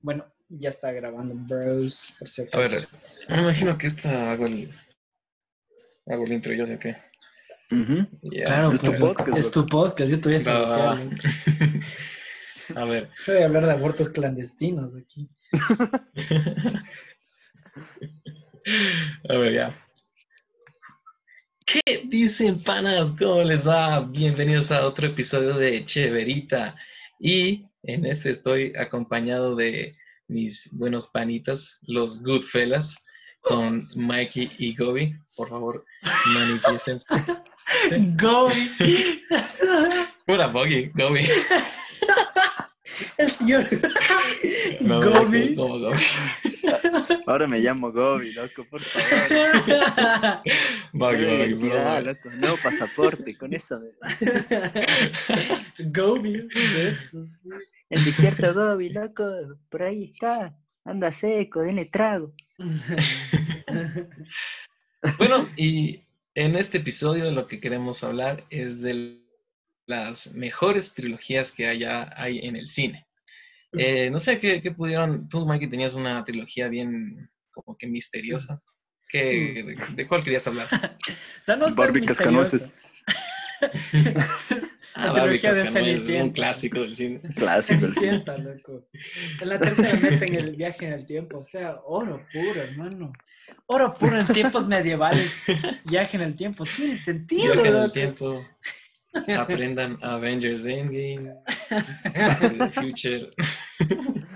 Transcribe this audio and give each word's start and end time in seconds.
Bueno, 0.00 0.26
ya 0.48 0.68
está 0.68 0.92
grabando, 0.92 1.34
bros, 1.34 2.14
por 2.18 2.28
si 2.28 2.42
A 2.52 2.58
ver, 2.58 2.70
me 3.28 3.42
imagino 3.42 3.78
que 3.78 3.86
esta 3.86 4.30
hago 4.30 4.46
el, 4.46 4.70
hago 6.06 6.24
el 6.24 6.32
intro, 6.32 6.52
yo 6.52 6.66
sé 6.66 6.78
qué. 6.78 6.96
Claro, 8.44 8.72
Es 8.72 8.80
tu 8.80 8.86
pues, 8.86 9.00
podcast, 9.00 9.38
Es 9.38 9.50
tu 9.50 9.66
podcast, 9.66 10.12
yo 10.12 10.20
te 10.20 10.28
voy 10.28 10.36
a 10.36 10.40
sabotear. 10.40 10.98
A 12.76 12.84
ver, 12.84 13.08
Voy 13.26 13.36
a 13.38 13.46
hablar 13.46 13.64
de 13.64 13.72
abortos 13.72 14.10
clandestinos 14.10 14.94
aquí. 14.94 15.30
a 19.30 19.34
ver, 19.34 19.54
ya. 19.54 19.74
¿Qué 21.64 22.02
dicen, 22.04 22.62
panas? 22.62 23.14
¿Cómo 23.18 23.42
les 23.42 23.66
va? 23.66 24.00
Bienvenidos 24.00 24.70
a 24.70 24.86
otro 24.86 25.06
episodio 25.06 25.54
de 25.54 25.86
Cheverita. 25.86 26.76
Y 27.18 27.68
en 27.82 28.04
este 28.06 28.30
estoy 28.30 28.72
acompañado 28.76 29.56
de 29.56 29.92
mis 30.26 30.68
buenos 30.72 31.08
panitas, 31.08 31.78
los 31.82 32.22
Goodfellas, 32.22 33.04
con 33.40 33.88
Mikey 33.94 34.52
y 34.58 34.74
Gobi. 34.76 35.14
Por 35.36 35.48
favor, 35.48 35.84
manifiesten. 36.34 36.98
Go. 38.16 38.50
Pura 40.26 40.46
Boggy, 40.48 40.90
Gobi. 40.94 41.28
El 43.16 43.30
señor 43.30 43.66
No, 44.80 45.00
Gobi. 45.00 45.54
Gobi. 45.54 45.96
Ahora 47.28 47.46
me 47.46 47.60
llamo 47.60 47.92
Gobi, 47.92 48.32
loco, 48.32 48.64
por 48.70 48.80
favor. 48.80 50.42
Loco, 52.06 52.30
nuevo 52.30 52.56
pasaporte, 52.62 53.36
con 53.36 53.52
eso. 53.52 53.78
Gobi. 55.78 56.48
El 57.90 58.04
desierto 58.06 58.54
Gobi, 58.54 58.88
loco, 58.88 59.24
por 59.68 59.82
ahí 59.82 60.12
está. 60.14 60.58
Anda 60.86 61.12
seco, 61.12 61.60
denle 61.60 61.84
trago. 61.84 62.34
Bueno, 65.16 65.48
y 65.56 66.02
en 66.34 66.56
este 66.56 66.78
episodio 66.78 67.30
lo 67.30 67.46
que 67.46 67.60
queremos 67.60 68.02
hablar 68.02 68.44
es 68.50 68.80
de 68.80 69.22
las 69.86 70.34
mejores 70.34 70.92
trilogías 70.94 71.52
que 71.52 71.68
haya, 71.68 72.10
hay 72.16 72.40
en 72.40 72.56
el 72.56 72.68
cine. 72.68 73.07
Eh, 73.72 74.10
no 74.10 74.18
sé 74.18 74.38
¿qué, 74.38 74.62
qué 74.62 74.70
pudieron. 74.72 75.28
Tú, 75.28 75.44
Mikey, 75.46 75.68
tenías 75.68 75.94
una 75.94 76.24
trilogía 76.24 76.68
bien 76.68 77.30
como 77.50 77.76
que 77.76 77.86
misteriosa. 77.86 78.62
¿Qué, 79.08 79.62
de, 79.64 79.94
de 79.94 80.06
cuál 80.06 80.22
querías 80.22 80.46
hablar? 80.46 80.68
O 81.40 81.44
sea, 81.48 81.56
no 81.56 81.66
es 81.66 81.74
Barbie 81.74 82.00
misterioso. 82.00 82.18
Cascanueces. 82.18 82.68
La 84.96 85.12
Barbie 85.12 85.38
trilogía 85.38 85.54
de 85.54 85.62
Cascanueces, 85.64 85.68
un 85.68 85.72
Cenicienta. 85.72 86.34
clásico 86.34 86.80
del 86.80 86.94
cine. 86.94 87.20
Clásico. 87.36 87.86
el 87.86 87.94
cine. 87.94 88.10
Cenicienta, 88.24 88.38
loco. 88.38 88.88
En 89.40 89.48
la 89.48 89.58
tercera 89.60 89.94
meten 89.96 90.34
el 90.34 90.56
viaje 90.56 90.86
en 90.86 90.92
el 90.92 91.06
tiempo. 91.06 91.38
O 91.38 91.44
sea, 91.44 91.76
oro 91.84 92.26
puro, 92.32 92.60
hermano. 92.60 93.12
Oro 93.66 93.94
puro 93.94 94.18
en 94.18 94.26
tiempos 94.26 94.66
medievales. 94.66 95.32
Viaje 95.88 96.16
en 96.16 96.22
el 96.24 96.34
tiempo. 96.34 96.64
Tiene 96.76 96.96
sentido, 96.96 97.52
Viaje 97.54 97.68
en 97.68 97.76
el 97.76 97.92
tiempo. 97.92 98.44
Aprendan 99.36 99.98
Avengers 100.02 100.64
Endgame. 100.66 101.34
The 101.68 102.70
Future. 102.74 103.30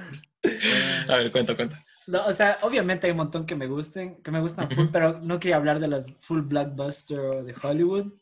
A 1.08 1.16
ver, 1.16 1.30
cuenta, 1.32 1.54
cuenta. 1.54 1.82
No, 2.06 2.26
o 2.26 2.32
sea, 2.32 2.58
obviamente 2.62 3.06
hay 3.06 3.12
un 3.12 3.18
montón 3.18 3.46
que 3.46 3.54
me 3.54 3.66
gusten, 3.68 4.20
que 4.22 4.30
me 4.32 4.40
gustan 4.40 4.68
full, 4.68 4.86
pero 4.92 5.20
no 5.20 5.38
quería 5.38 5.56
hablar 5.56 5.78
de 5.78 5.86
las 5.88 6.10
full 6.10 6.40
blockbuster 6.40 7.44
de 7.44 7.54
Hollywood. 7.62 8.12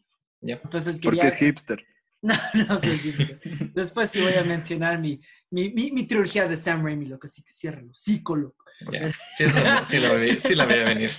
Ya. 0.42 0.60
Entonces 0.62 1.00
Porque 1.02 1.18
quería... 1.20 1.28
es 1.28 1.36
hipster. 1.36 1.84
No, 2.22 2.34
no 2.68 2.76
soy 2.76 2.98
hipster. 2.98 3.40
Después 3.72 4.10
sí 4.10 4.20
voy 4.20 4.34
a 4.34 4.44
mencionar 4.44 4.98
mi, 4.98 5.18
mi, 5.50 5.70
mi, 5.70 5.90
mi 5.92 6.06
trilogía 6.06 6.46
de 6.46 6.54
Sam 6.54 6.84
Raimi, 6.84 7.06
loco, 7.06 7.26
así 7.26 7.42
que 7.42 7.50
ciérralo, 7.50 7.94
psico, 7.94 8.36
loco. 8.36 8.62
Ya, 8.92 9.10
sí, 9.10 9.44
eso- 9.44 9.84
sí, 9.86 9.98
la, 9.98 10.14
vi- 10.16 10.32
sí 10.32 10.54
la 10.54 10.66
veía 10.66 10.84
venir. 10.84 11.10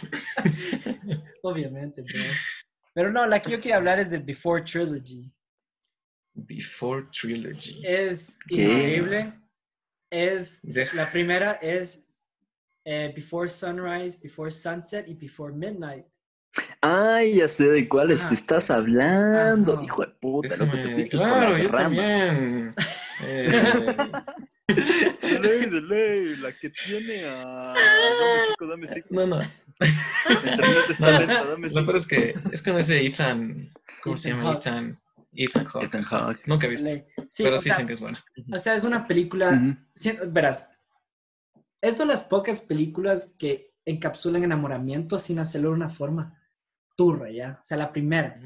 Obviamente, 1.42 2.04
bro. 2.04 2.14
Pero 2.94 3.12
no, 3.12 3.26
la 3.26 3.42
que 3.42 3.52
yo 3.52 3.58
quería 3.58 3.78
hablar 3.78 4.00
es 4.00 4.10
de 4.10 4.20
Before 4.20 4.64
Trilogy. 4.64 5.32
Before 6.34 7.08
Trilogy. 7.12 7.82
Es 7.84 8.38
¿Qué? 8.48 8.64
increíble. 8.64 9.34
Es, 10.10 10.62
De- 10.64 10.88
la 10.94 11.10
primera 11.12 11.54
es 11.62 12.08
eh, 12.86 13.12
Before 13.16 13.48
Sunrise, 13.50 14.20
Before 14.22 14.52
Sunset 14.52 15.08
y 15.08 15.14
Before 15.14 15.54
Midnight. 15.54 16.06
Ay, 16.82 17.36
ya 17.36 17.48
sé 17.48 17.70
de 17.70 17.88
cuáles 17.88 18.28
te 18.28 18.34
estás 18.36 18.70
hablando. 18.72 19.74
Ajá. 19.76 19.84
Hijo 19.84 20.02
de 20.06 20.12
puta, 20.20 20.58
loco, 20.58 20.72
te 20.74 20.78
Déjame- 20.80 20.94
fuiste 20.94 21.18
claro, 21.18 21.40
por 21.48 21.50
las 21.52 21.62
yo 21.62 21.70
ramas. 21.70 21.98
también. 21.98 22.76
Eh, 23.24 23.52
De 24.68 25.40
ley, 25.40 25.70
de 25.70 25.82
ley, 25.82 26.36
la 26.38 26.58
que 26.58 26.72
tiene 26.72 27.24
a. 27.26 27.74
Dame 27.76 28.40
cinco, 28.48 28.68
dame 28.68 28.88
cinco. 28.88 29.08
no, 29.12 29.28
no. 29.28 29.40
Dame 31.00 31.70
Lo 31.70 31.86
peor 31.86 31.98
es 31.98 32.08
que 32.08 32.34
es 32.52 32.62
con 32.62 32.78
ese 32.80 33.06
Ethan. 33.06 33.70
¿Cómo 34.04 34.18
se 34.18 34.30
Ethan 34.30 34.40
llama? 34.40 34.54
Hawke. 34.54 34.66
Ethan. 34.68 34.98
Ethan 35.34 35.66
Hawke. 35.66 35.86
Ethan 35.86 36.04
Hawke. 36.04 36.48
Nunca 36.48 36.68
he 36.68 36.70
visto. 36.70 36.90
Sí, 37.30 37.44
pero 37.44 37.58
sí 37.58 37.64
sea, 37.66 37.76
dicen 37.76 37.88
que 37.88 37.94
es 37.94 38.02
buena. 38.02 38.24
o 38.54 38.58
sea, 38.58 38.76
es 38.76 38.84
una 38.84 39.08
película 39.08 39.50
Ujú. 39.50 39.76
Sí, 39.96 40.14
verás, 40.28 40.70
es 41.82 41.98
de 41.98 42.06
las 42.06 42.24
pocas 42.24 42.62
películas 42.62 43.36
que 43.40 43.74
encapsulan 43.86 44.44
enamoramiento 44.44 45.18
sin 45.18 45.40
hacerlo 45.40 45.70
de 45.70 45.76
una 45.76 45.90
forma 45.90 46.38
turra, 46.96 47.32
¿ya? 47.32 47.58
O 47.62 47.64
sea, 47.64 47.78
la 47.78 47.92
primera. 47.92 48.40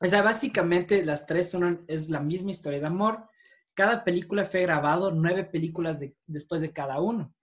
O 0.00 0.06
sea, 0.06 0.22
básicamente 0.22 1.04
las 1.04 1.26
tres 1.26 1.50
son, 1.50 1.84
es 1.88 2.08
la 2.08 2.20
misma 2.20 2.52
historia 2.52 2.80
de 2.80 2.86
amor. 2.86 3.28
Cada 3.74 4.02
película 4.04 4.44
fue 4.44 4.62
grabado 4.62 5.10
nueve 5.10 5.44
películas 5.44 6.00
de- 6.00 6.16
después 6.26 6.60
de 6.62 6.72
cada 6.72 7.00
uno, 7.00 7.34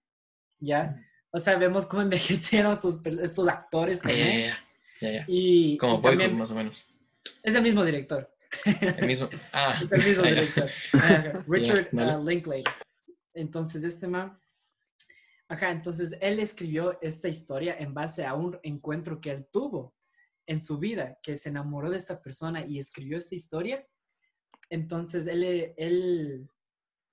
¿ya? 0.60 1.00
O 1.32 1.40
sea, 1.40 1.58
vemos 1.58 1.86
cómo 1.86 2.02
envejecieron 2.04 2.72
estos, 2.72 3.00
estos 3.06 3.48
actores 3.48 4.00
ya, 4.00 4.04
también. 4.04 4.50
ya, 4.50 4.58
ya, 5.02 5.12
ya. 5.12 5.26
Y, 5.28 5.78
Como 5.78 5.96
y 5.96 6.02
Boyhood, 6.02 6.20
también 6.20 6.38
más 6.38 6.52
o 6.52 6.56
menos. 6.56 6.94
es 7.44 7.56
el 7.56 7.62
mismo 7.62 7.84
director. 7.84 8.32
El 8.66 9.08
mismo. 9.08 9.30
Ah, 9.54 9.80
Es 9.82 9.92
el 9.92 10.04
mismo 10.06 10.24
ah, 10.26 10.30
director. 10.30 10.70
Ajá, 10.94 11.46
Richard 11.48 11.90
uh, 11.92 12.26
Linklater. 12.28 12.74
Entonces, 13.34 13.84
este 13.84 14.08
man. 14.08 14.40
Ajá, 15.50 15.72
entonces 15.72 16.18
él 16.20 16.40
escribió 16.40 16.98
esta 17.02 17.30
historia 17.30 17.76
en 17.80 17.94
base 17.94 18.26
a 18.26 18.34
un 18.34 18.60
encuentro 18.64 19.22
que 19.22 19.32
él 19.32 19.48
tuvo 19.52 19.96
en 20.46 20.60
su 20.60 20.78
vida, 20.78 21.18
que 21.24 21.38
se 21.38 21.50
enamoró 21.50 21.90
de 21.90 21.98
esta 21.98 22.22
persona 22.22 22.66
y 22.68 22.80
escribió 22.80 23.18
esta 23.18 23.36
historia. 23.36 23.86
Entonces, 24.70 25.28
él, 25.28 25.74
él 25.78 26.50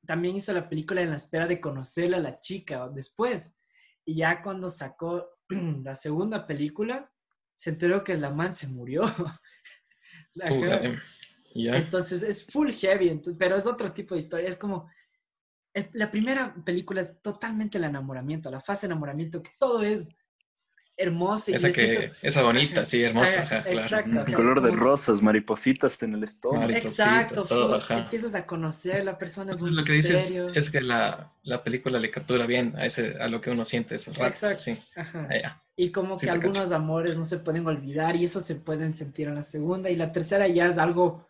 también 0.05 0.37
hizo 0.37 0.53
la 0.53 0.69
película 0.69 1.03
en 1.03 1.11
la 1.11 1.17
espera 1.17 1.47
de 1.47 1.61
conocerla 1.61 2.17
a 2.17 2.21
la 2.21 2.41
chica 2.41 2.89
después. 2.89 3.57
Y 4.07 4.17
ya 4.17 4.43
cuando 4.43 4.69
sacó 4.69 5.27
la 5.83 5.95
segunda 5.95 6.47
película, 6.47 7.11
se 7.57 7.71
enteró 7.71 8.03
que 8.05 8.17
la 8.17 8.31
man 8.31 8.53
se 8.53 8.69
murió. 8.69 9.03
Uh. 10.37 10.95
Entonces 11.77 12.23
es 12.25 12.45
full 12.47 12.71
heavy, 12.73 13.23
pero 13.39 13.57
es 13.57 13.67
otro 13.67 13.93
tipo 13.93 14.15
de 14.15 14.21
historia. 14.21 14.49
Es 14.49 14.57
como. 14.57 14.91
el- 15.75 15.89
la 15.93 16.11
primera 16.11 16.55
película 16.65 17.01
es 17.01 17.21
totalmente 17.23 17.79
el 17.79 17.85
enamoramiento, 17.85 18.51
la 18.51 18.61
fase 18.61 18.87
de 18.87 18.93
enamoramiento, 18.93 19.43
que 19.43 19.53
todo 19.59 19.83
es 19.83 20.09
hermoso. 20.97 21.51
Y 21.51 21.55
Esa 21.55 21.67
le 21.69 21.73
que, 21.73 21.81
sientes- 21.99 22.13
esa 22.23 22.43
bonita, 22.43 22.85
sí, 22.85 23.03
hermosa. 23.03 23.43
Ajá, 23.43 23.57
Ajá, 23.59 23.63
claro. 23.65 23.79
exacto. 23.81 24.11
Un 24.11 24.19
ajá, 24.19 24.33
color 24.33 24.57
es 24.59 24.63
de 24.65 24.71
rosas, 24.71 25.23
maripositas 25.23 26.03
en 26.03 26.15
el 26.15 26.23
estómago. 26.25 26.71
Exacto, 26.71 27.45
todo, 27.45 27.83
empiezas 27.91 28.35
a 28.35 28.47
conocer 28.47 29.05
la 29.05 29.19
persona, 29.19 29.53
es 29.53 29.61
Entonces 29.61 29.71
un 29.71 29.77
lo 29.77 29.85
que 29.85 29.93
dices 29.93 30.31
es 30.55 30.71
que 30.71 30.81
la, 30.81 31.33
la 31.43 31.65
película 31.65 31.99
le 31.99 32.11
captura 32.11 32.47
bien 32.47 32.75
a 32.77 32.85
ese 32.87 33.17
a 33.21 33.29
lo 33.29 33.41
que 33.41 33.51
uno 33.51 33.65
siente 33.65 33.97
esos 33.97 34.17
ratos. 34.17 34.43
Exacto. 34.45 34.63
Sí. 34.65 34.79
Ajá. 34.97 35.29
Ah. 35.45 35.61
Y 35.77 35.91
como 35.91 36.17
Sí, 36.17 36.23
que 36.23 36.27
cacho. 36.29 36.41
algunos 36.41 36.71
amores 36.73 37.19
no 37.19 37.25
se 37.25 37.39
pueden 37.39 37.67
olvidar 37.67 38.15
y 38.15 38.25
eso 38.25 38.41
se 38.41 38.55
pueden 38.55 38.95
sentir 38.95 39.27
en 39.27 39.35
la 39.35 39.43
segunda 39.43 39.91
y 39.91 39.97
la 39.97 40.13
tercera 40.13 40.47
ya 40.47 40.67
es 40.67 40.79
algo 40.79 41.27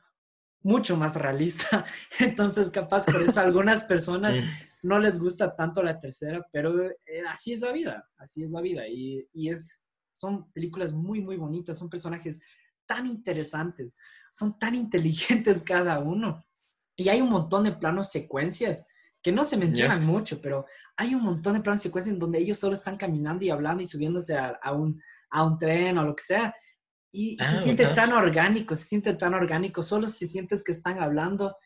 mucho 0.62 0.96
más 0.98 1.16
realista. 1.16 1.84
Entonces, 2.20 2.68
capaz 2.70 3.06
por 3.06 3.22
eso 3.22 3.40
algunas 3.40 3.84
personas 3.84 4.34
Mm. 4.36 4.44
No 4.84 4.98
les 4.98 5.18
gusta 5.18 5.56
tanto 5.56 5.82
la 5.82 5.98
tercera, 5.98 6.46
pero 6.52 6.90
eh, 6.90 7.22
así 7.30 7.52
es 7.52 7.60
la 7.60 7.72
vida, 7.72 8.06
así 8.18 8.42
es 8.42 8.50
la 8.50 8.60
vida. 8.60 8.86
Y, 8.86 9.26
y 9.32 9.48
es, 9.48 9.86
son 10.12 10.52
películas 10.52 10.92
muy, 10.92 11.22
muy 11.22 11.36
bonitas, 11.36 11.78
son 11.78 11.88
personajes 11.88 12.38
tan 12.86 13.06
interesantes, 13.06 13.96
son 14.30 14.58
tan 14.58 14.74
inteligentes 14.74 15.62
cada 15.62 15.98
uno. 16.00 16.46
Y 16.96 17.08
hay 17.08 17.22
un 17.22 17.30
montón 17.30 17.64
de 17.64 17.72
planos 17.72 18.10
secuencias 18.10 18.86
que 19.22 19.32
no 19.32 19.44
se 19.44 19.56
mencionan 19.56 20.04
mucho, 20.04 20.42
pero 20.42 20.66
hay 20.98 21.14
un 21.14 21.22
montón 21.22 21.54
de 21.54 21.60
planos 21.62 21.80
secuencias 21.80 22.12
en 22.12 22.20
donde 22.20 22.40
ellos 22.40 22.58
solo 22.58 22.74
están 22.74 22.98
caminando 22.98 23.42
y 23.42 23.48
hablando 23.48 23.82
y 23.82 23.86
subiéndose 23.86 24.36
a, 24.36 24.58
a 24.62 24.72
un, 24.72 25.00
a 25.30 25.44
un 25.44 25.56
tren 25.56 25.96
o 25.96 26.04
lo 26.04 26.14
que 26.14 26.22
sea. 26.22 26.54
Y 27.10 27.38
Ah, 27.40 27.46
se 27.46 27.62
siente 27.62 27.86
tan 27.86 28.12
orgánico, 28.12 28.76
se 28.76 28.84
siente 28.84 29.14
tan 29.14 29.32
orgánico, 29.32 29.82
solo 29.82 30.08
se 30.08 30.28
sientes 30.28 30.62
que 30.62 30.72
están 30.72 30.98
hablando 30.98 31.56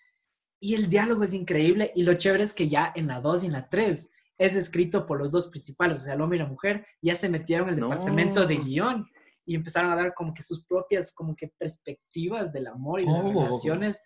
y 0.61 0.75
el 0.75 0.89
diálogo 0.91 1.25
es 1.25 1.35
increíble 1.35 1.93
y 1.95 2.03
lo 2.03 2.15
chévere 2.15 2.43
es 2.45 2.53
que 2.55 2.69
ya 2.69 2.93
en 2.97 3.07
la 3.07 3.21
2 3.21 3.45
y 3.45 3.47
en 3.47 3.53
la 3.53 3.69
3 3.69 4.11
es 4.39 4.55
escrito 4.55 5.05
por 5.07 5.19
los 5.19 5.31
dos 5.31 5.49
principales, 5.49 6.01
o 6.01 6.05
sea, 6.05 6.15
el 6.15 6.21
hombre 6.21 6.39
y 6.39 6.43
la 6.43 6.47
mujer, 6.49 6.87
ya 7.03 7.15
se 7.15 7.29
metieron 7.29 7.69
en 7.69 7.75
el 7.75 7.81
No. 7.81 7.89
departamento 7.91 8.47
de 8.47 8.57
guion 8.57 9.07
y 9.45 9.55
empezaron 9.55 9.91
a 9.91 9.97
dar 9.97 10.15
como 10.15 10.33
que 10.35 10.43
sus 10.43 10.65
propias 10.65 11.13
como 11.13 11.35
que 11.35 11.49
perspectivas 11.49 12.53
del 12.53 12.67
amor 12.69 13.01
y 13.01 13.05
de 13.07 13.13
las 13.13 13.25
Oh. 13.25 13.29
relaciones. 13.29 14.01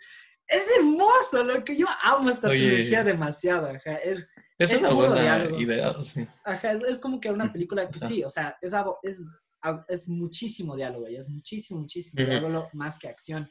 es 0.49 0.65
hermoso, 0.79 1.45
lo 1.45 1.65
que 1.65 1.77
yo 1.77 1.87
amo 2.03 2.29
esta 2.29 2.49
Oye. 2.49 2.59
trilogía 2.59 3.03
demasiado, 3.05 3.69
ajá. 3.69 3.95
Es, 3.97 4.27
Es, 4.59 4.73
Es 4.73 4.81
una 4.83 4.93
buena 4.93 5.21
diálogo. 5.23 5.59
idea. 5.61 5.95
sí. 6.03 6.27
ajá, 6.45 6.73
es, 6.73 6.83
es 6.83 6.99
como 6.99 7.21
que 7.21 7.31
una 7.31 7.51
película 7.53 7.89
que 7.91 7.99
sí, 7.99 8.23
o 8.23 8.29
sea, 8.29 8.57
es, 8.61 8.73
es, 9.03 9.41
es 9.89 10.09
muchísimo 10.09 10.77
diálogo, 10.77 11.09
y 11.09 11.17
es 11.17 11.29
muchísimo, 11.29 11.81
muchísimo 11.81 12.23
Ujú. 12.23 12.31
diálogo 12.31 12.69
más 12.75 12.99
que 12.99 13.09
acción. 13.09 13.51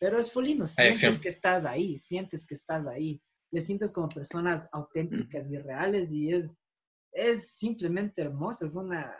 Pero 0.00 0.18
es 0.18 0.32
full 0.32 0.44
lindo, 0.46 0.66
sientes 0.66 1.18
que 1.20 1.28
estás 1.28 1.64
ahí, 1.66 1.98
sientes 1.98 2.46
que 2.46 2.54
estás 2.54 2.86
ahí. 2.86 3.22
Le 3.52 3.60
sientes 3.60 3.92
como 3.92 4.08
personas 4.08 4.68
auténticas 4.72 5.50
y 5.50 5.58
reales 5.58 6.10
y 6.12 6.32
es, 6.32 6.54
es 7.12 7.52
simplemente 7.52 8.22
hermosa, 8.22 8.64
es 8.64 8.74
una 8.76 9.14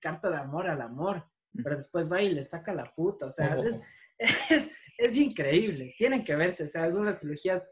carta 0.00 0.28
de 0.30 0.36
amor 0.38 0.66
al 0.68 0.82
amor. 0.82 1.24
Pero 1.62 1.76
después 1.76 2.10
va 2.10 2.20
y 2.20 2.30
le 2.34 2.42
saca 2.42 2.74
la 2.74 2.82
puta, 2.82 3.26
o 3.26 3.30
sea, 3.30 3.54
Ojo. 3.56 3.62
es, 3.68 3.80
es, 4.50 4.70
es 4.98 5.16
increíble. 5.18 5.94
Tienen 5.96 6.24
que 6.24 6.34
verse, 6.34 6.64
o 6.64 6.66
sea, 6.66 6.86
es 6.86 6.94
una 6.94 7.04
de 7.06 7.10
las 7.12 7.20
trilogías 7.20 7.64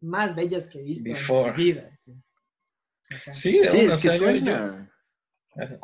más 0.00 0.36
bellas 0.36 0.68
que 0.68 0.78
he 0.78 0.82
visto 0.84 1.10
Before. 1.12 1.50
en 1.50 1.56
mi 1.56 1.64
vida. 1.64 1.96
Sí. 1.96 2.12
Sí, 3.32 3.58
de 3.58 3.68
Sí, 3.68 3.78
una, 3.84 3.94
es 3.94 4.00
que 4.02 4.08
yo- 4.08 4.12
yo- 4.14 4.18
suena, 4.18 4.92
Ajá. 5.56 5.78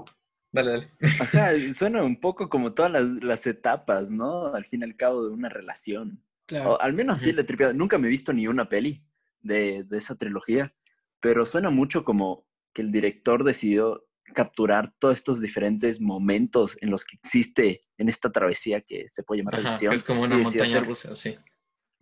Dale, 0.52 0.70
dale. 0.72 0.88
ajá, 1.20 1.50
suena 1.74 2.02
un 2.04 2.20
poco 2.20 2.48
como 2.48 2.72
todas 2.74 2.92
las, 2.92 3.04
las 3.22 3.46
etapas, 3.46 4.10
¿no? 4.10 4.54
Al 4.54 4.64
fin 4.66 4.80
y 4.82 4.84
al 4.84 4.96
cabo 4.96 5.24
de 5.26 5.32
una 5.32 5.48
relación. 5.48 6.22
Claro. 6.46 6.72
O 6.74 6.80
al 6.80 6.92
menos 6.92 7.16
así 7.16 7.32
le 7.32 7.44
tripeado. 7.44 7.72
Nunca 7.72 7.96
me 7.98 8.08
he 8.08 8.10
visto 8.10 8.32
ni 8.32 8.46
una 8.46 8.68
peli 8.68 9.02
de, 9.40 9.84
de 9.84 9.96
esa 9.98 10.14
trilogía, 10.16 10.74
pero 11.20 11.46
suena 11.46 11.70
mucho 11.70 12.04
como 12.04 12.46
que 12.74 12.82
el 12.82 12.92
director 12.92 13.44
decidió 13.44 14.06
capturar 14.34 14.92
todos 14.98 15.16
estos 15.18 15.40
diferentes 15.40 16.00
momentos 16.00 16.76
en 16.80 16.90
los 16.90 17.04
que 17.04 17.16
existe 17.16 17.80
en 17.98 18.08
esta 18.08 18.30
travesía 18.30 18.80
que 18.80 19.08
se 19.08 19.22
puede 19.22 19.40
llamar 19.40 19.54
Ajá, 19.54 19.62
relación. 19.64 19.94
es 19.94 20.04
como 20.04 20.22
una 20.22 20.36
montaña 20.38 20.64
hacer- 20.64 20.84
rusa, 20.86 21.14
sí. 21.14 21.36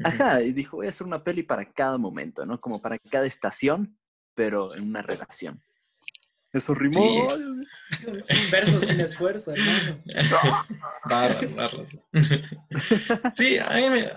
Ajá, 0.02 0.40
y 0.42 0.52
dijo, 0.52 0.78
voy 0.78 0.86
a 0.86 0.90
hacer 0.90 1.06
una 1.06 1.22
peli 1.22 1.42
para 1.42 1.64
cada 1.72 1.98
momento, 1.98 2.46
¿no? 2.46 2.58
Como 2.60 2.80
para 2.80 2.98
cada 2.98 3.26
estación, 3.26 3.98
pero 4.34 4.74
en 4.74 4.84
una 4.84 5.02
relación. 5.02 5.62
Eso 6.52 6.74
rimó. 6.74 7.28
Verso 8.50 8.80
sin 8.80 9.00
esfuerzo, 9.00 9.52
hermano. 9.52 10.02
barras, 11.08 11.54
barras. 11.54 11.98
sí, 13.34 13.58
a 13.58 13.70
mí 13.74 13.90
me 13.90 14.00
eh, 14.00 14.12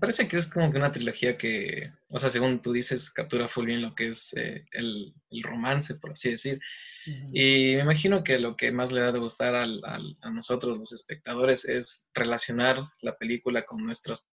parece 0.00 0.28
que 0.28 0.36
es 0.36 0.46
como 0.46 0.70
que 0.70 0.78
una 0.78 0.92
trilogía 0.92 1.36
que, 1.36 1.90
o 2.10 2.18
sea, 2.18 2.30
según 2.30 2.60
tú 2.62 2.72
dices, 2.72 3.10
captura 3.10 3.48
full 3.48 3.66
bien 3.66 3.82
lo 3.82 3.94
que 3.94 4.08
es 4.08 4.32
eh, 4.36 4.64
el, 4.72 5.14
el 5.30 5.42
romance, 5.42 5.94
por 5.96 6.12
así 6.12 6.30
decir. 6.30 6.60
Ujú. 7.06 7.30
Y 7.32 7.74
me 7.76 7.80
imagino 7.82 8.22
que 8.22 8.38
lo 8.38 8.56
que 8.56 8.70
más 8.70 8.92
le 8.92 9.00
va 9.00 9.08
a 9.08 9.18
gustar 9.18 9.54
al- 9.56 9.80
al- 9.84 10.16
a 10.22 10.30
nosotros, 10.30 10.78
los 10.78 10.92
espectadores, 10.92 11.64
es 11.64 12.08
relacionar 12.14 12.82
la 13.00 13.16
película 13.16 13.64
con 13.64 13.84
nuestras 13.84 14.30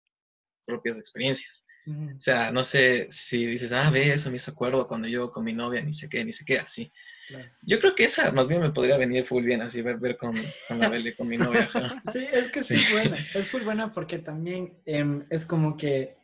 propias 0.65 0.97
experiencias. 0.97 1.65
Ujú. 1.85 2.15
O 2.15 2.19
sea, 2.19 2.51
no 2.51 2.63
sé 2.63 3.07
si 3.09 3.45
dices, 3.45 3.73
ah, 3.73 3.89
ve, 3.89 4.13
eso 4.13 4.29
me 4.29 4.37
hizo 4.37 4.51
acuerdo 4.51 4.87
cuando 4.87 5.07
yo 5.09 5.31
con 5.31 5.43
mi 5.43 5.53
novia, 5.53 5.81
ni 5.81 5.91
sé 5.93 6.07
qué, 6.09 6.23
ni 6.23 6.31
sé 6.31 6.45
qué, 6.45 6.59
así. 6.59 6.89
Claro. 7.27 7.49
Yo 7.61 7.79
creo 7.79 7.95
que 7.95 8.03
esa 8.05 8.31
más 8.31 8.47
bien 8.47 8.61
me 8.61 8.71
podría 8.71 8.97
venir 8.97 9.25
full 9.25 9.43
bien, 9.43 9.61
así, 9.61 9.81
ver, 9.81 9.97
ver 9.97 10.17
con, 10.17 10.33
con 10.67 10.79
la 10.79 10.89
Belle, 10.89 11.15
con 11.15 11.27
mi 11.27 11.37
novia. 11.37 11.69
ajá. 11.73 12.01
Sí, 12.13 12.27
es 12.31 12.49
que 12.49 12.63
sí, 12.63 12.75
es 12.75 12.91
buena. 12.91 13.17
Es 13.33 13.49
full 13.49 13.61
buena 13.63 13.91
porque 13.91 14.19
también 14.19 14.73
em, 14.85 15.25
es 15.29 15.45
como 15.45 15.77
que. 15.77 16.17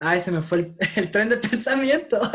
Ay, 0.00 0.20
se 0.20 0.32
me 0.32 0.42
fue 0.42 0.58
el, 0.58 0.76
el 0.96 1.10
tren 1.10 1.28
de 1.28 1.36
pensamiento. 1.36 2.20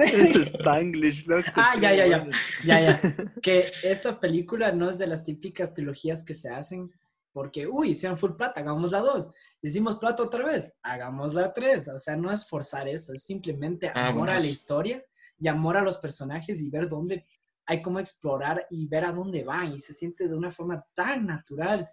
Es 0.00 0.34
Spanglish, 0.36 1.26
loco. 1.26 1.50
Ah, 1.54 1.74
ya, 1.80 1.92
ya, 1.94 2.06
ya. 2.06 2.28
Ya, 2.64 2.80
ya. 2.80 3.00
Que 3.42 3.72
esta 3.82 4.20
película 4.20 4.72
no 4.72 4.88
es 4.88 4.98
de 4.98 5.06
las 5.06 5.24
típicas 5.24 5.74
trilogías 5.74 6.22
que 6.22 6.34
se 6.34 6.50
hacen 6.50 6.92
porque, 7.34 7.66
uy, 7.66 7.90
hicieron 7.90 8.16
full 8.16 8.36
plata, 8.36 8.60
hagamos 8.60 8.92
la 8.92 9.00
dos. 9.00 9.28
Hicimos 9.60 9.96
plata 9.96 10.22
otra 10.22 10.46
vez, 10.46 10.72
hagamos 10.82 11.34
la 11.34 11.52
tres. 11.52 11.88
O 11.88 11.98
sea, 11.98 12.16
no 12.16 12.30
es 12.32 12.48
forzar 12.48 12.88
eso, 12.88 13.12
es 13.12 13.24
simplemente 13.24 13.90
Ah, 13.92 14.08
amor 14.08 14.30
a 14.30 14.38
la 14.38 14.46
historia 14.46 15.04
y 15.36 15.48
amor 15.48 15.76
a 15.76 15.82
los 15.82 15.98
personajes 15.98 16.62
y 16.62 16.70
ver 16.70 16.88
dónde 16.88 17.26
hay 17.66 17.82
como 17.82 17.98
explorar 17.98 18.64
y 18.70 18.86
ver 18.86 19.04
a 19.04 19.10
dónde 19.12 19.42
van. 19.42 19.72
Y 19.74 19.80
se 19.80 19.92
siente 19.92 20.28
de 20.28 20.34
una 20.36 20.50
forma 20.52 20.86
tan 20.94 21.26
natural 21.26 21.90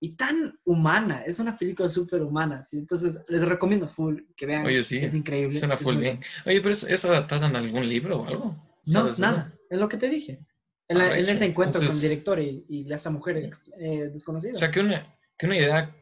y 0.00 0.16
tan 0.16 0.58
humana. 0.64 1.22
Es 1.26 1.38
una 1.38 1.54
película 1.54 1.88
súper 1.90 2.22
humana. 2.22 2.64
¿sí? 2.64 2.78
Entonces, 2.78 3.20
les 3.28 3.42
recomiendo 3.46 3.86
full 3.86 4.22
que 4.34 4.46
vean. 4.46 4.64
Oye, 4.64 4.82
sí, 4.82 4.98
Es 4.98 5.12
increíble. 5.12 5.58
Suena 5.58 5.76
full 5.76 5.98
bien. 5.98 6.16
bueno. 6.16 6.32
Oye, 6.46 6.60
pero 6.62 6.72
¿es, 6.72 6.84
es 6.84 7.04
adaptada 7.04 7.48
en 7.48 7.56
algún 7.56 7.86
libro 7.86 8.20
o 8.22 8.26
algo? 8.26 8.56
No, 8.86 9.00
¿Sabes 9.00 9.14
eso? 9.16 9.22
nada. 9.22 9.54
Es 9.68 9.78
lo 9.78 9.86
que 9.88 9.98
te 9.98 10.08
dije. 10.08 10.40
En, 10.88 10.98
la- 10.98 11.06
en 11.06 11.12
Arrecho. 11.12 11.32
ese 11.32 11.44
encuentro 11.46 11.80
con 11.80 11.82
el 11.82 11.86
Entonces- 11.88 12.08
director 12.10 12.40
y, 12.40 12.64
y 12.68 12.92
esa 12.92 13.10
mujer 13.10 13.36
ex- 13.38 13.62
eh, 13.78 14.08
desconocida. 14.12 14.54
O 14.54 14.58
sea, 14.58 14.70
que 14.70 14.80
una, 14.80 15.14
que 15.38 15.46
una 15.46 15.56
idea 15.56 15.94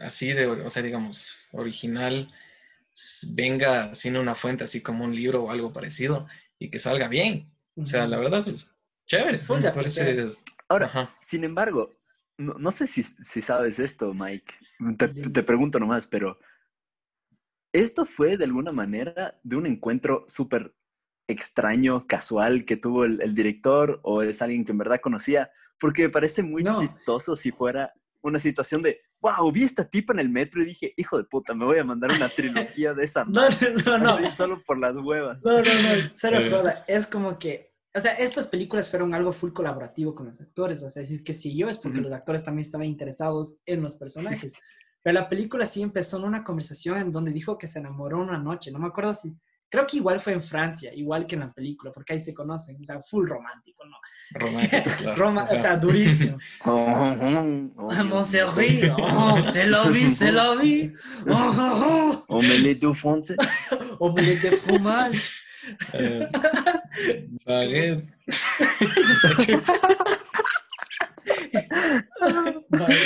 así 0.00 0.32
de, 0.32 0.46
o 0.46 0.70
sea, 0.70 0.82
digamos, 0.82 1.48
original 1.52 2.32
venga 3.30 3.94
sin 3.94 4.16
una 4.16 4.34
fuente 4.34 4.64
así 4.64 4.82
como 4.82 5.04
un 5.04 5.14
libro 5.14 5.44
o 5.44 5.50
algo 5.50 5.72
parecido 5.72 6.26
y 6.58 6.70
que 6.70 6.78
salga 6.78 7.08
bien. 7.08 7.52
O 7.76 7.84
sea, 7.84 8.06
la 8.08 8.18
verdad 8.18 8.46
es 8.46 8.74
chévere. 9.06 9.30
Es 9.32 9.48
me 9.48 9.70
parece. 9.70 10.28
Ahora, 10.68 10.86
Ajá. 10.86 11.16
sin 11.20 11.44
embargo, 11.44 11.96
no, 12.36 12.54
no 12.54 12.70
sé 12.70 12.86
si, 12.86 13.02
si 13.02 13.40
sabes 13.42 13.78
esto, 13.78 14.12
Mike. 14.14 14.54
Te, 14.96 15.08
te 15.08 15.42
pregunto 15.42 15.78
nomás, 15.78 16.06
pero 16.06 16.38
¿esto 17.72 18.04
fue 18.04 18.36
de 18.36 18.44
alguna 18.44 18.72
manera 18.72 19.38
de 19.42 19.56
un 19.56 19.66
encuentro 19.66 20.24
súper 20.28 20.74
extraño, 21.28 22.06
casual 22.06 22.64
que 22.64 22.76
tuvo 22.76 23.04
el, 23.04 23.20
el 23.22 23.34
director 23.34 24.00
o 24.02 24.22
es 24.22 24.42
alguien 24.42 24.64
que 24.64 24.72
en 24.72 24.78
verdad 24.78 25.00
conocía? 25.00 25.50
Porque 25.78 26.02
me 26.02 26.08
parece 26.10 26.42
muy 26.42 26.62
No. 26.64 26.76
chistoso 26.78 27.36
si 27.36 27.52
fuera 27.52 27.92
una 28.22 28.38
situación 28.40 28.82
de, 28.82 29.00
wow, 29.20 29.50
vi 29.52 29.62
a 29.62 29.66
esta 29.66 29.88
tipa 29.88 30.12
en 30.12 30.18
el 30.18 30.28
metro 30.28 30.60
y 30.62 30.66
dije, 30.66 30.92
hijo 30.96 31.16
de 31.18 31.24
puta, 31.24 31.54
me 31.54 31.64
voy 31.64 31.78
a 31.78 31.84
mandar 31.84 32.10
una 32.10 32.28
trilogía 32.28 32.94
de 32.94 33.04
esa 33.04 33.24
No, 33.28 33.42
madre", 33.42 33.74
no, 33.86 33.98
no. 33.98 34.10
así, 34.14 34.32
solo 34.36 34.60
por 34.64 34.78
las 34.78 34.96
huevas. 34.96 35.44
No, 35.44 35.58
no, 35.62 35.64
no. 35.64 36.10
Cero 36.14 36.38
joda. 36.50 36.84
Es 36.88 37.06
como 37.06 37.38
que. 37.38 37.68
O 37.94 38.00
sea, 38.00 38.12
estas 38.12 38.46
películas 38.48 38.88
fueron 38.90 39.14
algo 39.14 39.32
full 39.32 39.52
colaborativo 39.52 40.14
con 40.14 40.26
los 40.26 40.40
actores. 40.40 40.82
O 40.82 40.90
sea, 40.90 41.04
si 41.04 41.14
es 41.14 41.22
que 41.24 41.32
siguió 41.34 41.68
es 41.68 41.78
porque 41.78 42.00
los 42.00 42.12
actores 42.12 42.44
también 42.44 42.62
estaban 42.62 42.86
interesados 42.86 43.60
en 43.66 43.82
los 43.82 43.94
personajes. 43.98 44.54
Pero 45.02 45.14
la 45.14 45.28
película 45.28 45.64
sí 45.66 45.82
empezó 45.82 46.18
en 46.18 46.24
una 46.24 46.44
conversación 46.44 46.98
en 46.98 47.12
donde 47.12 47.32
dijo 47.32 47.56
que 47.56 47.66
se 47.66 47.78
enamoró 47.78 48.18
una 48.20 48.38
noche. 48.38 48.70
No 48.72 48.78
me 48.78 48.88
acuerdo 48.88 49.14
si. 49.14 49.36
Creo 49.70 49.86
que 49.86 49.98
igual 49.98 50.18
fue 50.18 50.32
en 50.32 50.42
Francia, 50.42 50.90
igual 50.94 51.26
que 51.26 51.34
en 51.34 51.40
la 51.42 51.52
película, 51.52 51.92
porque 51.92 52.14
ahí 52.14 52.18
se 52.18 52.32
conocen. 52.32 52.76
O 52.80 52.82
sea, 52.82 53.00
full 53.02 53.28
romántico, 53.28 53.84
¿no? 53.86 53.96
Romántico, 54.32 54.82
claro. 54.98 55.16
Roma, 55.16 55.46
o 55.50 55.56
sea, 55.56 55.76
durísimo. 55.76 56.38
Oh, 56.64 56.86
Ah, 56.88 57.14
Dios 57.94 58.06
Monserrat, 58.06 58.56
mío. 58.56 58.96
oh, 58.98 59.42
se 59.42 59.66
lo 59.66 59.84
vi, 59.90 60.08
se 60.08 60.32
lo 60.32 60.56
vi. 60.58 60.92
Oh, 61.28 62.24
oh, 62.28 62.94
français. 62.94 63.36
oh. 63.72 63.96
Omelette 64.00 64.42
de 64.50 64.56
fromage. 64.56 65.30
Eh, 65.94 66.26
baguette. 67.44 68.06
Vale. 72.70 72.96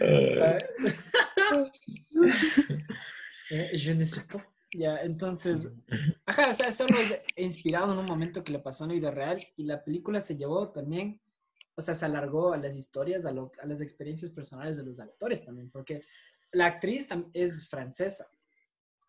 Eh, 0.00 0.58
Eh, 3.52 3.70
Je 3.74 3.92
ne 3.92 4.04
sais 4.04 4.20
pas. 4.22 4.38
Ya, 4.72 4.98
entonces, 5.02 5.68
ajá, 6.26 6.50
o 6.50 6.54
sea, 6.54 6.70
solo 6.72 7.00
es 7.00 7.20
inspirado 7.36 7.92
en 7.92 7.98
un 7.98 8.06
momento 8.06 8.44
que 8.44 8.52
le 8.52 8.60
pasó 8.60 8.84
en 8.84 8.90
la 8.90 8.94
vida 8.94 9.10
real 9.10 9.46
y 9.56 9.64
la 9.64 9.82
película 9.82 10.20
se 10.20 10.36
llevó 10.36 10.70
también, 10.70 11.20
o 11.74 11.80
sea, 11.82 11.94
se 11.94 12.04
alargó 12.04 12.52
a 12.52 12.56
las 12.58 12.76
historias, 12.76 13.24
a, 13.26 13.32
lo- 13.32 13.50
a 13.62 13.66
las 13.66 13.80
experiencias 13.80 14.30
personales 14.30 14.76
de 14.76 14.84
los 14.84 15.00
actores 15.00 15.44
también, 15.44 15.70
porque 15.70 16.02
la 16.52 16.66
actriz 16.66 17.08
es 17.32 17.68
francesa, 17.68 18.28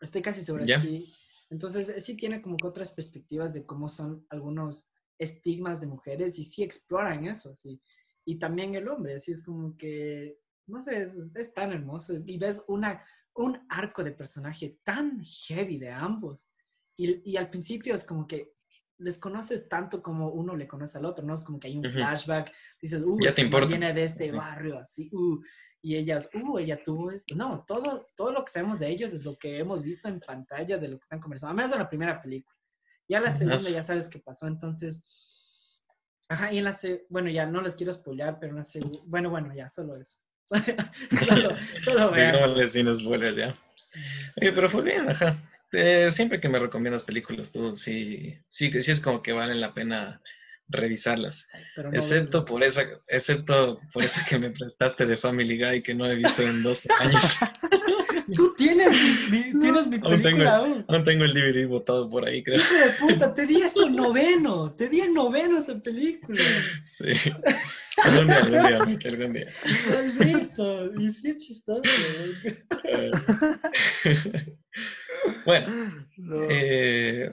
estoy 0.01 0.22
casi 0.22 0.44
segura 0.44 0.65
que 0.65 0.80
sí. 0.80 1.13
Entonces, 1.50 1.89
eh, 1.89 2.00
sí 2.01 2.15
tiene 2.15 2.41
como 2.41 2.60
que 2.60 2.68
otras 2.68 2.91
perspectivas 2.91 3.53
de 3.53 3.65
cómo 3.65 3.89
son 3.89 4.25
algunos 4.30 4.89
estigmas 5.20 5.82
de 5.82 5.88
mujeres 5.88 6.39
y 6.39 6.44
sí 6.44 6.63
exploran 6.63 7.25
eso, 7.25 7.53
sí. 7.56 7.82
Y 8.25 8.38
también 8.39 8.75
el 8.75 8.88
hombre, 8.88 9.15
así 9.15 9.32
es 9.32 9.44
como 9.44 9.77
que, 9.77 10.39
no 10.68 10.80
sé, 10.82 11.03
es, 11.03 11.36
es 11.36 11.53
tan 11.53 11.72
hermoso 11.74 12.13
es- 12.13 12.24
y 12.27 12.38
ves 12.38 12.63
una, 12.68 13.03
un 13.36 13.66
arco 13.70 14.04
de 14.04 14.12
personaje 14.12 14.80
tan 14.84 15.24
heavy 15.24 15.78
de 15.78 15.90
ambos. 15.90 16.48
Y, 16.98 17.32
y 17.32 17.38
al 17.38 17.50
principio 17.50 17.96
es 17.96 18.06
como 18.06 18.28
que 18.28 18.54
les 18.98 19.18
conoces 19.18 19.68
tanto 19.68 20.02
como 20.02 20.30
uno 20.30 20.56
le 20.56 20.68
conoce 20.68 20.98
al 21.00 21.06
otro, 21.06 21.26
¿no? 21.26 21.34
Es 21.34 21.42
como 21.42 21.60
que 21.60 21.68
hay 21.68 21.78
un 21.78 21.84
flashback, 21.84 22.54
dices, 22.82 23.02
uh, 23.04 23.18
Ya 23.20 23.30
este 23.30 23.42
te 23.42 23.46
importa. 23.46 23.68
viene 23.68 23.94
de 23.94 24.04
este 24.04 24.30
Sí. 24.30 24.36
barrio, 24.36 24.78
así, 24.78 25.10
uh, 25.12 25.42
y 25.82 25.96
ellas, 25.96 26.30
uh, 26.36 26.60
ella 26.60 26.78
tuvo 26.84 27.10
esto. 27.10 27.34
No, 27.36 27.64
todo, 27.66 28.06
todo 28.16 28.32
lo 28.32 28.46
que 28.46 28.52
sabemos 28.52 28.78
de 28.78 28.90
ellos 28.90 29.12
es 29.14 29.26
lo 29.26 29.36
que 29.38 29.58
hemos 29.58 29.82
visto 29.82 30.08
en 30.08 30.20
pantalla 30.20 30.78
de 30.78 30.88
lo 30.88 31.00
que 31.00 31.04
están 31.06 31.20
conversando, 31.20 31.50
al 31.52 31.56
menos 31.58 31.72
en 31.72 31.80
la 31.80 31.90
primera 31.90 32.22
película. 32.22 32.56
Ya 33.10 33.20
la 33.20 33.32
segunda 33.32 33.70
ya 33.70 33.84
sabes 33.84 34.08
qué 34.08 34.20
pasó, 34.20 34.46
entonces... 34.48 35.82
Ajá, 36.30 36.54
y 36.54 36.60
en 36.60 36.64
la 36.64 36.78
bueno, 37.10 37.30
ya 37.30 37.46
no 37.46 37.60
les 37.62 37.76
quiero 37.76 37.92
spoilear, 37.92 38.40
pero 38.40 38.52
en 38.52 38.58
la 38.60 38.64
segunda, 38.64 39.00
bueno, 39.06 39.30
bueno, 39.32 39.54
ya, 39.54 39.68
solo 39.70 39.98
eso. 39.98 40.18
solo, 41.27 41.55
solo 41.81 42.67
sin 42.67 42.93
spoilers 42.93 43.38
ya. 43.38 43.55
Oye, 44.41 44.51
pero 44.51 44.69
fue 44.69 44.81
bien, 44.81 45.10
ajá. 45.10 45.38
Eh, 45.74 46.10
siempre 46.12 46.41
que 46.41 46.50
me 46.50 46.60
recomiendas 46.60 47.03
películas, 47.03 47.51
tú 47.51 47.75
sí, 47.75 48.38
sí, 48.50 48.71
que 48.71 48.81
sí 48.81 48.91
es 48.91 49.00
como 49.00 49.21
que 49.24 49.31
valen 49.31 49.62
la 49.62 49.74
pena 49.74 50.21
revisarlas. 50.67 51.48
No 51.77 51.89
Excepto 51.93 52.41
ves, 52.41 52.50
por 52.50 52.63
esa, 52.63 52.83
excepto 53.07 53.79
por 53.93 54.03
esa 54.03 54.25
que 54.25 54.39
me 54.39 54.50
prestaste 54.50 55.05
de 55.05 55.17
Family 55.17 55.57
Guy 55.57 55.81
que 55.81 55.93
no 55.93 56.05
he 56.05 56.15
visto 56.15 56.41
en 56.41 56.63
dos 56.63 56.83
años. 57.00 57.24
Tienes 59.32 59.48
mi, 59.48 59.54
mi- 59.54 59.60
tienes 59.60 59.88
mi 59.88 59.96
Aún 59.96 60.02
tengo, 60.02 60.22
película 60.24 60.56
aún. 60.58 60.86
aún 60.88 61.04
tengo 61.04 61.24
el 61.26 61.34
DVD 61.34 61.68
botado 61.68 62.10
por 62.10 62.26
ahí, 62.28 62.44
creo. 62.44 62.60
Hijo 62.60 62.74
de 62.76 62.90
puta, 63.00 63.34
te 63.34 63.46
di 63.48 63.62
eso 63.62 63.90
noveno. 63.90 64.74
Te 64.76 64.90
di 64.90 65.00
en 65.00 65.14
noveno 65.14 65.60
esa 65.60 65.80
película. 65.80 66.42
Sí. 66.98 67.14
Algún 68.04 68.28
día, 68.28 68.38
algún 68.38 68.68
día, 68.68 68.86
Mike, 68.86 69.08
algún 69.10 69.34
día. 69.34 69.46
Maldito. 69.90 70.94
Y 71.00 71.10
sí 71.12 71.30
es 71.30 71.38
chistoso. 71.38 71.82
Eh, 72.84 73.12
bueno, 75.46 75.68
No. 76.18 76.48
eh, 76.50 77.32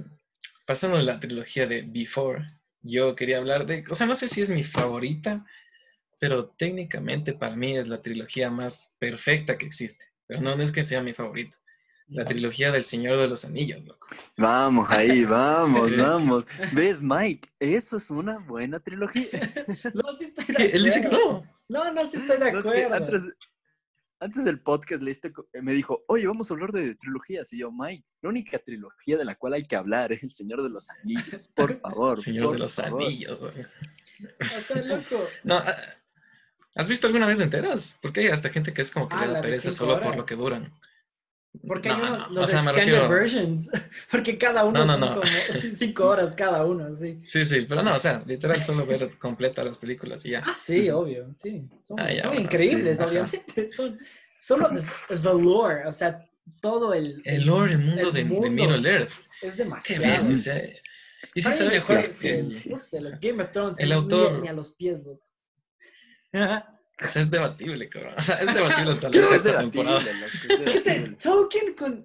pasando 0.66 0.96
a 0.98 1.02
la 1.02 1.20
trilogía 1.20 1.66
de 1.66 1.82
Before, 1.82 2.44
yo 2.82 3.14
quería 3.14 3.38
hablar 3.38 3.66
de, 3.66 3.84
o 3.90 3.94
sea, 3.94 4.06
no 4.06 4.14
sé 4.14 4.28
si 4.28 4.40
es 4.42 4.50
mi 4.50 4.64
favorita, 4.64 5.44
pero 6.18 6.48
técnicamente 6.50 7.32
para 7.32 7.56
mí 7.56 7.76
es 7.76 7.86
la 7.88 8.02
trilogía 8.02 8.50
más 8.50 8.92
perfecta 8.98 9.56
que 9.56 9.66
existe. 9.66 10.04
Pero 10.26 10.40
no, 10.42 10.56
no 10.56 10.62
es 10.62 10.72
que 10.72 10.84
sea 10.84 11.00
mi 11.02 11.12
favorita. 11.14 11.56
La 12.10 12.24
trilogía 12.24 12.72
del 12.72 12.84
Señor 12.84 13.18
de 13.18 13.28
los 13.28 13.44
Anillos, 13.44 13.84
loco. 13.84 14.06
Vamos 14.36 14.88
ahí, 14.90 15.24
vamos, 15.26 15.94
vamos. 15.96 16.44
¿Ves, 16.72 17.00
Mike? 17.02 17.48
Eso 17.60 17.98
es 17.98 18.08
una 18.10 18.38
buena 18.38 18.80
trilogía. 18.80 19.26
No, 19.94 20.12
sí 20.14 20.24
estoy 20.24 20.44
de 20.46 20.54
¿Qué? 20.54 20.64
Él 20.76 20.84
dice 20.84 21.00
que 21.02 21.06
acuerdo. 21.08 21.44
no. 21.68 21.84
No, 21.84 21.92
no, 21.92 22.08
sí 22.10 22.16
estoy 22.16 22.38
de 22.38 22.52
No, 22.52 22.58
es 22.60 22.64
que 22.64 22.84
acuerdo. 22.84 22.94
antes, 22.94 23.22
antes 24.20 24.44
del 24.44 24.60
podcast 24.60 25.02
leíste 25.02 25.32
co- 25.32 25.46
me 25.60 25.72
dijo, 25.74 26.02
oye, 26.08 26.26
vamos 26.26 26.50
a 26.50 26.54
hablar 26.54 26.72
de 26.72 26.94
trilogías. 26.94 27.52
Y 27.52 27.58
yo, 27.58 27.70
Mike, 27.70 28.04
la 28.22 28.30
única 28.30 28.58
trilogía 28.58 29.18
de 29.18 29.24
la 29.26 29.34
cual 29.34 29.52
hay 29.52 29.64
que 29.66 29.76
hablar 29.76 30.10
es 30.10 30.22
El 30.22 30.30
Señor 30.30 30.62
de 30.62 30.70
los 30.70 30.88
Anillos. 30.88 31.48
Por 31.54 31.74
favor. 31.80 32.16
Señor 32.16 32.46
por 32.46 32.52
de 32.54 32.58
los 32.60 32.74
favor". 32.74 33.02
Anillos. 33.02 33.38
güey. 33.38 33.52
O 34.40 34.60
sea, 34.66 34.82
loco. 34.82 35.28
No, 35.44 35.56
ah, 35.58 35.76
¿has 36.74 36.88
visto 36.88 37.06
alguna 37.06 37.26
vez 37.26 37.38
enteras? 37.40 37.98
Porque 38.00 38.20
hay 38.20 38.28
hasta 38.28 38.48
gente 38.48 38.72
que 38.72 38.80
es 38.80 38.90
como 38.90 39.08
que 39.10 39.14
Ah, 39.14 39.26
le 39.26 39.32
da 39.34 39.42
pereza 39.42 39.72
solo 39.72 40.00
por 40.00 40.16
lo 40.16 40.24
que 40.24 40.34
duran. 40.36 40.72
Porque 41.66 41.88
No, 41.88 41.94
hay 41.96 42.00
uno- 42.02 42.16
no, 42.18 42.28
los 42.30 42.44
o 42.44 42.46
sea, 42.48 42.72
refiero- 42.72 43.08
versions. 43.08 43.70
Porque 44.10 44.38
cada 44.38 44.64
uno 44.64 44.84
No, 44.84 44.86
son 44.86 45.00
como 45.00 45.22
cinco 45.76 46.06
horas 46.08 46.32
cada 46.36 46.64
uno, 46.64 46.94
sí. 46.94 47.18
Sí, 47.24 47.44
sí, 47.44 47.62
pero 47.68 47.82
no, 47.82 47.96
o 47.96 47.98
sea, 47.98 48.22
literal 48.26 48.60
solo 48.62 48.86
ver 48.86 49.18
completa 49.18 49.64
las 49.64 49.78
películas 49.78 50.24
y 50.26 50.30
ya. 50.30 50.42
Ah, 50.46 50.54
sí, 50.56 50.88
obvio, 50.90 51.32
sí. 51.34 51.66
Son, 51.82 51.98
Ah, 51.98 52.12
ya, 52.12 52.22
son 52.22 52.30
bueno, 52.32 52.44
increíbles, 52.44 52.98
sí, 52.98 53.04
obviamente. 53.04 53.68
Son 53.68 53.98
solo 54.38 54.68
the, 54.70 55.16
lore, 55.42 55.86
o 55.86 55.92
sea, 55.92 56.24
todo 56.60 56.94
el. 56.94 57.20
El 57.24 57.44
lore, 57.46 57.72
el 57.72 57.78
mundo, 57.78 58.02
el 58.08 58.12
de, 58.12 58.18
de 58.24 58.24
mundo 58.24 58.50
Middle 58.50 58.88
Earth. 58.90 59.12
Es 59.42 59.52
Qué 59.56 59.62
demasiado. 59.64 60.02
bien, 60.02 60.34
o 60.34 60.38
sea, 60.38 60.62
y 61.34 61.42
si 61.42 61.52
sabes 61.52 61.84
que, 62.20 62.38
el- 62.38 62.48
no 62.70 62.78
sé, 62.78 63.00
lo- 63.00 63.10
Game 63.20 63.42
of 63.42 63.50
Thrones, 63.50 63.78
el 63.80 63.90
autor- 63.92 64.40
ni, 64.42 64.48
a 64.48 64.52
los 64.52 64.70
pies, 64.74 65.02
loco. 65.04 65.26
O 67.02 67.06
sea, 67.06 67.22
es 67.22 67.30
debatible, 67.30 67.88
cabrón. 67.88 68.14
O 68.18 68.22
sea, 68.22 68.36
es 68.36 68.54
debatible 68.54 68.90
hasta 68.92 69.10
¿Qué 69.10 69.20
la 69.20 69.26
sexta 69.28 69.58
temporada. 69.60 70.00
loco? 70.00 70.62
Es 70.70 70.76
Este. 70.76 71.10
Tolkien 71.22 71.74
con 71.74 72.04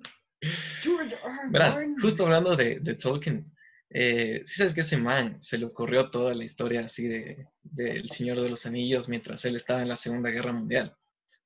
George 0.82 1.16
R. 1.16 1.18
R. 1.26 1.50
Verás, 1.52 1.76
Martin. 1.76 2.00
justo 2.00 2.24
hablando 2.24 2.56
de, 2.56 2.80
de 2.80 2.96
Tolkien, 2.96 3.52
eh, 3.90 4.42
sí 4.46 4.56
sabes 4.58 4.74
que 4.74 4.82
ese 4.82 4.98
man 4.98 5.38
se 5.42 5.58
le 5.58 5.66
ocurrió 5.66 6.10
toda 6.10 6.34
la 6.34 6.44
historia 6.44 6.82
así 6.82 7.08
de 7.08 7.48
del 7.62 8.10
Señor 8.10 8.42
de 8.42 8.50
los 8.50 8.66
Anillos 8.66 9.08
mientras 9.08 9.46
él 9.46 9.56
estaba 9.56 9.82
en 9.82 9.88
la 9.90 9.98
Segunda 9.98 10.30
Guerra 10.32 10.52
Mundial. 10.52 10.96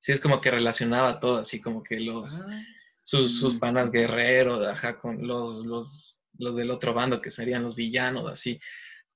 Sí, 0.00 0.12
es 0.12 0.20
como 0.20 0.40
que 0.40 0.50
relacionaba 0.50 1.18
todo, 1.20 1.36
así 1.38 1.60
como 1.60 1.82
que 1.82 2.00
los, 2.00 2.40
Ah, 2.40 2.62
sus, 3.02 3.38
sus 3.38 3.56
Mm. 3.56 3.58
panas 3.60 3.90
guerreros, 3.90 4.66
ajá, 4.66 4.98
con 4.98 5.26
los, 5.26 5.64
los, 5.66 6.20
los 6.38 6.56
del 6.56 6.70
otro 6.70 6.94
bando 6.94 7.20
que 7.20 7.30
serían 7.30 7.62
los 7.62 7.74
villanos, 7.76 8.28
así. 8.30 8.60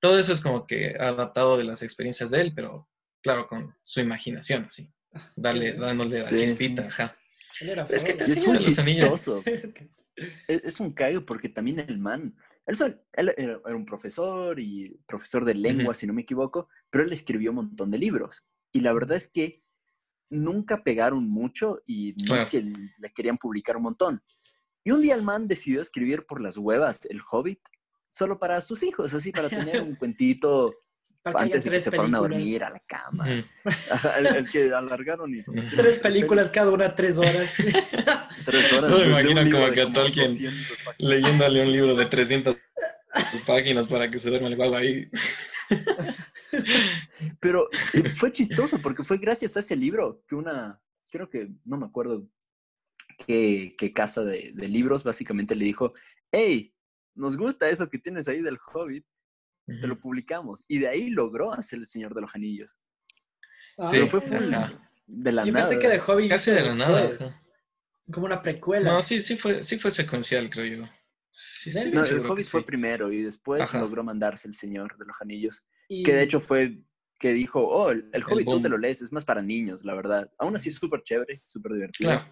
Todo 0.00 0.18
eso 0.18 0.32
es 0.32 0.40
como 0.40 0.66
que 0.66 0.96
adaptado 0.98 1.56
de 1.56 1.64
las 1.64 1.82
experiencias 1.82 2.30
de 2.30 2.40
él, 2.40 2.52
pero 2.54 2.88
claro, 3.22 3.46
con 3.46 3.74
su 3.82 4.00
imaginación, 4.00 4.64
así. 4.64 4.88
Darle, 5.36 5.72
dándole 5.74 6.20
la 6.20 6.24
Sí, 6.28 6.36
chispita, 6.36 6.82
sí. 6.82 6.88
ajá. 6.88 7.16
Es 7.90 8.02
que 8.04 8.14
te 8.14 8.24
es 8.24 8.46
un 8.46 8.58
chistoso. 8.58 9.42
Es, 10.46 10.62
es 10.64 10.78
un 10.80 10.92
cague 10.92 11.22
porque 11.22 11.48
también 11.48 11.78
el 11.80 11.96
man, 11.98 12.36
él, 12.66 12.76
sol- 12.76 13.00
él 13.14 13.32
era 13.34 13.58
un 13.74 13.86
profesor 13.86 14.60
y 14.60 15.00
profesor 15.06 15.42
de 15.42 15.54
lengua, 15.54 15.94
si 15.94 16.06
no 16.06 16.12
me 16.12 16.20
equivoco, 16.20 16.68
pero 16.90 17.02
él 17.02 17.12
escribió 17.14 17.48
un 17.50 17.56
montón 17.56 17.90
de 17.90 17.96
libros. 17.96 18.44
Y 18.72 18.80
la 18.80 18.92
verdad 18.92 19.16
es 19.16 19.26
que 19.26 19.62
nunca 20.28 20.84
pegaron 20.84 21.28
mucho 21.30 21.82
y 21.86 22.12
no 22.18 22.26
Claro. 22.26 22.42
es 22.42 22.48
que 22.48 22.60
le 22.62 23.12
querían 23.14 23.38
publicar 23.38 23.78
un 23.78 23.84
montón. 23.84 24.22
Y 24.84 24.90
un 24.90 25.00
día 25.00 25.14
el 25.14 25.22
man 25.22 25.48
decidió 25.48 25.80
escribir 25.80 26.26
por 26.26 26.42
las 26.42 26.58
huevas 26.58 27.06
El 27.06 27.22
Hobbit 27.30 27.60
solo 28.10 28.38
para 28.38 28.60
sus 28.60 28.82
hijos, 28.82 29.14
así 29.14 29.32
para 29.32 29.48
tener 29.48 29.80
un 29.80 29.94
cuentito 29.98 30.74
Para 31.22 31.34
que 31.34 31.42
haya 31.44 31.54
antes 31.54 31.64
de 31.64 31.70
que 31.70 31.80
se 31.80 31.90
fueran 31.90 32.14
a 32.14 32.18
dormir 32.18 32.64
a 32.64 32.70
la 32.70 32.80
cama. 32.80 33.28
El, 33.30 33.46
el 34.36 34.50
que 34.50 34.74
alargaron 34.74 35.32
y... 35.32 35.42
Tres 35.76 35.98
películas 35.98 36.50
cada 36.50 36.70
una, 36.70 36.94
tres 36.94 37.18
horas. 37.18 37.54
Tres 38.44 38.72
horas. 38.72 38.90
De- 38.90 39.04
me 39.04 39.20
imagino 39.20 39.50
como 39.50 39.72
que 39.72 39.82
a 39.82 39.92
Tolkien 39.92 40.32
200 40.32 40.78
páginas. 40.84 40.96
Leyéndole 40.98 41.62
un 41.62 41.72
libro 41.72 41.94
de 41.94 42.06
300 42.06 42.56
páginas 43.46 43.86
para 43.86 44.10
que 44.10 44.18
se 44.18 44.30
duerma 44.30 44.48
el 44.48 44.56
guagua 44.56 44.78
ahí. 44.78 45.08
Pero 47.40 47.68
eh, 47.92 48.10
fue 48.10 48.32
chistoso 48.32 48.80
porque 48.82 49.04
fue 49.04 49.18
gracias 49.18 49.56
a 49.56 49.60
ese 49.60 49.76
libro 49.76 50.24
que 50.26 50.34
una, 50.34 50.80
creo 51.10 51.30
que, 51.30 51.48
no 51.64 51.76
me 51.76 51.86
acuerdo 51.86 52.26
qué, 53.26 53.74
qué 53.78 53.92
casa 53.92 54.24
de, 54.24 54.52
de 54.54 54.68
libros 54.68 55.04
básicamente 55.04 55.54
le 55.54 55.64
dijo, 55.64 55.94
hey, 56.30 56.74
nos 57.14 57.36
gusta 57.36 57.68
eso 57.68 57.88
que 57.88 57.98
tienes 57.98 58.28
ahí 58.28 58.40
del 58.40 58.58
Hobbit, 58.72 59.04
te 59.66 59.86
lo 59.86 59.98
publicamos. 59.98 60.64
Y 60.68 60.78
de 60.78 60.88
ahí 60.88 61.10
logró 61.10 61.52
hacer 61.52 61.78
El 61.78 61.86
Señor 61.86 62.14
de 62.14 62.20
los 62.22 62.34
Anillos. 62.34 62.78
Ah, 63.78 63.88
Pero 63.90 64.04
Sí, 64.04 64.10
fue 64.10 64.20
full 64.20 64.52
ajá. 64.54 64.72
de 65.06 65.32
la 65.32 65.44
Yo 65.44 65.52
nada. 65.52 65.68
pensé 65.68 65.80
que 65.80 65.88
de 65.88 66.00
Hobbit 66.00 66.30
Casi 66.30 66.50
de 66.50 66.62
la 66.62 66.74
nada. 66.74 67.10
ajá. 67.14 67.42
Como 68.12 68.26
una 68.26 68.42
precuela. 68.42 68.92
No, 68.92 69.02
sí, 69.02 69.22
sí 69.22 69.36
fue, 69.36 69.62
sí 69.62 69.78
fue 69.78 69.90
secuencial, 69.90 70.50
creo 70.50 70.64
yo. 70.82 70.88
Sí, 71.30 71.70
No, 71.92 72.02
el 72.04 72.26
Hobbit 72.26 72.44
fue 72.46 72.60
sí. 72.60 72.66
primero 72.66 73.10
y 73.12 73.22
después 73.22 73.62
Ajá. 73.62 73.80
logró 73.80 74.04
mandarse 74.04 74.48
El 74.48 74.54
Señor 74.54 74.98
de 74.98 75.06
los 75.06 75.16
Anillos. 75.20 75.62
Y- 75.88 76.02
Que 76.02 76.12
de 76.14 76.22
hecho 76.24 76.40
fue 76.40 76.78
que 77.18 77.32
dijo, 77.32 77.60
oh, 77.66 77.90
el, 77.90 78.10
el 78.12 78.24
Hobbit 78.24 78.46
tú 78.48 78.60
te 78.60 78.68
lo 78.68 78.76
lees, 78.76 79.00
es 79.00 79.12
más 79.12 79.24
para 79.24 79.40
niños, 79.40 79.84
la 79.84 79.94
verdad. 79.94 80.30
Aún 80.38 80.56
así 80.56 80.68
es 80.70 80.74
súper 80.74 81.02
chévere, 81.04 81.40
súper 81.44 81.72
divertido. 81.72 82.10
Claro. 82.10 82.26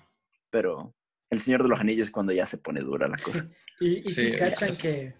Pero 0.51 0.95
El 1.31 1.41
Señor 1.41 1.63
de 1.63 1.69
los 1.69 1.79
Anillos 1.81 2.09
es 2.09 2.11
cuando 2.11 2.33
ya 2.33 2.45
se 2.45 2.59
pone 2.59 2.81
dura 2.81 3.07
la 3.09 3.17
cosa. 3.17 3.49
Y, 3.83 3.99
y 4.01 4.03
sí, 4.03 4.33
Sí, 4.33 4.33
cachan 4.37 4.77
que. 4.77 5.15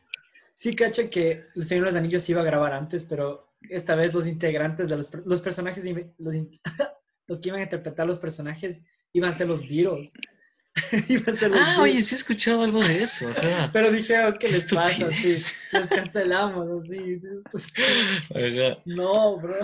Sí, 0.61 0.77
cachan 0.77 1.09
que 1.09 1.47
El 1.55 1.65
Señor 1.65 1.85
de 1.85 1.91
los 1.93 1.97
Anillos 1.97 2.23
se 2.23 2.33
iba 2.33 2.43
a 2.43 2.45
grabar 2.45 2.75
antes, 2.75 3.05
pero 3.05 3.55
esta 3.71 3.95
vez 3.95 4.13
los 4.13 4.27
integrantes 4.27 4.91
de 4.91 4.97
los, 4.99 5.09
los 5.25 5.41
personajes, 5.41 5.83
los, 6.19 6.35
los 7.27 7.41
que 7.41 7.49
iban 7.49 7.61
a 7.61 7.65
interpretar 7.65 8.07
los 8.07 8.19
personajes 8.19 8.83
iban 9.15 9.31
a 9.31 9.35
ser 9.35 9.47
los 9.49 9.63
Beatles. 9.67 10.13
iban 11.09 11.35
a 11.35 11.39
ser 11.39 11.51
los 11.51 11.61
Ah, 11.61 11.65
Beatles. 11.65 11.79
oye, 11.79 12.03
sí 12.03 12.15
he 12.15 12.19
escuchado 12.19 12.63
algo 12.63 12.85
de 12.87 13.03
eso. 13.03 13.27
ajá. 13.31 13.71
Pero 13.73 13.91
dijeron, 13.91 14.37
¿qué 14.39 14.49
les 14.49 14.67
pasa? 14.67 15.07
Así, 15.07 15.43
los 15.73 15.89
cancelamos, 15.89 16.85
así. 16.85 17.19
No, 18.85 19.39
bro. 19.39 19.57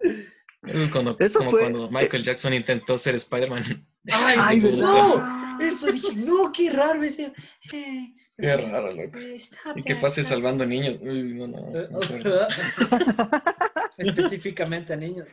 Eso 0.00 0.82
es 0.82 0.90
cuando, 0.90 1.16
Eso 1.20 1.38
como 1.38 1.52
fue- 1.52 1.60
cuando 1.60 1.88
Michael 1.88 2.24
Jackson 2.24 2.52
intentó 2.52 2.98
ser 2.98 3.14
Spider-Man. 3.14 3.86
Ay, 4.10 4.58
no. 4.58 5.45
Eso 5.60 5.90
dije, 5.92 6.14
no, 6.16 6.50
qué 6.52 6.70
raro 6.70 7.02
ese. 7.02 7.32
eh, 7.72 8.14
Qué 8.38 8.56
raro, 8.56 8.92
loco. 8.92 9.18
eh, 9.18 9.36
Y 9.76 9.82
que 9.82 9.94
that, 9.94 10.02
pase 10.02 10.24
salvando 10.24 10.66
niños. 10.66 10.98
Uy, 11.00 11.34
no, 11.34 11.46
no. 11.46 11.78
Eh, 11.78 11.88
no. 11.90 11.98
Específicamente 13.98 14.92
a 14.92 14.96
niños. 14.96 15.28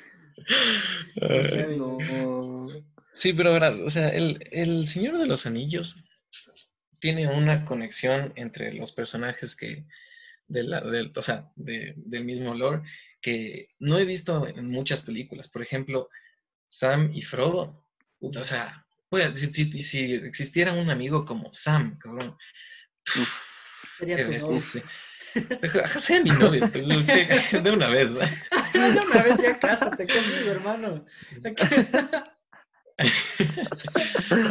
Ay. 1.22 1.78
No. 1.78 2.68
Sí, 3.16 3.34
pero 3.34 3.54
verás, 3.54 3.80
o 3.80 3.90
sea, 3.90 4.10
el, 4.10 4.40
el 4.52 4.88
Señor 4.88 5.20
de 5.20 5.28
los 5.28 5.46
Anillos 5.46 6.04
tiene 7.00 7.28
una 7.28 7.66
conexión 7.66 8.34
entre 8.36 8.74
los 8.74 8.92
personajes 8.92 9.56
que, 9.56 9.86
de 10.48 10.64
la, 10.64 10.82
del, 10.82 11.12
o 11.16 11.22
sea, 11.22 11.52
de- 11.56 11.94
del 11.98 12.26
mismo 12.26 12.56
lore 12.56 12.82
que 13.22 13.70
no 13.80 14.00
he 14.00 14.06
visto 14.06 14.48
en 14.48 14.70
muchas 14.70 15.04
películas. 15.04 15.48
Por 15.50 15.62
ejemplo, 15.62 16.10
Sam 16.68 17.12
y 17.14 17.22
Frodo, 17.22 17.86
o 18.20 18.44
sea, 18.44 18.86
pues, 19.14 19.40
si, 19.40 19.54
si- 19.54 19.82
si 19.84 20.14
existiera 20.16 20.74
un 20.74 20.90
amigo 20.90 21.24
como 21.24 21.54
Sam, 21.54 22.00
cabrón, 22.00 22.36
Sería 24.00 24.26
tu 24.26 24.32
novio. 24.32 24.62
sea 26.00 26.20
mi 26.24 26.32
novio, 26.32 26.68
de 27.64 27.72
una 27.72 27.90
vez. 27.90 28.10
No 28.10 29.06
me 29.14 29.22
vete 29.22 29.48
a 29.50 29.60
cásate 29.60 30.08
conmigo, 30.08 30.50
hermano. 30.50 31.06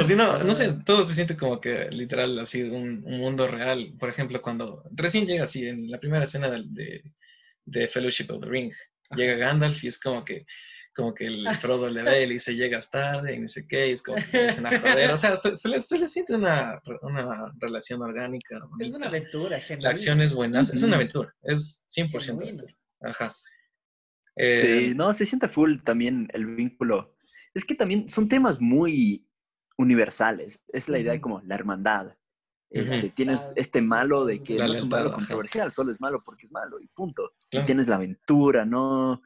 O 0.00 0.04
si 0.04 0.14
no, 0.14 0.38
no 0.42 0.54
sé, 0.54 0.74
todo 0.84 1.04
se 1.04 1.14
siente 1.14 1.36
como 1.36 1.60
que 1.60 1.88
literal 1.90 2.38
así 2.38 2.62
un, 2.62 3.02
un 3.04 3.18
mundo 3.18 3.48
real. 3.48 3.94
Por 3.98 4.08
ejemplo, 4.08 4.40
cuando 4.42 4.84
recién 4.92 5.26
llega 5.26 5.44
así 5.44 5.66
en 5.66 5.90
la 5.90 5.98
primera 5.98 6.24
escena 6.24 6.50
de, 6.50 7.02
de 7.64 7.88
Fellowship 7.88 8.30
of 8.30 8.42
the 8.44 8.48
Ring, 8.48 8.72
llega 9.16 9.34
Gandalf 9.36 9.82
y 9.82 9.88
es 9.88 9.98
como 9.98 10.24
que 10.24 10.44
como 10.94 11.14
que 11.14 11.26
el 11.26 11.48
Frodo 11.56 11.88
le 11.88 12.02
ve 12.02 12.22
y 12.24 12.26
le 12.26 12.34
dice, 12.34 12.54
llegas 12.54 12.90
tarde 12.90 13.34
y 13.34 13.40
no 13.40 13.48
sé 13.48 13.66
qué, 13.66 13.88
y 13.88 13.92
es 13.92 14.02
como 14.02 14.16
que 14.18 14.22
empiezan 14.24 14.66
a 14.66 14.78
joder. 14.80 15.10
O 15.12 15.16
sea, 15.16 15.36
se, 15.36 15.56
se 15.56 15.68
le, 15.68 15.80
se 15.80 15.98
le 15.98 16.06
siente 16.08 16.34
una, 16.34 16.80
una 17.02 17.52
relación 17.58 18.02
orgánica. 18.02 18.56
Es 18.56 18.62
bonita. 18.70 18.96
una 18.96 19.06
aventura, 19.08 19.50
La 19.50 19.60
genuina. 19.60 19.90
acción 19.90 20.20
es 20.20 20.34
buena, 20.34 20.60
es 20.60 20.82
una 20.82 20.96
aventura, 20.96 21.34
es 21.42 21.84
100% 21.96 22.20
Genuina. 22.22 22.44
aventura. 22.62 22.74
Ajá. 23.00 23.32
Eh, 24.36 24.58
Sí, 24.88 24.94
no, 24.94 25.12
se 25.12 25.26
siente 25.26 25.48
full 25.48 25.78
también 25.82 26.28
el 26.32 26.46
vínculo. 26.46 27.14
Es 27.54 27.64
que 27.64 27.74
también 27.74 28.08
son 28.08 28.28
temas 28.28 28.60
muy 28.60 29.26
universales. 29.76 30.62
Es 30.72 30.88
la 30.88 30.98
idea 30.98 31.12
de 31.12 31.20
como 31.20 31.40
la 31.42 31.54
hermandad. 31.54 32.14
Este. 32.70 33.10
Tienes 33.10 33.52
este 33.56 33.82
malo 33.82 34.24
de 34.24 34.42
que 34.42 34.54
La 34.54 34.66
no 34.66 34.72
es 34.72 34.80
un 34.82 34.88
malo 34.88 35.12
controversial, 35.12 35.72
solo 35.72 35.92
es 35.92 36.00
malo 36.00 36.22
porque 36.24 36.44
es 36.44 36.52
malo 36.52 36.80
y 36.80 36.86
punto. 36.88 37.32
Claro. 37.50 37.64
Y 37.64 37.66
tienes 37.66 37.86
la 37.88 37.96
aventura, 37.96 38.64
¿no? 38.64 39.20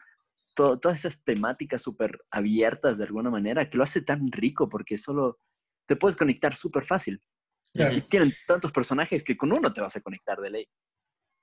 To- 0.56 0.78
todas 0.78 0.98
esas 1.00 1.22
temáticas 1.22 1.82
súper 1.82 2.18
abiertas 2.30 2.96
de 2.98 3.04
alguna 3.04 3.30
manera 3.30 3.68
que 3.68 3.76
lo 3.76 3.84
hace 3.84 4.00
tan 4.00 4.32
rico 4.32 4.68
porque 4.68 4.96
solo 4.96 5.38
te 5.86 5.96
puedes 5.96 6.16
conectar 6.16 6.54
súper 6.56 6.84
fácil. 6.84 7.22
Claro. 7.74 7.94
Y 7.94 8.00
tienen 8.02 8.34
tantos 8.46 8.72
personajes 8.72 9.22
que 9.22 9.36
con 9.36 9.52
uno 9.52 9.70
te 9.72 9.82
vas 9.82 9.94
a 9.96 10.00
conectar 10.00 10.40
de 10.40 10.48
ley. 10.50 10.68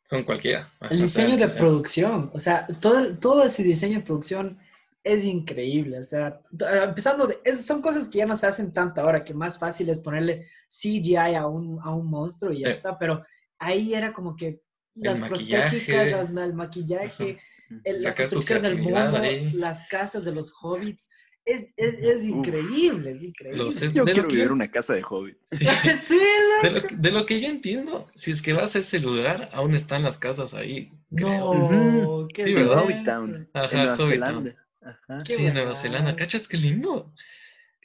Con 0.10 0.24
cualquiera. 0.24 0.74
El 0.90 1.00
diseño 1.00 1.38
de 1.38 1.48
sea. 1.48 1.58
producción, 1.60 2.32
o 2.34 2.40
sea, 2.40 2.66
todo, 2.82 3.16
todo 3.20 3.44
ese 3.44 3.62
diseño 3.64 4.00
de 4.00 4.04
producción 4.04 4.58
es 5.04 5.26
increíble. 5.26 6.00
O 6.00 6.04
sea, 6.04 6.42
empezando 6.84 7.28
de, 7.28 7.40
es- 7.44 7.66
son 7.68 7.82
cosas 7.84 8.08
que 8.10 8.18
ya 8.18 8.26
no 8.26 8.36
se 8.36 8.48
hacen 8.48 8.74
tanto 8.74 9.02
ahora, 9.02 9.24
que 9.24 9.36
más 9.36 9.60
fácil 9.60 9.90
es 9.90 10.00
ponerle 10.00 10.48
CGI 10.70 11.36
a 11.36 11.46
un, 11.46 11.80
a 11.84 11.94
un 11.94 12.10
monstruo 12.10 12.52
y 12.52 12.62
ya 12.62 12.68
Sí. 12.70 12.74
está, 12.74 12.98
pero 12.98 13.24
ahí 13.60 13.94
era 13.94 14.12
como 14.12 14.36
que 14.36 14.63
las 14.96 15.20
prostéticas, 15.20 16.12
las, 16.12 16.30
el 16.30 16.54
maquillaje, 16.54 17.38
el- 17.84 18.02
la 18.04 18.14
construcción 18.16 18.62
del 18.62 18.78
mundo, 18.78 19.18
ahí. 19.18 19.52
las 19.54 19.88
casas 19.88 20.24
de 20.26 20.32
los 20.34 20.54
hobbits. 20.62 21.10
Es, 21.46 21.74
es, 21.76 21.96
es 21.96 22.22
Uf. 22.24 22.30
increíble, 22.38 23.12
es 23.12 23.24
increíble. 23.24 23.62
Los 23.66 23.82
es- 23.82 23.94
Yo 23.94 24.06
de, 24.06 24.12
lo 24.12 24.14
quiero 24.14 24.28
que 24.30 24.36
vivir 24.36 24.48
yo, 24.48 24.54
una 24.54 24.72
casa 24.72 24.94
de 24.94 25.04
hobbit. 25.04 25.38
sí, 25.52 26.18
de 26.62 26.72
lo 26.72 26.82
que- 26.84 26.96
de 26.96 27.12
lo 27.12 27.26
que 27.26 27.42
yo 27.42 27.48
entiendo, 27.50 28.10
si 28.16 28.32
es 28.32 28.42
que 28.42 28.54
vas 28.54 28.76
a 28.76 28.80
ese 28.80 29.00
lugar, 29.00 29.50
aún 29.52 29.76
están 29.76 30.04
las 30.04 30.18
casas 30.18 30.54
ahí. 30.54 30.94
no, 31.10 31.50
Ujú. 31.52 32.28
qué 32.34 32.46
Sí, 32.46 32.50
En 32.52 32.56
¿verdad? 32.56 32.84
Hobbit. 32.86 33.04
Town, 33.04 33.50
Ajá, 33.54 33.66
en 33.72 33.78
Nueva 33.78 33.94
Hobbit 33.96 34.10
Zelanda. 34.10 34.56
Ajá. 34.82 35.26
Sí, 35.26 35.34
en 35.46 35.54
Nueva. 35.54 35.74
Zelanda. 35.74 36.16
¿Cachas 36.16 36.48
qué 36.48 36.58
lindo? 36.58 37.14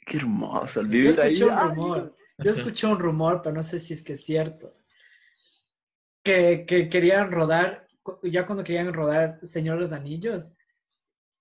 Qué 0.05 0.17
hermoso 0.17 0.79
el 0.79 0.87
Yo 0.87 0.91
vivir 0.93 1.11
Yo 1.13 1.21
ahí. 1.21 1.33
escuché 1.33 1.51
un 1.51 1.69
rumor. 1.75 2.15
Yo 2.41 2.51
escuché 2.51 2.87
un 2.87 2.99
rumor, 2.99 3.41
pero 3.43 3.55
no 3.55 3.63
sé 3.63 3.79
si 3.81 3.93
es 3.93 4.01
que 4.03 4.13
es 4.13 4.23
cierto. 4.25 4.71
Que, 6.29 6.65
que 6.67 6.89
querían 6.89 7.31
rodar, 7.31 7.87
ya 8.23 8.45
cuando 8.45 8.63
querían 8.63 8.93
rodar 8.93 9.39
Señor 9.41 9.75
de 9.77 9.81
los 9.81 9.91
Anillos, 9.93 10.51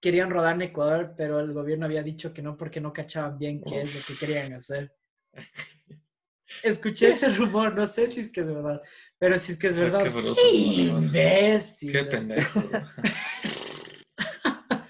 querían 0.01 0.31
rodar 0.31 0.55
en 0.55 0.63
Ecuador, 0.63 1.13
pero 1.15 1.41
el 1.41 1.53
gobierno 1.53 1.85
había 1.85 2.03
dicho 2.03 2.33
que 2.33 2.41
no 2.41 2.57
porque 2.57 2.81
no 2.81 2.93
cachaban 2.93 3.37
bien 3.39 3.61
qué 3.63 3.83
es 3.83 3.95
lo 3.95 4.01
que 4.07 4.15
querían 4.19 4.55
hacer. 4.55 4.95
Escuché 6.63 7.09
ese 7.11 7.29
rumor, 7.29 7.75
no 7.75 7.87
sé 7.87 8.07
si 8.07 8.21
es 8.21 8.33
que 8.33 8.41
es 8.41 8.47
verdad, 8.47 8.81
pero 9.19 9.39
si 9.39 9.53
es 9.53 9.59
que 9.59 9.67
es 9.69 9.79
verdad, 9.79 10.05
qué 10.05 10.09
bruto, 10.09 10.35
¡qué 10.35 10.85
no, 10.87 10.93
no. 11.01 11.05
imbécil! 11.07 11.93
Qué 11.93 12.05
pendejo. 12.05 12.61
Ajá. 12.73 12.95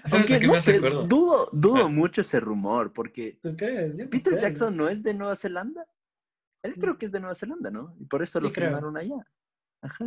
¿Sabes 0.06 0.30
a 0.30 0.34
Aunque 0.34 0.46
no 0.46 0.56
sé, 0.56 0.78
dudo, 0.78 1.50
dudo 1.52 1.84
Ah. 1.84 1.88
mucho 1.88 2.20
ese 2.22 2.38
rumor, 2.40 2.92
porque 2.92 3.38
Peter 3.42 4.34
sé. 4.34 4.38
Jackson 4.40 4.76
no 4.76 4.88
es 4.88 5.02
de 5.02 5.12
Nueva 5.12 5.34
Zelanda. 5.36 5.84
Él 6.62 6.74
creo 6.76 6.96
que 6.96 7.06
es 7.06 7.12
de 7.12 7.20
Nueva 7.20 7.34
Zelanda, 7.34 7.70
¿no? 7.70 7.94
Y 8.00 8.04
por 8.06 8.22
eso 8.22 8.38
Sí, 8.38 8.46
lo 8.46 8.52
creo. 8.52 8.68
filmaron 8.68 8.96
allá. 8.96 9.16
Ajá. 9.82 10.04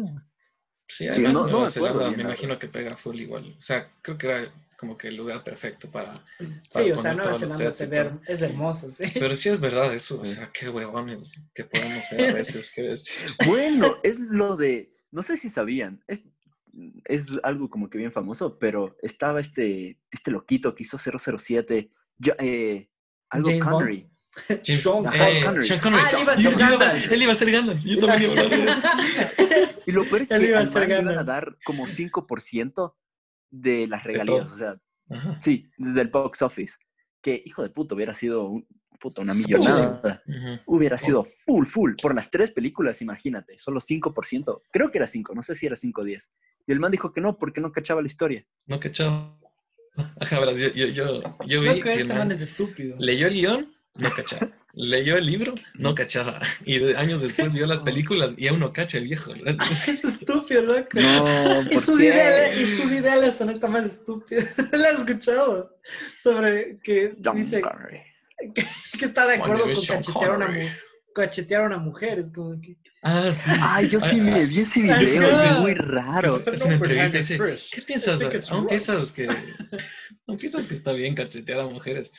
Sí, 0.88 1.08
además 1.08 1.34
no- 1.34 1.40
no 1.46 1.48
Nueva 1.52 1.66
me 1.66 1.70
acuerdo 1.72 1.98
Zelanda 2.00 2.18
me 2.18 2.24
imagino 2.24 2.60
que 2.60 2.68
pega 2.68 2.98
full 2.98 3.18
igual. 3.20 3.56
O 3.58 3.62
sea, 3.62 3.90
creo 4.02 4.18
que 4.18 4.28
era 4.28 4.54
como 4.78 4.98
que 4.98 5.08
el 5.10 5.16
lugar 5.16 5.44
perfecto 5.44 5.90
para... 5.90 6.22
Sí, 6.40 6.46
para 6.74 6.94
o 6.96 6.98
sea, 6.98 7.14
Nueva 7.14 7.34
Zelanda 7.34 7.72
se 7.72 7.86
ve, 7.86 8.12
es 8.28 8.42
hermoso, 8.42 8.90
sí. 8.90 9.04
Pero 9.14 9.36
sí 9.36 9.50
es 9.50 9.60
verdad 9.62 9.94
eso, 9.94 10.20
o 10.20 10.26
sea, 10.26 10.50
qué 10.52 10.70
huevones 10.70 11.46
que 11.54 11.64
podemos 11.66 12.04
ver 12.12 12.32
a 12.32 12.34
veces, 12.34 12.72
qué. 12.76 12.94
Bueno, 13.46 13.96
es 14.04 14.20
lo 14.20 14.58
de, 14.58 14.94
no 15.12 15.22
sé 15.22 15.38
si 15.38 15.50
sabían, 15.50 16.04
es, 16.08 16.24
es 17.06 17.32
algo 17.44 17.70
como 17.70 17.90
que 17.90 17.98
bien 17.98 18.12
famoso, 18.12 18.58
pero 18.60 18.98
estaba 19.02 19.40
este, 19.40 19.98
este 20.10 20.32
loquito 20.32 20.74
que 20.76 20.84
hizo 20.84 20.98
007, 20.98 21.90
yo- 22.18 22.34
eh, 22.40 22.90
algo 23.30 23.50
James 23.50 23.64
Bond. 23.64 23.74
Connery. 23.76 24.08
James- 24.48 24.82
Sean 24.82 25.06
eh, 25.14 25.42
Connery. 25.46 25.68
Sean 25.68 25.80
Connery. 25.80 26.04
Ah, 26.06 26.10
él 26.12 26.22
iba 26.24 26.32
a 26.34 26.38
ser 26.38 26.56
Gandalf. 26.56 27.12
Él 27.12 27.22
iba 27.24 27.34
a 27.34 27.36
ser 27.36 27.52
Gandalf. 27.52 27.84
Yo 27.84 28.00
también 28.06 28.32
iba 28.32 28.42
a 28.42 28.46
hablar 28.46 28.60
de 28.60 28.72
eso. 28.72 28.82
Y 29.86 29.92
lo 29.92 30.04
peor 30.04 30.22
es 30.22 30.30
que 30.30 30.36
iba 30.48 30.60
a 30.60 30.64
iban 30.64 31.10
a 31.10 31.24
dar 31.24 31.58
como 31.66 31.88
5% 31.88 32.96
de 33.50 33.88
las 33.88 34.04
regalías, 34.04 34.46
todo. 34.46 34.54
o 34.56 34.58
sea, 34.58 34.78
Ajá. 35.10 35.38
sí, 35.42 35.70
del 35.78 36.08
box 36.08 36.42
office. 36.42 36.78
Que, 37.22 37.42
hijo 37.46 37.62
de 37.64 37.70
puto, 37.70 37.96
hubiera 37.96 38.14
sido 38.14 38.46
un- 38.46 38.68
puta, 39.00 39.22
una 39.22 39.34
millonada. 39.34 40.22
Ujú. 40.28 40.60
Hubiera 40.78 40.98
sido 40.98 41.26
full, 41.26 41.66
full. 41.66 41.94
Por 42.02 42.14
las 42.16 42.30
tres 42.30 42.52
películas, 42.52 43.02
imagínate, 43.02 43.58
solo 43.58 43.80
5%. 43.80 44.62
Creo 44.72 44.92
que 44.92 45.00
era 45.00 45.08
5, 45.08 45.34
no 45.34 45.42
sé 45.42 45.56
si 45.56 45.66
era 45.66 45.76
5 45.76 46.02
o 46.02 46.04
10. 46.04 46.32
Y 46.68 46.72
el 46.72 46.80
man 46.80 46.92
dijo 46.92 47.12
que 47.12 47.20
no, 47.22 47.38
porque 47.38 47.62
no 47.62 47.72
cachaba 47.72 48.02
la 48.02 48.08
historia. 48.08 48.46
No 48.68 48.80
cachaba. 48.80 49.38
Ajá, 50.20 50.40
verás, 50.40 50.58
yo, 50.60 50.70
yo, 50.70 50.86
yo, 50.88 51.22
yo 51.46 51.62
vi 51.62 51.68
Creo 51.70 51.82
que 51.84 51.94
ese 51.96 52.14
man 52.14 52.32
es 52.32 52.42
estúpido. 52.42 52.96
leyó 53.00 53.28
el 53.28 53.34
guion, 53.34 53.76
no 53.96 54.10
cachaba. 54.16 54.52
Leyó 54.74 55.18
el 55.18 55.26
libro, 55.26 55.56
no 55.76 55.94
cachaba. 55.96 56.40
Y 56.66 56.80
de- 56.80 56.96
años 56.96 57.22
después 57.22 57.54
vio 57.54 57.66
las 57.66 57.80
películas 57.90 58.34
y 58.38 58.48
aún 58.48 58.60
no 58.60 58.72
cacha 58.72 58.98
el 58.98 59.06
viejo. 59.06 59.34
Es 59.36 59.88
estúpido, 60.04 60.62
loco. 60.62 60.90
No, 61.00 61.62
Y 61.64 61.74
¿por 61.76 61.84
sus, 61.84 62.00
qué? 62.00 62.06
ideales, 62.08 62.58
y 62.60 62.66
sus 62.76 62.92
ideales 62.92 63.36
son 63.36 63.50
esta 63.50 63.68
más 63.68 63.86
estúpidas. 63.86 64.56
La 64.72 64.92
he 64.92 64.94
escuchado. 64.94 65.78
Sobre 66.18 66.80
que 66.84 67.16
John 67.24 67.36
dice 67.36 67.62
que, 68.54 68.64
que 69.00 69.06
está 69.06 69.28
de 69.28 69.36
acuerdo 69.36 69.64
con 69.66 69.86
cachetear 69.86 70.32
a, 70.32 70.36
una, 70.36 70.78
cachetear 71.14 71.64
a 71.64 71.66
una 71.66 71.78
mujer. 71.78 72.20
Es 72.20 72.32
como 72.32 72.60
que. 72.62 72.78
Ah, 73.04 73.32
sí. 73.34 73.50
Ay, 73.60 73.90
yo 73.90 74.00
sí 74.00 74.22
me 74.22 74.46
vi 74.46 74.60
ese 74.60 74.82
video, 74.82 75.28
Ajá. 75.28 75.56
es 75.56 75.60
muy 75.60 75.74
raro. 75.74 76.38
Es 76.38 76.62
una 76.62 76.76
entrevista 76.76 77.18
dice, 77.18 77.38
¿qué 77.76 77.82
piensas? 77.82 78.22
Aún 78.52 78.68
piensas 78.68 79.12
que, 79.12 79.28
aún 80.28 80.38
piensas 80.38 80.68
que 80.68 80.76
está 80.76 80.94
bien 80.94 81.16
cachetear 81.16 81.62
a 81.62 81.66
mujeres. 81.66 82.12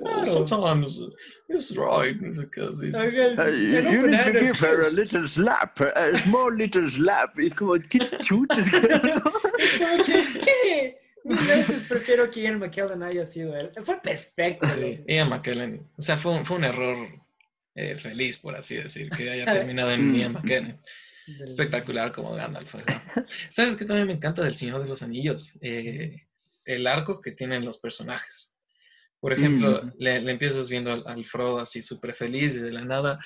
"Oh, 0.00 0.04
Claro. 0.04 0.46
sometimes 0.48 1.00
it's 1.48 1.76
right. 1.76 2.16
No 2.20 2.32
sé 2.32 2.48
qué 2.50 2.62
así. 2.62 2.88
Ajá, 2.94 3.44
Ay, 3.44 3.76
an 3.76 3.92
you 3.92 3.98
open 4.00 4.10
need 4.10 4.24
to 4.24 4.32
give 4.32 4.58
her 4.60 4.80
a 4.80 4.90
little 4.90 5.26
slap, 5.28 5.80
a 5.80 6.16
small 6.16 6.54
little 6.56 6.88
slap. 6.88 7.38
Y 7.38 7.50
como, 7.50 7.74
¿qué 7.74 7.98
chuches? 8.22 8.68
Es 8.72 9.78
como 9.78 10.04
que, 10.04 10.24
¿qué? 10.40 10.98
Mil 11.24 11.46
veces 11.46 11.82
prefiero 11.82 12.28
que 12.30 12.40
Ian 12.42 12.58
McKellen 12.58 13.02
haya 13.02 13.24
sido 13.24 13.56
él. 13.56 13.70
Fue 13.82 14.00
perfecto. 14.02 14.66
Sí. 14.68 15.04
Ian 15.06 15.28
McKellen. 15.28 15.86
O 15.96 16.02
sea, 16.02 16.16
fue 16.16 16.32
un, 16.32 16.44
fue 16.44 16.56
un 16.56 16.64
error 16.64 16.96
eh, 17.76 17.96
feliz, 17.96 18.38
por 18.38 18.56
así 18.56 18.76
decir, 18.76 19.08
que 19.10 19.30
haya 19.30 19.44
terminado 19.52 19.92
en 19.92 20.10
Mm. 20.10 20.16
Ian 20.16 20.32
McKellen. 20.32 20.80
Del- 21.26 21.46
Espectacular 21.48 22.10
como 22.12 22.34
Gandalf. 22.34 22.74
¿verdad? 22.74 23.00
¿Sabes 23.50 23.76
qué 23.76 23.84
también 23.84 24.08
me 24.08 24.14
encanta 24.14 24.42
del 24.42 24.54
Señor 24.56 24.82
de 24.82 24.88
los 24.88 25.02
Anillos? 25.02 25.52
Eh, 25.60 26.26
el 26.64 26.86
arco 26.88 27.20
que 27.20 27.30
tienen 27.30 27.64
los 27.64 27.78
personajes. 27.78 28.51
Por 29.22 29.32
ejemplo, 29.32 29.84
Mm. 29.84 29.92
le, 29.98 30.20
le 30.20 30.32
empiezas 30.32 30.68
viendo 30.68 30.92
al, 30.92 31.04
al 31.06 31.24
Frodo 31.24 31.60
así 31.60 31.80
súper 31.80 32.12
feliz 32.12 32.56
y 32.56 32.58
de 32.58 32.72
la 32.72 32.84
nada, 32.84 33.20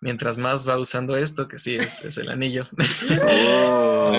mientras 0.00 0.38
más 0.38 0.66
va 0.66 0.78
usando 0.78 1.16
esto, 1.16 1.48
que 1.48 1.58
sí, 1.58 1.74
es, 1.74 2.04
es 2.04 2.16
el 2.18 2.30
anillo. 2.30 2.68
Oh. 3.26 4.12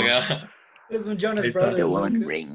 Es 0.89 1.07
un 1.07 1.17
Jonas. 1.17 1.53
Brothers. 1.53 1.87
one 1.87 2.25
ring. 2.27 2.53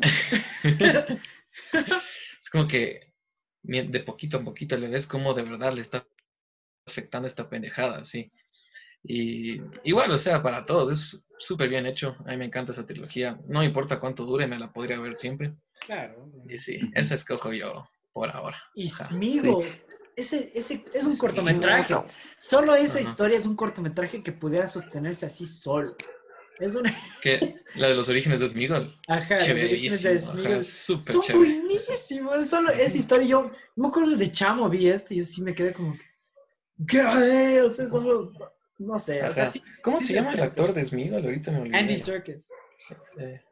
es 0.62 2.50
como 2.52 2.68
que 2.68 3.14
de 3.62 4.00
poquito 4.00 4.36
a 4.36 4.44
poquito 4.44 4.76
le 4.76 4.88
ves 4.88 5.06
cómo 5.06 5.32
de 5.32 5.42
verdad 5.42 5.72
le 5.72 5.80
está 5.80 6.06
afectando 6.86 7.26
esta 7.26 7.48
pendejada, 7.48 8.04
sí. 8.04 8.30
Y 9.02 9.62
igual, 9.84 10.10
o 10.10 10.18
sea, 10.18 10.42
para 10.42 10.66
todos, 10.66 10.90
es 10.92 11.26
súper 11.38 11.70
bien 11.70 11.86
hecho. 11.86 12.14
A 12.26 12.32
mí 12.32 12.36
me 12.36 12.44
encanta 12.44 12.72
esa 12.72 12.84
trilogía. 12.84 13.38
No 13.48 13.64
importa 13.64 14.00
cuánto 14.00 14.26
dure, 14.26 14.46
me 14.46 14.58
la 14.58 14.70
podría 14.70 15.00
ver 15.00 15.14
siempre. 15.14 15.54
Claro. 15.86 16.30
Y 16.46 16.58
sí, 16.58 16.78
esa 16.94 17.14
escojo 17.14 17.54
yo 17.54 17.88
por 18.16 18.30
ahora. 18.30 18.56
Y. 18.74 18.88
Smigo, 18.88 19.62
ese, 20.16 20.50
ese 20.54 20.82
es 20.94 21.04
un 21.04 21.18
cortometraje. 21.18 21.94
Solo 22.38 22.74
esa 22.74 22.98
historia 22.98 23.36
es 23.36 23.44
un 23.44 23.54
cortometraje 23.54 24.22
que 24.22 24.32
pudiera 24.32 24.66
sostenerse 24.68 25.26
así 25.26 25.44
solo. 25.44 25.94
Es 26.58 26.74
una. 26.74 26.90
La 27.74 27.88
de 27.88 27.94
los 27.94 28.08
orígenes 28.08 28.40
de 28.40 28.48
Smigol. 28.48 28.98
Ajá, 29.06 29.34
los 29.34 29.64
orígenes 29.64 30.02
de 30.02 30.18
Son 30.62 30.98
chévere. 31.20 31.34
buenísimos. 31.34 32.48
Solo 32.48 32.70
esa 32.70 32.96
historia. 32.96 33.26
Yo 33.28 33.50
me 33.74 33.88
acuerdo 33.88 34.16
de 34.16 34.32
chamo, 34.32 34.66
vi 34.70 34.88
esto 34.88 35.12
y 35.12 35.18
yo 35.18 35.24
sí 35.24 35.42
me 35.42 35.54
quedé 35.54 35.74
como. 35.74 35.92
que, 35.92 36.02
¿Qué? 36.88 37.60
O 37.60 37.68
sea, 37.68 37.86
solo. 37.86 38.32
No 38.78 38.98
sé. 38.98 39.22
O 39.24 39.32
sea, 39.32 39.42
Ajá. 39.44 39.52
sí, 39.52 39.62
¿Cómo 39.82 40.00
sí 40.00 40.06
se 40.06 40.14
llama 40.14 40.32
el 40.32 40.40
actor 40.40 40.72
de 40.72 40.82
Smigol? 40.86 41.22
Ahorita 41.22 41.50
me 41.50 41.60
olvidé. 41.60 41.76
Andy 41.76 41.98
Serkis. 41.98 42.48
Eh, 43.18 43.42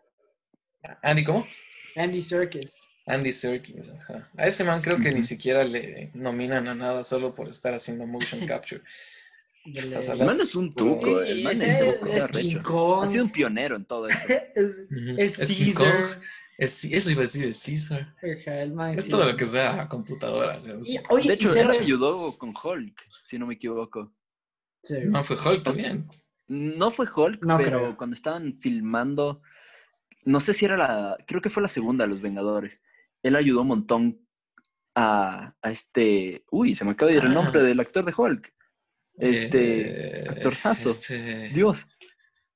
Andy, 1.03 1.23
¿cómo? 1.23 1.47
Andy 1.97 2.23
Serkis. 2.23 2.81
Andy 3.07 3.33
Serkis, 3.33 3.91
ajá. 3.91 4.31
A 4.37 4.47
ese 4.47 4.65
man 4.65 4.81
creo 4.81 4.99
que 4.99 5.13
ni 5.13 5.23
siquiera 5.23 5.63
le 5.65 6.11
nominan 6.15 6.69
a 6.69 6.75
nada 6.75 7.05
solo 7.05 7.35
por 7.35 7.49
estar 7.49 7.75
haciendo 7.75 8.07
motion 8.07 8.47
capture. 8.47 8.83
El 9.65 10.25
man 10.25 10.41
es 10.43 10.55
un 10.55 10.73
tuco, 10.73 11.25
Y- 11.25 11.31
el 11.31 11.43
man 11.43 11.53
ese 11.53 11.79
es, 11.89 12.01
tuco, 12.01 12.07
es. 12.13 12.29
King 12.29 12.57
Kong. 12.63 13.05
Ha 13.05 13.07
sido 13.07 13.25
un 13.25 13.31
pionero 13.33 13.77
en 13.77 13.85
todo 13.87 14.09
eso. 14.09 14.19
Es, 14.55 15.39
es 15.39 15.39
Es 15.41 15.59
Caesar. 15.59 16.21
Es, 16.57 16.85
eso 16.85 17.11
iba 17.11 17.21
a 17.21 17.23
decir, 17.23 17.45
es 17.47 17.63
Caesar. 17.65 18.15
Ajá, 18.23 18.63
el 18.63 18.73
man 18.73 18.99
Es 18.99 19.09
todo 19.09 19.23
es- 19.23 19.29
lo 19.33 19.37
que 19.37 19.47
sea 19.47 19.89
computadora. 19.89 20.61
Y, 20.85 20.99
oye, 21.11 21.29
De 21.29 21.35
hecho, 21.35 21.55
él 21.55 21.69
re- 21.69 21.79
ayudó 21.79 22.37
con 22.39 22.55
Hulk, 22.63 22.95
si 23.25 23.39
no 23.39 23.47
me 23.47 23.55
equivoco. 23.55 24.13
Sí. 24.83 24.97
No, 25.07 25.25
fue 25.25 25.37
Hulk 25.37 25.63
también. 25.65 26.09
No 26.47 26.91
fue 26.91 27.07
Hulk, 27.07 27.43
No 27.43 27.57
pero 27.57 27.79
creo. 27.81 27.97
cuando 27.97 28.15
estaban 28.15 28.59
filmando, 28.61 29.41
no 30.27 30.41
sé 30.41 30.53
si 30.53 30.67
era 30.67 30.77
la, 30.77 31.17
creo 31.27 31.41
que 31.41 31.49
fue 31.49 31.63
la 31.63 31.69
segunda 31.69 32.05
de 32.05 32.11
Los 32.11 32.21
Vengadores. 32.21 32.83
Él 33.25 33.35
ayudó 33.35 33.63
un 33.63 33.69
montón 33.69 34.21
a, 34.95 35.53
a 35.61 35.71
este, 35.71 36.45
uy, 36.53 36.75
se 36.75 36.85
me 36.85 36.93
acaba 36.93 37.11
de 37.11 37.17
ir 37.19 37.25
el 37.25 37.31
Ah. 37.33 37.35
nombre 37.35 37.61
del 37.63 37.81
actor 37.81 38.05
de 38.05 38.15
Hulk. 38.17 38.55
Este, 39.17 40.21
Eh, 40.23 40.29
actorzazo. 40.29 40.91
Este, 40.91 41.49
Dios, 41.51 41.87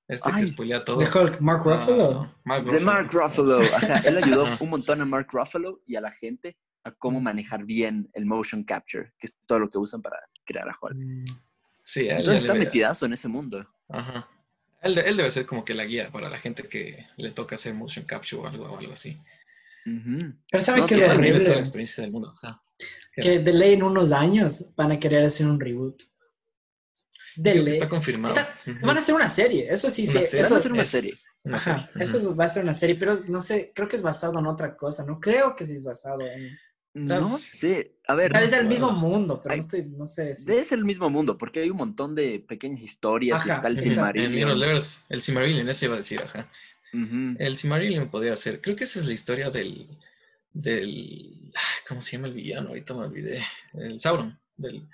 este 0.07 0.28
Ay. 0.33 0.42
que 0.42 0.46
spoilea 0.48 0.85
todo. 0.85 0.98
De 0.98 1.07
Hulk, 1.07 1.40
Mark 1.40 1.62
Ah, 1.66 1.70
Ruffalo. 1.76 2.35
Mark 2.44 2.64
de 2.70 2.81
Mark 2.81 3.11
Ruffalo. 3.12 3.59
Ajá, 3.76 4.00
él 4.09 4.18
ayudó 4.18 4.44
un 4.61 4.70
montón 4.70 5.00
a 5.00 5.04
Mark 5.04 5.28
Ruffalo 5.33 5.81
y 5.87 5.96
a 5.96 6.00
la 6.00 6.11
gente 6.12 6.57
a 6.85 6.92
cómo 6.92 7.20
manejar 7.20 7.64
bien 7.64 8.09
el 8.12 8.24
motion 8.26 8.62
capture, 8.64 9.12
que 9.18 9.26
es 9.26 9.37
todo 9.46 9.59
lo 9.61 9.68
que 9.68 9.78
usan 9.78 10.00
para 10.02 10.18
crear 10.44 10.68
a 10.68 10.76
Hulk. 10.81 10.96
Mm, 10.96 11.24
Sí, 11.83 12.00
a 12.11 12.12
él 12.14 12.18
Entonces 12.18 12.42
está 12.44 12.54
metidazo 12.54 13.07
en 13.07 13.14
ese 13.14 13.28
mundo. 13.28 13.66
Ajá. 13.88 14.28
Él, 14.83 14.98
él 14.98 15.16
debe 15.16 15.31
ser 15.31 15.46
como 15.46 15.64
que 15.64 15.72
la 15.74 15.87
guía 15.87 16.11
para 16.12 16.28
la 16.28 16.38
gente 16.38 16.62
que 16.64 17.07
le 17.16 17.31
toca 17.31 17.54
hacer 17.54 17.72
motion 17.74 18.04
capture 18.04 18.42
o 18.42 18.46
algo, 18.46 18.66
o 18.70 18.78
algo 18.78 18.92
así. 18.92 19.16
Ujú. 19.96 20.35
Pero 20.51 20.62
¿saben 20.62 20.81
No, 20.83 20.88
sí, 20.88 20.94
es 20.94 21.01
Tiene 21.01 21.14
toda 21.14 21.14
la 21.14 21.29
horrible? 21.31 21.59
experiencia 21.59 22.03
del 22.03 22.12
mundo. 22.12 22.35
Ajá. 22.42 22.62
Que 23.20 23.38
de 23.40 23.53
ley 23.53 23.74
en 23.74 23.83
unos 23.83 24.12
años 24.12 24.72
van 24.77 24.92
a 24.92 25.01
querer 25.01 25.24
hacer 25.24 25.46
un 25.46 25.59
reboot. 25.59 26.01
De 27.37 27.53
que 27.53 27.59
ley. 27.61 27.74
está 27.74 27.88
confirmado. 27.88 28.35
Está- 28.35 28.53
Ujú. 28.66 28.87
Van 28.87 28.96
a 28.96 28.98
hacer 29.01 29.14
una 29.14 29.29
serie, 29.29 29.66
eso 29.70 29.88
sí, 29.90 30.07
sí. 30.07 30.12
serie. 30.22 30.40
Eso, 30.40 30.51
Van 30.51 30.57
a 30.57 30.61
hacer 30.61 30.72
una 30.72 30.83
es- 30.83 30.90
serie. 30.90 31.14
Una 31.44 31.57
ajá, 31.57 31.88
serie. 31.92 32.03
eso 32.05 32.37
va 32.37 32.44
a 32.44 32.48
ser 32.48 32.62
una 32.64 32.74
serie, 32.74 32.96
pero 32.96 33.16
no 33.29 33.40
sé, 33.40 33.72
creo 33.74 33.88
que 33.88 33.96
es 33.96 34.03
basado 34.03 34.38
en 34.40 34.46
otra 34.46 34.77
cosa, 34.77 35.05
no 35.07 35.20
creo 35.20 35.55
que 35.55 35.64
sí 35.66 35.74
es 35.74 35.85
basado 35.85 36.20
en... 36.22 36.59
No 36.94 37.38
sé. 37.38 37.94
A 38.09 38.14
ver, 38.16 38.35
Es 38.37 38.53
el 38.55 38.66
mismo 38.66 38.90
mundo, 38.90 39.40
pero 39.40 39.53
Ay, 39.53 39.59
no 39.59 39.64
estoy, 39.64 39.85
no 39.85 40.07
sé 40.07 40.35
si... 40.35 40.51
es 40.51 40.72
el 40.72 40.85
mismo 40.85 41.09
mundo, 41.11 41.38
porque 41.38 41.61
hay 41.61 41.70
un 41.70 41.77
montón 41.77 42.14
de 42.16 42.44
pequeñas 42.46 42.81
historias 42.83 43.46
y 43.46 43.51
Ajá, 43.51 43.57
está 43.59 43.68
el 43.68 43.79
Silmarillion. 43.79 44.33
Mirrorverse, 44.35 44.98
el 45.09 45.22
Silmarillion, 45.22 45.68
eso 45.68 45.85
iba 45.85 45.94
a 45.94 45.98
decir, 45.98 46.20
ajá. 46.20 46.51
Ujú. 46.92 47.37
El 47.38 47.57
Silmarillion 47.57 48.11
podría 48.11 48.35
ser, 48.37 48.61
creo 48.61 48.77
que 48.77 48.85
esa 48.85 49.01
es 49.01 49.07
la 49.07 49.12
historia 49.12 49.51
del, 49.51 49.87
del, 50.53 51.53
¿cómo 51.88 52.03
se 52.03 52.12
llama 52.16 52.29
el 52.29 52.35
villano? 52.35 52.68
Ahorita 52.68 52.94
me 52.94 53.05
olvidé, 53.05 53.42
el 53.74 54.01
Sauron, 54.01 54.38
del, 54.57 54.88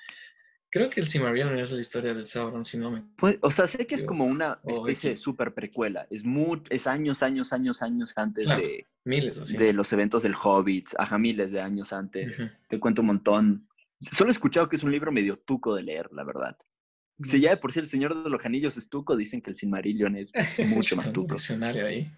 creo 0.71 0.91
que 0.91 1.01
el 1.01 1.07
Silmarillion 1.07 1.57
es 1.59 1.73
la 1.73 1.81
historia 1.81 2.13
del 2.15 2.25
Sauron, 2.25 2.65
si 2.65 2.79
no 2.79 2.91
me, 2.91 3.03
Fue- 3.17 3.39
o 3.43 3.51
sea, 3.51 3.67
sé 3.67 3.87
que 3.87 3.95
es 3.95 4.03
como 4.05 4.25
una 4.25 4.59
especie 4.67 5.11
de 5.11 5.17
super 5.17 5.55
precuela. 5.55 6.07
Es, 6.11 6.25
mu- 6.25 6.61
es 6.69 6.87
años, 6.87 7.23
años, 7.23 7.53
años, 7.53 7.81
años 7.83 8.13
antes 8.17 8.47
Claro, 8.47 8.63
de, 8.63 8.87
miles 9.05 9.47
de 9.57 9.73
los 9.73 9.93
eventos 9.93 10.23
del 10.25 10.35
Hobbit, 10.35 10.89
ajá, 10.99 11.17
miles 11.19 11.53
de 11.53 11.61
años 11.61 11.93
antes. 11.93 12.43
Te 12.69 12.81
cuento 12.81 13.03
un 13.03 13.07
montón. 13.09 13.69
Solo 14.01 14.31
he 14.31 14.33
escuchado 14.33 14.69
que 14.69 14.77
es 14.77 14.83
un 14.83 14.91
libro 14.91 15.13
medio 15.13 15.39
tuco 15.39 15.75
de 15.75 15.83
leer, 15.83 16.09
la 16.13 16.25
verdad. 16.25 16.57
Si 17.23 17.41
ya 17.41 17.51
de 17.51 17.57
por 17.59 17.71
sí 17.73 17.79
el 17.81 17.87
Señor 17.87 18.23
de 18.25 18.29
los 18.29 18.45
Anillos 18.45 18.77
es 18.77 18.89
tuco, 18.89 19.17
dicen 19.17 19.41
que 19.41 19.51
el 19.51 19.57
Silmarillion 19.57 20.17
es 20.17 20.33
mucho 20.69 20.97
más 20.97 21.09
Un 21.09 21.13
tuco. 21.15 21.35
diccionario 21.35 21.87
ahí. 21.87 22.11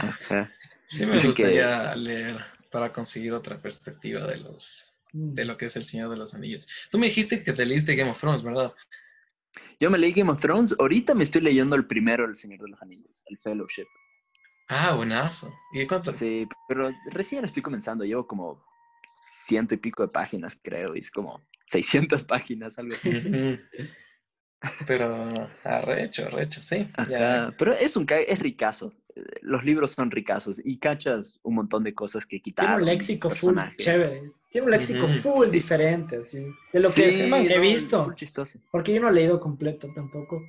Ajá. 0.00 0.50
Sí 0.86 1.06
me 1.06 1.14
Dicen 1.14 1.32
que- 1.34 1.42
gustaría 1.42 1.94
leer 1.96 2.38
para 2.70 2.92
conseguir 2.92 3.32
otra 3.32 3.60
perspectiva 3.60 4.26
de 4.26 4.38
los, 4.38 4.90
Mm. 5.12 5.34
de 5.34 5.44
lo 5.44 5.56
que 5.56 5.66
es 5.66 5.76
el 5.76 5.84
Señor 5.86 6.10
de 6.10 6.16
los 6.16 6.34
Anillos. 6.34 6.66
Tú 6.90 6.98
me 6.98 7.06
dijiste 7.06 7.42
que 7.44 7.52
te 7.52 7.64
leíste 7.64 7.94
Game 7.94 8.10
of 8.10 8.18
Thrones, 8.18 8.42
¿verdad? 8.42 8.72
Yo 9.78 9.90
me 9.90 9.98
leí 9.98 10.12
Game 10.12 10.30
of 10.30 10.40
Thrones. 10.40 10.74
Ahorita 10.78 11.14
me 11.14 11.22
estoy 11.24 11.40
leyendo 11.42 11.76
el 11.76 11.86
primero, 11.86 12.24
El 12.24 12.34
Señor 12.36 12.60
de 12.62 12.70
los 12.70 12.82
Anillos, 12.82 13.22
el 13.26 13.38
Fellowship. 13.38 13.86
Ah, 14.68 14.94
buenazo. 14.96 15.54
¿Y 15.72 15.86
cuánto? 15.86 16.12
Sí, 16.14 16.48
pero 16.66 16.90
recién 17.12 17.44
estoy 17.44 17.62
comenzando. 17.62 18.02
Llevo 18.04 18.26
como 18.26 18.64
ciento 19.46 19.74
y 19.74 19.76
pico 19.76 20.02
de 20.02 20.08
páginas, 20.08 20.58
creo. 20.60 20.96
Y 20.96 21.00
es 21.00 21.10
como 21.10 21.46
600 21.74 22.22
páginas, 22.24 22.78
algo 22.78 22.94
así. 22.94 23.10
Pero 24.86 25.48
arrecho, 25.64 26.26
arrecho, 26.26 26.60
sí. 26.62 26.88
Ajá, 26.94 27.54
pero 27.58 27.74
es 27.74 27.96
un 27.96 28.06
ca- 28.06 28.20
es 28.20 28.38
ricazo. 28.38 28.92
Los 29.42 29.64
libros 29.64 29.90
son 29.92 30.10
ricazos 30.10 30.60
y 30.64 30.78
cachas 30.78 31.38
un 31.42 31.54
montón 31.56 31.84
de 31.84 31.94
cosas 31.94 32.24
que 32.24 32.38
Tiene 32.38 32.42
quitaron. 32.42 32.80
un 32.80 32.86
léxico 32.86 33.28
full 33.30 33.58
chévere. 33.76 34.30
Tiene 34.50 34.64
un 34.66 34.70
léxico 34.70 35.06
full 35.08 35.50
diferente, 35.50 36.16
así. 36.16 36.46
De 36.72 36.80
lo 36.80 36.90
Sí, 36.90 37.02
que 37.02 37.24
he 37.54 37.58
visto. 37.60 38.14
Porque 38.70 38.94
yo 38.94 39.00
no 39.00 39.08
he 39.08 39.12
leído 39.12 39.38
completo 39.40 39.88
tampoco. 39.94 40.42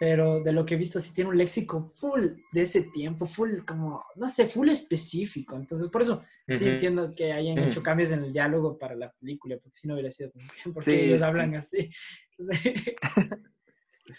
Pero 0.00 0.40
de 0.42 0.52
lo 0.52 0.64
que 0.64 0.74
he 0.74 0.78
visto, 0.78 0.98
sí 0.98 1.12
tiene 1.12 1.28
un 1.28 1.36
léxico 1.36 1.84
full 1.84 2.22
de 2.52 2.62
ese 2.62 2.80
tiempo, 2.84 3.26
full 3.26 3.58
como, 3.66 4.02
no 4.16 4.28
sé, 4.30 4.46
full 4.46 4.70
específico. 4.70 5.56
Entonces, 5.56 5.90
por 5.90 6.00
eso 6.00 6.22
sí 6.48 6.54
Ujú. 6.54 6.64
entiendo 6.64 7.14
que 7.14 7.34
hayan 7.34 7.56
Mm. 7.56 7.64
hecho 7.64 7.82
cambios 7.82 8.10
en 8.12 8.24
el 8.24 8.32
diálogo 8.32 8.78
para 8.78 8.94
la 8.96 9.12
película, 9.12 9.56
porque 9.62 9.76
si 9.76 9.86
no 9.88 9.92
hubiera 9.94 10.10
sido 10.10 10.30
tan 10.30 10.40
bien, 10.40 10.72
porque 10.72 10.90
Sí, 10.90 10.96
ellos 10.96 11.18
sí. 11.18 11.24
hablan 11.24 11.54
así. 11.54 11.88
Sí. 12.38 12.74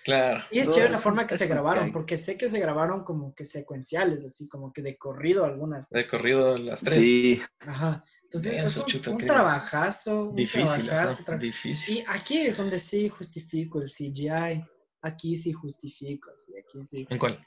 Claro. 0.05 0.41
Y 0.51 0.59
es 0.59 0.67
No, 0.67 0.73
chévere 0.73 0.91
la 0.91 0.97
es 0.99 1.03
forma 1.03 1.23
un- 1.23 1.27
que 1.27 1.37
se 1.37 1.47
grabaron, 1.47 1.91
porque 1.91 2.15
sé 2.15 2.37
que 2.37 2.47
se 2.47 2.59
grabaron 2.59 3.03
como 3.03 3.35
que 3.35 3.43
secuenciales, 3.43 4.23
así 4.23 4.47
como 4.47 4.71
que 4.71 4.81
de 4.81 4.97
corrido 4.97 5.43
algunas. 5.43 5.85
De 5.89 6.07
corrido 6.07 6.57
las 6.57 6.79
tres. 6.81 6.95
Sí, 6.95 7.41
Ajá. 7.59 8.01
Entonces, 8.23 8.53
Eso, 8.57 8.65
es 8.67 8.77
un, 8.77 8.85
chuta, 8.85 9.09
un 9.11 9.17
trabajazo. 9.17 10.29
Un 10.29 10.35
Difícil, 10.37 10.85
trabajazo, 10.85 11.23
ajá, 11.23 11.33
tra- 11.35 11.39
difícil. 11.39 11.97
Y 11.97 12.03
aquí 12.07 12.37
es 12.37 12.55
donde 12.55 12.79
sí 12.79 13.09
justifico 13.09 13.81
el 13.81 13.89
CGI. 13.89 14.63
Aquí 15.01 15.35
sí 15.35 15.51
justifico, 15.53 16.31
sí, 16.37 16.53
aquí 16.57 16.83
sí. 16.85 17.07
¿En 17.09 17.17
cuál? 17.17 17.45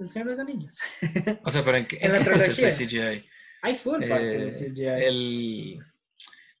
El 0.00 0.08
Señor 0.08 0.26
de 0.28 0.32
los 0.32 0.38
Anillos. 0.40 0.78
O 1.44 1.50
sea, 1.50 1.64
pero 1.64 1.76
¿en 1.76 1.86
qué, 1.86 1.98
En 2.00 2.12
la 2.12 2.18
qué 2.18 2.24
partes 2.24 2.56
trilogía. 2.56 3.04
hay 3.04 3.18
CGI? 3.20 3.28
Hay 3.62 3.74
full 3.74 4.00
parte 4.08 4.38
de 4.38 4.48
Eh, 4.48 4.50
CGI. 4.50 4.86
El, 5.04 5.78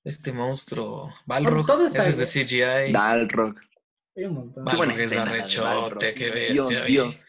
este 0.04 0.32
monstruo, 0.32 1.10
Balrog, 1.26 1.64
todo 1.66 1.86
ese 1.86 2.08
es 2.08 2.16
de. 2.16 2.24
CGI. 2.26 2.92
Dalrog. 2.92 3.54
Hay 4.16 4.24
un 4.24 4.34
montón. 4.34 4.64
Balrog 4.64 4.90
es 4.92 5.10
de 5.10 5.18
arrechote, 5.18 5.66
Balrog. 5.66 5.98
qué 5.98 6.30
bestia. 6.30 6.84
Dios. 6.84 6.86
Dios. 6.86 7.26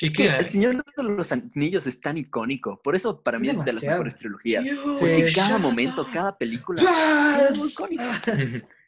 ¿Y 0.00 0.06
Es 0.06 0.10
qué 0.12 0.16
que 0.16 0.24
era? 0.24 0.38
El 0.38 0.48
Señor 0.48 0.76
de 0.96 1.02
los 1.02 1.32
Anillos 1.32 1.86
es 1.86 2.00
tan 2.00 2.16
icónico. 2.16 2.80
Por 2.82 2.96
eso 2.96 3.22
para 3.22 3.36
Es 3.38 3.42
mí 3.42 3.50
es 3.50 3.64
de 3.64 3.72
las 3.74 3.82
mejores 3.82 4.16
trilogías. 4.16 4.66
Porque 4.98 5.30
cada 5.34 5.58
momento, 5.58 6.06
cada 6.12 6.36
película. 6.38 6.80
es 7.50 7.58
muy 7.58 7.68
¡Yes! 7.68 8.62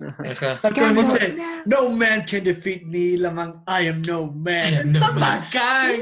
Ajá. 0.00 0.60
Como 0.60 1.00
dice, 1.02 1.36
no 1.66 1.90
man 1.96 2.24
can 2.24 2.44
defeat 2.44 2.82
me, 2.82 3.16
la 3.16 3.30
man, 3.30 3.64
I 3.66 3.88
am 3.88 4.02
no 4.02 4.26
man. 4.32 4.74
Está 4.74 5.10
bacán. 5.12 6.00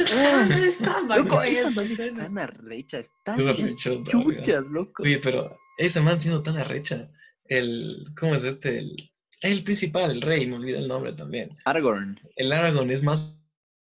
Está, 0.00 0.56
está 0.58 1.16
Loco, 1.16 1.36
bacán 1.36 1.52
esa 1.52 1.68
esa 1.68 1.70
man 1.70 1.86
es 1.86 1.98
tan 2.16 2.38
arrecha, 2.38 2.98
es 2.98 3.10
tan 3.24 3.40
Es 3.40 3.46
arrechota, 3.46 4.10
chuchas, 4.10 4.64
loco. 4.70 5.02
Oye, 5.02 5.18
pero 5.22 5.56
ese 5.78 6.00
man 6.00 6.18
siendo 6.18 6.42
tan 6.42 6.56
arrecha, 6.58 7.08
el, 7.46 8.04
¿cómo 8.18 8.34
es 8.34 8.44
este? 8.44 8.78
El, 8.78 8.96
el 9.42 9.62
principal, 9.62 10.10
el 10.10 10.20
rey, 10.22 10.46
me 10.46 10.56
olvidé 10.56 10.78
el 10.78 10.88
nombre 10.88 11.12
también. 11.12 11.56
Aragorn. 11.64 12.18
El 12.36 12.52
Aragorn 12.52 12.90
es 12.90 13.02
más 13.02 13.40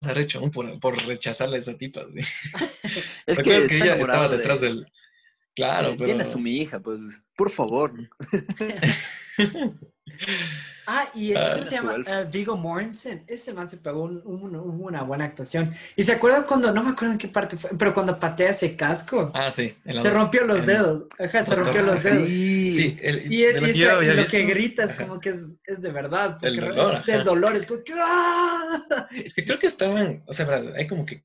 arrecho 0.01 0.39
aún 0.39 0.51
por, 0.51 0.79
por 0.79 0.97
rechazarle 1.05 1.57
a 1.57 1.59
esa 1.59 1.77
tipa. 1.77 2.05
¿sí? 2.13 2.19
Es 3.25 3.37
¿Te 3.37 3.43
que, 3.43 3.49
acuerdas 3.55 3.71
está 3.71 3.75
ella 3.85 3.95
estaba 3.95 4.29
detrás 4.29 4.61
de- 4.61 4.67
del... 4.67 4.87
Claro, 5.55 5.89
Eh, 5.89 5.95
pero... 5.97 6.05
Tiene 6.05 6.23
a 6.23 6.27
su 6.27 6.39
mi 6.39 6.57
hija, 6.57 6.79
pues. 6.79 6.99
Por 7.35 7.49
favor. 7.49 7.93
Ah, 10.87 11.09
y 11.15 11.31
eh, 11.31 11.37
Ah, 11.37 11.49
¿cómo 11.53 11.65
se 11.65 11.69
su 11.71 11.75
llama? 11.77 11.95
elfo. 11.95 12.13
Eh, 12.13 12.27
Viggo 12.31 12.55
Mortensen. 12.57 13.23
Ese 13.27 13.53
man 13.53 13.67
se 13.67 13.77
pegó 13.77 14.03
un- 14.03 14.21
un- 14.23 14.55
una 14.55 15.01
buena 15.01 15.25
actuación. 15.25 15.71
¿Y 15.95 16.03
se 16.03 16.11
acuerdan 16.13 16.43
cuando, 16.43 16.71
no 16.71 16.83
me 16.83 16.91
acuerdo 16.91 17.13
en 17.13 17.17
qué 17.17 17.27
parte 17.27 17.57
fue, 17.57 17.71
pero 17.77 17.91
cuando 17.91 18.19
patea 18.19 18.51
ese 18.51 18.75
casco? 18.75 19.31
Ah, 19.33 19.51
sí. 19.51 19.75
se 19.83 19.93
dos. 19.93 20.13
rompió 20.13 20.43
los 20.45 20.63
dedos. 20.63 21.05
Ajá, 21.17 21.41
se 21.41 21.55
rompió 21.55 21.81
los 21.81 22.03
dedos. 22.03 22.27
Sí, 22.29 22.97
el, 23.01 23.33
Y, 23.33 23.41
de 23.41 23.49
es- 23.49 23.61
lo 23.61 23.67
y 23.67 23.71
que 23.71 23.77
yo 23.79 24.01
ese- 24.01 24.13
lo 24.13 24.25
que 24.27 24.37
visto- 24.45 24.53
grita 24.53 24.83
es 24.83 24.91
Ajá. 24.91 25.07
como 25.07 25.19
que 25.19 25.29
es, 25.29 25.55
es 25.65 25.81
de 25.81 25.91
verdad. 25.91 26.37
Porque 26.39 26.51
dolor, 26.61 26.95
es 26.99 27.05
del 27.07 27.23
dolor. 27.23 27.55
Es 27.55 27.65
como 27.65 27.83
que, 27.83 27.93
¡ah! 27.97 29.07
Es 29.11 29.33
que 29.33 29.43
creo 29.43 29.57
que 29.57 29.67
estaban, 29.67 30.21
o 30.27 30.33
sea, 30.33 30.47
hay 30.77 30.87
como 30.87 31.03
que 31.07 31.23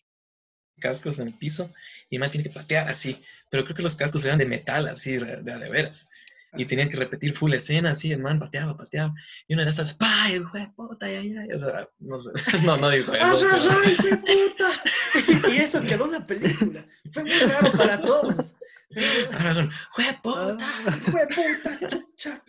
cascos 0.80 1.18
en 1.18 1.28
el 1.28 1.34
piso 1.34 1.70
y 2.10 2.16
el 2.16 2.20
man 2.20 2.30
tiene 2.30 2.44
que 2.44 2.50
patear 2.54 2.88
así, 2.88 3.22
pero 3.48 3.64
creo 3.64 3.76
que 3.76 3.82
los 3.82 3.96
cascos 3.96 4.24
eran 4.24 4.38
de 4.38 4.44
metal, 4.46 4.88
así, 4.88 5.12
de, 5.16 5.36
de, 5.42 5.52
a 5.52 5.58
de 5.58 5.70
veras. 5.70 6.08
Y 6.56 6.64
tenían 6.64 6.88
que 6.88 6.96
repetir 6.96 7.36
full 7.36 7.52
escena, 7.54 7.92
así, 7.92 8.10
el 8.10 8.18
man 8.18 8.40
pateaba, 8.40 8.76
pateaba. 8.76 9.14
Y 9.46 9.54
una 9.54 9.64
de 9.64 9.70
esas, 9.70 9.94
¡pay, 9.94 10.32
el 10.34 10.48
güey, 10.48 10.66
puta, 10.72 11.06
ay, 11.06 11.32
ay! 11.38 11.52
O 11.54 11.58
sea, 11.58 11.88
no 12.00 12.18
sé, 12.18 12.30
no, 12.66 12.76
no 12.76 12.90
digo 12.90 13.12
¡Ay, 13.12 13.20
eso. 13.20 13.46
ay, 13.52 13.60
pero- 13.62 13.80
ay, 13.84 13.92
hijo 13.92 14.02
de 14.02 14.16
puta! 14.16 15.48
Y 15.52 15.56
eso 15.58 15.80
quedó 15.82 16.06
en 16.06 16.12
la 16.12 16.24
película. 16.24 16.84
Fue 17.12 17.22
muy 17.22 17.38
raro 17.38 17.70
para 17.72 18.00
todos. 18.00 18.56
¡Fue 19.94 20.16
puta! 20.22 20.58
¡Chucha! 21.88 22.42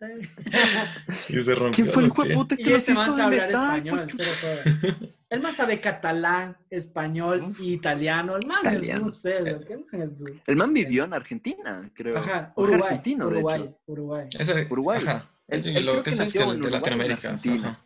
Y 1.28 1.40
se 1.40 1.54
rompió. 1.54 1.70
¿Quién 1.72 1.90
fue 1.90 2.02
el 2.02 2.08
lo 2.08 2.46
que- 2.46 2.62
Y 2.62 2.72
ese 2.72 2.92
man 2.94 3.14
sabe 3.14 3.40
hablar 3.40 3.48
metal? 3.48 3.64
español, 3.78 4.08
Pues. 4.16 4.94
El 5.34 5.40
man 5.42 5.52
sabe 5.52 5.80
catalán, 5.80 6.56
español 6.70 7.54
y 7.60 7.72
italiano. 7.72 8.36
El 8.36 8.46
man 8.46 8.58
es, 8.66 8.94
no 9.00 9.08
sé, 9.10 9.40
lo 9.40 9.60
que 9.64 9.72
el 9.74 9.84
man 9.92 10.02
es 10.02 10.16
duro. 10.16 10.34
El 10.46 10.56
man 10.56 10.72
vivió 10.72 11.04
en 11.04 11.12
Argentina, 11.12 11.90
creo. 11.92 12.18
Ajá, 12.18 12.52
O 12.54 12.64
es 12.64 12.70
Uruguay, 12.70 12.88
argentino, 12.90 13.28
de 13.28 13.36
Uruguay, 13.38 13.60
hecho. 13.62 13.78
Uruguay. 13.86 14.28
Uruguay. 14.70 15.02
Ajá. 15.04 15.30
Él- 15.48 15.66
Y 15.66 15.76
él 15.76 15.84
lo 15.86 15.92
creo 15.92 16.02
que 16.04 16.10
que 16.10 16.16
sé 16.16 16.22
es 16.24 16.32
que 16.32 16.38
nació 16.38 16.52
en 16.54 16.60
de 16.60 16.66
Uruguay 16.68 16.80
Latinoamérica. 16.80 17.84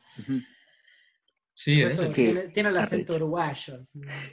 Sí, 1.54 1.82
eso. 1.82 2.04
que- 2.06 2.12
tiene, 2.12 2.40
tiene 2.48 2.68
el 2.68 2.76
acento 2.76 3.14
uruguayo. 3.16 3.80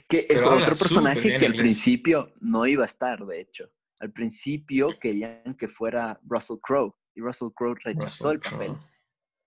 Que 0.08 0.26
habla 0.36 0.62
otro 0.64 0.76
personaje 0.76 1.20
que 1.20 1.34
al 1.36 1.42
inglés. 1.42 1.58
principio 1.60 2.32
no 2.40 2.66
iba 2.66 2.84
a 2.84 2.86
estar, 2.86 3.24
de 3.26 3.40
hecho. 3.40 3.68
Al 3.98 4.12
principio 4.12 4.88
querían 5.00 5.54
que 5.58 5.66
fuera 5.68 6.20
Russell 6.22 6.58
Crowe 6.62 6.94
y 7.14 7.20
Russell 7.20 7.48
Crowe 7.56 7.76
rechazó 7.82 8.30
el 8.30 8.40
papel 8.40 8.74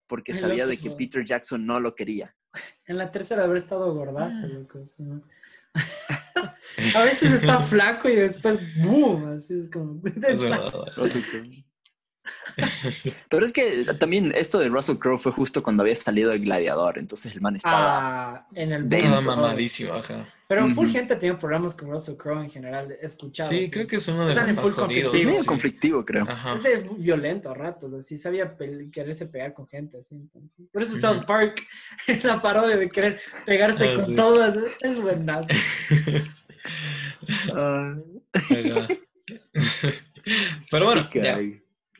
porque 0.07 0.33
sabía 0.33 0.65
de 0.65 0.77
que. 0.77 0.89
Peter 0.91 1.23
Jackson 1.23 1.65
no 1.65 1.79
lo 1.79 1.93
quería. 1.95 2.35
En 2.85 2.97
la 2.97 3.11
tercera 3.11 3.43
haber 3.43 3.57
estado 3.57 3.93
gordazo, 3.93 4.45
Ah. 4.45 4.47
loco. 4.47 4.85
sí. 4.85 5.03
A 6.95 7.03
veces 7.03 7.31
está 7.33 7.59
flaco 7.61 8.09
y 8.09 8.15
después 8.15 8.59
¡boom! 8.83 9.35
Así 9.37 9.53
es 9.53 9.69
como. 9.69 10.01
Es 10.27 10.41
verdad. 10.41 10.73
Pero 13.29 13.45
es 13.45 13.53
que 13.53 13.85
también 13.99 14.33
esto 14.35 14.59
de 14.59 14.67
Russell 14.69 14.97
Crowe 14.97 15.17
fue 15.17 15.31
justo 15.31 15.63
cuando 15.63 15.83
había 15.83 15.95
salido 15.95 16.31
el 16.31 16.41
gladiador, 16.41 16.97
entonces 16.97 17.33
el 17.33 17.41
man 17.41 17.55
estaba... 17.55 18.35
Ah, 18.35 18.47
en 18.55 18.71
el 18.73 18.89
Denso. 18.89 19.27
Mamadísimo, 19.35 19.93
ajá. 19.93 20.25
Pero 20.47 20.67
full 20.69 20.89
gente 20.89 21.15
tiene 21.15 21.35
problemas 21.37 21.75
con 21.75 21.91
Russell 21.91 22.15
Crowe 22.17 22.41
en 22.41 22.49
general, 22.49 22.91
he 22.99 23.05
escuchado. 23.05 23.51
Sí, 23.51 23.59
así. 23.61 23.71
creo 23.71 23.85
que 23.85 23.97
es 23.97 24.07
uno 24.07 24.23
de 24.25 24.29
Están 24.29 24.43
los 24.45 24.49
en 24.49 24.55
más 24.55 24.63
full 24.65 24.73
jodidos. 24.73 24.87
conflictivo. 25.11 25.15
Es 25.19 25.25
medio 25.27 25.41
sí. 25.41 25.45
conflictivo, 25.47 26.05
creo. 26.05 26.23
Ajá. 26.27 26.55
Es 26.55 26.63
de 26.63 26.89
violento 26.97 27.51
a 27.51 27.53
ratos, 27.53 27.93
así 27.93 28.17
sabía 28.17 28.57
pel- 28.57 28.89
quererse 28.91 29.27
pegar 29.27 29.53
con 29.53 29.67
gente, 29.67 29.99
así. 29.99 30.15
entonces. 30.15 30.65
Por 30.73 30.81
eso. 30.81 30.95
South 30.95 31.23
Park, 31.27 31.61
la 32.23 32.41
parodia 32.41 32.77
de 32.77 32.89
querer 32.89 33.21
pegarse 33.45 33.89
Ah, 33.89 33.95
con 33.97 34.05
sí. 34.07 34.15
todas, 34.15 34.55
es- 34.55 34.77
es 34.81 34.99
buenazo. 34.99 35.53
Ajá. 37.53 37.97
Pero 40.71 40.85
bueno, 40.85 41.09
ya. 41.13 41.39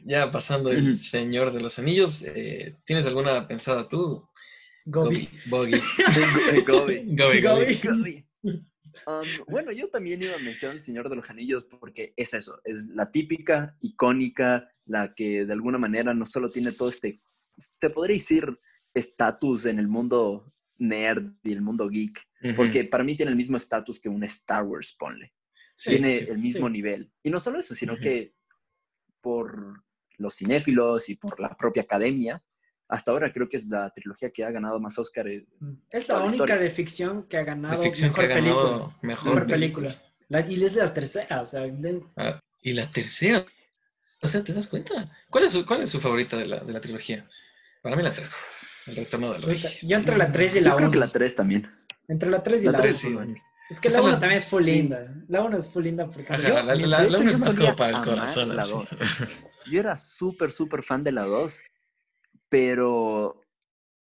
Ya 0.06 0.32
pasando 0.32 0.70
el. 0.72 0.98
Señor 0.98 1.54
de 1.54 1.62
los 1.62 1.80
Anillos, 1.80 2.24
eh, 2.24 2.76
¿tienes 2.86 3.06
alguna 3.06 3.48
pensada 3.48 3.88
tú? 3.88 4.28
Gobi. 4.86 5.28
Boggy. 5.46 5.72
Gobi. 6.66 7.16
Gobi, 7.16 7.42
Gobi. 7.42 7.42
Gobi. 7.42 7.76
Gobi. 7.76 8.26
Um, 9.06 9.28
bueno, 9.48 9.72
yo 9.72 9.90
también 9.90 10.22
iba 10.24 10.36
a 10.36 10.40
mencionar 10.40 10.78
El 10.78 10.82
Señor 10.82 11.10
de 11.10 11.16
los 11.16 11.30
Anillos 11.30 11.66
porque 11.80 12.14
es 12.16 12.34
eso, 12.34 12.60
es 12.64 12.88
la 12.88 13.12
típica, 13.12 13.78
icónica, 13.82 14.72
la 14.86 15.14
que 15.14 15.46
de 15.46 15.54
alguna 15.54 15.78
manera 15.78 16.14
no 16.14 16.26
solo 16.26 16.50
tiene 16.50 16.72
todo 16.72 16.90
este, 16.90 17.22
se 17.58 17.90
podría 17.92 18.16
decir, 18.16 18.60
estatus 18.94 19.66
en 19.66 19.78
el 19.80 19.88
mundo 19.88 20.52
nerd 20.78 21.34
y 21.44 21.52
el 21.52 21.62
mundo 21.62 21.88
geek, 21.88 22.26
porque 22.56 22.84
para 22.86 23.04
mí 23.04 23.16
tiene 23.16 23.32
el 23.32 23.38
mismo 23.38 23.58
estatus 23.58 24.00
que 24.00 24.10
un 24.10 24.24
Star 24.24 24.64
Wars, 24.64 24.96
ponle. 24.98 25.34
Sí, 25.76 25.92
tiene 25.92 26.16
sí. 26.16 26.26
el 26.30 26.40
mismo 26.40 26.68
Sí. 26.68 26.74
nivel. 26.74 27.12
Y 27.24 27.30
no 27.30 27.40
solo 27.40 27.60
eso, 27.60 27.76
sino 27.76 27.98
que 27.98 28.34
por 29.22 29.84
los 30.20 30.36
cinéfilos 30.36 31.10
y 31.10 31.16
por 31.16 31.40
la 31.40 31.56
propia 31.56 31.84
academia. 31.84 32.42
Hasta 32.88 33.12
ahora 33.12 33.32
creo 33.32 33.48
que 33.48 33.58
es 33.58 33.66
la 33.68 33.90
trilogía 33.92 34.32
que 34.32 34.44
ha 34.44 34.52
ganado 34.52 34.80
más 34.80 34.98
Oscar. 34.98 35.26
Mm. 35.60 35.74
Es 35.90 36.08
la, 36.08 36.20
la 36.20 36.24
única 36.26 36.58
de 36.58 36.70
ficción 36.70 37.28
que 37.28 37.38
ha 37.38 37.44
ganado 37.44 37.84
mejor, 37.84 37.98
que 37.98 38.06
ha 38.06 38.28
ganado 38.28 38.36
película, 38.36 38.98
mejor, 39.02 39.26
mejor 39.26 39.48
película. 39.48 39.90
película. 39.90 40.10
La, 40.30 40.42
y 40.42 40.64
es 40.64 40.76
la 40.76 40.94
tercera, 40.94 41.42
o 41.42 41.46
sea. 41.46 41.62
De... 41.62 42.04
Ah, 42.16 42.40
y 42.62 42.74
la 42.74 42.88
tercera. 42.88 43.46
O 44.22 44.28
sea, 44.28 44.44
¿te 44.44 44.54
das 44.54 44.68
cuenta? 44.68 45.12
¿Cuál 45.30 45.46
es 45.46 45.54
su, 45.54 45.66
cuál 45.66 45.82
es 45.82 45.90
su 45.90 46.00
favorita 46.00 46.38
de 46.38 46.46
la, 46.46 46.60
de 46.60 46.74
la 46.74 46.82
trilogía? 46.82 47.28
Para 47.82 47.96
mí 47.96 48.04
la 48.04 48.12
3. 48.12 48.32
El 48.88 48.96
retorno 48.98 49.34
del 49.34 49.42
rey. 49.44 49.64
Yo 49.82 49.98
entre 49.98 50.18
la 50.18 50.28
mm, 50.28 50.32
3 50.32 50.56
y 50.56 50.62
la 50.62 50.70
1. 50.70 50.72
Yo 50.72 50.78
creo 50.78 50.92
que 50.92 50.98
la 50.98 51.12
3 51.12 51.36
también. 51.36 51.68
Entre 52.08 52.30
la 52.30 52.44
3 52.44 52.64
y 52.64 52.66
la, 52.66 52.72
la 52.74 52.82
3, 52.82 52.98
sí, 52.98 53.18
Es 53.70 53.80
que 53.80 53.90
la 53.90 54.02
1 54.02 54.12
también 54.20 54.34
es 54.34 54.46
full 54.46 54.64
linda. 54.64 55.14
La 55.28 55.42
1 55.42 55.58
es 55.58 55.68
full 55.68 55.84
linda 55.84 56.08
porque... 56.08 56.34
Ajá, 56.34 56.42
yo, 56.42 56.54
la, 56.56 56.76
la, 56.76 57.04
la 57.04 57.20
1 57.20 57.32
es 57.32 57.40
más 57.40 57.56
como 57.56 57.76
para 57.76 57.98
el 57.98 58.04
corazón. 58.04 58.56
La 58.56 58.66
2. 58.66 58.90
Yo 59.70 59.80
era 59.80 59.98
súper, 59.98 60.52
súper 60.52 60.84
fan 60.84 61.04
de 61.04 61.12
la 61.12 61.24
2, 61.24 61.60
pero 62.50 63.42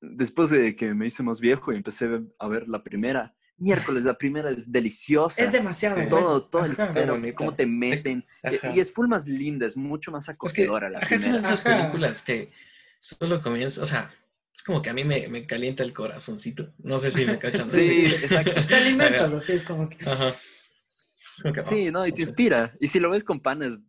después 0.01 0.49
de 0.49 0.75
que 0.75 0.93
me 0.93 1.07
hice 1.07 1.23
más 1.23 1.39
viejo 1.39 1.71
y 1.71 1.75
empecé 1.77 2.07
a 2.39 2.47
ver 2.47 2.67
la 2.67 2.83
primera, 2.83 3.35
miércoles, 3.57 4.03
la 4.03 4.17
primera 4.17 4.49
es 4.49 4.71
deliciosa. 4.71 5.43
es 5.43 5.51
demasiado 5.51 6.07
todo, 6.09 6.43
todo 6.47 6.65
el 6.65 6.75
bonita. 7.07 7.35
cómo 7.35 7.53
te 7.55 7.65
meten. 7.65 8.25
y- 8.43 8.55
Ajá. 8.55 8.71
Y 8.75 8.79
es 8.79 8.91
full 8.91 9.07
más 9.07 9.27
linda, 9.27 9.65
es 9.67 9.77
mucho 9.77 10.11
más 10.11 10.23
Es 10.23 10.27
que 10.27 10.31
acogedora 10.33 10.89
la 10.89 10.99
ajá, 10.99 11.13
es 11.15 11.21
una 11.23 11.31
de 11.33 11.37
primera. 11.39 11.53
esas 11.53 11.65
películas 11.65 12.21
que 12.23 12.51
solo 12.97 13.41
comienza, 13.41 13.81
o 13.81 13.85
sea, 13.85 14.13
es 14.55 14.63
como 14.63 14.81
que 14.81 14.89
a 14.89 14.93
mí 14.93 15.03
me, 15.03 15.27
me 15.27 15.45
calienta 15.45 15.83
el 15.83 15.93
corazoncito. 15.93 16.73
No 16.79 16.99
sé 16.99 17.11
si 17.11 17.25
me 17.25 17.37
cachan. 17.37 17.69
Sí, 17.69 18.05
exacto. 18.05 18.65
Te 18.67 18.75
alimentas, 18.75 19.31
así 19.33 19.53
es 19.53 19.63
como 19.63 19.87
que. 19.89 19.97
Ajá. 20.05 20.27
Es 20.29 21.41
como 21.43 21.53
que, 21.53 21.61
Sí, 21.61 21.87
oh, 21.89 21.91
no, 21.91 22.07
y 22.07 22.11
te 22.11 22.21
inspira. 22.21 22.75
Y 22.79 22.87
si 22.87 22.99
lo 22.99 23.09
ves 23.09 23.23
con 23.23 23.39
panes, 23.39 23.79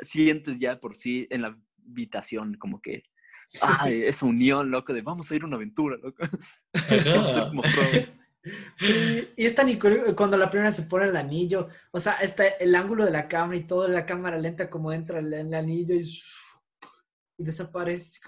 sientes 0.00 0.58
ya 0.58 0.80
por 0.80 0.96
sí 0.96 1.26
en 1.30 1.42
la 1.42 1.58
habitación 1.86 2.54
como 2.54 2.80
que, 2.80 3.04
ay, 3.60 4.04
esa 4.04 4.26
unión, 4.26 4.70
loco, 4.70 4.92
de 4.92 5.02
vamos 5.02 5.30
a 5.30 5.34
ir 5.34 5.42
a 5.42 5.46
una 5.46 5.56
aventura, 5.56 5.96
loco. 5.96 6.22
Vamos 7.06 7.34
a 7.36 7.48
como. 7.48 7.62
Sí, 8.76 9.30
y 9.36 9.46
es 9.46 9.54
tan 9.54 9.70
icónico 9.70 10.14
cuando 10.14 10.36
la 10.36 10.50
primera 10.50 10.70
se 10.70 10.82
pone 10.82 11.06
el 11.06 11.16
anillo, 11.16 11.68
o 11.92 11.98
sea, 11.98 12.14
está 12.14 12.46
el 12.46 12.74
ángulo 12.74 13.06
de 13.06 13.10
la 13.10 13.26
cámara 13.26 13.56
y 13.56 13.66
todo, 13.66 13.88
la 13.88 14.04
cámara 14.04 14.36
lenta 14.36 14.68
como 14.68 14.92
entra 14.92 15.20
el, 15.20 15.32
el 15.32 15.54
anillo 15.54 15.94
y, 15.94 16.04
y 17.38 17.44
desaparece. 17.44 18.20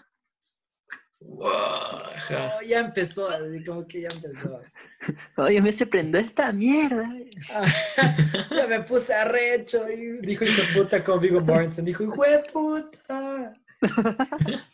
Wow. 1.22 1.48
Oh, 1.48 2.62
ya 2.66 2.80
empezó, 2.80 3.28
así 3.28 3.64
como 3.64 3.86
que 3.86 4.02
ya 4.02 4.08
empezó. 4.08 4.60
Oye, 5.36 5.60
me 5.62 5.72
se 5.72 5.86
prendió 5.86 6.20
esta 6.20 6.52
mierda. 6.52 7.08
ya 8.50 8.66
me 8.66 8.80
puse 8.82 9.14
arrecho 9.14 9.88
y 9.90 10.20
dijo 10.20 10.44
hijo 10.44 10.62
de 10.62 10.68
puta 10.72 11.02
con 11.04 11.20
Vigo 11.20 11.40
Mortensen, 11.40 11.84
dijo 11.84 12.04
hijo 12.04 12.22
de 12.22 12.38
puta. 12.52 13.54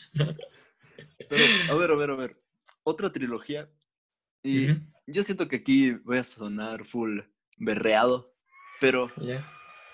Pero, 1.29 1.47
a 1.69 1.75
ver, 1.75 1.91
a 1.91 1.95
ver, 1.97 2.11
a 2.11 2.15
ver. 2.15 2.37
Otra 2.83 3.11
trilogía. 3.13 3.71
Y 4.43 4.71
Ujú, 4.71 4.81
yo 5.07 5.23
siento 5.23 5.49
que 5.49 5.57
aquí 5.57 5.93
voy 5.93 6.19
a 6.19 6.25
sonar 6.25 6.85
full 6.85 7.21
berreado, 7.57 8.35
pero 8.81 9.11
ya. 9.17 9.49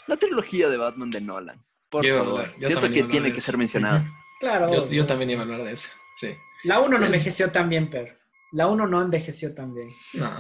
la 0.07 0.17
trilogía 0.17 0.69
de 0.69 0.79
Batman 0.79 1.11
de 1.11 1.21
Nolan. 1.21 1.65
Por 1.91 2.05
Yo 2.05 2.25
favor, 2.25 2.51
yo 2.59 2.67
siento 2.69 2.91
que 2.91 3.05
tiene 3.05 3.33
que 3.33 3.41
ser 3.41 3.57
mencionada. 3.57 4.05
Claro. 4.41 4.73
Yo, 4.73 4.89
yo 4.93 5.05
también 5.05 5.31
iba 5.31 5.41
a 5.41 5.43
hablar 5.43 5.65
de 5.65 5.73
eso. 5.73 5.89
Sí. 6.19 6.35
La 6.65 6.81
1 6.81 6.99
no 6.99 7.07
envejeció 7.07 7.51
tan 7.53 7.69
bien, 7.69 7.89
pero 7.91 8.13
la 8.53 8.67
1 8.67 8.87
no 8.87 9.03
envejeció 9.03 9.55
tan 9.55 9.75
bien. 9.75 9.91
No. 10.15 10.31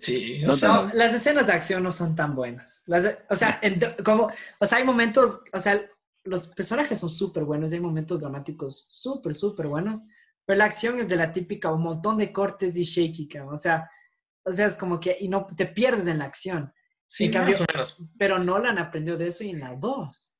Sí, 0.00 0.44
o 0.44 0.48
No 0.48 0.52
sea, 0.52 0.68
No, 0.68 0.90
las 0.92 1.14
escenas 1.14 1.46
de 1.46 1.52
acción 1.52 1.82
no 1.82 1.92
son 1.92 2.14
tan 2.14 2.34
buenas. 2.34 2.82
Las 2.86 3.16
o 3.30 3.34
sea, 3.34 3.58
en- 3.62 3.80
como, 4.04 4.30
o 4.58 4.66
sea, 4.66 4.78
hay 4.78 4.84
momentos, 4.84 5.40
o 5.52 5.58
sea, 5.58 5.80
los 6.24 6.48
personajes 6.48 6.98
son 6.98 7.08
súper 7.10 7.44
buenos, 7.44 7.70
y 7.72 7.76
hay 7.76 7.80
momentos 7.80 8.20
dramáticos 8.20 8.86
súper, 8.90 9.34
súper 9.34 9.66
buenos, 9.68 10.02
pero 10.44 10.58
la 10.58 10.64
acción 10.66 10.98
es 10.98 11.08
de 11.08 11.16
la 11.16 11.32
típica, 11.32 11.72
un 11.72 11.82
montón 11.82 12.18
de 12.18 12.32
cortes 12.32 12.76
y 12.76 12.82
shaky 12.82 13.28
cam. 13.28 13.48
O 13.48 13.56
sea, 13.56 13.88
o 14.44 14.50
sea, 14.50 14.66
es 14.66 14.76
como 14.76 14.98
que, 15.00 15.16
y 15.20 15.28
no 15.28 15.46
te 15.56 15.66
pierdes 15.66 16.06
en 16.06 16.18
la 16.18 16.24
acción. 16.26 16.72
sí, 17.06 17.24
en 17.26 17.32
cambio- 17.32 17.54
más 17.54 17.62
o 17.62 17.66
menos. 17.72 18.02
Pero 18.18 18.38
Nolan 18.38 18.76
aprendió 18.78 19.16
de 19.16 19.28
eso 19.28 19.44
y 19.44 19.50
en 19.50 19.60
la 19.60 19.74
2. 19.74 20.34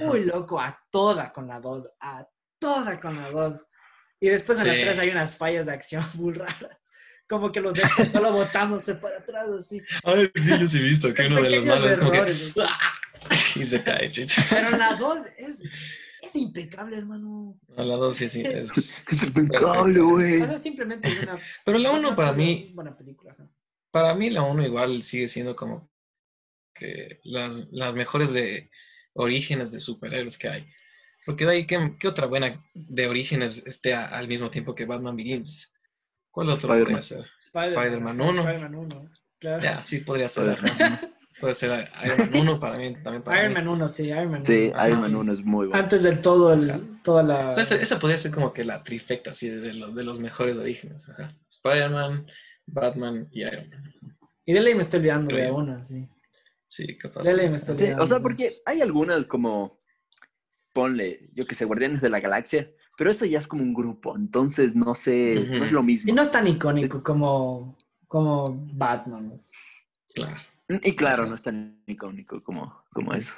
Uy, 0.00 0.24
loco, 0.24 0.60
a 0.60 0.76
toda 0.90 1.32
con 1.32 1.46
la 1.46 1.60
2, 1.60 1.88
a 2.00 2.26
toda 2.58 2.98
con 2.98 3.14
la 3.16 3.30
2. 3.30 3.64
Y 4.20 4.28
después 4.28 4.60
en 4.60 4.68
la 4.68 4.74
Sí. 4.74 4.80
3 4.82 4.98
hay 4.98 5.08
unas 5.10 5.36
fallas 5.36 5.66
de 5.66 5.72
acción 5.72 6.04
muy 6.14 6.32
raras. 6.34 6.92
Como 7.28 7.50
que 7.52 7.60
los 7.60 7.74
dejan 7.74 8.08
solo 8.08 8.32
botándose 8.32 8.96
para 8.96 9.18
atrás 9.18 9.48
así. 9.58 9.80
Ay, 10.04 10.30
sí, 10.34 10.50
yo 10.60 10.68
sí 10.68 10.78
he 10.78 10.82
visto 10.82 11.12
que 11.14 11.26
uno 11.26 11.42
de 11.42 11.50
los 11.50 11.64
malos 11.66 11.90
es 11.92 11.98
como 11.98 12.10
que... 12.10 12.16
errores. 12.18 12.52
Y 13.54 13.64
se 13.64 13.82
cae, 13.82 14.10
chucha. 14.10 14.44
Pero 14.48 14.70
en 14.70 14.78
la 14.78 14.94
2 14.96 15.22
es, 15.38 15.70
es 16.22 16.36
impecable, 16.36 16.96
hermano. 16.96 17.58
A 17.76 17.82
la 17.82 17.96
dos 17.96 18.16
sí, 18.16 18.28
sí. 18.28 18.42
Es... 18.42 18.70
Es 18.76 19.22
impecable, 19.24 20.00
güey. 20.00 20.40
O 20.40 20.48
sea, 20.48 20.58
simplemente 20.58 21.08
es 21.08 21.22
una. 21.22 21.38
Pero 21.64 21.78
la 21.78 21.90
uno 21.90 22.08
una 22.08 22.14
para 22.14 22.28
sola 22.30 22.38
mí, 22.38 22.72
Buena 22.74 22.96
película. 22.96 23.36
para 23.90 24.14
mí 24.14 24.30
la 24.30 24.42
uno 24.42 24.64
igual 24.64 25.02
sigue 25.02 25.28
siendo 25.28 25.54
como 25.54 25.90
que 26.74 27.20
las, 27.24 27.68
las 27.72 27.94
mejores 27.94 28.32
de 28.32 28.70
orígenes 29.12 29.70
de 29.70 29.80
superhéroes 29.80 30.38
que 30.38 30.48
hay. 30.48 30.66
Porque 31.26 31.44
de 31.44 31.52
ahí, 31.52 31.66
¿qué, 31.66 31.96
qué 31.98 32.08
otra 32.08 32.26
buena 32.26 32.64
de 32.74 33.06
orígenes 33.06 33.66
esté 33.66 33.94
a- 33.94 34.06
al 34.06 34.26
mismo 34.28 34.50
tiempo 34.50 34.74
que 34.74 34.86
Batman 34.86 35.16
Begins? 35.16 35.72
¿Cuál 36.30 36.50
otro 36.50 36.68
podría 36.68 37.02
ser? 37.02 37.26
Spider-Man, 37.40 38.20
ajá, 38.20 38.30
1. 38.30 38.40
Spider-Man 38.42 38.74
1. 38.74 39.10
Claro. 39.38 39.62
Ya, 39.62 39.82
sí, 39.82 39.98
podría 39.98 40.28
ser. 40.28 40.56
Puede 41.40 41.54
ser 41.54 41.88
Iron 42.04 42.18
Man 42.30 42.40
1 42.48 42.60
para 42.60 42.76
mí, 42.76 42.94
también 43.02 43.22
para 43.22 43.38
Iron 43.40 43.48
mí. 43.52 43.54
Man 43.54 43.68
1, 43.68 43.88
sí, 43.88 44.06
Iron 44.08 44.24
Man 44.30 44.34
1. 44.40 44.44
Sí, 44.44 44.54
Iron 44.66 45.00
Man 45.00 45.10
sí. 45.10 45.14
1 45.14 45.32
es 45.32 45.42
muy 45.44 45.66
bueno. 45.68 45.82
Antes 45.82 46.02
del 46.02 46.20
todo, 46.20 46.52
el, 46.52 47.00
toda 47.02 47.22
la. 47.22 47.48
O 47.48 47.52
sea, 47.52 47.62
esa, 47.62 47.76
esa 47.76 47.98
podría 47.98 48.18
ser 48.18 48.32
como 48.32 48.52
que 48.52 48.64
la 48.64 48.82
trifecta 48.82 49.30
así 49.30 49.48
de 49.48 49.72
los, 49.74 49.94
de 49.94 50.04
los 50.04 50.18
mejores 50.18 50.56
orígenes. 50.56 51.04
Spider-Man, 51.50 52.26
Batman 52.66 53.28
y 53.30 53.42
Iron 53.42 53.68
Man. 53.70 53.94
Y 54.44 54.52
de 54.52 54.60
ley 54.60 54.74
me 54.74 54.80
estoy 54.80 54.98
olvidando 55.00 55.34
de 55.34 55.50
una, 55.50 55.82
sí. 55.84 56.08
Sí, 56.66 56.96
capaz. 56.98 57.22
De 57.22 57.34
ley 57.36 57.48
me 57.48 57.56
estoy 57.56 57.76
Sí, 57.76 57.82
olvidando. 57.84 58.04
o 58.04 58.06
sea, 58.06 58.20
porque 58.20 58.56
hay 58.66 58.80
algunas 58.80 59.24
como, 59.26 59.79
ponle, 60.72 61.20
yo 61.34 61.46
que 61.46 61.54
sé, 61.54 61.64
Guardianes 61.64 62.00
de 62.00 62.10
la 62.10 62.20
Galaxia, 62.20 62.70
pero 62.96 63.10
eso 63.10 63.24
ya 63.24 63.38
es 63.38 63.46
como 63.48 63.62
un 63.62 63.74
grupo, 63.74 64.16
entonces 64.16 64.74
no 64.74 64.94
sé, 64.94 65.34
no 65.48 65.64
es 65.64 65.72
lo 65.72 65.82
mismo. 65.82 66.10
Y 66.10 66.14
no 66.14 66.22
es 66.22 66.30
tan 66.30 66.46
icónico 66.46 67.02
como, 67.02 67.76
como 68.06 68.68
Batman. 68.74 69.32
Claro. 70.14 70.36
Y 70.82 70.94
claro, 70.94 71.26
no 71.26 71.34
es 71.34 71.42
tan 71.42 71.82
icónico 71.86 72.38
como, 72.40 72.84
como 72.92 73.12
esos. 73.14 73.36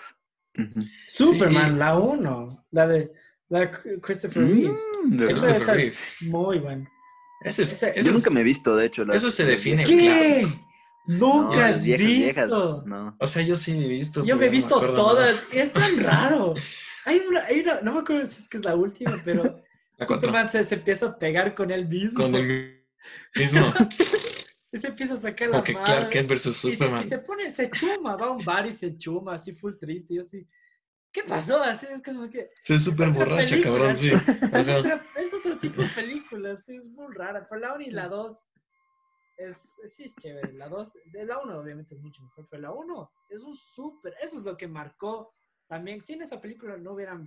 Superman, 1.07 1.73
Sí. 1.73 1.79
la 1.79 1.99
1. 1.99 2.67
La 2.73 2.87
de, 2.87 3.13
la 3.49 3.61
de 3.61 3.71
Christopher 4.01 4.43
Reeves. 4.45 4.81
Mm, 5.05 5.17
de 5.17 5.31
Eso 5.31 5.47
verdad. 5.47 5.57
es- 5.57 5.57
Christopher 5.57 5.57
esa 5.63 5.73
Reeve. 5.75 5.97
Muy 6.23 6.59
bueno. 6.59 6.89
Ese 7.45 7.63
es- 7.63 7.73
Ese- 7.73 7.91
ese 7.91 8.03
Yo 8.03 8.11
es- 8.11 8.17
nunca 8.17 8.31
me 8.31 8.41
he 8.41 8.45
visto, 8.45 8.77
de 8.77 8.87
hecho. 8.87 9.11
eso 9.13 9.31
se 9.31 9.45
define. 9.45 9.85
¿Qué? 9.85 10.47
¿Nunca 11.07 11.57
No, 11.59 11.65
has 11.65 11.85
viejas, 11.85 12.45
visto? 12.49 12.83
No. 12.87 13.17
O 13.19 13.27
sea, 13.27 13.43
yo 13.43 13.57
sí 13.57 13.73
he 13.73 13.89
visto. 13.89 14.25
Yo 14.25 14.37
me 14.37 14.45
he 14.45 14.49
no 14.49 14.53
visto 14.53 14.93
todas. 14.95 15.35
nada. 15.35 15.47
Es 15.53 15.73
tan 15.73 15.99
raro. 16.03 16.55
Hay 17.05 17.19
una, 17.21 17.45
hay 17.45 17.61
una, 17.61 17.81
no 17.81 17.93
me 17.95 18.01
acuerdo 18.01 18.27
si 18.27 18.43
es 18.43 18.49
que 18.49 18.59
es 18.59 18.65
la 18.65 18.75
última, 18.77 19.21
pero 19.25 19.43
La. 19.99 20.07
Superman 20.07 20.49
se, 20.49 20.65
se 20.65 20.77
empieza 20.77 21.07
a 21.07 21.19
pegar 21.19 21.55
con 21.55 21.71
él 21.71 21.87
mismo. 21.87 22.25
Con 22.25 22.35
el 22.35 22.85
mismo. 23.37 23.73
Y 24.73 24.79
se 24.79 24.89
empieza 24.89 25.15
a 25.15 25.19
sacar 25.19 25.51
la 25.51 25.63
mano. 25.63 25.85
Clark 25.85 26.11
Kent 26.11 26.29
versus 26.29 26.57
y, 26.65 26.71
se, 26.71 26.75
Superman. 26.77 27.03
y 27.03 27.05
se 27.05 27.19
pone, 27.19 27.51
se 27.51 27.71
chuma, 27.71 28.17
va 28.17 28.27
a 28.27 28.31
un 28.31 28.45
bar 28.45 28.67
y 28.67 28.73
se 28.73 28.97
chuma, 28.97 29.35
así 29.35 29.53
full 29.53 29.75
triste. 29.79 30.15
Yo 30.15 30.23
así, 30.23 30.49
¿qué 31.13 31.23
pasó? 31.25 31.63
Así 31.63 31.87
es 31.91 32.03
como 32.03 32.29
que. 32.31 32.51
Sí, 32.63 32.75
es 32.75 32.85
súper 32.85 33.11
borracha, 33.11 33.51
película, 33.51 33.63
cabrón, 33.79 33.97
sí. 33.97 34.11
Es, 34.55 34.69
otra- 34.69 35.07
es 35.17 35.35
otro 35.35 35.59
tipo 35.59 35.83
de 35.83 35.89
película, 35.89 36.57
sí, 36.57 36.75
es 36.75 36.87
muy 36.87 37.15
rara. 37.15 37.47
Pero 37.49 37.61
la 37.61 37.75
1 37.75 37.83
y 37.85 37.91
la 37.91 38.09
2 38.09 38.47
es, 39.37 39.75
sí 39.87 40.05
es 40.05 40.17
chévere. 40.17 40.53
La 40.55 40.69
2, 40.69 40.95
la 41.27 41.39
1 41.39 41.59
obviamente 41.61 41.95
es 41.95 42.01
mucho 42.01 42.23
mejor, 42.23 42.49
pero 42.51 42.63
la 42.63 42.73
1 42.73 43.11
es 43.29 43.43
un 43.43 43.55
súper, 43.55 44.15
eso 44.21 44.39
es 44.39 44.45
lo 44.45 44.57
que 44.57 44.67
marcó 44.67 45.35
también. 45.73 46.03
Sin 46.03 46.21
esa 46.21 46.39
película 46.39 46.77
no 46.77 46.93
hubieran 46.93 47.27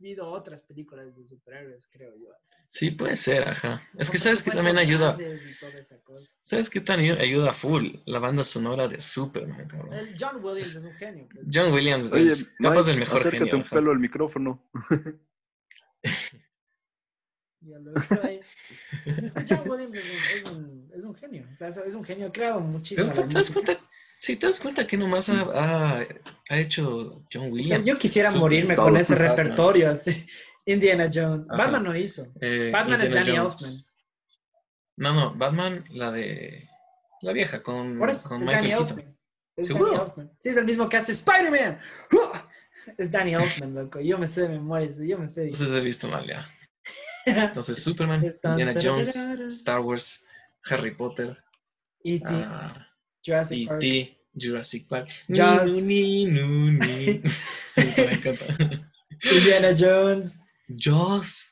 habido 0.00 0.30
otras 0.30 0.62
películas 0.62 1.14
de 1.14 1.22
superhéroes, 1.22 1.86
creo 1.92 2.16
yo. 2.16 2.32
así. 2.32 2.54
Sí, 2.70 2.90
puede 2.92 3.14
ser, 3.14 3.46
ajá. 3.46 3.82
Es 3.98 4.10
que 4.10 4.18
sabes 4.18 4.42
que 4.42 4.52
también 4.52 4.78
ayuda. 4.78 5.16
grandes 5.16 5.42
y 5.44 5.58
toda 5.58 5.74
esa 5.74 6.00
cosa. 6.00 6.34
¿Sabes 6.44 6.70
qué 6.70 6.80
también 6.80 7.18
ayuda 7.18 7.52
full? 7.52 7.96
La 8.06 8.20
banda 8.20 8.42
sonora 8.42 8.88
de 8.88 9.02
Superman, 9.02 9.68
cabrón. 9.68 9.92
El 9.92 10.16
John 10.18 10.42
Williams 10.42 10.74
es 10.74 10.84
un 10.84 10.94
genio. 10.94 11.28
pues. 11.30 11.44
John 11.52 11.74
Williams 11.74 12.10
Oye, 12.12 12.32
es 12.32 12.54
capaz 12.58 12.76
Mike, 12.76 12.90
el 12.92 12.98
mejor 13.00 13.18
acércate 13.18 13.44
genio. 13.44 13.56
un 13.56 13.60
ajá. 13.62 13.76
pelo 13.76 13.90
al 13.90 13.98
micrófono. 13.98 14.64
Ya 17.66 17.78
lo 17.78 17.92
ahí. 18.22 18.40
Es 19.06 19.32
que 19.32 19.44
John 19.48 19.70
Williams 19.70 19.96
es 19.96 20.04
un, 20.04 20.16
es 20.36 20.44
un, 20.44 20.90
es 20.96 21.04
un 21.04 21.14
genio. 21.14 21.46
O 21.50 21.54
sea, 21.54 21.68
es 21.68 21.94
un 21.94 22.04
genio. 22.04 22.30
Creo 22.30 22.56
¿Te 22.56 22.94
das 22.96 23.14
muchísimo. 23.14 23.62
Sí, 24.24 24.36
te 24.36 24.46
das 24.46 24.58
cuenta 24.58 24.86
que 24.86 24.96
nomás 24.96 25.28
ha, 25.28 25.42
ha, 25.52 26.06
ha 26.48 26.58
hecho 26.58 27.22
John 27.30 27.42
O 27.52 27.60
sea, 27.60 27.76
Williams. 27.76 27.84
yo 27.84 27.98
quisiera 27.98 28.30
morirme 28.30 28.74
con 28.74 28.96
ese 28.96 29.14
Batman. 29.14 29.36
repertorio. 29.36 29.90
así. 29.90 30.24
Indiana 30.64 31.10
Jones. 31.12 31.46
Ajá. 31.50 31.58
Batman 31.64 31.82
no 31.84 31.94
hizo. 31.94 32.26
Eh, 32.40 32.70
Batman 32.72 33.02
es 33.02 33.08
Indiana 33.08 33.26
Danny 33.26 33.38
Jones. 33.38 33.54
Elfman. 33.62 33.74
No, 34.96 35.12
no, 35.12 35.34
Batman, 35.34 35.84
la 35.90 36.10
de. 36.10 36.66
La 37.20 37.32
vieja, 37.34 37.62
con, 37.62 37.98
Por 37.98 38.08
eso, 38.08 38.26
con 38.26 38.40
es 38.40 38.46
Michael 38.46 38.70
Danny. 38.70 38.82
Elfman. 38.82 39.18
Es 39.56 39.66
¿Seguro? 39.66 39.90
Danny 39.92 40.04
Elfman. 40.04 40.32
Sí, 40.40 40.48
es 40.48 40.56
el 40.56 40.64
mismo 40.64 40.88
que 40.88 40.96
hace 40.96 41.12
Spider-Man. 41.12 41.78
Es 42.96 43.10
Danny 43.10 43.34
Elfman, 43.34 43.74
loco. 43.74 44.00
Yo 44.00 44.16
me 44.16 44.26
sé 44.26 44.40
de 44.40 44.48
memoria. 44.48 44.88
Yo 45.06 45.18
me 45.18 45.28
sé. 45.28 45.44
Entonces 45.44 45.74
he 45.74 45.80
visto 45.80 46.08
mal 46.08 46.26
ya. 46.26 46.48
Entonces, 47.26 47.82
Superman, 47.82 48.24
Es 48.24 48.36
Indiana 48.42 48.72
Jones. 48.82 49.14
Star 49.58 49.80
Wars, 49.80 50.26
Harry 50.64 50.94
Potter, 50.94 51.36
E.T. 52.02 52.24
ah, 52.30 52.88
Jurassic 53.24 53.68
Park. 53.68 53.82
E.T., 53.82 54.18
Jurassic 54.36 54.88
Park. 54.88 55.08
Jaws. 55.28 55.82
Ni, 55.84 56.24
nu, 56.26 56.72
ni. 56.72 57.22
Indiana 59.32 59.74
Jones. 59.76 60.40
Jaws. 60.68 61.50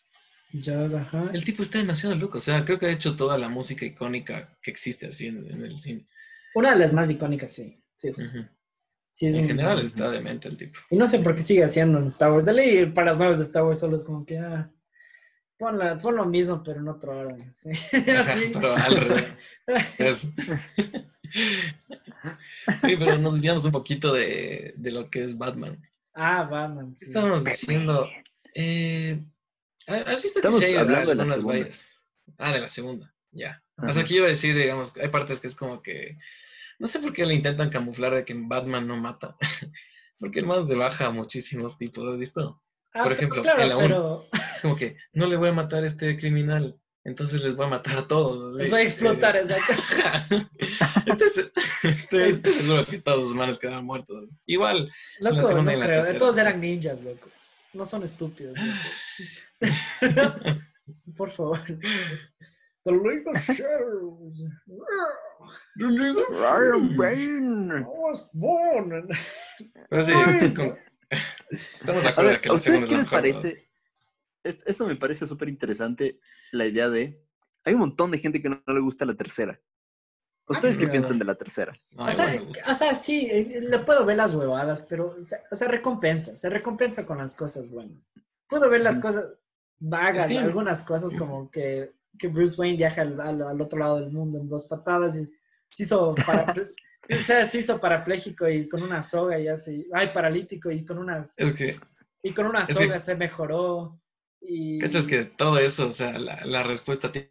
Jaws, 0.52 0.94
ajá. 0.94 1.30
El 1.32 1.44
tipo 1.44 1.62
está 1.62 1.78
demasiado 1.78 2.14
loco. 2.16 2.38
O 2.38 2.40
sea, 2.40 2.64
creo 2.64 2.78
que 2.78 2.86
ha 2.86 2.90
hecho 2.92 3.16
toda 3.16 3.38
la 3.38 3.48
música 3.48 3.84
icónica 3.86 4.58
que 4.62 4.70
existe 4.70 5.06
así 5.06 5.28
en, 5.28 5.50
en 5.50 5.64
el 5.64 5.78
cine. 5.80 6.06
Una 6.54 6.72
de 6.72 6.78
las 6.80 6.92
más 6.92 7.10
icónicas, 7.10 7.52
sí. 7.52 7.82
Sí, 7.94 8.08
eso 8.08 8.24
sí. 8.24 8.38
Ujú. 8.40 8.48
Sí, 9.12 9.26
es 9.26 9.34
En 9.34 9.42
un- 9.42 9.46
general 9.48 9.80
está 9.84 10.10
demente 10.10 10.48
el 10.48 10.56
tipo. 10.56 10.78
Y 10.90 10.96
no 10.96 11.06
sé 11.06 11.18
por 11.20 11.34
qué 11.34 11.42
sigue 11.42 11.64
haciendo 11.64 11.98
en 11.98 12.06
Star 12.06 12.32
Wars. 12.32 12.44
De 12.44 12.52
ley, 12.52 12.86
para 12.86 13.08
las 13.08 13.18
nuevas 13.18 13.38
de 13.38 13.44
Star 13.44 13.64
Wars 13.64 13.78
solo 13.80 13.96
es 13.96 14.04
como 14.04 14.24
que, 14.26 14.38
ah, 14.38 14.70
pon, 15.58 15.78
la- 15.78 15.96
pon 15.98 16.16
lo 16.16 16.24
mismo, 16.26 16.62
pero 16.62 16.80
en 16.80 16.88
otro 16.88 17.12
orden. 17.18 17.52
Sí. 17.54 17.70
Ajá, 18.10 18.34
pero 18.52 18.74
al 18.76 18.96
revés. 18.96 20.26
Sí, 21.32 22.96
pero 22.96 23.18
nos 23.18 23.34
desviamos 23.34 23.64
un 23.64 23.72
poquito 23.72 24.12
de, 24.12 24.74
de 24.76 24.90
lo 24.90 25.10
que 25.10 25.24
es 25.24 25.36
Batman. 25.38 25.80
Ah, 26.14 26.42
Batman. 26.44 26.94
¿Qué 26.94 27.04
sí. 27.06 27.10
estábamos 27.10 27.44
diciendo? 27.44 28.08
Eh, 28.54 29.22
¿Has 29.86 30.22
visto 30.22 30.38
Estamos 30.38 30.60
que 30.60 30.66
se 30.66 30.72
hay 30.72 30.78
hablando 30.78 31.10
de 31.10 31.14
la 31.16 31.22
algunas 31.22 31.40
segunda. 31.40 31.58
vallas? 31.58 32.00
Ah, 32.38 32.52
de 32.52 32.60
la 32.60 32.68
segunda, 32.68 33.14
ya. 33.30 33.62
O 33.76 33.90
sea, 33.90 34.02
aquí 34.02 34.16
iba 34.16 34.26
a 34.26 34.30
decir, 34.30 34.54
digamos, 34.54 34.96
hay 34.96 35.08
partes 35.08 35.40
que 35.40 35.48
es 35.48 35.56
como 35.56 35.82
que... 35.82 36.16
No 36.78 36.86
sé 36.86 36.98
por 36.98 37.12
qué 37.12 37.26
le 37.26 37.34
intentan 37.34 37.70
camuflar 37.70 38.14
de 38.14 38.24
que 38.24 38.34
Batman 38.36 38.86
no 38.86 38.96
mata. 38.96 39.36
Porque 40.18 40.38
el 40.40 40.46
man 40.46 40.64
se 40.64 40.76
baja 40.76 41.06
a 41.06 41.10
muchísimos 41.10 41.78
tipos, 41.78 42.06
¿has 42.12 42.18
visto? 42.18 42.62
Ah, 42.94 43.02
por 43.02 43.04
pero 43.04 43.14
ejemplo, 43.14 43.42
claro, 43.42 43.62
en 43.62 43.68
la 43.70 43.76
pero 43.76 44.26
Es 44.32 44.60
como 44.60 44.76
que 44.76 44.96
no 45.12 45.26
le 45.26 45.36
voy 45.36 45.48
a 45.48 45.52
matar 45.52 45.82
a 45.82 45.86
este 45.86 46.16
criminal, 46.16 46.78
entonces 47.04 47.42
les 47.42 47.54
voy 47.56 47.66
a 47.66 47.70
matar 47.70 47.98
a 47.98 48.06
todos. 48.08 48.56
les 48.56 48.72
va 48.72 48.78
a 48.78 48.82
explotar 48.82 49.36
Eh, 49.36 49.42
esa. 49.44 49.56
Entonces, 51.06 51.50
seguro 52.44 52.84
que 52.88 52.98
todos 53.00 53.24
los 53.24 53.34
manes 53.34 53.58
quedaron 53.58 53.84
muertos. 53.84 54.28
Igual, 54.46 54.88
Loco, 55.20 55.36
no 55.36 55.42
segunda 55.42 55.74
la 55.76 55.86
creo. 55.86 55.96
tercera, 55.98 56.18
Todos 56.18 56.38
eran 56.38 56.60
ninjas, 56.60 57.02
loco. 57.02 57.28
No 57.72 57.84
son 57.84 58.02
estúpidos. 58.04 58.56
loco. 60.00 60.40
Por 61.16 61.30
favor. 61.30 61.58
The 62.84 62.90
League 62.92 63.24
of 63.26 63.36
Shadows. 63.48 64.44
Ryan 65.76 66.96
Bane. 66.96 67.80
I 67.80 67.84
was 67.86 68.28
born. 68.32 69.08
Pero 69.88 70.04
sí, 70.04 70.12
estamos 71.50 72.02
de 72.02 72.08
A 72.08 72.10
acuerdo 72.10 72.30
ver, 72.30 72.40
que 72.40 72.48
¿a 72.48 72.52
ustedes 72.52 72.84
qué 72.88 72.96
les 72.96 73.06
parece? 73.06 73.68
Es- 74.44 74.58
Eso 74.66 74.86
me 74.86 74.96
parece 74.96 75.26
súper 75.26 75.48
interesante, 75.48 76.18
la 76.52 76.66
idea 76.66 76.88
de... 76.88 77.22
Hay 77.64 77.74
un 77.74 77.80
montón 77.80 78.10
de 78.10 78.18
gente 78.18 78.42
que 78.42 78.48
no 78.48 78.60
le 78.66 78.80
gusta 78.80 79.04
la 79.04 79.14
tercera. 79.14 79.60
¿Ustedes 80.48 80.78
qué 80.78 80.86
piensan 80.88 81.18
de 81.18 81.24
la 81.24 81.36
tercera? 81.36 81.72
No, 81.96 82.06
O 82.06 82.10
sea, 82.12 82.26
o 82.68 82.74
sea, 82.74 82.94
sí, 82.94 83.28
eh, 83.30 83.60
le 83.62 83.78
puedo 83.78 84.04
ver 84.04 84.16
las 84.16 84.34
huevadas, 84.34 84.82
pero 84.82 85.14
o 85.16 85.22
sea, 85.22 85.38
o 85.50 85.54
sea, 85.56 85.68
recompensa, 85.68 86.34
se 86.36 86.50
recompensa 86.50 87.06
con 87.06 87.18
las 87.18 87.36
cosas 87.36 87.70
buenas. 87.70 88.10
Puedo 88.48 88.68
ver 88.68 88.80
las 88.80 88.98
cosas 88.98 89.26
vagas, 89.78 90.26
algunas 90.38 90.82
cosas 90.82 91.12
como 91.18 91.48
que, 91.50 91.92
que 92.18 92.26
Bruce 92.28 92.60
Wayne 92.60 92.76
viaja 92.76 93.02
al, 93.02 93.20
al- 93.20 93.42
al 93.42 93.60
otro 93.60 93.78
lado 93.78 94.00
del 94.00 94.10
mundo 94.10 94.38
en 94.40 94.48
dos 94.48 94.66
patadas 94.66 95.16
y 95.16 95.30
se 95.70 95.84
hizo, 95.84 96.14
paraple- 96.16 96.74
o 97.10 97.16
sea, 97.24 97.44
se 97.44 97.60
hizo 97.60 97.80
parapléjico 97.80 98.48
y 98.48 98.68
con 98.68 98.82
una 98.82 99.00
soga 99.02 99.38
y 99.38 99.46
así, 99.46 99.88
ay, 99.92 100.08
paralítico 100.12 100.70
y 100.72 100.84
con 100.84 100.98
unas, 100.98 101.34
Es 101.38 101.54
que, 101.54 101.78
y 102.22 102.32
con 102.32 102.46
una 102.46 102.66
soga 102.66 102.98
se 102.98 103.14
mejoró. 103.14 104.01
Y, 104.46 104.78
¿cachas 104.78 105.06
que 105.06 105.24
todo 105.24 105.58
eso, 105.58 105.88
o 105.88 105.92
sea, 105.92 106.18
la, 106.18 106.44
la 106.44 106.62
respuesta 106.62 107.12
tí- 107.12 107.28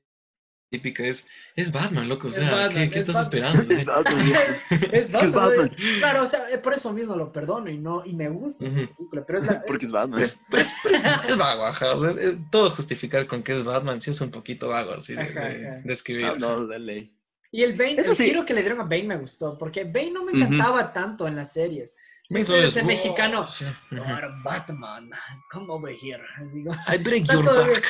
típica 0.69 1.03
es, 1.03 1.27
es 1.57 1.71
Batman, 1.73 2.07
loco, 2.07 2.27
o 2.27 2.29
Es 2.29 2.37
sea, 2.37 2.51
Batman, 2.55 2.85
¿qué, 2.85 2.89
qué 2.91 2.99
es 2.99 3.09
estás 3.09 3.29
Batman. 3.29 3.65
esperando? 3.65 3.73
Es 3.81 3.85
Batman, 3.85 4.19
es 4.93 4.93
Es 4.93 5.15
es 5.15 5.31
Batman. 5.31 5.75
Claro, 5.99 6.23
o 6.23 6.25
sea, 6.27 6.49
eh, 6.49 6.57
por 6.59 6.73
eso 6.73 6.93
mismo 6.93 7.15
lo 7.15 7.31
perdono 7.31 7.69
y 7.69 7.77
no 7.77 8.05
y 8.05 8.13
me 8.13 8.29
gusta 8.29 8.65
esa 8.65 8.75
Ujú. 8.81 8.95
película, 8.95 9.25
pero 9.25 9.39
es 9.39 9.45
la, 9.47 9.61
Porque 9.63 9.85
es 9.85 9.91
Batman. 9.91 10.21
Es 10.21 11.37
vago, 11.37 11.65
ajá, 11.65 11.95
o 11.95 12.01
sea, 12.01 12.11
eh, 12.11 12.37
todo 12.51 12.69
justificar 12.71 13.27
con 13.27 13.43
que 13.43 13.57
es 13.57 13.63
Batman 13.65 13.99
sí 13.99 14.11
es 14.11 14.21
un 14.21 14.31
poquito 14.31 14.69
vago, 14.69 14.93
así, 14.93 15.13
de, 15.13 15.21
Ajá, 15.21 15.49
de- 15.49 15.67
ajá. 15.67 15.81
de 15.83 15.93
escribir. 15.93 16.25
Ah, 16.25 16.35
no, 16.37 16.65
dale. 16.67 17.11
Y 17.51 17.63
el 17.63 17.73
Bane, 17.75 17.95
Eso 17.99 18.11
el 18.11 18.15
sí. 18.15 18.23
giro 18.29 18.45
que 18.45 18.53
le 18.53 18.61
dieron 18.61 18.79
a 18.79 18.83
Bane 18.83 19.03
me 19.03 19.17
gustó, 19.17 19.57
porque 19.57 19.83
Bane 19.83 20.11
no 20.11 20.23
me 20.23 20.31
encantaba 20.31 20.93
tanto 20.93 21.27
en 21.27 21.35
las 21.35 21.51
series. 21.51 21.97
Siempre 22.31 22.63
ese 22.65 22.79
el- 22.81 22.85
mexicano, 22.85 23.47
Sí, 23.49 23.65
ujú. 23.91 24.03
"Ahora, 24.03 24.29
Batman, 24.43 25.09
come 25.51 25.65
over 25.69 25.93
here. 25.93 26.23
Así 26.37 26.63
como- 26.63 26.77
I 26.93 26.97
break 26.97 27.25
your 27.31 27.43
back. 27.45 27.83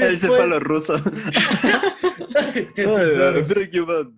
Ese 0.00 0.28
palo 0.28 0.60
ruso. 0.60 0.98
Break 2.74 3.70
you 3.72 3.86
back. 3.86 4.08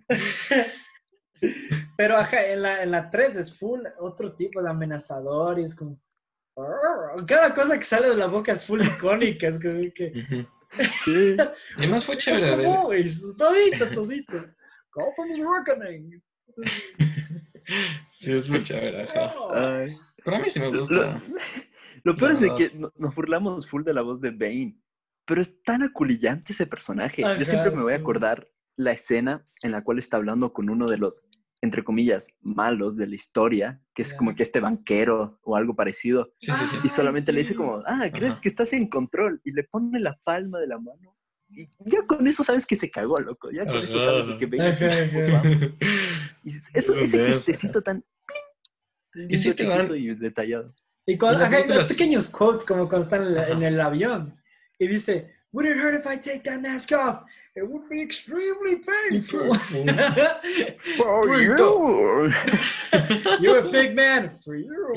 Pero 1.96 2.18
ajá, 2.18 2.46
en 2.46 2.62
la, 2.62 2.82
en 2.82 2.90
la 2.90 3.10
3 3.10 3.36
es 3.36 3.58
full 3.58 3.80
otro 3.98 4.34
tipo 4.34 4.62
de 4.62 4.70
amenazador 4.70 5.58
y 5.58 5.64
es 5.64 5.74
como... 5.74 5.98
Cada 7.26 7.54
cosa 7.54 7.78
que 7.78 7.84
sale 7.84 8.10
de 8.10 8.16
la 8.16 8.26
boca 8.26 8.52
es 8.52 8.66
full 8.66 8.82
icónica, 8.82 9.48
es 9.48 9.58
como 9.60 9.80
que... 9.94 10.12
Sí. 11.04 11.34
Y 11.78 11.80
además 11.80 12.04
fue 12.06 12.16
chévere 12.16 12.62
Gotham 12.64 13.36
todito, 13.36 13.90
todito. 13.90 14.46
Gotham's 14.92 15.38
Reckoning. 15.40 16.22
Sí, 18.12 18.32
es 18.32 18.48
muy 18.48 18.62
chévere, 18.62 19.02
ajá. 19.04 19.32
Oh. 19.38 19.54
Ay. 19.54 19.96
Pero 20.24 20.36
a 20.36 20.40
mí 20.40 20.50
sí 20.50 20.60
me 20.60 20.68
gusta. 20.76 21.22
lo 22.04 22.16
peor 22.16 22.32
es 22.32 22.40
de 22.40 22.54
que 22.54 22.70
no- 22.74 22.92
nos 22.96 23.14
burlamos 23.14 23.66
full 23.68 23.84
de 23.84 23.94
la 23.94 24.02
voz 24.02 24.20
de 24.20 24.30
Bane, 24.30 24.76
pero 25.24 25.40
es 25.40 25.62
tan 25.62 25.82
aculillante 25.82 26.52
ese 26.52 26.66
personaje. 26.66 27.24
Ajá, 27.24 27.38
Yo 27.38 27.44
siempre 27.44 27.70
me 27.70 27.82
voy 27.82 27.92
a 27.94 27.96
acordar 27.96 28.48
la 28.76 28.92
escena 28.92 29.46
en 29.62 29.72
la 29.72 29.82
cual 29.84 29.98
está 29.98 30.16
hablando 30.16 30.52
con 30.52 30.68
uno 30.70 30.88
de 30.88 30.98
los, 30.98 31.22
entre 31.62 31.84
comillas, 31.84 32.28
malos 32.40 32.96
de 32.96 33.06
la 33.06 33.14
historia, 33.14 33.80
que 33.94 34.02
es 34.02 34.14
como 34.14 34.34
que 34.34 34.42
este 34.42 34.60
banquero 34.60 35.38
o 35.42 35.56
algo 35.56 35.74
parecido, 35.76 36.32
Sí, 36.38 36.50
sí, 36.52 36.66
sí. 36.66 36.78
y 36.84 36.88
solamente 36.88 37.32
le 37.32 37.38
dice 37.40 37.54
como, 37.54 37.82
ah, 37.86 38.08
¿crees 38.12 38.32
Ajá. 38.32 38.40
que 38.40 38.48
estás 38.48 38.72
en 38.72 38.88
control? 38.88 39.40
Y 39.44 39.52
le 39.52 39.64
pone 39.64 40.00
la 40.00 40.16
palma 40.24 40.58
de 40.58 40.66
la 40.66 40.78
mano. 40.78 41.16
Y 41.52 41.68
ya 41.84 42.02
con 42.06 42.26
eso 42.26 42.44
sabes 42.44 42.64
que 42.64 42.76
se 42.76 42.90
cagó, 42.90 43.18
loco. 43.18 43.50
Ya 43.50 43.66
con 43.66 43.82
eso 43.82 43.98
sabes 43.98 44.36
que 44.38 44.44
amo. 44.44 45.74
Y 46.44 46.56
eso, 46.74 46.94
ese 47.00 47.26
gestecito 47.26 47.82
tan... 47.82 48.04
Y 49.28 49.36
sí 49.36 49.48
lindo, 49.48 49.56
te 49.56 49.66
van- 49.66 49.96
y 49.96 50.14
detallado. 50.14 50.72
Y 51.06 51.16
las 51.18 51.36
ajá, 51.36 51.56
hay 51.56 51.62
películas- 51.64 51.88
pequeños 51.88 52.28
quotes 52.28 52.64
como 52.64 52.88
cuando 52.88 53.04
están 53.04 53.22
en, 53.26 53.34
la- 53.34 53.48
en 53.48 53.62
el 53.64 53.80
avión 53.80 54.40
y 54.78 54.86
dice, 54.86 55.34
Would 55.52 55.66
it 55.66 55.76
hurt 55.78 55.98
if 55.98 56.06
I 56.06 56.16
take 56.16 56.42
that 56.44 56.60
mask 56.60 56.92
off? 56.92 57.22
It 57.56 57.64
would 57.64 57.88
be 57.88 58.00
extremely 58.00 58.76
painful. 58.76 59.52
For 60.78 61.40
you. 61.42 61.56
You're 63.40 63.66
a 63.66 63.70
big 63.70 63.96
man. 63.96 64.30
For 64.32 64.54
you. 64.54 64.70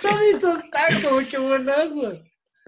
Todito 0.00 0.56
está 0.58 1.00
como 1.02 1.26
que 1.28 1.36
buenazo. 1.38 2.12
Es 2.12 2.22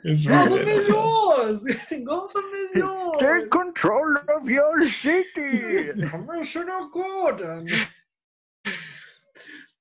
Gotham 0.05 0.68
is 0.68 0.86
yours. 0.86 1.64
Gotham 2.05 2.44
is 2.64 2.74
yours. 2.74 3.18
Take 3.20 3.51
control 3.51 4.16
of 4.36 4.49
your 4.49 4.88
city. 4.88 5.90
Commissioner 6.11 6.80
Gordon. 6.92 7.68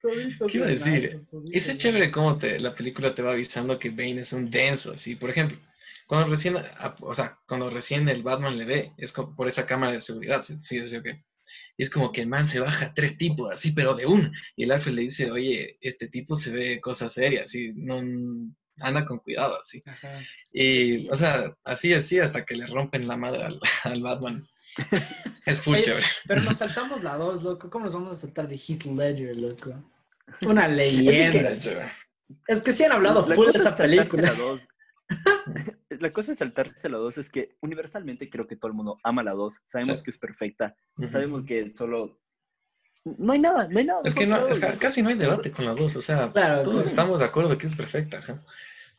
Todito 0.01 0.47
¿Qué 0.47 0.57
iba 0.57 0.67
a 0.67 0.69
buenazo, 0.69 0.91
decir? 0.91 1.25
es 1.51 1.77
chévere 1.79 2.11
cómo 2.11 2.37
te, 2.37 2.59
la 2.59 2.75
película 2.75 3.15
te 3.15 3.21
va 3.23 3.31
avisando 3.31 3.79
que 3.79 3.89
Bane 3.89 4.19
es 4.21 4.33
un 4.33 4.49
denso, 4.51 4.93
así. 4.93 5.15
Por 5.15 5.31
ejemplo, 5.31 5.57
cuando 6.07 6.29
recién, 6.29 6.57
a- 6.57 6.95
o 7.01 7.13
sea, 7.15 7.39
cuando 7.47 7.69
recién 7.71 8.07
el 8.09 8.21
Batman 8.21 8.57
le 8.57 8.65
ve, 8.65 8.91
es 8.97 9.11
como 9.11 9.35
por 9.35 9.47
esa 9.47 9.65
cámara 9.65 9.93
de 9.93 10.01
seguridad, 10.01 10.43
sí, 10.43 10.57
sí, 10.61 10.85
sí, 10.87 10.97
ok. 10.97 11.07
Y 11.77 11.83
es 11.83 11.89
como 11.89 12.11
que 12.11 12.21
el 12.21 12.27
man 12.27 12.47
se 12.47 12.59
baja 12.59 12.93
tres 12.93 13.17
tipos, 13.17 13.51
así, 13.51 13.71
pero 13.71 13.95
de 13.95 14.05
una. 14.05 14.31
Y 14.55 14.63
el 14.63 14.71
Alfred 14.71 14.93
le 14.93 15.01
dice, 15.03 15.31
oye, 15.31 15.77
este 15.81 16.07
tipo 16.07 16.35
se 16.35 16.51
ve 16.51 16.79
cosas 16.81 17.11
serias, 17.13 17.53
y 17.55 17.73
no 17.75 18.01
anda 18.79 19.05
con 19.05 19.19
cuidado, 19.19 19.57
así. 19.59 19.81
Ajá. 19.85 20.19
Y, 20.51 21.07
o 21.09 21.15
sea, 21.15 21.55
así, 21.63 21.93
así, 21.93 22.19
hasta 22.19 22.45
que 22.45 22.55
le 22.55 22.65
rompen 22.67 23.07
la 23.07 23.17
madre 23.17 23.43
al, 23.43 23.59
al 23.83 24.01
Batman. 24.01 24.47
Es 25.45 25.61
full 25.61 25.75
Oye, 25.75 25.83
chévere. 25.83 26.05
Pero 26.27 26.41
nos 26.41 26.57
saltamos 26.63 27.03
la 27.03 27.17
dos, 27.17 27.43
loco. 27.43 27.69
¿Cómo 27.69 27.85
nos 27.85 27.93
vamos 27.93 28.11
a 28.13 28.15
saltar 28.15 28.47
de 28.47 28.55
Heath 28.55 28.85
Ledger, 28.85 29.37
loco? 29.37 29.73
Una 30.41 30.67
leyenda. 30.67 31.57
Es 32.47 32.61
que 32.61 32.71
sí 32.71 32.83
han 32.83 32.91
hablado 32.93 33.25
La 33.27 33.35
full 33.35 33.45
de 33.51 33.59
esa 33.59 33.69
es 33.69 33.75
película. 33.75 34.33
la 35.91 36.11
cosa 36.11 36.31
de 36.31 36.35
saltarse 36.35 36.89
la 36.89 36.97
2 36.97 37.19
es 37.19 37.29
que 37.29 37.55
universalmente 37.61 38.27
creo 38.29 38.47
que 38.47 38.55
todo 38.55 38.69
el 38.69 38.73
mundo 38.73 38.97
ama 39.03 39.21
la 39.23 39.33
2. 39.33 39.61
Sabemos 39.63 39.99
Sí. 39.99 40.03
que 40.05 40.09
es 40.09 40.17
perfecta. 40.17 40.75
Ujú. 40.97 41.09
Sabemos 41.09 41.43
que 41.43 41.69
solo... 41.69 42.19
No 43.05 43.33
hay 43.33 43.39
nada, 43.39 43.67
no 43.67 43.77
hay 43.79 43.85
nada. 43.85 44.01
Es 44.03 44.15
que 44.15 44.25
no, 44.25 44.47
es 44.47 44.57
que 44.59 44.77
casi 44.79 45.01
no 45.03 45.09
hay 45.09 45.15
debate 45.15 45.51
con 45.51 45.63
las 45.65 45.77
dos, 45.77 45.95
o 45.95 46.01
sea, 46.01 46.31
Claro, 46.31 46.63
todos 46.63 46.83
sí. 46.83 46.89
estamos 46.89 47.19
de 47.19 47.25
acuerdo 47.27 47.55
que 47.57 47.67
es 47.67 47.75
perfecta. 47.75 48.21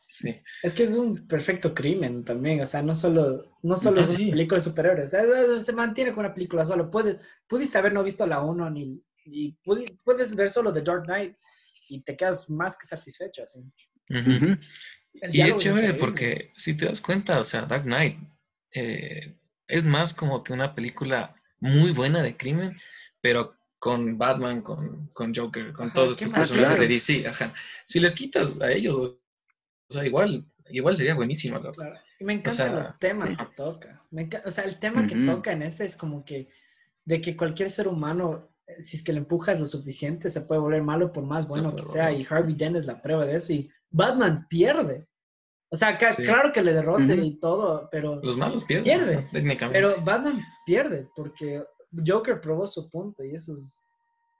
Sí. 0.07 0.33
Es 0.63 0.73
que 0.73 0.83
es 0.83 0.95
un 0.95 1.15
perfecto 1.27 1.73
crimen 1.75 2.23
también, 2.23 2.61
o 2.61 2.65
sea, 2.65 2.81
no 2.81 2.95
solo, 2.95 3.57
no 3.61 3.75
solo 3.75 3.99
Ah, 3.99 4.03
es 4.03 4.09
una 4.09 4.17
sí. 4.17 4.29
película 4.31 4.55
de 4.57 4.63
superhéroes, 4.63 5.13
o 5.13 5.17
sea, 5.17 5.59
se 5.59 5.73
mantiene 5.73 6.13
con 6.13 6.25
una 6.25 6.33
película 6.33 6.63
solo. 6.63 6.89
Puedes, 6.89 7.17
pudiste 7.45 7.77
haber 7.77 7.91
no 7.91 8.01
visto 8.03 8.25
la 8.25 8.41
1 8.41 8.69
ni, 8.69 9.03
y 9.25 9.57
pudi- 9.63 9.99
puedes 10.05 10.33
ver 10.35 10.49
solo 10.49 10.71
The 10.71 10.81
Dark 10.81 11.03
Knight 11.03 11.35
y 11.89 12.01
te 12.01 12.15
quedas 12.15 12.49
más 12.49 12.77
que 12.77 12.87
satisfecho. 12.87 13.43
Así. 13.43 13.59
Y 15.21 15.41
es 15.41 15.57
chévere 15.57 15.95
porque 15.95 16.51
si 16.55 16.77
te 16.77 16.85
das 16.85 17.01
cuenta, 17.01 17.39
o 17.39 17.43
sea, 17.43 17.65
Dark 17.65 17.83
Knight 17.83 18.17
eh, 18.73 19.37
es 19.67 19.83
más 19.83 20.13
como 20.13 20.43
que 20.43 20.53
una 20.53 20.73
película 20.73 21.35
muy 21.59 21.91
buena 21.91 22.21
de 22.23 22.37
crimen, 22.37 22.77
pero 23.19 23.56
con 23.79 24.17
Batman, 24.17 24.61
con, 24.61 25.07
con 25.13 25.33
Joker, 25.35 25.71
con 25.73 25.85
Ajá, 25.87 25.93
todos 25.93 26.17
¿qué 26.17 26.25
estos 26.25 26.39
personajes 26.39 26.79
de 26.79 26.87
quieres? 26.87 27.07
DC, 27.07 27.27
ajá. 27.27 27.53
Si 27.85 27.99
les 27.99 28.15
quitas 28.15 28.59
a 28.61 28.71
ellos, 28.71 28.97
o 28.97 29.03
o 29.89 29.93
sea, 29.93 30.05
igual, 30.05 30.45
igual 30.69 30.95
sería 30.97 31.15
buenísima. 31.15 31.59
la- 31.59 31.71
Claro. 31.71 31.95
Y 32.19 32.23
me 32.25 32.33
encantan 32.33 32.67
sea, 32.67 32.75
los 32.75 32.99
temas 32.99 33.29
sí. 33.29 33.37
que 33.37 33.45
toca. 33.55 34.03
Me 34.11 34.27
o 34.45 34.51
sea, 34.51 34.65
el 34.65 34.79
tema 34.79 35.05
que 35.07 35.15
Ujú. 35.15 35.25
toca 35.25 35.51
en 35.53 35.61
este 35.61 35.85
es 35.85 35.95
como 35.95 36.25
que 36.25 36.49
de 37.05 37.21
que 37.21 37.37
cualquier 37.37 37.69
ser 37.69 37.87
humano, 37.87 38.49
si 38.79 38.97
es 38.97 39.03
que 39.03 39.13
le 39.13 39.19
empujas 39.19 39.59
lo 39.59 39.65
suficiente, 39.65 40.29
se 40.29 40.41
puede 40.41 40.59
volver 40.59 40.81
malo 40.83 41.11
por 41.13 41.23
más 41.23 41.47
bueno 41.47 41.73
que 41.75 41.83
puede 41.83 41.93
sea. 41.93 42.11
Y 42.11 42.25
Harvey 42.29 42.55
Dent 42.55 42.75
es 42.75 42.85
la 42.85 43.01
prueba 43.01 43.25
de 43.25 43.35
eso. 43.37 43.53
Y 43.53 43.69
Batman 43.91 44.45
pierde. 44.49 45.07
O 45.69 45.75
sea, 45.77 45.97
Sí. 46.13 46.23
claro 46.23 46.51
que 46.51 46.61
le 46.63 46.73
derrote 46.73 47.13
Ujú. 47.13 47.23
y 47.23 47.39
todo, 47.39 47.87
pero, 47.91 48.19
Los 48.21 48.35
malos 48.35 48.63
pierden, 48.65 48.83
Pierde. 48.83 49.29
técnicamente. 49.31 49.79
pero 49.79 50.01
Batman 50.03 50.41
pierde 50.65 51.07
porque 51.15 51.63
Joker 52.05 52.39
probó 52.41 52.67
su 52.67 52.89
punto 52.89 53.23
y 53.23 53.35
eso 53.35 53.53
es 53.53 53.81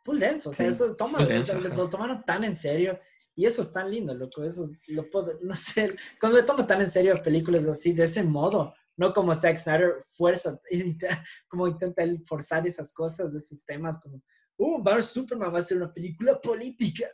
full 0.03 0.17
denso. 0.17 0.49
O 0.49 0.53
sea, 0.53 0.65
Sí, 0.65 0.71
eso 0.71 0.95
toma, 0.95 1.19
full 1.19 1.25
o 1.25 1.43
sea, 1.43 1.55
denso, 1.55 1.77
lo- 1.77 1.89
tomaron 1.89 2.23
tan 2.23 2.43
en 2.43 2.55
serio. 2.55 2.99
Y 3.35 3.45
eso 3.45 3.61
es 3.61 3.71
tan 3.71 3.91
lindo, 3.91 4.13
loco. 4.15 4.43
Eso 4.43 4.63
es, 4.65 4.87
lo 4.89 5.09
puedo, 5.09 5.37
no 5.41 5.53
sé, 5.55 5.95
cuando 6.19 6.39
le 6.39 6.43
tomo 6.43 6.65
tan 6.65 6.81
en 6.81 6.89
serio 6.89 7.21
películas 7.21 7.65
así, 7.65 7.93
de 7.93 8.03
ese 8.03 8.23
modo, 8.23 8.73
no 8.97 9.13
como 9.13 9.33
Zack 9.35 9.57
Snyder 9.57 9.95
fuerza, 10.03 10.59
como 11.47 11.67
intenta 11.67 12.03
él 12.03 12.23
forzar 12.25 12.65
esas 12.65 12.91
cosas, 12.93 13.33
esos 13.35 13.63
temas, 13.63 13.99
como, 13.99 14.21
uh, 14.57 14.81
Batman 14.81 15.03
Superman 15.03 15.53
va 15.53 15.59
a 15.59 15.61
ser 15.61 15.77
una 15.77 15.93
película 15.93 16.39
política. 16.41 17.05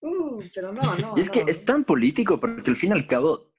Uh, 0.00 0.40
pero 0.54 0.72
no, 0.72 0.96
no. 0.96 1.14
Y 1.16 1.20
es 1.20 1.28
que 1.30 1.44
es 1.46 1.64
tan 1.64 1.84
político 1.84 2.40
porque 2.40 2.70
al 2.70 2.76
fin 2.76 2.90
y 2.90 2.94
al 2.94 3.06
cabo, 3.06 3.52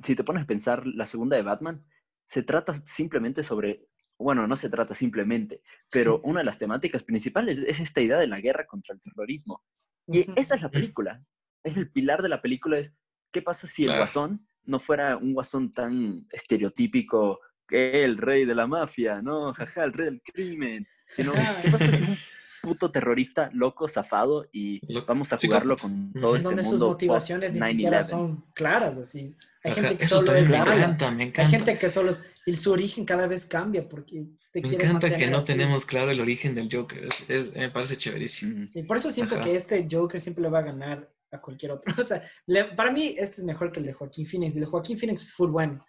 si 0.00 0.14
te 0.14 0.22
pones 0.22 0.44
a 0.44 0.46
pensar 0.46 0.86
la 0.86 1.06
segunda 1.06 1.36
de 1.36 1.42
Batman, 1.42 1.84
se 2.24 2.42
trata 2.42 2.74
simplemente 2.86 3.42
sobre, 3.42 3.88
bueno, 4.18 4.46
no 4.46 4.56
se 4.56 4.68
trata 4.68 4.94
simplemente, 4.94 5.62
pero 5.90 6.20
una 6.24 6.40
de 6.40 6.44
las 6.44 6.58
temáticas 6.58 7.02
principales 7.02 7.58
es 7.58 7.80
esta 7.80 8.00
idea 8.00 8.18
de 8.18 8.26
la 8.26 8.40
guerra 8.40 8.66
contra 8.66 8.94
el 8.94 9.00
terrorismo. 9.00 9.62
Y 10.06 10.26
esa 10.38 10.54
es 10.56 10.62
la 10.62 10.70
película. 10.70 11.24
Es 11.62 11.76
el 11.76 11.90
pilar 11.90 12.22
de 12.22 12.28
la 12.28 12.42
película 12.42 12.78
es, 12.78 12.92
¿qué 13.30 13.42
pasa 13.42 13.66
si 13.66 13.84
el 13.84 13.96
guasón 13.96 14.46
no 14.64 14.78
fuera 14.78 15.16
un 15.16 15.32
guasón 15.32 15.72
tan 15.72 16.26
estereotípico 16.30 17.40
que 17.66 18.04
el 18.04 18.16
rey 18.16 18.44
de 18.44 18.54
la 18.54 18.66
mafia, 18.66 19.20
no, 19.22 19.52
jaja, 19.52 19.84
el 19.84 19.92
rey 19.92 20.06
del 20.06 20.22
crimen, 20.22 20.86
sino. 21.10 21.32
¿qué 21.32 21.70
pasa 21.70 21.90
si 21.90 22.02
es 22.02 22.08
un 22.08 22.16
puto 22.62 22.90
terrorista 22.90 23.50
loco, 23.52 23.86
zafado 23.88 24.48
y 24.52 24.80
vamos 25.06 25.32
a 25.32 25.36
jugarlo 25.36 25.76
con 25.76 26.12
todo 26.12 26.32
En 26.32 26.38
este 26.38 26.48
donde 26.48 26.64
sus 26.64 26.80
motivaciones 26.80 27.52
ni 27.52 27.60
siquiera 27.60 28.00
9/11? 28.00 28.02
son 28.02 28.44
claras, 28.54 28.96
así. 28.98 29.36
Hay 29.68 29.72
Ajá, 29.72 29.80
gente 29.82 29.98
que 29.98 30.04
eso 30.04 30.16
solo 30.16 30.34
es 30.34 30.50
me 30.50 30.56
encanta, 30.56 31.10
me 31.10 31.22
encanta. 31.24 31.42
Hay 31.42 31.48
gente 31.48 31.78
que 31.78 31.90
solo 31.90 32.10
es, 32.12 32.18
y 32.46 32.56
su 32.56 32.72
origen 32.72 33.04
cada 33.04 33.26
vez 33.26 33.46
cambia 33.46 33.88
porque 33.88 34.26
te 34.52 34.60
Me 34.62 34.68
quiere 34.68 34.84
encanta 34.86 35.16
que 35.16 35.26
no 35.28 35.38
así. 35.38 35.46
tenemos 35.52 35.84
claro 35.84 36.10
el 36.10 36.20
origen 36.20 36.54
del 36.54 36.68
Joker. 36.72 37.04
es- 37.04 37.28
es- 37.30 37.52
me 37.54 37.70
parece 37.70 37.96
chéverísimo. 37.96 38.56
Ujú. 38.62 38.70
Sí, 38.70 38.82
por 38.84 38.96
eso 38.96 39.10
siento 39.10 39.34
Ajá. 39.36 39.44
que 39.44 39.54
este 39.54 39.86
Joker 39.90 40.20
siempre 40.20 40.42
le 40.42 40.50
va 40.50 40.58
a 40.60 40.62
ganar 40.62 41.10
a 41.30 41.40
cualquier 41.40 41.72
otro. 41.72 41.84
O 42.02 42.04
sea, 42.04 42.22
le- 42.46 42.64
para 42.74 42.90
mí 42.90 43.14
este 43.18 43.40
es 43.40 43.44
mejor 43.44 43.70
que 43.70 43.80
el 43.80 43.86
de 43.86 43.92
Joaquín 43.92 44.26
Phoenix. 44.26 44.54
El 44.54 44.60
de 44.62 44.66
Joaquín 44.66 44.96
Phoenix 44.98 45.22
fue 45.22 45.46
full 45.46 45.50
bueno, 45.52 45.84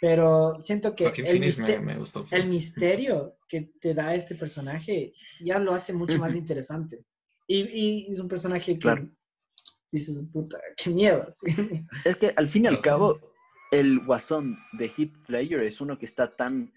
pero 0.00 0.56
siento 0.60 0.94
que 0.94 1.04
el, 1.06 1.40
me, 1.40 1.80
me 1.80 1.98
gustó. 1.98 2.24
el 2.30 2.48
misterio 2.48 3.36
que 3.48 3.72
te 3.80 3.94
da 3.94 4.14
este 4.14 4.34
personaje 4.36 5.12
ya 5.40 5.58
lo 5.58 5.74
hace 5.74 5.92
mucho 5.92 6.18
más 6.18 6.34
interesante. 6.36 7.04
Y, 7.46 7.60
y 8.06 8.12
es 8.12 8.20
un 8.20 8.28
personaje 8.28 8.74
que 8.74 8.78
Claro. 8.78 9.08
Dices, 9.96 10.28
puta, 10.32 10.58
qué 10.76 10.90
miedo. 10.90 11.26
Es 12.04 12.16
que 12.16 12.32
al 12.36 12.48
fin 12.48 12.64
y 12.64 12.68
al 12.68 12.80
cabo, 12.80 13.20
el 13.70 14.00
guasón 14.00 14.58
de 14.72 14.86
Heath 14.88 15.28
Ledger 15.28 15.62
es 15.62 15.80
uno 15.80 15.98
que 15.98 16.06
está 16.06 16.28
tan, 16.28 16.72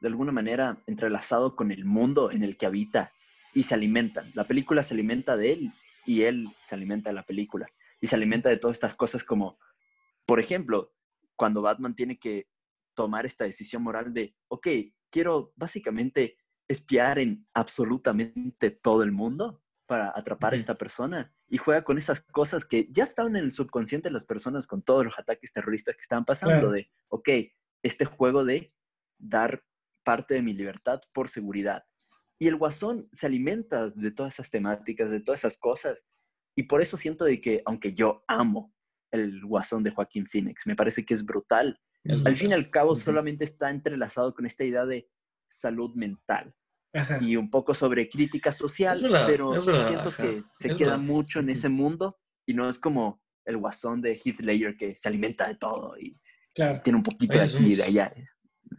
de 0.00 0.08
alguna 0.08 0.32
manera, 0.32 0.82
entrelazado 0.86 1.56
con 1.56 1.70
el 1.70 1.84
mundo 1.84 2.30
en 2.30 2.42
el 2.42 2.56
que 2.56 2.66
habita 2.66 3.12
y 3.54 3.64
se 3.64 3.74
alimentan. 3.74 4.30
La 4.34 4.44
película 4.44 4.82
se 4.82 4.94
alimenta 4.94 5.36
de 5.36 5.52
él 5.52 5.72
y 6.06 6.22
él 6.22 6.44
se 6.62 6.74
alimenta 6.74 7.10
de 7.10 7.14
la 7.14 7.24
película. 7.24 7.66
Y 8.00 8.06
se 8.06 8.16
alimenta 8.16 8.48
de 8.48 8.56
todas 8.56 8.76
estas 8.76 8.94
cosas 8.94 9.24
como, 9.24 9.58
por 10.26 10.40
ejemplo, 10.40 10.94
cuando 11.36 11.62
Batman 11.62 11.94
tiene 11.94 12.18
que 12.18 12.48
tomar 12.94 13.26
esta 13.26 13.44
decisión 13.44 13.82
moral 13.82 14.12
de, 14.12 14.34
ok, 14.48 14.68
quiero 15.10 15.52
básicamente 15.56 16.36
espiar 16.68 17.18
en 17.18 17.46
absolutamente 17.52 18.70
todo 18.70 19.02
el 19.02 19.12
mundo 19.12 19.59
para 19.90 20.12
atrapar 20.14 20.52
a 20.52 20.56
esta 20.56 20.76
persona 20.78 21.34
y 21.48 21.56
juega 21.56 21.82
con 21.82 21.98
esas 21.98 22.20
cosas 22.20 22.64
que 22.64 22.86
ya 22.92 23.02
estaban 23.02 23.34
en 23.34 23.42
el 23.42 23.50
subconsciente 23.50 24.08
de 24.08 24.12
las 24.12 24.24
personas 24.24 24.68
con 24.68 24.82
todos 24.82 25.04
los 25.04 25.18
ataques 25.18 25.52
terroristas 25.52 25.96
que 25.96 26.02
estaban 26.02 26.24
pasando, 26.24 26.52
Claro. 26.52 26.70
de, 26.70 26.88
ok, 27.08 27.28
este 27.82 28.04
juego 28.04 28.44
de 28.44 28.72
dar 29.18 29.64
parte 30.04 30.34
de 30.34 30.42
mi 30.42 30.54
libertad 30.54 31.00
por 31.12 31.28
seguridad. 31.28 31.82
Y 32.38 32.46
el 32.46 32.54
guasón 32.54 33.08
se 33.10 33.26
alimenta 33.26 33.90
de 33.90 34.12
todas 34.12 34.34
esas 34.34 34.48
temáticas, 34.48 35.10
de 35.10 35.18
todas 35.18 35.40
esas 35.40 35.58
cosas. 35.58 36.06
Y 36.56 36.62
por 36.62 36.80
eso 36.82 36.96
siento 36.96 37.24
de 37.24 37.40
que, 37.40 37.60
aunque 37.66 37.92
yo 37.92 38.22
amo 38.28 38.72
el 39.10 39.44
guasón 39.44 39.82
de 39.82 39.90
Joaquín 39.90 40.24
Phoenix, 40.24 40.68
me 40.68 40.76
parece 40.76 41.04
que 41.04 41.14
es 41.14 41.24
brutal. 41.24 41.80
Es 42.04 42.24
Al 42.24 42.36
fin 42.36 42.50
y 42.50 42.54
al 42.54 42.70
cabo 42.70 42.94
solamente 42.94 43.42
está 43.42 43.70
entrelazado 43.70 44.34
con 44.34 44.46
esta 44.46 44.62
idea 44.62 44.86
de 44.86 45.10
salud 45.48 45.96
mental 45.96 46.54
Ajá. 46.92 47.18
y 47.20 47.36
un 47.36 47.50
poco 47.50 47.72
sobre 47.74 48.08
crítica 48.08 48.50
social, 48.52 48.96
Es 48.96 49.02
verdad, 49.02 49.26
pero 49.26 49.54
es 49.54 49.64
verdad, 49.64 49.86
siento 49.88 50.08
ajá, 50.08 50.22
que 50.22 50.42
se 50.54 50.68
es 50.72 50.76
queda 50.76 50.90
verdad. 50.90 51.04
mucho 51.04 51.40
en 51.40 51.50
ese 51.50 51.68
mundo 51.68 52.18
y 52.46 52.54
no 52.54 52.68
es 52.68 52.78
como 52.78 53.22
el 53.44 53.56
guasón 53.58 54.00
de 54.02 54.14
Heath 54.16 54.40
Ledger 54.40 54.76
que 54.76 54.94
se 54.94 55.08
alimenta 55.08 55.46
de 55.48 55.54
todo 55.56 55.98
y 55.98 56.18
Claro. 56.54 56.80
tiene 56.82 56.96
un 56.96 57.02
poquito 57.04 57.38
de 57.38 57.44
aquí 57.44 57.64
y 57.64 57.76
de 57.76 57.84
allá. 57.84 58.12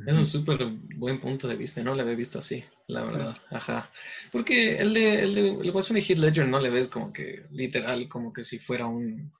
Es 0.05 0.13
un 0.13 0.25
súper 0.25 0.59
buen 0.97 1.19
punto 1.21 1.47
de 1.47 1.55
vista, 1.55 1.83
no 1.83 1.95
lo 1.95 2.01
había 2.01 2.15
visto 2.15 2.39
así, 2.39 2.63
la 2.87 3.03
verdad. 3.05 3.37
Ajá. 3.49 3.89
Porque 4.31 4.77
el 4.77 4.93
de, 4.93 5.19
el 5.23 5.35
de 5.35 5.49
el 5.51 5.71
Guasón 5.71 5.95
de 5.95 6.01
Heath 6.01 6.17
Ledger 6.17 6.47
no 6.47 6.59
le 6.59 6.69
ves 6.69 6.87
como 6.89 7.11
que 7.13 7.45
literal, 7.51 8.07
como 8.09 8.33
que 8.33 8.43
si 8.43 8.59
fuera 8.59 8.87
un, 8.87 9.31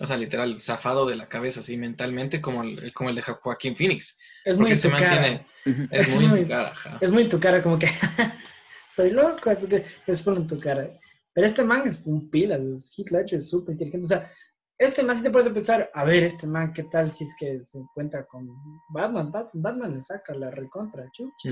o 0.00 0.06
sea, 0.06 0.16
literal, 0.16 0.60
zafado 0.60 1.06
de 1.06 1.16
la 1.16 1.28
cabeza 1.28 1.60
así 1.60 1.76
mentalmente, 1.76 2.40
como 2.40 2.62
el, 2.62 2.92
como 2.92 3.10
el 3.10 3.16
de 3.16 3.22
Jo- 3.22 3.38
Joaquín 3.42 3.76
Phoenix. 3.76 4.18
Es 4.44 4.58
muy 4.58 4.72
en 4.72 4.80
tu 4.80 4.90
cara. 4.90 5.46
es 5.90 6.08
Es 6.08 6.20
muy 6.20 6.24
en 6.40 6.44
tu 6.44 6.48
cara, 6.48 6.68
ajá. 6.70 6.98
Es 7.00 7.10
muy 7.10 7.22
en 7.24 7.28
tu 7.28 7.40
cara, 7.40 7.62
como 7.62 7.78
que 7.78 7.88
soy 8.88 9.10
loco, 9.10 9.50
así 9.50 9.66
que 9.66 9.84
es 10.06 10.22
por 10.22 10.36
en 10.36 10.46
tu 10.46 10.58
cara. 10.58 10.90
Pero 11.32 11.46
este 11.46 11.62
man 11.64 11.82
es 11.84 12.02
un 12.06 12.30
pilas, 12.30 12.60
es 12.60 12.94
Heath 12.98 13.10
Ledger 13.10 13.36
es 13.38 13.50
súper 13.50 13.72
inteligente. 13.72 14.04
O 14.04 14.08
sea, 14.08 14.30
Este 14.78 15.02
man, 15.02 15.16
si 15.16 15.22
te 15.22 15.30
puedes 15.30 15.48
pensar, 15.52 15.90
a 15.94 16.04
ver, 16.04 16.22
este 16.24 16.46
man, 16.46 16.72
¿qué 16.72 16.82
tal 16.84 17.10
si 17.10 17.24
es 17.24 17.34
que 17.38 17.58
se 17.58 17.78
encuentra 17.78 18.26
con 18.26 18.46
Batman? 18.90 19.30
Bat- 19.32 19.50
Batman 19.54 19.94
le 19.94 20.02
saca 20.02 20.34
la 20.34 20.50
recontra, 20.50 21.04
chucha. 21.12 21.48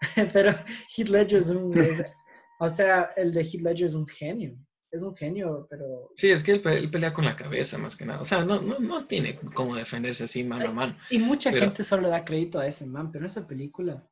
Pero 0.32 0.52
Heath 0.96 1.08
Ledger 1.08 1.38
es 1.40 1.50
un... 1.50 1.76
es- 1.78 2.12
o 2.60 2.68
sea, 2.68 3.10
el 3.16 3.32
de 3.32 3.40
Heath 3.42 3.62
Ledger 3.62 3.86
es 3.86 3.94
un 3.94 4.06
genio. 4.06 4.56
Es 4.94 5.02
un 5.02 5.12
genio, 5.14 5.66
pero... 5.68 6.12
Sí, 6.14 6.30
es 6.30 6.44
que 6.44 6.52
él, 6.52 6.62
él 6.66 6.88
pelea 6.88 7.12
con 7.12 7.24
la 7.24 7.34
cabeza 7.34 7.78
más 7.78 7.96
que 7.96 8.04
nada. 8.04 8.20
O 8.20 8.24
sea, 8.24 8.44
no, 8.44 8.62
no, 8.62 8.78
no 8.78 9.06
tiene 9.06 9.36
cómo 9.52 9.74
defenderse 9.74 10.22
así 10.24 10.44
mano 10.44 10.68
a 10.70 10.72
mano. 10.72 10.96
Y 11.10 11.18
mucha 11.18 11.50
Pero- 11.50 11.64
gente 11.64 11.82
solo 11.82 12.08
da 12.08 12.22
crédito 12.24 12.60
a 12.60 12.66
ese 12.68 12.86
man, 12.86 13.10
pero 13.10 13.24
en 13.24 13.30
esa 13.30 13.44
película, 13.44 14.06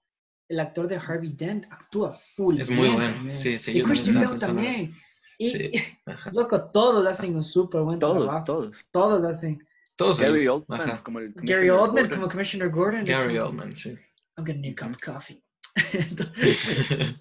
el 0.49 0.59
actor 0.59 0.89
de 0.89 0.97
Harvey 0.97 1.33
Dent 1.37 1.67
actúa 1.71 2.13
full. 2.13 2.59
Es 2.61 2.69
muy 2.69 2.89
bueno. 2.89 3.15
también. 3.15 3.33
Sí, 3.35 3.59
sí, 3.61 3.79
y 3.79 3.83
Christian 3.83 4.21
Bale 4.25 4.39
también. 4.41 4.97
Y, 5.39 5.51
Sí. 5.51 5.71
Loco, 6.35 6.71
todos 6.71 7.07
hacen 7.07 7.37
un 7.37 7.45
súper 7.45 7.83
buen 7.83 7.99
Todos, 8.01 8.25
trabajo. 8.25 8.45
todos. 8.45 8.85
Todos 8.91 9.23
hacen. 9.25 9.65
Todos 9.95 10.19
Gary 10.19 10.43
ellos. 10.43 10.65
Oldman 10.69 10.81
Ajá. 10.81 11.03
como 11.05 11.21
el 11.21 11.33
Gary 11.33 11.69
Commissioner 11.69 11.71
Oldman 11.71 11.95
Gordon. 12.05 12.11
como 12.19 12.29
Commissioner 12.29 12.71
Gordon. 12.71 13.05
Gary 13.05 13.35
como, 13.37 13.47
Oldman, 13.49 13.77
sí. 13.77 13.91
I'm 14.37 14.45
gonna 14.45 14.59
need 14.59 14.73
a 14.73 14.75
cup 14.85 14.91
of 14.91 14.99
coffee. 15.01 15.41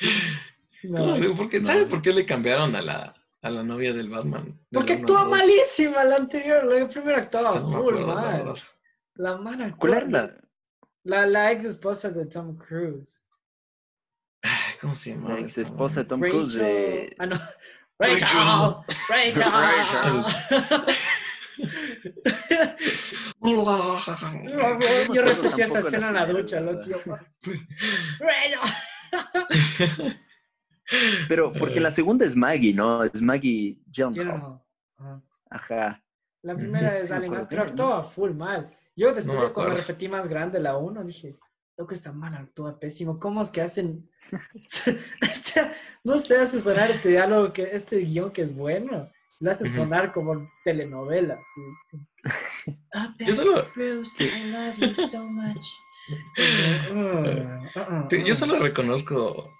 No, 0.84 0.98
¿Cómo 0.98 1.14
se- 1.16 1.30
por 1.30 1.48
qué- 1.48 1.60
No. 1.60 1.66
¿Sabe 1.66 1.84
por 1.86 2.00
qué 2.02 2.12
le 2.12 2.24
cambiaron 2.26 2.74
a 2.76 2.82
la, 2.82 3.14
a 3.42 3.50
la 3.50 3.62
novia 3.62 3.92
del 3.92 4.08
Batman? 4.08 4.58
Porque 4.72 4.96
dos? 4.96 5.28
malísima 5.28 6.04
la 6.04 6.16
anterior. 6.16 6.64
La 6.64 6.86
primera 6.88 7.18
actuaba 7.18 7.60
No 7.60 7.66
full 7.70 7.98
mal. 8.00 8.54
La 9.14 9.36
mano 9.36 9.76
¿Cuál 9.78 9.94
era 9.94 10.06
la, 10.06 10.34
La, 11.04 11.26
la 11.26 11.52
ex 11.52 11.64
esposa 11.66 12.10
de 12.10 12.26
Tom 12.26 12.56
Cruise. 12.56 13.26
¿Cómo 14.80 14.94
se 14.94 15.10
llama? 15.10 15.34
la 15.34 15.40
ex 15.40 15.58
esposa 15.58 16.00
de 16.00 16.06
Tom 16.06 16.20
Cruise? 16.20 16.54
Rachel. 16.56 16.66
de- 16.66 17.16
Ah, 17.18 17.26
no. 17.26 17.36
Rachel. 17.98 18.28
Rachel. 19.10 20.24
Yo 25.14 25.22
repetí 25.22 25.62
esa 25.62 25.80
escena 25.80 26.08
en 26.08 26.14
la 26.14 26.26
ducha, 26.26 26.60
loco. 26.60 26.82
Rachel. 28.20 28.58
Pero 31.28 31.52
porque 31.58 31.80
la 31.80 31.90
segunda 31.90 32.24
es 32.24 32.34
Maggie, 32.36 32.74
¿no? 32.74 33.04
Es 33.04 33.20
Maggie 33.22 33.78
Gyllenhaal. 33.86 34.38
no. 34.98 35.26
Ajá. 35.50 36.02
La 36.42 36.56
primera 36.56 36.88
Sí, 36.88 37.04
es 37.04 37.10
acuerdo 37.10 37.46
pero 37.50 37.62
actuaba 37.62 38.02
full 38.02 38.30
mal. 38.32 38.74
Yo 38.96 39.12
después 39.14 39.38
No 39.38 39.46
de 39.46 39.52
cuando 39.52 39.76
repetí 39.76 40.08
más 40.08 40.28
grande 40.28 40.60
la 40.60 40.76
1, 40.76 41.04
dije, 41.04 41.38
loco, 41.76 41.92
esta 41.94 42.12
mano 42.12 42.38
actúa 42.38 42.78
pésimo. 42.78 43.18
¿Cómo 43.18 43.42
es 43.42 43.50
que 43.50 43.60
hacen? 43.62 44.08
O 45.22 45.34
sea, 45.34 45.72
no 46.04 46.18
sé, 46.20 46.36
hace 46.36 46.60
sonar 46.60 46.90
este 46.90 47.08
diálogo, 47.10 47.52
que, 47.52 47.62
este 47.72 47.98
guion 47.98 48.30
que 48.30 48.42
es 48.42 48.54
bueno. 48.54 49.10
Lo 49.40 49.50
hace 49.50 49.68
sonar 49.68 50.12
como 50.12 50.48
telenovela. 50.64 51.38
"Ah, 52.94 53.14
Yo 53.18 53.34
solo, 53.34 53.64
Bruce, 53.74 54.22
I 54.22 54.50
love 54.52 54.76
you 54.76 54.94
so 55.08 55.26
much. 55.26 55.64
Uh, 56.90 56.94
uh, 56.94 58.04
uh, 58.04 58.08
Sí, 58.10 58.22
yo 58.22 58.32
uh. 58.32 58.36
solo 58.36 58.58
reconozco, 58.58 59.50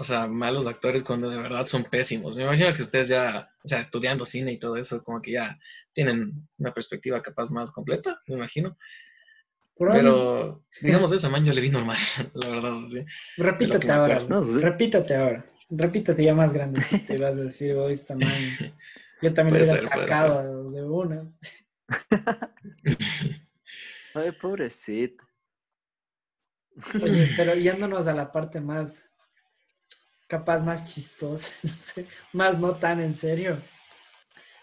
o 0.00 0.04
sea, 0.04 0.28
malos 0.28 0.68
actores 0.68 1.02
cuando 1.02 1.28
de 1.28 1.36
verdad 1.36 1.66
son 1.66 1.82
pésimos. 1.82 2.36
Me 2.36 2.44
imagino 2.44 2.72
que 2.72 2.82
ustedes 2.82 3.08
ya, 3.08 3.50
o 3.64 3.68
sea, 3.68 3.80
estudiando 3.80 4.24
cine 4.24 4.52
y 4.52 4.58
todo 4.58 4.76
eso, 4.76 5.02
como 5.02 5.20
que 5.20 5.32
ya 5.32 5.58
tienen 5.92 6.48
una 6.56 6.72
perspectiva 6.72 7.20
capaz 7.20 7.50
más 7.50 7.72
completa, 7.72 8.22
me 8.28 8.36
imagino. 8.36 8.78
Pero, 9.76 10.64
digamos, 10.80 11.10
esa 11.10 11.28
man 11.28 11.44
yo 11.44 11.52
le 11.52 11.60
vi 11.60 11.70
normal, 11.70 11.96
la 12.34 12.48
verdad, 12.48 12.74
sí. 12.88 13.04
Repítate 13.36 13.90
ahora. 13.90 14.20
No. 14.20 14.40
Repítate 14.40 15.16
ahora. 15.16 15.44
Repítate 15.68 16.24
ya 16.24 16.34
más 16.34 16.52
grandecito 16.52 17.14
y 17.14 17.18
vas 17.18 17.36
a 17.36 17.42
decir, 17.42 17.74
oh, 17.74 17.88
esta 17.88 18.14
man. 18.14 18.30
Yo 19.20 19.34
también 19.34 19.58
lo 19.58 19.64
hubiera 19.64 19.80
ser, 19.80 19.90
sacado 19.90 20.70
de 20.70 20.84
unas. 20.84 21.40
Ay, 24.14 24.30
pobrecito. 24.40 25.24
Oye, 26.94 27.30
pero 27.36 27.56
yéndonos 27.56 28.06
a 28.06 28.12
la 28.14 28.30
parte 28.30 28.60
más, 28.60 29.10
capaz 30.28 30.62
más 30.62 30.84
chistosa, 30.84 31.52
no 31.64 31.74
sé, 31.74 32.06
más 32.32 32.56
no 32.58 32.76
tan 32.76 33.00
en 33.00 33.16
serio. 33.16 33.60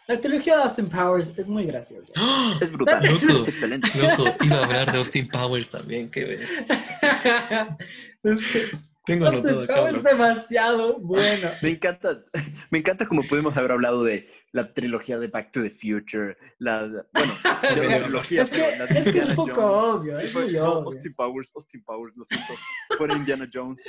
La 0.07 0.21
trilogía 0.21 0.57
de 0.57 0.63
Austin 0.63 0.87
Powers 0.87 1.35
es 1.35 1.47
muy 1.47 1.65
graciosa. 1.65 2.13
¡Ah! 2.15 2.57
Es 2.61 2.71
brutal. 2.71 3.03
Loco. 3.03 3.41
Es 3.41 3.47
excelente. 3.47 3.89
Loco, 3.97 4.35
iba 4.43 4.57
a 4.57 4.63
hablar 4.63 4.91
de 4.91 4.97
Austin 4.99 5.27
Powers 5.27 5.69
también, 5.69 6.11
qué 6.11 6.25
ver. 6.25 6.39
es 8.23 8.45
que 8.45 8.69
Tengo 9.05 9.27
acá, 9.27 9.41
Powers 9.41 9.97
es 9.97 10.03
demasiado 10.03 10.99
bueno. 10.99 11.51
Me 11.61 11.69
encanta, 11.69 12.23
me 12.71 12.79
encanta 12.79 13.05
como 13.05 13.21
pudimos 13.23 13.55
haber 13.55 13.71
hablado 13.71 14.03
de 14.03 14.27
la 14.51 14.73
trilogía 14.73 15.19
de 15.19 15.27
Back 15.27 15.51
to 15.51 15.61
the 15.61 15.69
Future, 15.69 16.35
la, 16.57 16.87
bueno, 17.13 17.33
de 17.75 17.87
una 17.87 17.99
trilogía, 18.03 18.41
Es 18.41 18.49
que, 18.49 18.59
la 18.59 18.85
es 18.85 19.09
que 19.09 19.19
es 19.19 19.27
un 19.27 19.35
poco 19.35 19.53
Jones. 19.53 20.01
obvio, 20.01 20.19
es 20.19 20.33
fue, 20.33 20.45
muy 20.45 20.53
no, 20.53 20.71
obvio. 20.73 20.85
Austin 20.87 21.13
Powers, 21.13 21.51
Austin 21.53 21.83
Powers, 21.83 22.15
lo 22.15 22.23
siento. 22.23 22.53
Fuera 22.97 23.13
Indiana 23.17 23.49
Jones. 23.53 23.83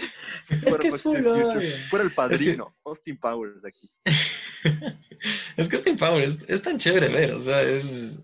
Es 0.51 0.61
fuera 0.61 0.79
que 0.79 0.89
es 0.89 0.93
Back 0.95 1.03
to 1.03 1.11
full 1.11 1.17
the 1.17 1.23
Future, 1.23 1.45
obvio. 1.45 1.77
Fuera 1.89 2.05
el 2.05 2.14
padrino. 2.14 2.77
Austin 2.85 3.19
Powers 3.19 3.64
aquí. 3.64 3.89
Es 5.57 5.69
que 5.69 5.77
Austin 5.77 5.97
Powers 5.97 6.39
es 6.47 6.62
tan 6.62 6.79
chévere 6.79 7.09
ver, 7.09 7.33
o 7.33 7.41
sea, 7.41 7.62
es, 7.62 8.19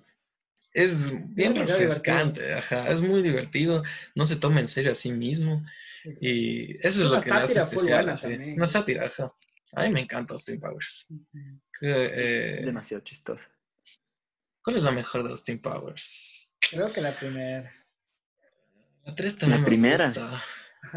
es 0.74 1.11
bien 1.34 1.57
refrescante, 1.57 2.53
ajá, 2.55 2.90
es 2.90 3.01
muy 3.01 3.22
divertido, 3.22 3.82
no 4.14 4.26
se 4.26 4.36
toma 4.36 4.61
en 4.61 4.68
serio 4.68 4.93
a 4.93 4.95
sí 4.95 5.12
mismo 5.12 5.64
y 6.20 6.76
eso 6.78 6.88
es, 6.88 6.96
Es 6.96 6.96
lo 6.96 7.11
una 7.12 7.20
que 7.22 7.30
le 7.30 7.36
hace 7.36 7.46
sátira 7.55 7.62
especial, 7.64 7.96
buena 8.05 8.12
así. 8.14 8.34
Una 8.57 8.66
sátira, 8.66 9.07
ajá. 9.07 9.34
A 9.74 9.84
mí 9.84 9.90
me 9.90 10.00
encanta 10.00 10.34
Austin 10.34 10.61
Powers. 10.61 11.09
Que, 11.80 11.88
eh, 12.61 12.64
Demasiado 12.64 13.03
chistoso. 13.03 13.48
¿Cuál 14.62 14.76
es 14.76 14.82
la 14.82 14.92
mejor 14.92 15.22
de 15.24 15.30
Austin 15.30 15.61
Powers? 15.61 16.55
Creo 16.70 16.92
que 16.92 17.00
la 17.00 17.12
primera. 17.12 17.72
La 19.05 19.14
3 19.14 19.38
también 19.38 19.61
La 19.61 19.62
me 19.62 19.66
primera. 19.66 20.07
gusta. 20.07 20.42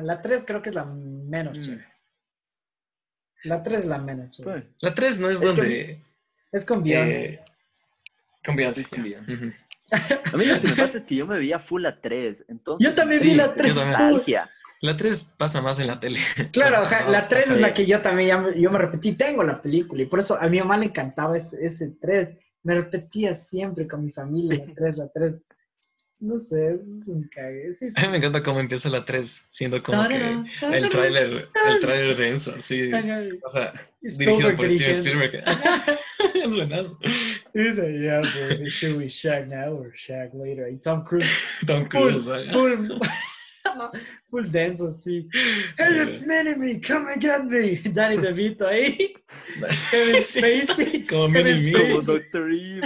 La 0.02 0.22
3 0.22 0.44
creo 0.46 0.62
que 0.62 0.70
es 0.70 0.76
la 0.76 0.86
menos 0.86 1.58
Mm. 1.58 1.62
chévere. 1.62 1.88
La 3.44 3.64
3 3.64 3.80
es 3.82 3.86
la 3.86 3.98
menos 4.00 4.32
chévere. 4.32 4.60
Bueno, 4.62 4.76
La 4.82 4.94
3 4.94 5.20
no 5.20 5.30
es, 5.30 5.38
Es 5.38 5.42
donde... 5.44 6.02
Es 6.52 6.66
con 6.66 6.84
Beyoncé. 6.84 7.26
eh, 7.26 7.46
con 8.46 8.56
Beyoncé, 8.56 8.82
Es 8.82 8.88
con. 8.88 9.04
Beyoncé. 9.04 9.34
Ujú. 9.34 9.54
A 9.92 10.38
mí 10.38 10.46
lo 10.46 10.60
que 10.60 10.68
me 10.68 10.74
pasa 10.76 10.98
es 10.98 11.04
que 11.04 11.16
yo 11.16 11.28
me 11.28 11.38
veía 11.38 11.60
full 11.60 11.86
a 11.86 12.00
3, 12.02 12.46
entonces... 12.50 12.88
Yo 12.88 12.94
también 12.96 13.22
vi 13.22 13.30
sí, 13.32 13.36
la 13.36 13.46
es 13.46 13.56
tres 13.56 13.74
full. 13.80 13.88
nostalgia. 13.90 14.50
La 14.82 14.98
3 14.98 15.24
pasa 15.38 15.62
más 15.62 15.80
en 15.80 15.88
la 15.88 16.00
tele. 16.00 16.20
Claro, 16.52 16.84
pasaba. 16.84 17.12
la 17.12 17.28
3 17.28 17.52
es 17.52 17.62
la 17.62 17.74
que 17.74 17.86
yo 17.86 18.02
también 18.02 18.28
ya 18.30 18.38
me- 18.38 18.60
yo 18.60 18.70
me 18.72 18.78
repetí. 18.80 19.14
Tengo 19.14 19.44
la 19.44 19.62
película 19.62 20.02
y 20.02 20.06
por 20.06 20.20
eso 20.20 20.38
a 20.40 20.48
mi 20.48 20.60
mamá 20.60 20.78
le 20.78 20.86
encantaba 20.86 21.38
ese, 21.38 21.58
ese 21.66 21.94
3. 22.02 22.32
Me 22.64 22.74
repetía 22.76 23.36
siempre 23.36 23.88
con 23.88 24.04
mi 24.04 24.12
familia 24.12 24.64
la 24.68 24.74
3, 24.74 24.98
la 24.98 25.08
3. 25.14 25.42
No 26.20 26.38
sé, 26.38 26.72
es 26.74 26.82
un 27.08 27.28
cague. 27.32 27.74
Sí, 27.74 27.86
es- 27.86 27.98
A 27.98 28.02
mí 28.02 28.08
me 28.10 28.18
encanta 28.18 28.42
cómo 28.42 28.60
empieza 28.60 28.90
la 28.90 29.06
3, 29.06 29.42
siendo 29.50 29.82
como 29.84 30.08
que 30.08 30.18
Tarara, 30.60 30.78
el 30.78 30.90
tráiler, 30.90 31.50
el 31.74 31.80
tráiler 31.82 32.18
denso. 32.18 32.52
Ajá, 32.52 33.22
O 33.44 33.50
sea, 33.50 33.74
Spielberg 34.02 34.58
dirigido 34.58 34.58
por 34.58 34.68
dirigiendo. 34.68 35.10
Spielberg. 35.10 35.44
es 36.44 36.56
buenazo. 36.56 37.00
Dice, 37.56 37.80
yeah, 38.02 38.22
baby, 38.50 38.70
should 38.70 38.98
we 38.98 39.08
shag 39.08 39.48
now 39.48 39.72
or 39.72 39.94
shag 39.94 40.32
later? 40.34 40.68
Y 40.68 40.78
Tom 40.84 41.04
Cruise, 41.06 41.30
Tom 41.66 41.88
full, 41.90 42.12
Cruise. 42.12 42.26
¿sabes? 42.26 42.52
full, 42.52 43.00
full 44.30 44.44
denso, 44.52 44.88
así. 44.88 45.28
Hey, 45.78 46.02
it's 46.04 46.26
Mini-Me, 46.26 46.80
come 46.80 47.08
and 47.14 47.22
get 47.22 47.46
me. 47.46 47.76
Danny 47.78 48.18
DeVito 48.18 48.64
eh? 48.70 48.98
ahí. 48.98 49.14
Kevin 49.90 50.22
Sí, 50.22 50.42
Spacey. 50.42 51.08
Como 51.08 51.30
Kevin 51.30 51.56
mini 51.56 51.72
Como 51.72 51.86
me. 51.88 51.94
Spacey. 51.94 52.06
Doctor 52.06 52.52
Evil. 52.52 52.82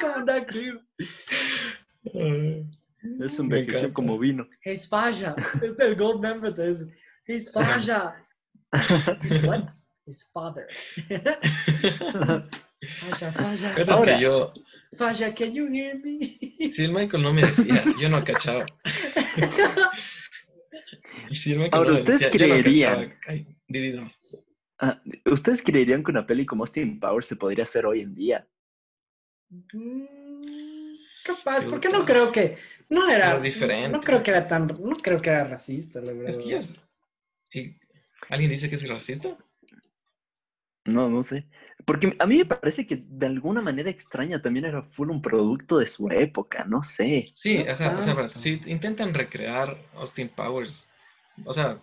como 0.00 0.24
Doctor 0.24 0.56
Evil. 0.56 0.80
Uh, 2.14 3.24
eso 3.24 3.42
Me 3.42 3.58
envejeció 3.58 3.78
encanta. 3.88 3.94
como 3.94 4.18
vino. 4.18 4.46
He's 4.64 4.86
Faja. 4.88 5.34
Este 5.60 5.90
es 5.90 5.96
gold 5.98 6.20
member 6.22 6.54
de 6.54 6.70
eso. 6.70 6.86
He's 7.26 7.50
Faja. 7.50 8.14
He's 9.22 9.42
what? 9.42 9.68
His 10.06 10.22
father. 10.34 10.68
Faja, 13.00 13.32
Faja. 13.32 13.74
Cosas 13.74 13.88
Ahora- 13.88 14.16
que 14.16 14.22
yo, 14.22 14.52
Faja, 14.96 15.34
can 15.34 15.52
you 15.52 15.66
hear 15.72 15.96
me? 15.98 16.18
si 16.70 16.84
el 16.84 16.92
Michael 16.92 17.22
no 17.22 17.32
me 17.32 17.42
decía, 17.42 17.84
yo 18.00 18.08
no 18.08 18.22
cachaba. 18.24 18.64
Y 21.30 21.34
si 21.34 21.52
el 21.52 21.58
Michael 21.58 21.74
Ahora, 21.74 21.88
no 21.90 21.94
¿ustedes 21.94 22.20
decía, 22.20 22.30
yo 22.32 22.46
no 22.54 22.60
creerían? 22.62 23.18
Ay. 23.26 23.46
Ah, 24.78 25.00
¿Ustedes 25.26 25.62
creerían 25.62 26.02
que 26.04 26.10
una 26.10 26.26
peli 26.26 26.44
como 26.46 26.62
Austin 26.64 26.98
Powers 27.00 27.26
se 27.26 27.36
podría 27.36 27.64
hacer 27.64 27.86
hoy 27.86 28.00
en 28.00 28.14
día? 28.14 28.46
Mm, 29.50 30.04
Capaz, 31.24 31.64
porque 31.64 31.88
no 31.88 32.04
creo 32.04 32.30
que 32.30 32.56
no 32.90 33.08
era 33.08 33.38
diferente. 33.40 33.88
No 33.90 34.00
creo 34.00 34.22
que 34.22 34.30
era 34.30 34.46
tan, 34.46 34.66
no 34.66 34.96
creo 34.96 35.18
que 35.20 35.30
era 35.30 35.44
racista, 35.44 36.00
la 36.00 36.12
verdad. 36.12 36.28
Es 36.28 36.36
que 36.36 36.48
ya 36.48 36.58
es. 36.58 36.80
¿y 37.52 37.76
¿Alguien 38.28 38.50
dice 38.50 38.68
que 38.68 38.74
es 38.76 38.86
racista? 38.88 39.36
No, 40.84 41.08
no 41.08 41.22
sé. 41.22 41.46
Porque 41.84 42.14
a 42.18 42.26
mí 42.26 42.38
me 42.38 42.44
parece 42.44 42.86
que 42.86 43.02
de 43.06 43.26
alguna 43.26 43.60
manera 43.62 43.90
extraña 43.90 44.40
también 44.40 44.66
era 44.66 44.82
full 44.82 45.10
un 45.10 45.22
producto 45.22 45.78
de 45.78 45.86
su 45.86 46.08
época, 46.10 46.64
no 46.66 46.82
sé. 46.82 47.32
Sí, 47.34 47.64
No 47.64 47.72
ajá. 47.72 47.98
O 47.98 48.02
sea, 48.02 48.28
si 48.28 48.60
intentan 48.66 49.14
recrear 49.14 49.76
Austin 49.94 50.28
Powers, 50.28 50.92
o 51.44 51.52
sea, 51.52 51.78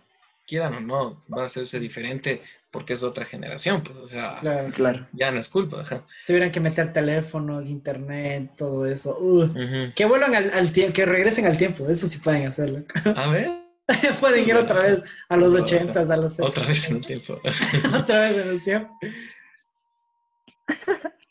quieran 0.48 0.74
o 0.76 0.80
no, 0.82 1.24
va 1.36 1.44
a 1.44 1.46
hacerse 1.46 1.80
diferente 1.80 2.42
porque 2.72 2.94
es 2.94 3.04
otra 3.04 3.26
generación, 3.26 3.84
pues, 3.84 3.98
o 3.98 4.08
sea, 4.08 4.38
Claro. 4.40 4.72
Claro. 4.74 5.08
ya 5.12 5.30
no 5.32 5.40
es 5.40 5.50
culpa, 5.50 5.82
ajá. 5.82 6.06
Tuvieran 6.26 6.52
que 6.52 6.62
meter 6.62 6.94
teléfonos, 6.94 7.68
internet, 7.68 8.52
todo 8.58 8.86
eso. 8.86 9.18
Uh. 9.20 9.50
Que 9.94 10.06
vuelvan 10.06 10.36
al, 10.36 10.52
al 10.52 10.72
tiempo, 10.72 10.94
que 10.94 11.06
regresen 11.06 11.46
al 11.46 11.58
tiempo, 11.58 11.88
eso 11.90 12.08
sí 12.08 12.20
pueden 12.20 12.48
hacerlo. 12.48 12.84
A 13.16 13.30
ver, 13.30 13.61
pueden 14.20 14.48
ir 14.48 14.56
otra 14.56 14.84
vez 14.84 15.16
a 15.30 15.38
los 15.38 15.54
ochentas, 15.54 16.10
a 16.10 16.18
los 16.18 16.40
otra 16.40 16.68
vez 16.68 16.90
en 16.90 16.98
el 16.98 17.06
tiempo. 17.06 17.40
otra 18.00 18.22
vez 18.22 18.38
en 18.38 18.50
el 18.50 18.64
tiempo. 18.64 18.98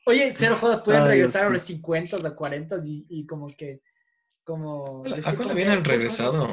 Oye, 0.07 0.31
cero 0.33 0.57
joda, 0.61 0.83
pueden 0.83 1.03
Ay, 1.03 1.09
regresar 1.09 1.45
a 1.45 1.51
los 1.51 1.63
50 1.63 2.17
a 2.17 2.35
40 2.35 2.77
y, 2.85 3.07
y 3.09 3.27
como 3.27 3.49
que, 3.57 3.81
como... 4.45 5.05
¿A 5.07 5.13
a 5.13 5.17
decir 5.17 5.37
como 5.37 5.51
habían 5.51 5.85
regresado? 5.85 6.49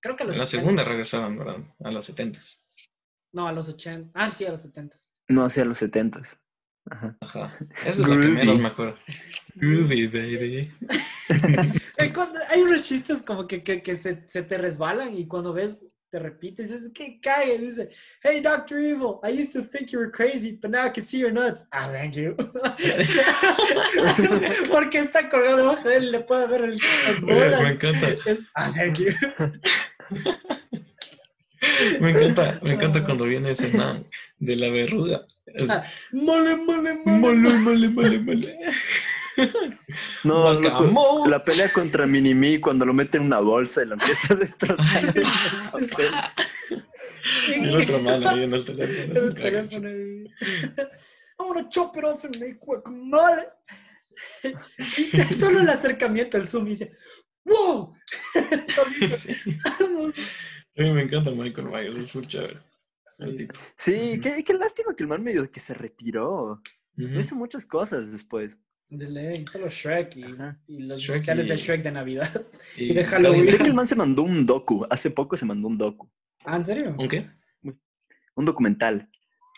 Creo 0.00 0.16
que 0.16 0.22
a 0.22 0.26
los 0.26 0.36
En 0.36 0.40
la 0.40 0.46
70. 0.46 0.46
segunda 0.46 0.84
regresaron, 0.84 1.38
¿verdad? 1.38 1.58
A 1.82 1.90
los 1.90 2.04
70 2.04 2.40
No, 3.32 3.48
a 3.48 3.52
los 3.52 3.68
80. 3.68 4.10
Ah, 4.14 4.30
sí, 4.30 4.46
a 4.46 4.50
los 4.50 4.60
70. 4.62 4.96
No, 5.28 5.44
hacia 5.44 5.64
los 5.64 5.78
setentas. 5.78 6.38
Ajá. 6.90 7.16
Ajá. 7.20 7.58
Esa 7.80 7.90
es 7.90 7.98
la 7.98 8.06
que 8.08 8.14
Groovy. 8.16 8.32
menos 8.32 8.58
me 8.60 8.68
acuerdo. 8.68 8.96
Groovy, 9.54 10.06
baby. 10.08 10.72
Eh, 11.96 12.12
cuando- 12.12 12.38
hay 12.50 12.60
unos 12.60 12.86
chistes 12.86 13.22
como 13.22 13.46
que, 13.46 13.62
que, 13.62 13.80
que 13.82 13.94
se, 13.94 14.24
se 14.28 14.42
te 14.42 14.58
resbalan 14.58 15.16
y 15.16 15.26
cuando 15.26 15.52
ves 15.54 15.86
te 16.10 16.18
repites, 16.18 16.70
dices, 16.70 16.90
que 16.94 17.18
cague, 17.20 17.58
dice, 17.58 17.88
hey, 18.22 18.40
Dr. 18.40 18.78
Evil, 18.78 19.18
I 19.24 19.30
used 19.36 19.52
to 19.54 19.62
think 19.68 19.90
you 19.90 19.98
were 19.98 20.10
crazy, 20.12 20.52
but 20.60 20.70
now 20.70 20.86
I 20.86 20.90
can 20.92 21.02
see 21.04 21.18
your 21.18 21.32
nuts. 21.32 21.64
Ah, 21.72 21.88
thank 21.90 22.14
you. 22.14 22.36
Porque 24.70 24.98
está 24.98 25.28
colgado 25.28 25.56
debajo 25.56 25.88
de 25.88 25.96
él 25.96 26.04
y 26.04 26.10
le 26.10 26.20
puede 26.20 26.46
ver 26.46 26.62
el- 26.64 26.78
las 27.06 27.22
Me 27.22 27.34
bolas. 27.34 27.70
encanta, 27.72 28.08
Es- 28.26 28.38
Ah, 28.54 28.70
thank 28.74 28.98
you. 28.98 29.10
me 32.00 32.10
encanta, 32.10 32.60
me 32.62 32.74
encanta 32.74 33.04
cuando 33.04 33.24
viene 33.24 33.52
ese 33.52 33.68
man 33.68 34.06
de 34.38 34.56
la 34.56 34.68
verruga. 34.68 35.26
Mole, 36.12 36.56
mole, 36.56 36.94
mole. 37.04 37.18
Mole, 37.18 37.58
mole, 37.58 37.88
mole, 37.88 38.18
mole. 38.20 38.58
No, 40.22 40.52
loco, 40.54 41.26
la 41.26 41.42
pelea 41.42 41.72
contra 41.72 42.06
Minimi 42.06 42.60
cuando 42.60 42.86
lo 42.86 42.92
mete 42.94 43.18
en 43.18 43.24
una 43.24 43.40
bolsa 43.40 43.82
y 43.82 43.86
lo 43.86 43.94
empieza 43.94 44.32
a 44.34 44.36
destrozar. 44.36 45.04
en 45.04 45.08
el 45.08 45.22
papel. 45.72 46.10
Y 47.48 47.52
el 47.64 47.74
otro 47.74 47.98
man 48.00 48.26
ahí 48.26 48.44
en 48.44 48.54
el 48.54 48.64
teléfono. 48.66 49.20
El 49.20 49.34
teléfono 49.34 49.88
ahí. 49.88 50.30
I'm 51.36 51.48
gonna 51.48 51.68
chop 51.68 51.96
it 51.96 52.04
off 52.04 52.24
and 52.24 52.38
make 52.38 52.58
guacamole. 52.60 53.48
Y 55.12 55.34
solo 55.34 55.60
el 55.60 55.68
acercamiento 55.68 56.36
al 56.36 56.46
zoom 56.46 56.66
y 56.68 56.70
dice, 56.70 56.92
¡Wow! 57.44 57.92
A 60.76 60.82
mí 60.82 60.92
me 60.92 61.02
encanta 61.02 61.30
Michael 61.32 61.66
Myers, 61.66 61.96
es 61.96 62.14
muy 62.14 62.26
chévere. 62.26 62.60
Sí. 63.06 63.48
Sí, 63.76 64.20
qué, 64.20 64.42
qué 64.44 64.54
lástima 64.54 64.94
que 64.94 65.04
el 65.04 65.08
man 65.08 65.22
medio 65.22 65.50
que 65.50 65.60
se 65.60 65.74
retiró. 65.74 66.60
Hizo 66.96 67.34
muchas 67.34 67.66
cosas 67.66 68.10
después. 68.12 68.58
De 68.88 69.08
ley, 69.10 69.46
solo 69.46 69.68
Shrek 69.68 70.16
y, 70.16 70.24
y 70.68 70.78
los 70.84 71.00
Shrek 71.00 71.16
especiales 71.16 71.48
de 71.48 71.54
y- 71.54 71.56
Shrek 71.56 71.82
de 71.82 71.90
Navidad. 71.92 72.46
Y 72.76 72.92
de 72.94 73.04
Halloween. 73.04 73.48
Sé 73.48 73.58
que 73.58 73.64
el 73.64 73.74
man 73.74 73.86
se 73.86 73.96
mandó 73.96 74.22
un 74.22 74.44
docu. 74.46 74.86
Hace 74.90 75.10
poco 75.10 75.36
se 75.36 75.44
mandó 75.44 75.68
un 75.68 75.78
docu. 75.78 76.08
Ah, 76.44 76.56
¿en 76.56 76.66
serio? 76.66 76.94
¿Un 76.98 77.08
qué? 77.08 77.28
Un 78.36 78.44
documental. 78.44 79.08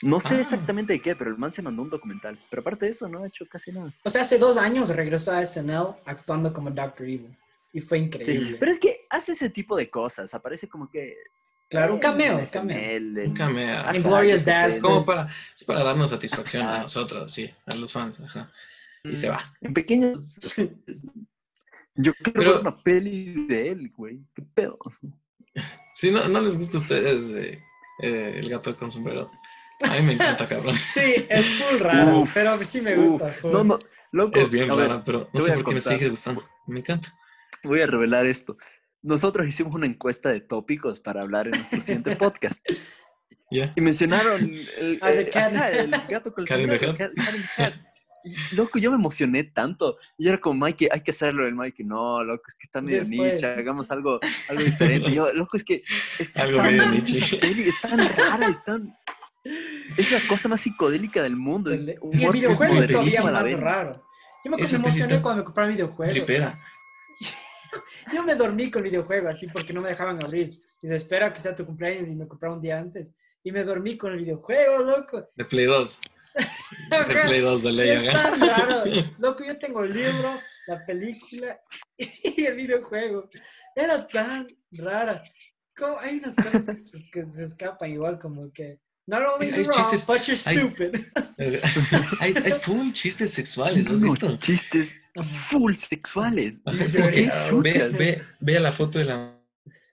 No 0.03 0.21
sé 0.21 0.35
Ah. 0.35 0.41
exactamente 0.41 0.93
de 0.93 1.01
qué, 1.01 1.17
pero 1.17 1.31
el 1.31 1.39
man 1.39 1.51
se 1.51 1.63
mandó 1.63 1.83
un 1.83 1.89
documental. 1.91 2.39
Pero 2.51 2.61
aparte 2.61 2.85
de 2.85 2.91
eso, 2.91 3.09
no 3.09 3.23
ha 3.23 3.27
hecho 3.27 3.47
casi 3.47 3.73
nada. 3.73 3.93
O 4.05 4.11
sea, 4.11 4.21
hace 4.21 4.39
dos 4.39 4.57
años 4.59 4.91
regresó 4.91 5.33
a 5.33 5.45
SNL 5.45 5.97
actuando 6.05 6.53
como 6.53 6.71
Doctor 6.71 7.07
Evil. 7.07 7.37
Y 7.73 7.81
fue 7.81 7.99
Sí, 7.99 8.05
increíble. 8.05 8.57
Pero 8.61 8.71
es 8.73 8.79
que 8.79 9.07
hace 9.11 9.33
ese 9.33 9.51
tipo 9.51 9.77
de 9.77 9.91
cosas. 9.91 10.33
Aparece 10.35 10.69
como 10.69 10.89
que. 10.91 11.17
Claro, 11.69 11.95
un 11.95 12.01
cameo, 12.01 12.39
es 12.39 12.49
cameo. 12.49 12.99
Un 13.27 13.35
cameo. 13.35 13.85
Qué 13.93 14.03
sé. 14.03 14.45
Basterds. 14.45 14.81
Como 14.81 15.05
para, 15.05 15.29
es 15.57 15.65
para 15.65 15.83
darnos 15.85 16.11
satisfacción 16.11 16.67
a 16.67 16.81
nosotros, 16.83 17.33
sí, 17.33 17.51
a 17.67 17.75
los 17.77 17.93
fans, 17.93 18.21
ajá. 18.21 18.51
Y 19.05 19.15
se 19.17 19.29
va. 19.29 19.55
En 19.61 19.73
pequeños. 19.73 20.41
Yo 21.95 22.13
quiero 22.23 22.33
Pero- 22.41 22.53
ver 22.53 22.61
una 22.61 22.83
peli 22.83 23.47
de 23.47 23.69
él, 23.71 23.93
güey. 23.97 24.21
¿Qué 24.35 24.43
pedo? 24.43 24.79
Si 25.95 26.11
no, 26.11 26.29
no 26.29 26.41
les 26.41 26.57
gusta 26.59 26.77
a 26.77 26.81
ustedes 26.81 27.33
eh, 27.33 27.63
eh, 28.03 28.35
el 28.39 28.51
gato 28.51 28.77
con 28.77 28.91
sombrero. 28.91 29.31
A 29.83 29.95
mí 29.95 30.03
me 30.07 30.13
encanta, 30.15 30.47
cabrón. 30.49 30.77
Sí, 30.77 31.27
es 31.29 31.53
full 31.53 31.79
raro, 31.79 32.21
Uf, 32.21 32.35
pero 32.35 32.57
sí 32.65 32.81
me 32.83 32.97
gusta. 32.97 33.29
Full. 33.29 33.53
No, 33.53 33.65
no, 33.65 33.79
loco. 34.13 34.39
Es 34.39 34.51
bien 34.51 34.69
raro, 34.69 35.03
pero 35.07 35.31
no 35.33 35.41
sé 35.41 35.53
por 35.53 35.65
qué 35.67 35.75
me 35.75 35.81
sigue 35.81 36.09
gustando. 36.11 36.45
Me 36.67 36.81
encanta. 36.81 37.15
Voy 37.63 37.81
a 37.81 37.87
revelar 37.87 38.27
esto. 38.27 38.59
Nosotros 39.07 39.47
hicimos 39.47 39.73
una 39.73 39.87
encuesta 39.87 40.31
de 40.31 40.41
tópicos 40.41 40.99
para 40.99 41.21
hablar 41.21 41.47
en 41.47 41.53
nuestro 41.53 41.81
siguiente 41.81 42.17
podcast. 42.17 42.69
Ya. 43.53 43.73
Y 43.77 43.81
mencionaron 43.81 44.43
el, 44.79 44.99
Ah, 45.01 45.13
The 45.13 45.21
eh, 45.21 45.31
ajá, 45.33 45.71
el 45.71 45.91
gato 46.09 46.33
con 46.33 46.45
el 46.51 46.97
Cat. 46.97 47.13
Cat-. 47.57 47.75
Y, 48.25 48.57
loco, 48.57 48.81
yo 48.81 48.91
me 48.91 48.97
emocioné 48.97 49.45
tanto. 49.45 49.99
Y 50.19 50.27
era 50.29 50.41
como, 50.41 50.65
Mike, 50.67 50.89
hay 50.91 51.01
que 51.03 51.13
hacerlo. 51.13 51.47
El 51.47 51.55
Mike, 51.55 51.85
no, 51.85 52.25
loco, 52.25 52.43
es 52.49 52.57
que 52.57 52.65
está 52.65 52.81
medio 52.81 53.05
niche, 53.05 53.47
hagamos 53.47 53.93
algo, 53.93 54.19
algo 54.49 54.65
diferente. 54.65 55.11
Y 55.11 55.15
yo, 55.15 55.33
loco, 55.33 55.57
es 55.57 55.63
que 55.63 55.83
es 56.19 56.29
que 56.29 56.41
Algo 56.41 56.61
medio 56.65 56.91
niche. 56.91 57.37
peli, 57.37 57.63
es 57.63 57.81
tan 57.81 57.99
rara, 57.99 58.49
es 58.49 58.65
tan... 58.65 58.93
Es 59.97 60.11
la 60.11 60.19
cosa 60.27 60.49
más 60.49 60.61
psicodélica 60.63 61.23
del 61.23 61.37
mundo. 61.37 61.71
humor 62.01 62.17
Y 62.17 62.25
el 62.25 62.33
videojuego 62.33 62.81
es 62.81 62.89
todavía 62.89 63.23
más 63.23 63.53
raro. 63.53 64.05
Yo 64.45 64.51
me, 64.51 64.57
me 64.57 64.69
emocioné 64.69 65.23
cuando 65.23 65.43
me 65.43 65.45
compraron 65.45 65.71
el 65.71 65.77
videojuego. 65.77 66.13
Tripera. 66.13 66.61
Yo 68.13 68.23
me 68.23 68.35
dormí 68.35 68.71
con 68.71 68.85
el 68.85 68.91
videojuego 68.91 69.29
así 69.29 69.47
porque 69.49 69.73
no 69.73 69.81
me 69.81 69.91
dejaban 69.91 70.23
abrir. 70.23 70.61
Y 70.83 70.89
se 70.89 70.95
espera 70.97 71.33
que 71.33 71.41
sea 71.41 71.55
tu 71.55 71.65
cumpleaños 71.65 72.09
y 72.09 72.15
me 72.17 72.27
compraron 72.29 72.59
un 72.59 72.63
día 72.63 72.79
antes. 72.79 73.13
Y 73.43 73.53
me 73.53 73.65
dormí 73.65 73.97
con 73.97 74.13
el 74.13 74.19
videojuego, 74.19 74.83
loco. 74.83 75.29
De 75.35 75.45
Play 75.45 75.67
2. 75.67 76.01
De. 76.91 77.15
Play 77.15 77.41
2 77.41 77.63
de 77.63 77.73
ley, 77.73 78.09
raro. 78.09 78.85
Loco, 79.19 79.43
yo 79.43 79.59
tengo 79.59 79.83
el 79.85 79.95
libro, 79.95 80.39
la 80.67 80.85
película 80.85 81.59
y 81.97 82.45
el 82.45 82.55
videojuego. 82.57 83.29
Era 83.75 84.07
tan 84.07 84.47
rara. 84.73 85.23
Como- 85.75 85.99
hay 85.99 86.19
unas 86.19 86.37
cosas 86.37 86.67
que, 86.67 87.11
que 87.11 87.29
se 87.31 87.45
escapan 87.45 87.91
igual 87.91 88.19
como 88.19 88.53
que... 88.53 88.81
Not 89.09 89.23
only 89.23 89.53
Hay 89.53 89.63
you're 89.63 89.73
wrong, 89.73 89.91
chistes- 89.93 90.05
but 90.07 90.27
you're 90.27 90.37
hay- 90.45 90.57
stupid. 90.57 90.97
Eh, 91.39 91.61
hay, 92.21 92.35
hay 92.45 92.53
full 92.61 92.91
chistes 92.93 93.33
sexuales, 93.33 93.87
¿has 93.87 94.01
visto? 94.01 94.37
chistes 94.39 94.97
full 95.49 95.75
sexuales. 95.75 96.59
Sí, 96.87 96.99
ve, 97.63 97.89
ve, 97.97 98.23
ve 98.41 98.61
la 98.61 98.73
foto 98.73 98.99
de 98.99 99.05
la 99.05 99.33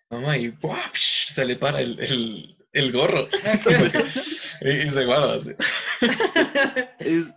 mamá 0.09 0.35
y 0.37 0.47
¡buah! 0.49 0.91
se 0.95 1.45
le 1.45 1.55
para 1.57 1.81
el, 1.81 1.99
el, 1.99 2.57
el 2.71 2.91
gorro 2.91 3.27
y, 4.61 4.69
y 4.69 4.89
se 4.89 5.05
guarda. 5.05 5.35
así. 5.35 5.51
Es- 6.99 7.29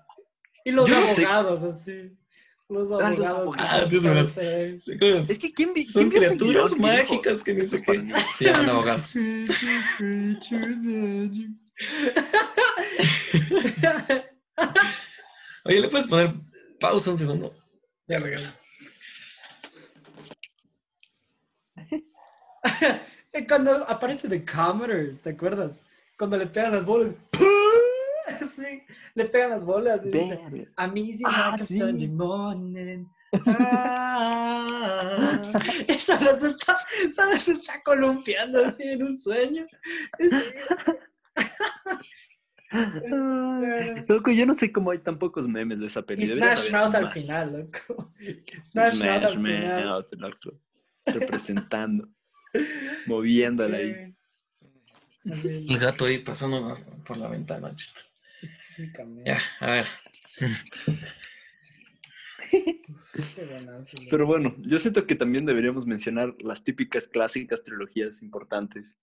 y 0.64 0.70
los 0.72 0.88
no 0.88 1.06
sé- 1.08 1.24
abogados, 1.26 1.62
así. 1.62 2.16
Los 2.68 2.90
Ah, 2.90 3.10
los 3.10 3.20
abogados. 3.28 3.60
abogados. 3.60 3.90
Dios 3.90 4.02
Sí, 4.82 4.98
como- 4.98 5.14
Es 5.30 5.38
que 5.38 5.52
¿quién, 5.52 5.72
vi, 5.72 5.84
Son 5.86 6.10
quién 6.10 6.20
criaturas 6.22 6.76
mágicas 6.78 7.42
que 7.44 7.54
ni? 7.54 7.64
Se 7.64 8.44
llaman 8.46 8.70
abogados. 8.70 9.14
Oye, 15.64 15.80
¿le 15.80 15.88
puedes 15.88 16.06
poner 16.06 16.32
pausa 16.80 17.10
un 17.10 17.18
segundo? 17.18 17.54
Ya 18.06 18.18
regreso. 18.20 18.52
Cuando 23.48 23.88
aparece 23.88 24.28
The 24.28 24.44
Commodores, 24.44 25.22
¿te 25.22 25.30
acuerdas? 25.30 25.82
Cuando 26.18 26.36
le 26.38 26.46
pegan 26.46 26.72
las 26.72 26.86
bolas. 26.86 27.14
Sí, 28.56 28.82
le 29.14 29.26
pegan 29.26 29.50
las 29.50 29.64
bolas 29.64 30.04
y 30.04 30.10
dice, 30.10 30.36
Verga. 30.50 30.68
I'm 30.78 30.96
easy 30.96 31.22
Ah, 31.26 31.54
a 31.54 31.58
sí. 31.66 31.78
Sunday 31.78 32.08
morning. 32.08 33.04
Ah. 33.46 35.52
Esa 35.86 36.18
se 36.36 36.48
está, 36.48 36.76
esa 37.06 37.38
se 37.38 37.52
está 37.52 37.80
columpiando 37.84 38.64
así 38.64 38.82
en 38.82 39.04
un 39.04 39.16
sueño. 39.16 39.64
Ay, 40.18 40.30
Loco, 44.08 44.30
yo 44.30 44.46
no 44.46 44.54
sé 44.54 44.72
cómo 44.72 44.90
hay 44.90 44.98
tan 44.98 45.18
pocos 45.18 45.48
memes 45.48 45.78
de 45.78 45.86
esa 45.86 46.02
peli. 46.02 46.22
Y 46.22 46.26
Smash 46.26 46.70
Mouth 46.72 46.94
al 46.94 47.08
final, 47.08 47.52
loco. 47.52 48.12
Smash, 48.62 48.98
Mouth 49.02 49.24
al 49.24 49.36
final. 49.36 49.84
Mouth, 49.84 50.12
loco. 50.12 50.60
Representando, 51.06 52.08
moviéndola 53.06 53.76
ahí. 53.76 54.14
El 55.24 55.78
gato 55.78 56.06
ahí 56.06 56.18
pasando 56.18 56.76
por 57.06 57.16
la 57.16 57.28
ventana. 57.28 57.74
Ya, 59.24 59.40
a 59.60 59.70
ver. 59.70 59.86
Pero 64.10 64.26
bueno, 64.26 64.54
yo 64.58 64.78
siento 64.78 65.06
que 65.06 65.14
también 65.14 65.46
deberíamos 65.46 65.86
mencionar 65.86 66.34
las 66.40 66.62
típicas 66.62 67.08
clásicas 67.08 67.62
trilogías 67.62 68.22
importantes. 68.22 68.96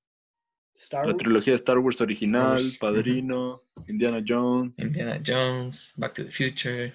Star 0.73 1.05
La 1.05 1.11
Wars. 1.11 1.17
trilogía 1.17 1.51
de 1.51 1.55
Star 1.55 1.77
Wars 1.77 2.01
original, 2.01 2.53
Wars, 2.53 2.77
Padrino, 2.77 3.61
Indiana 3.87 4.23
Jones. 4.27 4.79
Indiana 4.79 5.21
Jones, 5.25 5.93
Back 5.97 6.13
to 6.15 6.25
the 6.25 6.31
Future. 6.31 6.93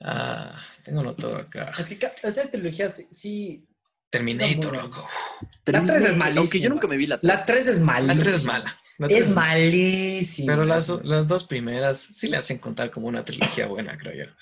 Ah, 0.00 0.56
tengo 0.84 1.00
anotado 1.00 1.36
acá. 1.36 1.72
Es 1.78 1.88
que 1.90 2.10
esas 2.22 2.50
trilogías 2.50 3.04
sí, 3.10 3.66
Terminator, 4.10 4.76
loco. 4.76 5.08
La 5.64 5.84
tres 5.86 6.04
es 6.04 6.10
Aunque 6.10 6.18
malísima. 6.18 6.64
yo 6.64 6.68
nunca 6.70 6.86
me 6.86 6.96
vi 6.96 7.06
la 7.06 7.18
3. 7.18 7.28
La 7.28 7.46
3 7.46 7.66
es 7.68 7.78
La 7.78 7.84
malísima. 7.84 8.22
3 8.22 8.34
es 8.34 8.44
mala. 8.44 8.76
La 8.98 9.06
Es 9.08 9.30
malísima. 9.30 10.52
Pero 10.52 10.64
las, 10.64 10.88
las 11.04 11.28
dos 11.28 11.44
primeras 11.44 11.98
sí 12.00 12.28
le 12.28 12.36
hacen 12.36 12.58
contar 12.58 12.90
como 12.90 13.08
una 13.08 13.24
trilogía 13.24 13.66
buena, 13.68 13.96
creo 13.96 14.26
yo. 14.26 14.32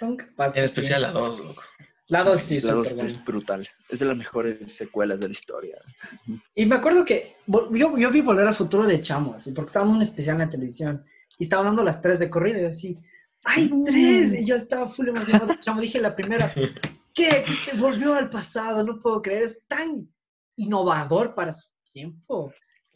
En 0.00 0.64
especial 0.64 1.00
sí. 1.00 1.02
la 1.02 1.10
2, 1.12 1.40
loco. 1.40 1.62
La 2.08 2.24
2 2.24 2.40
sí, 2.40 2.58
La 2.60 2.72
2 2.72 2.88
súper 2.88 3.04
es 3.06 3.12
buena. 3.12 3.24
brutal. 3.24 3.68
Es 3.88 4.00
de 4.00 4.06
las 4.06 4.16
mejores 4.16 4.72
secuelas 4.72 5.20
de 5.20 5.28
la 5.28 5.32
historia. 5.32 5.78
Y 6.54 6.66
me 6.66 6.74
acuerdo 6.76 7.04
que 7.04 7.36
yo, 7.46 7.96
yo 7.96 8.10
vi 8.10 8.20
Volver 8.20 8.46
al 8.46 8.54
Futuro 8.54 8.86
de 8.86 9.00
Chamo, 9.00 9.34
así, 9.34 9.52
porque 9.52 9.68
estaba 9.68 9.86
en 9.86 9.92
un 9.92 10.02
especial 10.02 10.36
en 10.36 10.40
la 10.42 10.48
televisión 10.48 11.04
y 11.38 11.44
estaban 11.44 11.66
dando 11.66 11.82
las 11.82 12.02
tres 12.02 12.18
de 12.18 12.28
corrido 12.28 12.58
y 12.58 12.62
yo 12.62 12.68
así, 12.68 12.98
¡ay, 13.44 13.70
tres! 13.84 14.32
Y 14.40 14.44
yo 14.46 14.56
estaba 14.56 14.86
full 14.86 15.08
emocionado. 15.08 15.54
Chamo, 15.58 15.80
dije 15.80 16.00
la 16.00 16.14
primera, 16.14 16.52
¿qué? 16.52 16.74
Que 17.14 17.44
este 17.46 17.76
volvió 17.76 18.14
al 18.14 18.28
pasado, 18.30 18.82
no 18.82 18.98
puedo 18.98 19.22
creer, 19.22 19.44
es 19.44 19.66
tan 19.66 20.12
innovador 20.56 21.34
para 21.34 21.52
su 21.52 21.70
tiempo. 21.92 22.52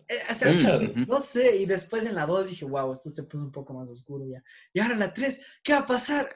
Eh, 0.09 0.19
o 0.31 0.35
sea, 0.35 0.53
Mm, 0.53 1.09
no 1.09 1.21
sé, 1.21 1.57
y 1.57 1.67
después 1.67 2.07
en 2.07 2.15
la 2.15 2.27
2 2.27 2.49
dije, 2.49 2.65
wow, 2.65 2.93
esto 2.93 3.11
se 3.11 3.25
puso 3.25 3.45
un 3.45 3.51
poco 3.51 3.75
más 3.75 3.91
oscuro 3.91 4.25
ya. 4.27 4.43
Y 4.73 4.81
ahora 4.81 4.95
en 4.95 5.01
la 5.01 5.13
3, 5.13 5.61
¿qué 5.65 5.73
va 5.73 5.81
a 5.81 5.87
pasar? 5.87 6.29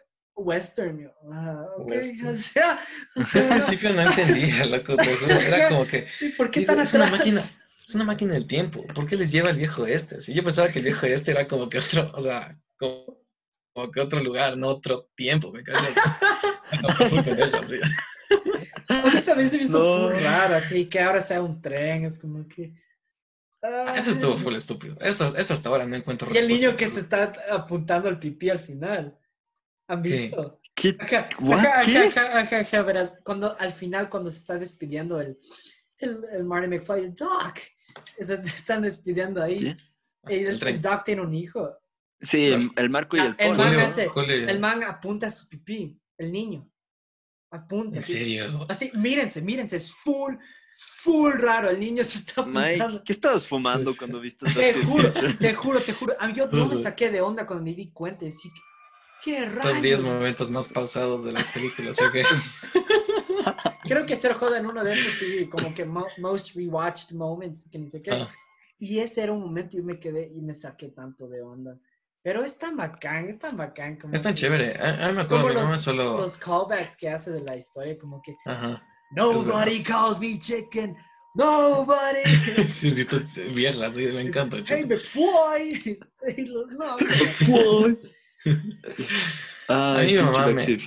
Western, 0.43 0.99
yo, 0.99 1.11
ah, 1.33 1.67
ok, 1.79 1.89
Western. 1.89 2.29
o 2.29 2.35
sea, 2.35 2.79
o 3.17 3.21
Al 3.21 3.27
sea, 3.27 3.49
principio 3.51 3.93
no 3.93 4.03
entendía, 4.03 4.65
loco. 4.67 4.95
juro, 4.97 5.35
Era 5.41 5.69
como 5.69 5.87
que 5.87 6.07
¿y 6.21 6.31
por 6.31 6.51
qué 6.51 6.61
Digo, 6.61 6.75
tan 6.75 6.85
es 6.85 6.95
una 6.95 7.05
atrás? 7.05 7.19
máquina. 7.19 7.41
es 7.41 7.95
una 7.95 8.05
máquina 8.05 8.35
del 8.35 8.47
tiempo. 8.47 8.85
¿Por 8.95 9.07
qué 9.07 9.17
les 9.17 9.31
lleva 9.31 9.51
el 9.51 9.57
viejo 9.57 9.87
este? 9.87 10.21
Si 10.21 10.33
yo 10.35 10.43
pensaba 10.45 10.69
que 10.69 10.79
el 10.81 10.85
viejo 10.87 11.07
este 11.07 11.31
era 11.33 11.47
como 11.49 11.69
que 11.69 11.79
otro, 11.79 12.11
o 12.15 12.23
sea, 12.23 12.57
como, 12.79 13.19
como 13.73 13.91
que 13.93 14.01
otro 14.01 14.21
lugar, 14.21 14.57
no 14.57 14.69
otro 14.69 15.09
tiempo, 15.15 15.51
me 15.53 15.63
cago. 15.63 15.79
Eso, 19.15 19.35
se 19.35 19.57
me 19.59 19.63
hizo 19.65 19.79
No. 19.79 20.09
full 20.11 20.23
raro, 20.23 20.55
así 20.57 20.87
que 20.87 21.01
ahora 21.01 21.21
sea 21.21 21.43
un 21.43 21.61
tren, 21.61 22.05
es 22.05 22.19
como 22.19 22.47
que... 22.49 22.73
Ah, 23.63 23.95
Eso 23.97 24.11
estuvo 24.13 24.37
full 24.37 24.55
estúpido. 24.55 24.97
Esto, 25.01 25.37
eso 25.37 25.53
hasta 25.53 25.69
ahora 25.69 25.87
no 25.87 25.95
encuentro 25.95 26.33
Y 26.35 26.39
el 26.39 26.49
niño 26.49 26.77
que 26.77 26.89
se 26.89 27.01
está 27.01 27.33
apuntando 27.51 28.09
al 28.09 28.19
pipí 28.19 28.49
al 28.49 28.59
final. 28.59 29.19
¿Han 29.91 30.03
visto? 30.03 30.61
¿Qué? 30.75 30.97
Ajá, 30.99 31.29
ajá, 31.53 31.83
¿Qué? 31.85 31.99
ajá, 31.99 32.21
ajá, 32.21 32.39
ajá, 32.41 32.61
ajá, 32.61 32.83
verás, 32.83 33.15
cuando 33.25 33.59
al 33.59 33.73
final 33.73 34.09
cuando 34.09 34.31
se 34.31 34.39
está 34.39 34.57
despidiendo 34.57 35.21
el, 35.21 35.39
el, 35.99 36.19
el 36.33 36.45
Marty 36.45 36.69
McFly, 36.69 37.09
Doc, 37.11 37.59
se 38.19 38.35
están 38.45 38.83
despidiendo 38.83 39.43
ahí. 39.43 39.77
El, 40.29 40.47
El 40.47 40.67
el 40.69 40.81
Doc 40.81 41.05
tiene 41.05 41.23
un 41.23 41.35
hijo. 41.35 41.77
Sí, 42.21 42.47
el, 42.47 42.71
el 42.77 42.91
Marco 42.91 43.17
y 43.17 43.21
Ah, 43.21 43.25
el 43.25 43.29
el 43.39 43.49
Polo. 43.49 43.59
man 43.59 43.67
Julio, 43.69 43.81
hace- 43.87 44.07
Julio, 44.09 44.35
El 44.49 44.61
man 44.61 44.83
apunta 44.85 45.27
a 45.27 45.31
su 45.31 45.49
pipí, 45.49 45.99
el 46.19 46.31
niño. 46.31 46.71
Apunta. 47.51 47.97
¿En 47.97 48.03
así. 48.05 48.13
serio? 48.13 48.67
Así, 48.69 48.93
mírense, 48.95 49.43
mírense, 49.43 49.77
es 49.77 49.93
full, 49.93 50.35
full 51.03 51.33
raro. 51.33 51.69
El 51.71 51.81
niño 51.81 52.05
se 52.05 52.19
está 52.19 52.43
apuntando. 52.43 52.89
Mike, 52.89 53.03
¿qué 53.05 53.13
estabas 53.13 53.47
fumando 53.47 53.87
Pues, 53.91 53.99
cuando 53.99 54.21
viste 54.21 54.47
Te 54.55 54.75
juro, 54.85 55.13
te 55.41 55.55
juro, 55.55 55.83
te 55.83 55.93
juro. 55.93 56.15
A 56.21 56.27
mí 56.29 56.35
yo 56.35 56.47
no 56.47 56.67
me 56.67 56.75
Ujú. 56.75 56.83
saqué 56.83 57.11
de 57.11 57.21
onda 57.21 57.45
cuando 57.47 57.65
me 57.65 57.75
di 57.75 57.91
cuenta. 57.91 58.25
y 58.25 58.31
¿qué 59.25 59.41
Los 59.47 59.83
10 59.83 60.01
rayos? 60.01 60.03
momentos 60.03 60.51
más 60.51 60.69
pausados 60.69 61.25
de 61.25 61.33
las 61.33 61.45
películas, 61.53 62.01
¿o 62.01 62.11
qué? 62.13 62.23
Creo 63.87 64.07
que 64.07 64.17
ser 64.17 64.35
joda 64.35 64.59
en 64.59 64.67
uno 64.67 64.85
de 64.85 64.93
esos, 64.93 65.13
sí, 65.15 65.49
como 65.49 65.75
que 65.75 65.85
mo- 65.85 66.07
most 66.19 66.55
rewatched 66.55 67.13
moments, 67.17 67.69
que 67.71 67.79
ni 67.79 67.89
sé 67.89 68.01
qué. 68.03 68.13
Ah. 68.13 68.29
Y 68.79 68.99
ese 69.01 69.23
era 69.23 69.33
un 69.33 69.41
momento 69.41 69.77
y 69.77 69.81
yo 69.81 69.85
me 69.85 69.99
quedé 69.99 70.31
y 70.35 70.41
me 70.41 70.55
saqué 70.55 70.89
tanto 70.89 71.29
de 71.29 71.43
onda. 71.43 71.77
Pero 72.23 72.45
es 72.45 72.57
tan 72.59 72.77
bacán, 72.77 73.29
es 73.29 73.39
tan 73.39 73.57
bacán. 73.57 73.97
Como 73.99 74.15
Es 74.15 74.23
tan 74.23 74.35
que 74.35 74.41
chévere. 74.43 74.77
A, 74.79 75.07
a 75.07 75.09
mí 75.09 75.15
me 75.17 75.23
acuerdo, 75.23 75.43
Como 75.47 75.49
mi 75.49 75.61
mamá 75.61 75.73
los- 75.73 75.83
solo... 75.83 76.19
Los 76.21 76.37
callbacks 76.37 76.97
que 76.97 77.09
hace 77.09 77.31
de 77.31 77.41
la 77.41 77.57
historia, 77.57 77.99
como 77.99 78.21
que, 78.23 78.37
Ajá. 78.47 78.83
nobody 79.13 79.83
calls 79.83 80.21
me 80.21 80.39
chicken, 80.39 80.97
nobody. 81.35 82.23
Sí, 82.69 82.91
sí, 82.91 83.05
tú, 83.07 83.21
mierda, 83.55 83.91
sí, 83.91 84.07
me 84.07 84.23
encanta. 84.23 84.57
Hey, 84.67 84.85
chico. 84.87 84.95
McFly. 84.95 85.99
Ay, 89.69 90.01
A 90.01 90.03
mí 90.03 90.13
mi 90.15 90.23
mamá 90.23 90.47
me-. 90.49 90.79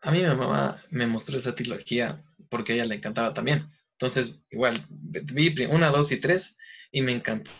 A 0.00 0.10
mí 0.10 0.18
mi 0.20 0.26
mamá 0.26 0.80
me 0.90 1.06
mostró 1.06 1.36
esa 1.38 1.54
trilogía 1.54 2.22
porque 2.48 2.72
a 2.72 2.74
ella 2.76 2.84
le 2.86 2.94
encantaba 2.96 3.32
también. 3.34 3.66
Entonces, 3.92 4.44
igual, 4.50 4.74
vi 4.90 5.54
una, 5.66 5.90
dos 5.90 6.10
y 6.12 6.20
tres 6.20 6.56
y 6.90 7.00
me 7.02 7.12
encantó 7.12 7.50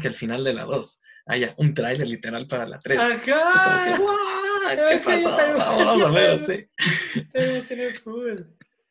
que 0.00 0.08
al 0.08 0.14
final 0.14 0.42
de 0.44 0.54
la 0.54 0.64
dos 0.64 1.00
haya 1.26 1.54
un 1.58 1.74
tráiler 1.74 2.06
literal 2.08 2.46
para 2.48 2.66
la 2.66 2.78
tres. 2.78 2.98
Ajá. 2.98 3.20
¿Qué 3.20 3.32
Ajá, 3.32 4.92
yo 4.96 5.04
pasó? 5.04 5.36
también- 5.36 5.58
Vamos 5.58 5.98
yo 5.98 6.06
a 6.06 6.10
ver, 6.10 6.38
también. 6.38 6.68
sí. 7.14 7.20
Te 7.32 7.50
emocioné 7.50 7.92
full. 7.94 8.40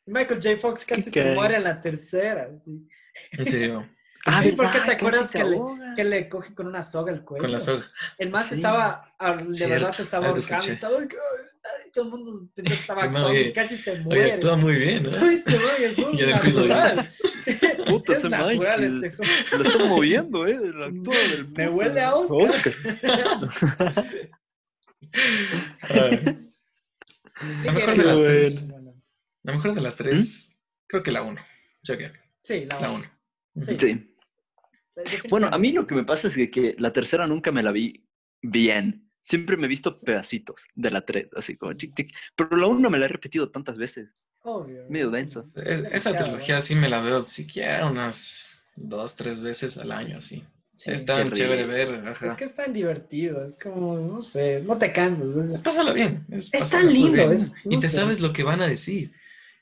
Michael 0.06 0.40
J. 0.44 0.58
Fox 0.58 0.86
casi 0.86 1.10
se 1.10 1.34
muere 1.34 1.56
en 1.58 1.64
la 1.64 1.80
tercera. 1.82 2.50
sí. 2.64 2.88
En 3.32 3.46
serio, 3.46 3.88
Ah, 4.26 4.42
Sí, 4.42 4.54
¿por 4.54 4.68
qué 4.72 4.80
¿verdad? 4.80 4.86
te 4.86 4.92
acuerdas 4.94 5.32
que 5.32 5.44
le-. 5.44 5.60
Que 5.96 6.04
le 6.06 6.30
coge 6.30 6.54
con 6.56 6.68
una 6.68 6.82
soga 6.82 7.12
el 7.12 7.24
cuello. 7.24 7.42
con 7.44 7.52
la 7.52 7.60
soga. 7.60 7.86
El 8.18 8.30
más 8.30 8.48
Sí. 8.48 8.56
estaba, 8.56 9.14
de 9.20 9.56
Cierto, 9.56 9.74
verdad 9.74 9.94
se 9.94 10.02
estaba 10.04 10.28
ahorcando. 10.30 10.68
Estaba, 10.68 10.98
ay, 11.00 11.92
todo 11.94 12.06
el 12.06 12.10
mundo 12.12 12.50
pensó 12.56 12.70
que 12.74 12.80
estaba 12.80 13.06
y 13.06 13.16
oye, 13.24 13.54
casi 13.54 13.76
se 13.76 13.92
Oye, 13.92 14.02
muere. 14.02 14.32
actúa 14.34 14.56
muy 14.56 14.76
bien, 14.76 15.04
¿no? 15.04 15.12
Este 15.30 15.60
man 15.60 15.76
es 15.80 15.98
un 16.00 16.18
lo 16.18 16.26
natural. 16.28 17.10
Puta, 17.88 18.12
es 18.14 18.18
ese 18.20 18.30
natural 18.30 18.82
Mike, 18.82 18.96
este 19.08 19.12
joven. 19.12 19.32
Lo 19.64 19.70
está 19.70 19.86
moviendo, 19.86 20.48
¿eh? 20.48 20.52
El 20.64 20.84
actor 20.84 21.16
del 21.16 21.48
Me 21.50 21.70
huele 21.70 22.02
a 22.02 22.16
Oscar. 22.16 22.74
Ay, 25.82 26.24
¿Qué 27.64 27.72
mejor 27.72 27.94
quieres? 27.94 27.98
de 27.98 28.04
las 28.06 28.20
tres. 28.22 28.68
La 29.44 29.52
mejor 29.54 29.74
de 29.74 29.82
las 29.82 29.96
tres, 29.98 30.56
creo 30.88 31.04
que 31.04 31.12
la 31.12 31.24
uno. 31.24 31.42
Yo 31.84 31.96
Sí, 32.42 32.66
la, 32.66 32.80
la 32.80 32.92
uno. 32.92 33.04
uno. 33.56 33.64
Sí. 33.66 33.76
Sí. 33.80 34.13
Bueno, 35.30 35.50
a 35.52 35.58
mí 35.58 35.72
lo 35.72 35.88
que 35.88 35.96
me 35.96 36.04
pasa 36.04 36.28
es 36.28 36.36
que, 36.36 36.50
que 36.52 36.76
la 36.78 36.94
tercera 36.94 37.26
nunca 37.28 37.52
me 37.52 37.64
la 37.64 37.72
vi 37.72 38.06
bien. 38.42 39.10
Siempre 39.24 39.56
me 39.58 39.66
he 39.66 39.70
visto 39.70 39.96
pedacitos 39.96 40.64
de 40.76 40.92
la 40.92 41.02
3, 41.06 41.28
así 41.36 41.56
como 41.56 41.74
chic, 41.74 41.96
chic. 41.96 42.14
Pero 42.36 42.58
la 42.58 42.68
1 42.68 42.90
me 42.90 43.00
la 43.00 43.06
he 43.06 43.10
repetido 43.10 43.50
tantas 43.50 43.78
veces. 43.78 44.10
Obvio. 44.42 44.84
Medio 44.90 45.10
denso. 45.10 45.50
Es- 45.56 45.84
esa 45.92 46.16
trilogía 46.18 46.56
¿no? 46.56 46.62
sí 46.62 46.76
me 46.76 46.90
la 46.90 47.02
veo 47.02 47.22
siquiera 47.24 47.86
unas 47.90 48.62
dos, 48.76 49.16
tres 49.16 49.42
veces 49.42 49.78
al 49.78 49.92
año, 49.94 50.18
así. 50.18 50.44
Sí. 50.76 50.92
es 50.92 51.06
tan 51.06 51.32
chévere 51.32 51.66
ver, 51.68 52.08
ajá. 52.08 52.26
Es 52.26 52.34
que 52.34 52.46
es 52.46 52.56
tan 52.56 52.74
divertido, 52.74 53.46
es 53.46 53.60
como, 53.60 53.96
no 53.98 54.22
sé, 54.24 54.60
no 54.62 54.78
te 54.78 54.92
cansas. 54.92 55.36
es- 55.38 55.52
Es 55.54 55.62
pásala 55.62 55.94
bien. 55.94 56.26
Es, 56.32 56.54
Es 56.54 56.64
pásala 56.64 56.84
tan 56.84 56.94
lindo, 56.94 57.12
bien. 57.14 57.32
es- 57.32 57.52
y 57.64 57.76
no 57.76 57.80
te 57.80 57.88
sé. 57.90 57.98
sabes 57.98 58.20
lo 58.20 58.34
que 58.34 58.44
van 58.44 58.62
a 58.62 58.68
decir. 58.68 59.14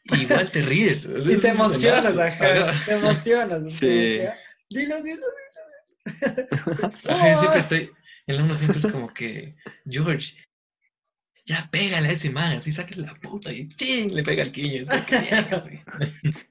Y 0.05 0.21
igual 0.45 0.49
te 0.49 0.61
ríes. 0.63 1.07
Y 1.29 1.37
te 1.37 1.49
emocionas, 1.49 2.17
ajá, 2.17 2.73
te 2.85 2.93
emocionas. 2.93 3.71
Sí. 3.73 3.79
como 3.85 3.91
que, 3.91 4.29
Dilo, 4.71 5.01
dilo, 5.03 5.25
dilo. 5.25 6.47
Ajá, 7.09 7.35
siempre 7.37 7.59
estoy, 7.59 7.91
en 8.27 8.37
la 8.37 8.43
uno 8.43 8.55
siempre 8.55 8.79
es 8.79 8.87
como 8.87 9.13
que, 9.13 9.55
George, 9.87 10.43
ya 11.45 11.67
pégale 11.71 12.07
a 12.07 12.11
ese 12.11 12.29
man, 12.29 12.57
así 12.57 12.71
sáquale 12.71 13.03
la 13.03 13.15
puta 13.15 13.51
y 13.51 13.67
ching, 13.69 14.13
le 14.13 14.23
pega 14.23 14.43
el 14.43 14.51
quiño. 14.51 14.85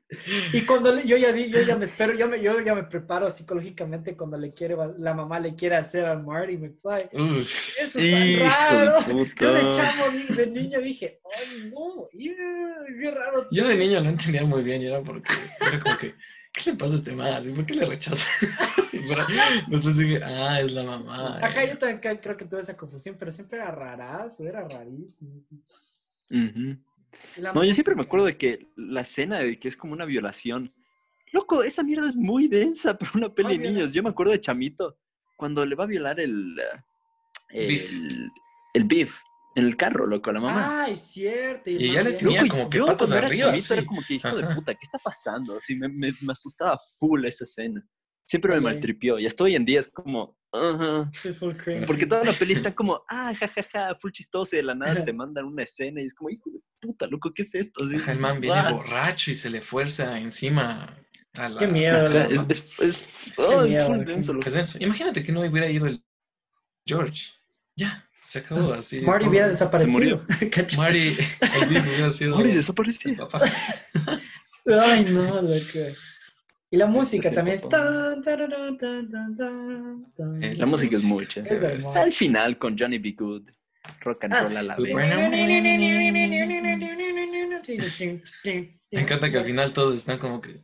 Y 0.52 0.62
cuando 0.62 0.92
le- 0.92 1.06
yo 1.06 1.16
ya 1.16 1.32
di, 1.32 1.48
yo 1.48 1.62
ya 1.62 1.76
me 1.76 1.84
espero, 1.84 2.12
yo, 2.14 2.26
me, 2.26 2.42
yo 2.42 2.60
ya 2.60 2.74
me 2.74 2.82
preparo 2.82 3.30
psicológicamente 3.30 4.16
cuando 4.16 4.36
le 4.36 4.52
quiere, 4.52 4.74
la 4.98 5.14
mamá 5.14 5.38
le 5.38 5.54
quiere 5.54 5.76
hacer 5.76 6.04
al 6.04 6.24
Marty 6.24 6.56
McFly. 6.56 7.10
Uf, 7.12 7.78
Eso 7.78 7.98
es 8.00 8.10
tan 8.10 8.34
raro. 8.40 8.96
puta. 9.06 9.44
Yo 9.44 9.52
de 9.54 9.68
chamo, 9.68 10.04
de 10.34 10.46
niño 10.48 10.80
dije, 10.80 11.20
ay 11.38 11.70
no, 11.70 12.08
yeah, 12.10 12.34
qué 13.00 13.10
raro. 13.12 13.46
yo 13.52 13.68
de 13.68 13.76
niño 13.76 14.00
no 14.00 14.10
entendía 14.10 14.42
muy 14.42 14.64
bien, 14.64 14.82
era 14.82 15.00
porque, 15.00 15.32
era 15.64 15.78
como 15.78 15.96
que, 15.96 16.12
¿qué 16.52 16.70
le 16.70 16.76
pasa 16.76 16.94
a 16.94 16.98
este 16.98 17.14
man? 17.14 17.32
Así, 17.34 17.52
¿Por 17.52 17.66
qué 17.66 17.74
le 17.74 17.86
rechaza? 17.86 18.26
Después 19.68 19.96
dije, 19.96 20.20
ah, 20.22 20.60
es 20.60 20.72
la 20.72 20.82
mamá. 20.84 21.38
Ajá, 21.38 21.64
yo 21.64 21.78
también 21.78 22.18
creo 22.18 22.36
que 22.36 22.44
tuve 22.44 22.60
esa 22.60 22.76
confusión, 22.76 23.16
pero 23.18 23.30
siempre 23.30 23.58
era 23.58 23.70
rarazo, 23.70 24.44
era 24.46 24.66
rarísimo. 24.66 25.40
sí. 25.40 25.60
No, 26.28 27.64
yo 27.64 27.74
siempre 27.74 27.94
me 27.94 28.02
acuerdo 28.02 28.26
de 28.26 28.36
que 28.36 28.68
la 28.76 29.00
escena 29.00 29.40
de 29.40 29.58
que 29.58 29.68
es 29.68 29.76
como 29.76 29.92
una 29.92 30.04
violación. 30.04 30.72
Loco, 31.32 31.62
esa 31.62 31.82
mierda 31.82 32.08
es 32.08 32.16
muy 32.16 32.48
densa 32.48 32.96
para 32.98 33.12
una 33.14 33.34
peli 33.34 33.58
de 33.58 33.70
niños. 33.70 33.92
Yo 33.92 34.02
me 34.02 34.10
acuerdo 34.10 34.32
de 34.32 34.40
Chamito 34.40 34.96
cuando 35.36 35.64
le 35.64 35.74
va 35.74 35.84
a 35.84 35.88
violar 35.88 36.20
el. 36.20 36.60
eh, 37.50 37.66
Beef. 37.66 37.90
El, 37.90 38.30
el 38.74 38.84
beef 38.84 39.20
en 39.54 39.66
el 39.66 39.76
carro, 39.76 40.06
loco, 40.06 40.30
a 40.30 40.32
la 40.32 40.40
mamá. 40.40 40.84
Ay, 40.84 40.96
cierto. 40.96 41.70
Y 41.70 41.92
ya 41.92 42.02
le 42.02 42.12
tenía 42.12 42.42
Loco, 42.42 42.56
como 42.56 42.70
que 42.70 42.78
yo 42.78 42.86
patas 42.86 43.08
cuando 43.08 43.16
era 43.16 43.26
arriba, 43.26 43.46
chavito 43.48 43.74
era 43.74 43.82
sí. 43.82 43.88
como 43.88 44.02
que 44.06 44.14
hijo 44.14 44.36
de 44.36 44.44
Ajá. 44.44 44.54
puta, 44.54 44.72
¿qué 44.74 44.80
está 44.82 44.98
pasando? 44.98 45.56
Así 45.56 45.76
me, 45.76 45.88
me, 45.88 46.12
me 46.20 46.32
asustaba 46.32 46.78
full 46.98 47.24
esa 47.24 47.44
escena. 47.44 47.84
Siempre 48.24 48.54
me 48.54 48.60
maltripió. 48.60 49.18
Y 49.18 49.26
hasta 49.26 49.42
hoy 49.42 49.56
en 49.56 49.64
día 49.64 49.80
es 49.80 49.90
como, 49.90 50.38
full 50.52 51.56
cringe. 51.56 51.86
Porque 51.86 52.06
toda 52.06 52.24
la 52.24 52.32
peli 52.32 52.52
está 52.52 52.74
como, 52.74 53.02
ah, 53.08 53.34
jajaja, 53.34 53.94
full 53.96 54.12
chistoso 54.12 54.54
y 54.54 54.58
de 54.58 54.64
la 54.64 54.74
nada 54.74 55.04
te 55.04 55.12
mandan 55.12 55.46
una 55.46 55.62
escena 55.62 56.00
y 56.00 56.06
es 56.06 56.14
como, 56.14 56.30
hijo 56.30 56.50
de 56.50 56.60
puta, 56.80 57.06
loco, 57.06 57.32
¿qué 57.34 57.42
es 57.42 57.54
esto? 57.54 57.82
Así, 57.82 57.96
Ajá, 57.96 58.12
el 58.12 58.18
man 58.18 58.40
viene 58.40 58.58
ah, 58.58 58.72
borracho 58.72 59.30
y 59.30 59.34
se 59.34 59.50
le 59.50 59.60
fuerza 59.60 60.18
encima 60.18 60.96
a 61.34 61.48
la... 61.48 61.58
Qué 61.58 61.66
miedo, 61.66 62.08
loco. 62.08 62.48
es, 62.48 62.62
es, 62.78 62.80
es, 62.80 63.08
oh, 63.36 63.62
es 63.62 63.68
miedo, 63.68 63.86
full 63.86 64.04
denso, 64.04 64.32
loco. 64.32 64.44
Pues 64.44 64.56
eso. 64.56 64.78
Imagínate 64.80 65.22
que 65.22 65.32
no 65.32 65.40
hubiera 65.40 65.70
ido 65.70 65.86
el 65.86 66.02
George. 66.86 67.32
Ya, 67.76 68.08
se 68.30 68.38
acabó 68.38 68.74
así. 68.74 69.00
Marty 69.00 69.26
hubiera 69.26 69.48
desaparecido. 69.48 70.22
Marty, 70.76 71.08
el 71.08 71.16
beef 71.68 71.84
hubiera 71.88 72.12
sido 72.12 72.36
Mori 72.36 72.50
el 72.50 72.56
desapareció. 72.58 73.16
papá. 73.28 73.44
Ay, 74.84 75.04
no, 75.06 75.42
loco. 75.42 75.96
Y 76.70 76.76
la 76.76 76.86
música 76.86 77.30
sí, 77.30 77.34
también 77.34 77.56
es... 77.56 77.68
tan, 77.68 78.22
tan, 78.22 78.48
tan. 80.14 80.44
Eh, 80.44 80.54
La 80.54 80.66
música 80.66 80.96
es 80.96 81.02
muy 81.02 81.24
Es 81.24 81.30
chévere. 81.30 81.56
hermosa. 81.74 82.00
Al 82.02 82.12
final 82.12 82.56
con 82.58 82.78
Johnny 82.78 82.98
B. 82.98 83.16
Good, 83.18 83.50
rock 84.02 84.22
and 84.22 84.34
Ah, 84.34 84.42
roll 84.44 84.56
a 84.58 84.62
la 84.62 84.76
vez. 84.76 84.94
Me 88.92 89.00
encanta 89.00 89.28
que 89.30 89.38
al 89.38 89.44
final 89.44 89.72
todos 89.72 89.96
están 89.96 90.18
como 90.20 90.40
que 90.40 90.60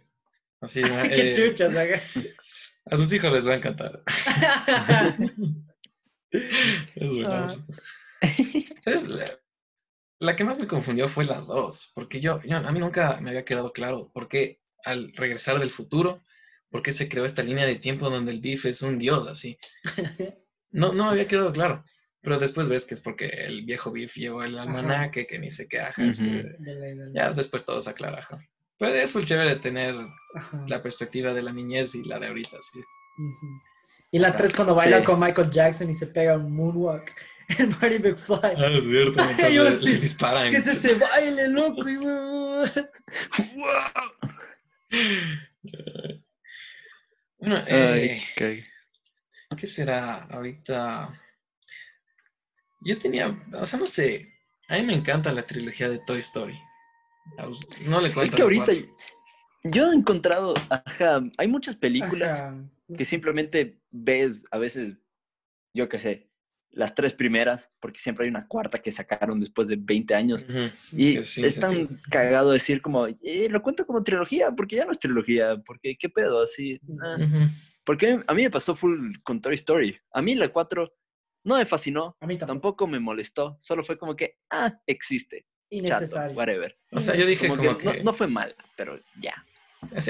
así. 0.61 0.83
Qué 0.83 1.31
eh, 1.31 1.33
chuchas, 1.33 1.75
ajá. 1.77 2.01
a 2.93 2.97
sus 2.97 3.13
hijos 3.13 3.33
les 3.33 3.49
va 3.49 3.55
a 3.55 3.57
encantar. 3.57 4.03
Es 6.95 7.09
buenazo. 7.09 7.65
¿Sabes? 8.81 9.09
La, 9.09 9.27
la 10.19 10.37
que 10.37 10.45
más 10.45 10.59
me 10.59 10.67
confundió 10.67 11.09
fue 11.09 11.25
la 11.25 11.41
2, 11.41 11.93
porque 11.95 12.21
yo, 12.21 12.41
yo- 12.43 12.57
a 12.57 12.73
mí 12.73 12.79
nunca 12.79 13.19
me 13.21 13.31
había 13.31 13.45
quedado 13.45 13.73
claro 13.73 14.11
por 14.13 14.29
qué 14.29 14.61
al 14.85 15.13
regresar 15.15 15.59
del 15.59 15.71
futuro, 15.71 16.23
por 16.71 16.83
qué 16.83 16.93
se 16.93 17.09
creó 17.09 17.25
esta 17.25 17.43
línea 17.43 17.67
de 17.67 17.77
tiempo 17.77 18.09
donde 18.11 18.33
el 18.33 18.41
Biff 18.41 18.65
es 18.67 18.83
un 18.83 18.99
dios 18.99 19.27
así. 19.29 19.59
No, 20.73 20.93
no 20.93 21.05
me 21.05 21.11
había 21.13 21.29
quedado 21.29 21.53
claro. 21.53 21.85
Pero 22.21 22.39
después 22.39 22.69
ves 22.69 22.85
que 22.85 22.95
es 22.95 23.01
porque 23.01 23.27
el 23.29 23.65
viejo 23.65 23.93
Biff 23.93 24.15
llevó 24.17 24.43
el 24.43 24.59
almanaque, 24.59 25.27
que 25.27 25.39
ni 25.39 25.51
se 25.51 25.69
Dale, 26.59 26.95
dale. 26.97 27.13
Ya 27.15 27.33
después 27.33 27.65
todo 27.65 27.81
se 27.81 27.89
aclara. 27.89 28.19
ajá. 28.19 28.39
Pero 28.77 28.93
es 28.93 29.15
muy 29.15 29.25
chévere 29.25 29.57
tener 29.57 29.95
Ajá. 30.35 30.65
la 30.69 30.83
perspectiva 30.83 31.33
de 31.33 31.41
la 31.43 31.53
niñez 31.53 31.95
y 31.95 32.03
la 32.05 32.19
de 32.19 32.27
ahorita, 32.27 32.59
sí. 32.61 32.81
Y 34.11 34.19
la 34.19 34.35
3 34.37 34.55
cuando 34.55 34.75
baila 34.75 34.99
Sí. 34.99 35.05
con 35.05 35.21
Michael 35.21 35.51
Jackson 35.51 35.91
y 35.91 35.95
se 35.95 36.07
pega 36.07 36.37
un 36.37 36.55
moonwalk. 36.55 37.13
El 37.59 37.69
Marty 37.69 37.99
McFly. 38.01 38.39
Ah, 38.57 38.69
es 38.79 38.85
cierto. 38.85 39.21
entonces 39.21 39.53
Yo 39.55 39.65
le 39.65 39.73
sí. 39.73 39.93
disparan. 39.99 40.51
¿Qué 40.51 40.57
es 40.57 40.67
ese 40.67 40.95
baile, 40.97 41.49
loco? 41.49 41.89
Y, 41.89 41.97
uh, 41.99 42.65
Bueno, 47.39 47.57
Ay, 47.67 47.69
eh, 48.09 48.23
qué- 48.35 48.65
¿qué 49.57 49.67
será 49.67 50.25
ahorita? 50.25 51.13
Yo 52.81 52.99
tenía, 52.99 53.37
o 53.53 53.67
sea, 53.67 53.79
no 53.79 53.87
sé, 53.87 54.33
a 54.69 54.77
mí 54.77 54.83
me 54.85 54.95
encanta 54.95 55.33
la 55.33 55.45
trilogía 55.47 55.89
de 55.89 55.99
Toy 56.07 56.19
Story. 56.21 56.59
No 57.83 58.01
le 58.01 58.09
Es 58.09 58.15
cuento 58.15 58.37
que 58.37 58.43
la 58.43 58.45
ahorita. 58.45 58.73
Yo 59.73 59.91
he 59.91 59.95
encontrado, 59.95 60.55
ajá, 60.71 61.23
hay 61.39 61.49
muchas 61.49 61.77
películas 61.77 62.41
ajá. 62.41 62.57
que 62.97 63.05
simplemente 63.05 63.81
ves 63.91 64.45
a 64.51 64.59
veces, 64.59 64.97
yo 65.75 65.89
qué 65.89 65.99
sé, 65.99 66.31
las 66.71 66.95
tres 66.95 67.15
primeras, 67.15 67.71
porque 67.81 67.99
siempre 68.01 68.25
hay 68.25 68.31
una 68.31 68.47
cuarta 68.49 68.79
que 68.79 68.93
sacaron 68.93 69.41
después 69.41 69.67
de 69.69 69.77
20 69.77 70.15
años. 70.15 70.45
Ujú. 70.49 70.71
Y 70.93 71.15
que 71.17 71.23
sin 71.23 71.45
es 71.47 71.59
tan 71.59 71.73
sentido. 71.73 72.01
cagado 72.11 72.51
decir 72.51 72.83
como, 72.83 73.07
eh, 73.07 73.49
lo 73.51 73.63
cuento 73.63 73.87
como 73.87 74.03
trilogía, 74.03 74.51
porque 74.51 74.77
ya 74.77 74.85
no 74.85 74.93
es 74.93 74.99
trilogía, 74.99 75.57
porque 75.65 75.97
qué 75.99 76.09
pedo, 76.11 76.43
así. 76.43 76.79
ah. 77.03 77.17
Ujú. 77.19 77.39
Porque 77.85 78.19
a 78.27 78.35
mí 78.35 78.43
me 78.43 78.51
pasó 78.51 78.75
full 78.75 79.11
con 79.25 79.41
Toy 79.41 79.55
Story. 79.55 79.97
A 80.13 80.21
mí 80.21 80.35
la 80.35 80.49
4 80.49 80.93
no 81.45 81.57
me 81.57 81.65
fascinó, 81.65 82.17
A 82.21 82.27
mí 82.27 82.35
tampoco. 82.37 82.47
tampoco 82.61 82.87
me 82.89 82.99
molestó, 82.99 83.57
solo 83.61 83.85
fue 83.85 83.97
como 83.97 84.17
que, 84.17 84.39
ah, 84.51 84.77
existe. 84.87 85.47
Chato, 85.71 85.77
Innecesario. 85.77 86.37
whatever. 86.37 86.77
O 86.93 87.01
sea, 87.01 87.15
yo 87.17 87.25
dije 87.27 87.49
Como, 87.49 87.63
como, 87.63 87.79
que, 87.79 87.85
que, 87.91 87.99
No, 87.99 88.05
no 88.05 88.13
fue 88.13 88.27
mal, 88.27 88.55
pero 88.77 89.01
ya. 89.21 89.35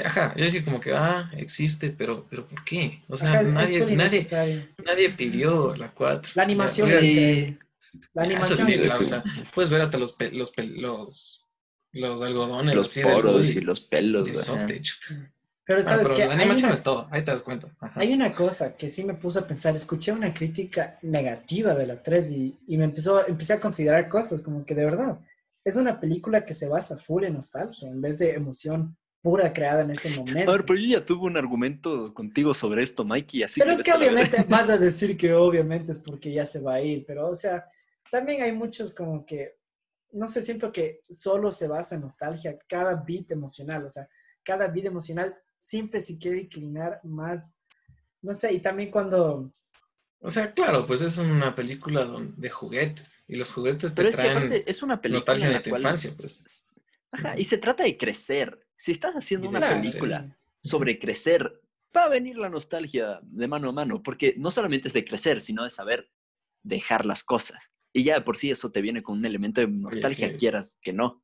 Ajá, 0.05 0.33
yo 0.35 0.45
dije 0.45 0.63
como 0.63 0.79
que, 0.79 0.93
ah, 0.93 1.29
existe, 1.35 1.89
pero, 1.89 2.25
pero 2.29 2.47
¿por 2.47 2.63
qué? 2.63 3.01
O 3.07 3.15
sea, 3.17 3.31
Ajá, 3.33 3.43
nadie, 3.43 3.85
nadie, 3.95 4.25
nadie 4.83 5.09
pidió 5.11 5.75
la 5.75 5.91
4. 5.91 6.31
La 6.35 6.43
animación 6.43 6.87
Ya, 6.87 6.95
es 6.95 7.01
ya- 7.01 7.07
increíble. 7.07 7.59
La 8.13 8.23
Eso 8.23 8.31
animación 8.31 8.67
sí, 8.67 8.73
es 8.73 8.81
claro, 8.81 9.01
o 9.01 9.05
sea, 9.05 9.23
puedes 9.53 9.69
ver 9.71 9.81
hasta 9.81 9.97
los, 9.97 10.11
pe- 10.13 10.31
los, 10.31 10.51
pe- 10.51 10.63
los, 10.67 11.47
los 11.93 12.21
algodones 12.21 12.75
Los 12.75 12.87
así 12.87 13.01
poros 13.01 13.49
y 13.49 13.61
los 13.61 13.81
pelos. 13.81 14.29
Pero 15.65 15.79
Ah, 15.79 15.83
sabes 15.83 16.07
pero 16.07 16.15
que 16.15 16.25
la 16.25 16.31
hay 16.31 16.37
animación 16.39 16.65
una, 16.67 16.75
es 16.75 16.83
todo, 16.83 17.07
ahí 17.11 17.23
te 17.23 17.31
das 17.31 17.43
cuenta. 17.43 17.67
Ajá. 17.79 17.99
hay 17.99 18.13
una 18.13 18.31
cosa 18.33 18.75
que 18.77 18.87
sí 18.89 19.03
me 19.03 19.13
puso 19.15 19.39
a 19.39 19.47
pensar. 19.47 19.75
Escuché 19.75 20.11
una 20.11 20.33
crítica 20.33 20.97
negativa 21.01 21.73
de 21.73 21.87
la 21.87 22.01
3 22.01 22.31
y, 22.31 22.57
y 22.67 22.77
me 22.77 22.85
empezó, 22.85 23.25
empecé 23.27 23.53
a 23.53 23.59
considerar 23.59 24.07
cosas 24.09 24.41
como 24.41 24.65
que 24.65 24.75
de 24.75 24.85
verdad 24.85 25.19
es 25.65 25.75
una 25.75 25.99
película 25.99 26.45
que 26.45 26.53
se 26.53 26.69
basa 26.69 26.97
full 26.97 27.23
en 27.25 27.33
nostalgia 27.33 27.89
en 27.89 28.01
vez 28.01 28.17
de 28.17 28.31
emoción 28.33 28.95
pura 29.27 29.51
creada 29.51 29.81
en 29.81 29.91
ese 29.91 30.07
A 30.07 30.15
momento. 30.15 30.51
ver, 30.53 30.63
pero 30.65 30.79
yo 30.79 30.87
ya 30.87 31.05
tuve 31.05 31.25
un 31.25 31.35
argumento 31.35 32.13
contigo 32.13 32.53
sobre 32.53 32.81
esto, 32.81 33.03
Mikey, 33.03 33.43
así 33.43 33.59
Pero 33.59 33.71
que 33.71 33.75
es 33.75 33.83
que 33.83 33.91
la 33.91 33.97
obviamente 33.97 34.37
vas 34.49 34.69
a 34.69 34.77
decir 34.77 35.17
que 35.17 35.33
obviamente 35.33 35.91
es 35.91 35.99
porque 35.99 36.31
ya 36.31 36.45
se 36.45 36.61
va 36.61 36.75
a 36.75 36.81
ir, 36.81 37.03
pero 37.05 37.27
o 37.27 37.35
sea, 37.35 37.65
también 38.09 38.41
hay 38.41 38.53
muchos 38.53 38.93
como 38.93 39.25
que, 39.25 39.57
no 40.13 40.29
sé, 40.29 40.41
siento 40.41 40.71
que 40.71 41.01
solo 41.09 41.51
se 41.51 41.67
basa 41.67 41.95
en 41.95 42.01
nostalgia, 42.03 42.57
cada 42.69 42.95
beat 43.05 43.31
emocional, 43.31 43.83
o 43.83 43.89
sea, 43.89 44.07
cada 44.43 44.69
beat 44.69 44.85
emocional 44.85 45.35
siempre 45.59 45.99
se 45.99 46.17
quiere 46.17 46.39
inclinar 46.43 47.01
más, 47.03 47.53
no 48.21 48.33
sé, 48.33 48.53
y 48.53 48.61
también 48.61 48.89
cuando, 48.91 49.51
O 50.21 50.29
sea, 50.29 50.53
claro, 50.53 50.87
pues 50.87 51.01
es 51.01 51.17
una 51.17 51.53
película 51.53 52.07
de 52.37 52.49
juguetes 52.49 53.25
y 53.27 53.35
los 53.35 53.51
juguetes 53.51 53.93
te 53.93 53.95
Pero 53.97 54.07
es 54.09 54.15
que 54.15 54.21
traen 54.21 54.37
aparte 54.37 54.63
es 54.71 54.81
una 54.81 55.01
película 55.01 55.17
nostalgia 55.19 55.45
en 55.47 55.51
de 55.51 55.57
la 55.57 55.61
tu 55.63 55.69
cual... 55.71 55.81
infancia, 55.81 56.13
pues. 56.15 56.63
Ajá, 57.11 57.37
y 57.37 57.43
se 57.45 57.57
trata 57.57 57.83
de 57.83 57.97
crecer. 57.97 58.66
Si 58.77 58.91
estás 58.91 59.13
haciendo 59.15 59.49
una 59.49 59.69
película 59.69 60.35
sí. 60.61 60.69
sobre 60.69 60.99
crecer, 60.99 61.61
va 61.95 62.03
a 62.05 62.09
venir 62.09 62.37
la 62.37 62.49
nostalgia 62.49 63.19
de 63.23 63.47
mano 63.47 63.69
a 63.69 63.71
mano, 63.71 64.03
porque 64.03 64.35
no 64.37 64.51
solamente 64.51 64.87
es 64.87 64.93
de 64.93 65.03
crecer, 65.05 65.41
sino 65.41 65.63
de 65.63 65.69
saber 65.71 66.09
dejar 66.63 67.05
las 67.05 67.23
cosas. 67.23 67.59
Y 67.93 68.03
ya 68.03 68.15
de 68.15 68.21
por 68.21 68.37
sí 68.37 68.51
eso 68.51 68.71
te 68.71 68.81
viene 68.81 69.01
con 69.01 69.17
un 69.17 69.25
elemento 69.25 69.61
de 69.61 69.67
nostalgia, 69.67 70.35
quieras 70.37 70.77
que 70.81 70.93
no. 70.93 71.23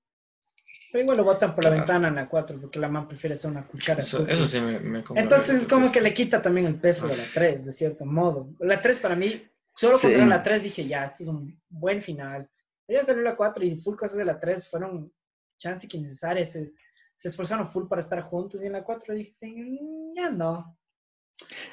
Pero 0.91 1.03
igual 1.03 1.17
lo 1.17 1.23
botan 1.23 1.53
por 1.55 1.63
la 1.63 1.69
Claro. 1.71 1.81
ventana 1.81 2.07
en 2.07 2.15
la 2.15 2.29
4 2.29 2.59
porque 2.61 2.79
la 2.79 2.87
man 2.87 3.07
prefiere 3.07 3.33
hacer 3.33 3.51
una 3.51 3.67
cuchara. 3.67 3.99
Eso, 3.99 4.25
sí 4.47 4.59
me, 4.61 4.79
me. 4.79 5.03
Entonces 5.15 5.61
es 5.61 5.67
como 5.67 5.91
que 5.91 6.01
le 6.01 6.13
quita 6.13 6.41
también 6.41 6.67
el 6.67 6.79
peso 6.79 7.07
de 7.07 7.17
la 7.17 7.25
3, 7.33 7.65
de 7.65 7.71
cierto 7.71 8.05
modo. 8.05 8.53
La 8.59 8.79
3 8.79 8.99
para 8.99 9.15
mí, 9.15 9.43
solo 9.75 9.99
cuando 9.99 10.17
Sí. 10.17 10.21
era 10.21 10.25
la 10.27 10.43
3 10.43 10.63
dije, 10.63 10.85
ya, 10.85 11.03
este 11.03 11.23
es 11.23 11.29
un 11.29 11.59
buen 11.69 11.99
final. 12.01 12.47
Ya 12.87 13.03
salió 13.03 13.23
la 13.23 13.35
4 13.35 13.63
y 13.65 13.75
full 13.75 13.95
cosas 13.95 14.17
de 14.17 14.25
la 14.25 14.39
3 14.39 14.67
fueron 14.69 15.11
chance 15.57 15.87
que 15.87 15.97
innecesarias. 15.97 16.57
Se, 17.23 17.29
esforzaron 17.29 17.65
full 17.65 17.87
para 17.87 18.01
estar 18.01 18.21
juntos 18.21 18.61
y 18.61 18.65
en 18.67 18.73
la 18.73 18.83
4 18.83 19.13
dije, 19.15 19.47
mm, 19.47 20.13
ya 20.15 20.29
no. 20.29 20.77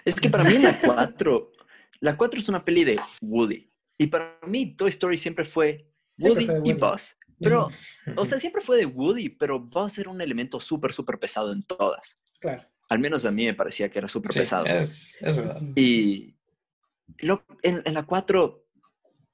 Es 0.04 0.14
que 0.20 0.30
para 0.30 0.44
mí 0.44 0.58
la 0.58 0.76
4, 0.80 1.52
la 2.00 2.16
4 2.16 2.38
es 2.40 2.48
una 2.48 2.64
peli 2.64 2.84
de 2.84 3.00
Woody. 3.20 3.70
Y 3.98 4.06
para 4.06 4.38
mí 4.46 4.76
Toy 4.76 4.90
Story 4.90 5.18
siempre 5.18 5.44
fue 5.44 5.86
Siempre 6.16 6.46
Woody, 6.46 6.60
fue 6.60 6.68
y. 6.70 6.72
Buzz. 6.74 7.16
Pero, 7.42 7.68
o 8.16 8.24
sea, 8.26 8.38
siempre 8.38 8.62
fue 8.62 8.76
de 8.76 8.86
Woody, 8.86 9.30
pero 9.30 9.58
Buzz 9.58 9.98
era 9.98 10.10
un 10.10 10.20
elemento 10.20 10.60
súper, 10.60 10.92
súper 10.92 11.18
pesado 11.18 11.52
en 11.52 11.62
todas. 11.62 12.18
Claro. 12.38 12.62
Al 12.88 12.98
menos 12.98 13.24
a 13.24 13.30
mí 13.30 13.44
me 13.46 13.54
parecía 13.54 13.90
que 13.90 13.98
era 13.98 14.08
súper 14.08 14.32
Sí, 14.32 14.38
pesado. 14.40 14.66
es, 14.66 15.16
es 15.20 15.36
verdad. 15.36 15.60
Y 15.74 16.36
lo- 17.18 17.44
en, 17.62 17.82
en 17.84 17.94
la 17.94 18.04
4, 18.04 18.66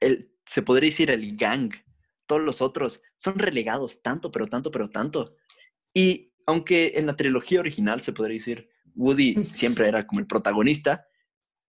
el, 0.00 0.30
se 0.46 0.62
podría 0.62 0.88
decir 0.88 1.10
el 1.10 1.36
gang, 1.36 1.72
todos 2.26 2.40
los 2.42 2.62
otros 2.62 3.02
son 3.18 3.38
relegados 3.38 4.00
tanto, 4.02 4.30
pero 4.30 4.46
tanto, 4.46 4.70
pero 4.70 4.88
tanto. 4.88 5.36
Y 5.96 6.30
aunque 6.44 6.92
en 6.96 7.06
la 7.06 7.16
trilogía 7.16 7.58
original 7.60 8.02
se 8.02 8.12
podría 8.12 8.36
decir 8.36 8.68
Woody 8.94 9.34
siempre 9.44 9.88
era 9.88 10.06
como 10.06 10.20
el 10.20 10.26
protagonista, 10.26 11.06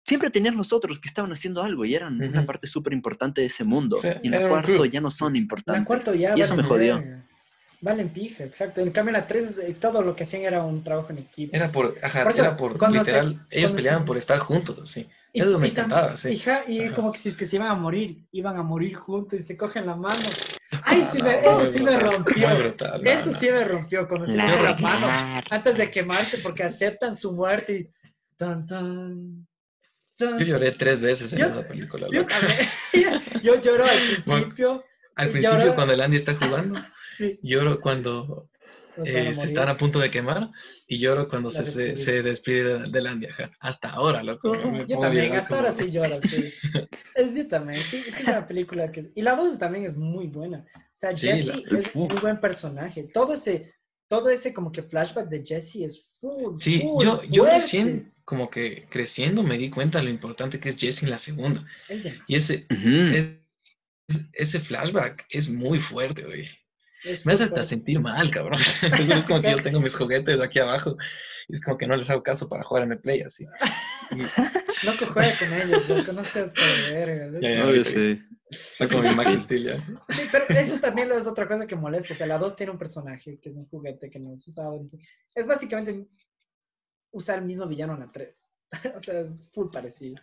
siempre 0.06 0.30
tenían 0.30 0.56
los 0.56 0.72
otros 0.72 0.98
que 0.98 1.08
estaban 1.08 1.30
haciendo 1.32 1.62
algo 1.62 1.84
y 1.84 1.94
eran 1.94 2.18
una 2.22 2.38
Ujú. 2.38 2.46
parte 2.46 2.66
súper 2.66 2.94
importante 2.94 3.42
de 3.42 3.48
ese 3.48 3.62
mundo. 3.64 3.98
Sí, 3.98 4.08
y 4.22 4.28
en 4.28 4.40
la 4.42 4.48
cuarto 4.48 4.86
ya 4.86 5.02
no 5.02 5.10
son 5.10 5.36
En 5.36 5.42
importantes. 5.42 5.80
la 5.82 5.84
4 5.86 6.14
ya 6.14 6.34
Y 6.34 6.40
eso 6.40 6.56
me 6.56 6.62
valen 6.62 6.68
jodió. 6.94 7.26
Valen 7.82 8.08
pija, 8.08 8.42
exacto. 8.44 8.80
En 8.80 8.90
cambio 8.90 9.10
en 9.14 9.20
la 9.20 9.26
3 9.26 9.58
es- 9.58 9.78
todo 9.78 10.00
lo 10.00 10.16
que 10.16 10.22
hacían 10.22 10.44
era 10.44 10.62
un 10.64 10.82
trabajo 10.82 11.10
en 11.10 11.18
equipo. 11.18 11.54
Era 11.54 11.68
por, 11.68 11.94
ajá, 12.02 12.22
Por 12.22 12.32
eso, 12.32 12.42
era 12.42 12.56
por, 12.56 12.78
cuando 12.78 13.04
se- 13.04 13.10
literal, 13.12 13.46
ellos 13.50 13.70
cuando 13.70 13.76
peleaban 13.76 14.02
se- 14.02 14.06
por 14.06 14.16
estar 14.16 14.38
juntos, 14.38 14.78
así. 14.80 15.06
Y, 15.34 15.40
Eso 15.42 15.58
me 15.58 15.68
y 15.68 15.70
tam- 15.72 15.84
encantaba, 15.84 16.16
sí. 16.16 16.30
hija, 16.30 16.62
y 16.66 16.80
Ajá. 16.84 16.94
como 16.94 17.12
que 17.12 17.18
si 17.18 17.28
es 17.28 17.36
que 17.36 17.44
se 17.44 17.56
iban 17.56 17.68
a 17.68 17.74
morir, 17.74 18.24
iban 18.32 18.56
a 18.56 18.62
morir 18.62 18.94
juntos 18.94 19.38
y 19.38 19.42
se 19.42 19.58
cogen 19.58 19.84
la 19.84 19.94
mano. 19.94 20.26
Ay, 20.82 21.02
sí 21.02 21.22
me- 21.22 21.38
eso 21.40 21.64
sí 21.64 21.82
me 21.82 21.98
rompió. 21.98 22.48
Eso 23.04 23.30
sí 23.30 23.50
me 23.50 23.64
rompió 23.64 24.06
cuando 24.08 24.26
se 24.26 24.36
La 24.36 24.46
cogen 24.46 24.62
la 24.64 24.76
mano 24.76 25.42
antes 25.50 25.76
de 25.76 25.90
quemarse 25.90 26.38
porque 26.38 26.64
aceptan 26.64 27.14
su 27.14 27.32
muerte 27.34 27.72
y 27.78 27.90
tan 28.36 28.66
tan 28.66 29.46
tan. 30.16 30.38
Yo 30.38 30.44
lloré 30.46 30.72
tres 30.72 31.02
veces 31.02 31.32
en 31.32 31.38
Yo- 31.40 31.46
esa 31.48 31.66
película. 31.68 32.08
Yo. 32.10 32.24
Yo 33.42 33.60
lloro 33.60 33.84
al 33.84 33.98
principio. 33.98 34.84
Al 35.14 35.28
y 35.28 35.32
principio, 35.32 35.74
cuando 35.74 35.94
el 35.94 36.00
Andy 36.00 36.16
está 36.16 36.34
jugando, 36.34 36.78
Sí. 37.08 37.38
lloro 37.42 37.80
cuando 37.80 38.50
eh, 39.04 39.34
se 39.34 39.46
están 39.46 39.68
a 39.68 39.76
punto 39.76 39.98
de 39.98 40.10
quemar 40.10 40.50
y 40.86 40.98
lloro 40.98 41.28
cuando 41.28 41.50
se, 41.50 41.64
se, 41.96 42.22
despide 42.22 42.78
de- 42.80 42.90
del 42.90 43.06
Andy. 43.06 43.26
ajá. 43.26 43.50
Hasta 43.60 43.90
ahora, 43.90 44.22
loco. 44.22 44.54
Yo 44.86 44.98
también, 44.98 45.32
hasta 45.34 45.56
ahora 45.56 45.70
como- 45.70 45.80
sí 45.82 45.90
lloro, 45.90 46.20
sí. 46.20 46.52
Es 47.14 47.34
yo 47.34 47.48
también, 47.48 47.82
sí, 47.84 48.02
sí 48.08 48.22
es 48.22 48.28
una 48.28 48.46
película 48.46 48.90
que... 48.90 49.10
Y 49.14 49.22
la 49.22 49.36
2 49.36 49.58
también 49.58 49.84
es 49.84 49.96
muy 49.96 50.26
buena. 50.28 50.64
O 50.76 50.80
sea, 50.92 51.16
Sí, 51.16 51.28
Jesse 51.28 51.62
la- 51.70 51.78
es 51.78 51.94
un 51.94 52.08
muy 52.08 52.16
buen 52.20 52.40
personaje. 52.40 53.04
Todo 53.12 53.34
ese, 53.34 53.74
todo 54.08 54.28
ese 54.30 54.52
como 54.54 54.70
que 54.72 54.82
flashback 54.82 55.28
de 55.28 55.42
Jesse 55.44 55.76
es 55.84 56.18
full, 56.20 56.56
Sí, 56.58 56.80
full 56.80 57.04
yo, 57.04 57.20
yo 57.30 57.44
recién, 57.44 58.14
como 58.24 58.48
que 58.50 58.86
creciendo, 58.90 59.42
me 59.42 59.58
di 59.58 59.70
cuenta 59.70 59.98
de 59.98 60.04
lo 60.04 60.10
importante 60.10 60.58
que 60.60 60.68
es 60.70 60.76
Jesse 60.76 61.02
en 61.04 61.10
la 61.10 61.18
segunda. 61.18 61.66
Es 61.88 62.02
demasiado. 62.04 62.24
Y 62.28 62.34
ese, 62.34 62.66
Ujú. 62.70 63.16
es- 63.16 63.36
ese 64.32 64.60
flashback 64.60 65.26
es 65.30 65.50
muy 65.50 65.80
fuerte, 65.80 66.22
güey. 66.22 66.48
Es 67.04 67.26
Me 67.26 67.32
hace 67.32 67.44
hasta 67.44 67.62
sentir 67.62 68.00
mal, 68.00 68.30
cabrón. 68.30 68.60
es 68.82 69.24
como 69.24 69.40
que 69.40 69.50
yo 69.50 69.62
tengo 69.62 69.80
mis 69.80 69.94
juguetes 69.96 70.40
aquí 70.40 70.58
abajo 70.58 70.96
y 71.48 71.54
es 71.54 71.62
como 71.62 71.78
que 71.78 71.86
no 71.86 71.96
les 71.96 72.10
hago 72.10 72.22
caso 72.22 72.48
para 72.48 72.64
jugar 72.64 72.84
en 72.84 72.92
el 72.92 73.00
play 73.00 73.20
así. 73.20 73.46
Loco, 74.82 75.06
juega 75.06 75.38
con 75.38 75.52
ellos, 75.52 75.88
loco, 75.88 76.12
no 76.12 76.22
seas 76.22 76.52
como 76.52 76.66
verga. 76.90 77.26
loco. 77.26 77.40
Ya, 77.40 77.54
ya. 77.54 77.66
Obvio, 77.66 77.84
sí. 77.84 78.20
Saco 78.50 78.98
mi 78.98 79.14
Max 79.14 79.42
Steel 79.42 79.64
ya. 79.64 79.76
Sí, 80.10 80.22
pero 80.30 80.44
eso 80.50 80.78
también 80.78 81.10
es 81.12 81.26
otra 81.26 81.48
cosa 81.48 81.66
que 81.66 81.74
molesta. 81.74 82.12
O 82.12 82.16
sea, 82.16 82.26
la 82.26 82.38
2 82.38 82.56
tiene 82.56 82.72
un 82.72 82.78
personaje 82.78 83.40
que 83.40 83.48
es 83.48 83.56
un 83.56 83.66
juguete 83.66 84.10
que 84.10 84.18
no 84.20 84.34
es 84.34 84.46
usado. 84.46 84.80
Es 85.34 85.46
básicamente 85.46 86.06
usar 87.10 87.38
el 87.38 87.46
mismo 87.46 87.66
villano 87.66 87.94
en 87.94 88.00
la 88.00 88.12
3. 88.12 88.48
o 88.94 89.00
sea, 89.00 89.20
es 89.20 89.48
full 89.50 89.70
parecido 89.72 90.16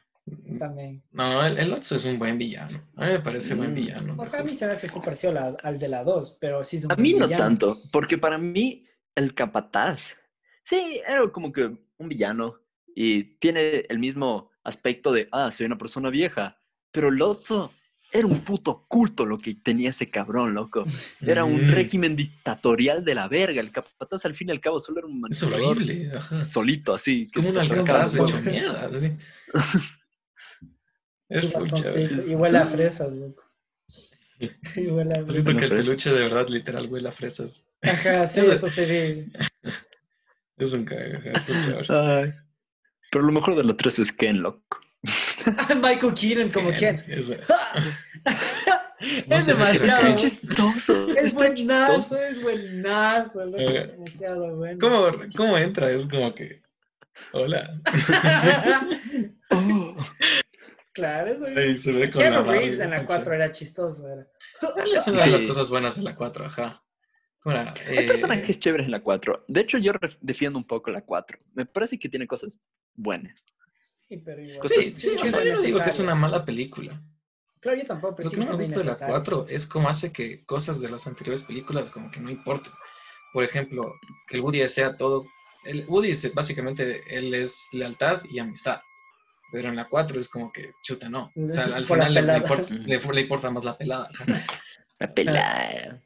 también. 0.57 1.03
No, 1.11 1.45
el, 1.45 1.57
el 1.57 1.74
Otso 1.74 1.95
es 1.95 2.05
un 2.05 2.17
buen 2.19 2.38
villano. 2.38 2.80
A 2.95 3.05
mí 3.05 3.11
me 3.13 3.19
parece 3.19 3.55
buen 3.55 3.71
Mm. 3.71 3.76
villano. 3.76 4.15
O 4.17 4.26
sea, 4.26 4.39
a 4.39 4.43
mí 4.43 4.55
se 4.55 4.65
me 4.65 4.71
hace 4.74 4.88
full 4.89 5.01
parecido 5.03 5.57
al 5.63 5.80
de 5.80 5.88
la 5.88 6.03
2, 6.03 6.38
pero 6.39 6.63
sí 6.63 6.78
es 6.78 6.86
un 6.86 6.91
A 6.91 6.95
buen 6.95 7.03
mí 7.03 7.13
no 7.13 7.28
tanto, 7.28 7.78
porque 7.91 8.17
para 8.17 8.38
mí 8.38 8.86
el 9.15 9.34
capataz, 9.34 10.15
sí, 10.63 11.01
era 11.07 11.28
como 11.32 11.51
que 11.51 11.65
un 11.97 12.09
villano 12.09 12.55
y 12.95 13.24
tiene 13.39 13.86
el 13.89 13.99
mismo 13.99 14.49
aspecto 14.63 15.11
de, 15.11 15.28
ah, 15.32 15.51
soy 15.51 15.65
una 15.65 15.78
persona 15.78 16.09
vieja, 16.09 16.57
pero 16.91 17.11
Lotso 17.11 17.74
era 18.11 18.28
un 18.28 18.41
puto 18.41 18.86
culto 18.88 19.26
lo 19.26 19.39
que 19.39 19.55
tenía 19.55 19.89
ese 19.89 20.09
cabrón, 20.11 20.53
loco. 20.53 20.84
Era 21.21 21.45
un 21.45 21.65
Mm. 21.67 21.71
régimen 21.71 22.15
dictatorial 22.15 23.03
de 23.03 23.15
la 23.15 23.28
verga. 23.28 23.59
El 23.59 23.71
capataz 23.71 24.24
al 24.26 24.36
fin 24.36 24.49
y 24.49 24.51
al 24.51 24.59
cabo 24.61 24.80
solo 24.80 24.99
era 24.99 25.07
un 25.07 25.15
Es 25.32 25.41
manipulador 25.43 25.78
horrible. 25.78 26.11
Ajá. 26.15 26.45
solito, 26.45 26.93
así. 26.93 27.21
Es 27.24 27.32
como 27.34 27.49
un 27.49 27.57
alcalde 27.57 28.17
todo. 28.17 28.28
hecho 28.30 28.49
mierda. 28.51 28.86
así. 28.95 29.11
Es 31.34 31.51
bastoncito. 31.51 32.31
Y 32.31 32.36
huele 32.36 32.57
a 32.59 32.65
fresas, 32.65 33.13
loco. 33.15 33.43
Y 34.39 34.88
huele 34.88 35.13
a 35.15 35.29
Siento 35.29 35.57
que 35.57 35.65
el 35.65 35.75
peluche 35.75 36.11
de 36.11 36.21
verdad 36.21 36.47
literal 36.49 36.88
huele 36.88 37.09
a 37.09 37.11
fresas. 37.11 37.65
Ajá, 37.81 38.27
sí, 38.27 38.41
Eso- 38.41 38.51
eso 38.53 38.69
se 38.69 38.86
ve. 38.86 39.27
Es 40.57 40.73
un 40.73 40.88
es. 40.88 41.89
Ay. 41.89 42.34
Pero 43.11 43.25
lo 43.25 43.31
mejor 43.31 43.55
de 43.55 43.63
los 43.63 43.75
tres 43.77 43.99
es 43.99 44.11
Ken, 44.11 44.41
loco. 44.41 44.79
Michael 45.81 46.13
Keaton 46.13 46.51
como 46.51 46.71
Ken. 46.73 47.03
Eso. 47.07 47.34
es 48.99 49.27
No 49.27 49.43
demasiado. 49.43 50.01
Está 50.07 50.15
chistoso. 50.15 51.07
Es 51.15 51.34
buenazo, 51.34 52.17
es 52.17 52.41
buenazo, 52.41 53.45
loco, 53.45 53.57
Eh, 53.59 53.88
demasiado 53.88 54.55
bueno. 54.55 54.79
¿Cómo, 54.79 55.11
¿Cómo 55.36 55.57
entra? 55.57 55.91
Es 55.91 56.07
como 56.07 56.34
que. 56.34 56.61
Hola. 57.31 57.81
Oh. 59.51 59.95
Claro, 60.94 61.32
eso 61.32 61.46
Ahí 61.60 61.78
se 61.78 61.91
ve 61.91 62.10
con 62.12 62.24
la 62.24 62.41
Reeves 62.44 62.80
en 62.80 62.89
la 62.91 62.98
mucho. 62.98 63.08
4 63.08 63.34
era 63.34 63.52
chistoso. 63.52 64.08
Era. 64.08 64.28
Es 64.96 65.08
una 65.08 65.24
de 65.24 65.30
las 65.32 65.41
Sí. 65.41 65.48
cosas 65.48 65.70
buenas 65.70 65.96
de 65.96 66.04
la 66.04 66.16
4, 66.16 66.46
ajá. 66.46 66.84
¿Cómo 67.41 67.56
era? 67.56 67.74
Hay 67.88 67.98
Eh, 68.00 68.08
personajes 68.08 68.60
chéveres 68.60 68.86
en 68.86 68.91
la 68.91 69.02
4. 69.04 69.44
De 69.48 69.62
hecho, 69.62 69.78
yo 69.78 69.91
defiendo 70.22 70.58
un 70.58 70.66
poco 70.66 70.91
la 70.91 71.02
4. 71.02 71.38
Me 71.54 71.66
parece 71.66 72.00
que 72.00 72.08
tiene 72.08 72.26
cosas 72.28 72.58
buenas. 72.94 73.46
Sí, 74.08 74.18
pero 74.18 74.41
igual. 74.41 74.60
Cosas- 74.60 74.78
Sí, 74.78 74.91
sí, 74.91 75.10
o 75.10 75.18
sea, 75.18 75.22
siendo 75.30 75.44
yo 75.44 75.56
no 75.56 75.62
digo 75.62 75.84
que 75.84 75.89
es 75.89 76.00
una 76.00 76.16
mala 76.16 76.46
película. 76.46 77.02
Claro, 77.60 77.78
yo 77.78 77.86
tampoco, 77.86 78.16
pero 78.16 78.26
Lo 78.26 78.30
sí 78.30 78.36
que 78.38 78.41
no 78.46 78.52
me 78.52 78.58
gusta 78.58 78.72
de 78.72 78.78
la 78.78 78.84
innecesario. 78.84 79.14
4 79.14 79.46
es 79.50 79.68
cómo 79.68 79.89
hace 79.89 80.12
que 80.14 80.46
cosas 80.46 80.80
de 80.82 80.89
las 80.89 81.06
anteriores 81.08 81.44
películas 81.44 81.89
como 81.89 82.12
que 82.12 82.20
no 82.20 82.30
importen. 82.30 82.72
Por 83.34 83.44
ejemplo, 83.44 83.94
que 84.28 84.36
el 84.38 84.41
Woody 84.41 84.68
sea 84.68 84.96
todos... 84.96 85.26
El 85.66 85.86
Woody 85.88 86.12
es, 86.12 86.34
básicamente 86.34 87.02
él 87.08 87.34
es 87.34 87.58
lealtad 87.72 88.22
y 88.30 88.39
amistad. 88.39 88.82
Pero 89.54 89.70
en 89.70 89.76
la 89.76 89.88
4 89.88 90.20
es 90.20 90.28
como 90.28 90.51
que, 90.51 90.72
chuta, 90.82 91.08
no. 91.10 91.32
O 91.36 91.51
sea, 91.51 91.66
al 91.76 91.86
Por 91.86 91.99
final 91.99 92.14
le, 92.16 92.22
le 92.24 92.38
importa, 92.38 92.74
le- 92.74 92.97
le 93.14 93.22
importa 93.22 93.51
más 93.51 93.64
la 93.64 93.78
pelada. 93.78 94.10
La 94.99 95.14
pelada. 95.14 96.01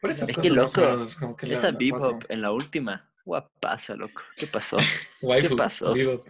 Por 0.00 0.10
esas 0.10 0.28
Es 0.28 0.34
cosas 0.34 0.50
que 0.50 0.56
más 0.56 0.76
loco, 0.76 1.04
es 1.04 1.14
como 1.14 1.36
que 1.36 1.52
Esa 1.52 1.70
bebop 1.70 2.24
en 2.28 2.42
la 2.42 2.50
última. 2.52 3.08
Guapaza, 3.24 3.94
loco. 3.94 4.22
¿Qué 4.36 4.46
pasó? 4.48 4.78
Waifu, 5.22 5.54
pasó? 5.56 5.94
Bebop. 5.94 6.26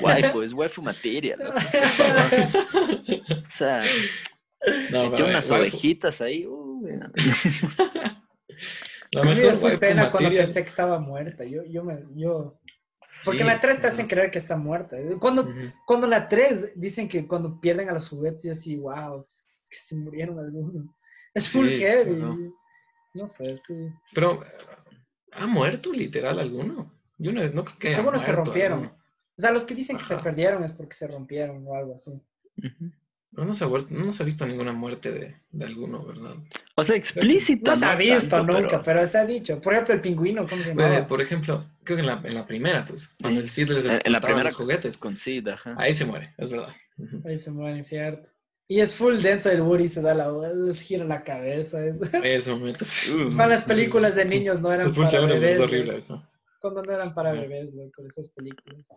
Waifu, 0.00 0.42
es 0.42 0.52
waifu 0.52 0.82
materia, 0.82 1.36
loco. 1.36 1.54
O 3.46 3.50
sea, 3.50 3.84
No, 4.90 5.10
metió 5.10 5.26
unas 5.26 5.48
waifu. 5.48 5.76
ovejitas 5.76 6.20
ahí. 6.20 6.44
no. 6.44 6.80
La 9.12 9.20
A 9.22 9.24
mí 9.24 9.30
me 9.30 9.34
mejor 9.36 9.54
fue 9.56 9.68
waifu 9.70 9.80
pena 9.80 10.10
cuando 10.10 10.30
pensé 10.30 10.62
que 10.62 10.68
estaba 10.68 10.98
muerta. 10.98 11.44
Yo, 11.44 11.64
yo 11.64 11.82
me, 11.84 11.98
yo... 12.16 12.59
Porque 13.24 13.38
Sí, 13.38 13.42
en 13.42 13.48
la 13.48 13.60
3 13.60 13.80
te 13.80 13.86
ajá. 13.86 13.94
hacen 13.94 14.06
creer 14.06 14.30
que 14.30 14.38
está 14.38 14.56
muerta. 14.56 14.96
Cuando, 15.18 15.42
Ujú. 15.42 15.72
cuando 15.86 16.06
en 16.06 16.10
la 16.10 16.28
3 16.28 16.72
dicen 16.80 17.08
que 17.08 17.26
cuando 17.26 17.60
pierden 17.60 17.88
a 17.88 17.92
los 17.92 18.08
juguetes, 18.08 18.50
así, 18.58 18.76
wow, 18.76 19.18
es 19.18 19.48
que 19.68 19.76
se 19.76 19.96
murieron 19.96 20.38
algunos. 20.38 20.86
Es 21.34 21.48
full 21.48 21.68
Sí, 21.68 21.76
heavy. 21.78 22.22
ajá. 22.22 22.36
No 23.14 23.28
sé, 23.28 23.56
sí. 23.58 23.88
Pero, 24.14 24.42
¿ha 25.32 25.46
muerto 25.46 25.92
literal 25.92 26.38
alguno? 26.40 26.92
Yo 27.18 27.32
no, 27.32 27.46
no 27.50 27.64
creo 27.64 27.78
que 27.78 27.94
Algunos 27.94 28.22
se 28.22 28.32
rompieron. 28.32 28.78
alguno. 28.84 29.02
O 29.36 29.40
sea, 29.40 29.52
los 29.52 29.64
que 29.64 29.74
dicen 29.74 29.96
que 29.96 30.04
se 30.04 30.14
Ajá. 30.14 30.22
perdieron 30.24 30.64
es 30.64 30.72
porque 30.72 30.94
se 30.94 31.06
rompieron 31.06 31.64
o 31.66 31.74
algo 31.76 31.94
así. 31.94 32.10
Ujú. 32.10 32.20
Pero 32.58 32.92
no 33.32 33.54
se, 33.54 33.64
ha 33.64 33.68
no 33.90 34.12
se 34.12 34.22
ha 34.22 34.26
visto 34.26 34.44
ninguna 34.46 34.72
muerte 34.72 35.12
de, 35.12 35.36
de 35.50 35.64
alguno, 35.64 36.04
¿verdad? 36.04 36.34
O 36.74 36.82
sea, 36.84 36.96
explícita. 36.96 37.70
No 37.70 37.76
se 37.76 37.86
ha 37.86 37.94
visto 37.94 38.28
tanto, 38.28 38.52
nunca, 38.52 38.68
pero- 38.68 38.82
pero... 38.84 39.06
se 39.06 39.18
ha 39.18 39.24
dicho. 39.26 39.60
Por 39.60 39.72
ejemplo, 39.74 39.94
el 39.94 40.00
pingüino, 40.00 40.46
¿cómo 40.48 40.62
se 40.62 40.70
Eh, 40.70 40.74
llamaba? 40.74 41.06
por 41.06 41.20
ejemplo, 41.20 41.64
creo 41.84 41.96
que 41.96 42.00
en 42.00 42.06
la, 42.06 42.20
en 42.24 42.34
la 42.34 42.46
primera, 42.46 42.84
pues, 42.86 43.14
cuando 43.22 43.40
Sí. 43.40 43.44
el 43.44 43.50
Cid 43.50 43.68
les 43.70 43.84
En, 43.86 44.00
en 44.04 44.12
la 44.12 44.20
primera 44.20 44.44
los 44.44 44.56
juguetes, 44.56 44.98
con 44.98 45.16
Sid, 45.16 45.46
ajá. 45.48 45.74
ahí 45.78 45.94
se 45.94 46.04
muere, 46.04 46.34
es 46.38 46.50
verdad. 46.50 46.74
Ahí 47.24 47.38
se 47.38 47.50
muere, 47.50 47.82
cierto. 47.84 48.30
Y 48.66 48.78
es 48.80 48.94
full 48.94 49.16
denso 49.16 49.50
el 49.50 49.62
Woody, 49.62 49.88
se 49.88 50.00
da 50.02 50.14
la 50.14 50.30
les 50.52 50.80
gira 50.82 51.04
la 51.04 51.22
cabeza. 51.22 51.84
es- 51.84 51.96
Ese 52.22 52.50
momento 52.52 52.84
es, 52.84 53.08
Uh, 53.10 53.36
Para 53.36 53.50
las 53.50 53.62
películas 53.64 54.14
de 54.16 54.24
niños 54.24 54.60
no 54.60 54.72
eran 54.72 54.86
es 54.86 54.92
para 54.92 55.08
chévere, 55.08 55.34
pero 55.34 55.40
bebés. 55.40 55.52
es 55.54 55.58
¿no? 55.58 55.64
horrible. 55.64 56.04
¿no? 56.08 56.30
Cuando 56.60 56.82
no 56.82 56.92
eran 56.92 57.14
para 57.14 57.30
Ajá. 57.30 57.40
bebés, 57.40 57.74
loco, 57.74 58.04
esas 58.06 58.28
películas. 58.30 58.88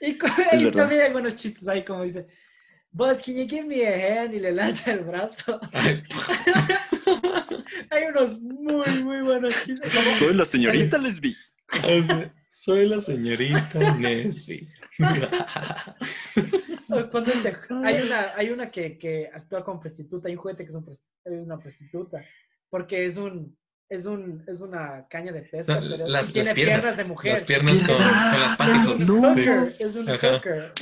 Y, 0.00 0.18
cu- 0.18 0.26
Es 0.52 0.62
y 0.62 0.70
también 0.70 1.02
hay 1.02 1.12
buenos 1.12 1.34
chistes 1.34 1.66
ahí, 1.68 1.84
como 1.84 2.02
dice, 2.04 2.26
Boss, 2.90 3.20
can 3.20 3.34
you 3.36 3.46
give 3.46 3.66
me 3.66 3.82
a 3.86 3.92
hand? 4.22 4.34
Y 4.34 4.40
le 4.40 4.50
lanza 4.52 4.92
el 4.92 5.00
brazo. 5.00 5.60
Ay, 5.72 6.02
hay 7.90 8.04
unos 8.08 8.40
muy, 8.40 9.02
muy 9.02 9.20
buenos 9.22 9.54
chistes. 9.64 9.92
como- 9.92 10.08
Soy 10.10 10.34
la 10.34 10.44
señorita 10.44 10.98
Lesbi. 10.98 11.36
Soy 12.48 12.88
la 12.88 13.00
señorita 13.00 13.92
Nesby. 13.98 14.66
Cuando 17.10 17.30
se- 17.32 17.56
hay 17.84 18.00
una, 18.02 18.32
hay 18.34 18.50
una 18.50 18.70
que, 18.70 18.96
que 18.98 19.30
actúa 19.32 19.62
como 19.64 19.78
prostituta, 19.80 20.28
hay 20.28 20.34
un 20.34 20.40
juguete 20.40 20.64
que 20.64 20.70
es, 20.70 20.74
un 20.74 20.90
es 20.90 21.06
una 21.26 21.58
prostituta, 21.58 22.24
porque 22.70 23.04
es 23.04 23.18
un, 23.18 23.56
es 23.88 24.06
un, 24.06 24.42
es 24.48 24.60
una 24.62 25.06
caña 25.08 25.30
de 25.30 25.42
pesca, 25.42 25.78
No, 25.78 25.88
pero 25.88 26.06
las- 26.08 26.32
tiene 26.32 26.46
las 26.48 26.54
piernas, 26.54 26.76
piernas, 26.80 26.96
de 26.96 27.04
mujer. 27.04 27.32
Las 27.32 27.42
piernas 27.42 27.76
con, 27.82 27.86
con 27.96 27.96
las 28.40 28.50
Es 28.52 28.56
panticles. 28.56 29.08
un 29.08 29.20
No. 29.20 29.28
hooker, 29.28 29.76
es 29.78 29.96
un 29.96 30.08
Ajá. 30.08 30.32
hooker. 30.32 30.72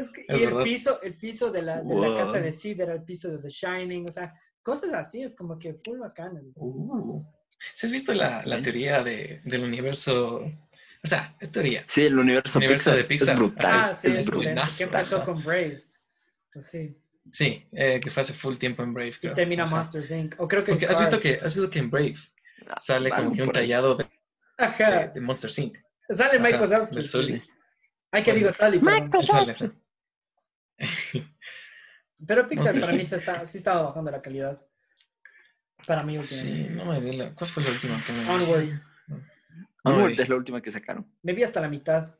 Es 0.00 0.10
que- 0.10 0.24
Es 0.28 0.40
y 0.40 0.44
el 0.44 0.56
piso, 0.62 1.00
el 1.02 1.14
piso 1.16 1.50
de 1.50 1.62
la, 1.62 1.82
de 1.82 1.94
la 1.94 2.16
casa 2.16 2.40
de 2.40 2.52
Sid 2.52 2.80
era 2.80 2.92
el 2.94 3.02
piso 3.02 3.30
de 3.30 3.38
The 3.38 3.48
Shining, 3.48 4.06
o 4.08 4.10
sea, 4.10 4.34
cosas 4.62 4.92
así, 4.92 5.22
es 5.22 5.34
como 5.34 5.56
que 5.56 5.74
full 5.74 5.98
bacanas. 5.98 6.44
Uh. 6.56 7.22
¿Sí 7.74 7.86
has 7.86 7.92
visto 7.92 8.12
la, 8.12 8.42
la 8.44 8.60
teoría 8.60 9.02
de, 9.02 9.40
del 9.44 9.64
universo? 9.64 10.40
O 11.02 11.06
sea, 11.06 11.34
es 11.40 11.50
teoría. 11.50 11.84
Sí, 11.88 12.02
el 12.02 12.18
universo, 12.18 12.58
Universo 12.58 12.90
Pixar, 12.90 12.96
de 12.96 13.04
Pixar. 13.04 13.32
es 13.34 13.38
brutal. 13.38 13.66
Ah, 13.66 13.92
sí, 13.94 14.08
es 14.08 14.14
es 14.16 14.26
brutal. 14.26 14.58
empezó 14.80 15.16
ajá. 15.16 15.24
con 15.24 15.42
Brave. 15.42 15.80
Sí. 16.58 16.96
Sí, 17.32 17.66
eh, 17.72 18.00
que 18.02 18.10
fue 18.10 18.20
hace 18.20 18.32
full 18.32 18.56
tiempo 18.56 18.82
en 18.82 18.92
Brave. 18.94 19.14
Y 19.22 19.32
termina 19.32 19.64
Ajá. 19.64 19.76
Monsters 19.76 20.10
Inc. 20.12 20.34
O 20.38 20.46
creo 20.46 20.62
que 20.64 20.72
Porque 20.72 20.86
has 20.86 21.00
visto 21.00 21.18
que, 21.18 21.34
has 21.34 21.54
visto 21.54 21.70
que 21.70 21.78
en 21.78 21.90
Brave 21.90 22.14
Ah, 22.68 22.80
sale 22.80 23.10
como 23.10 23.32
que 23.32 23.42
un 23.42 23.52
tallado 23.52 23.94
de, 23.94 24.04
de, 24.04 24.10
Ajá. 24.58 25.08
de 25.08 25.20
Inc. 25.20 25.76
Sale 26.08 26.38
Mike 26.38 26.58
Wazowski. 26.58 26.96
del 26.96 27.08
Sully. 27.08 27.42
Hay 28.12 28.22
que 28.22 28.32
digo 28.32 28.50
Sully, 28.52 28.80
sale, 28.80 29.50
ajá. 29.52 29.72
Pero 32.26 32.46
Pixar 32.48 32.78
para 32.80 32.92
mí 32.92 33.04
se 33.04 33.16
está, 33.16 33.44
sí 33.44 33.58
estaba 33.58 33.82
bajando 33.82 34.10
la 34.10 34.22
calidad. 34.22 34.64
Para 35.86 36.02
mí 36.02 36.14
Sí, 36.22 36.38
últimamente. 36.44 36.74
no 36.74 36.84
me 36.86 37.00
di 37.00 37.16
la... 37.16 37.34
¿Cuál 37.34 37.50
fue 37.50 37.62
la 37.62 37.70
última 37.70 38.02
que 38.04 38.12
me 38.12 38.28
Onward. 38.30 38.80
Onward 39.84 40.20
es 40.20 40.28
la 40.28 40.36
última 40.36 40.60
que 40.62 40.70
sacaron. 40.70 41.06
Me 41.22 41.32
vi 41.34 41.42
hasta 41.42 41.60
la 41.60 41.68
mitad. 41.68 42.18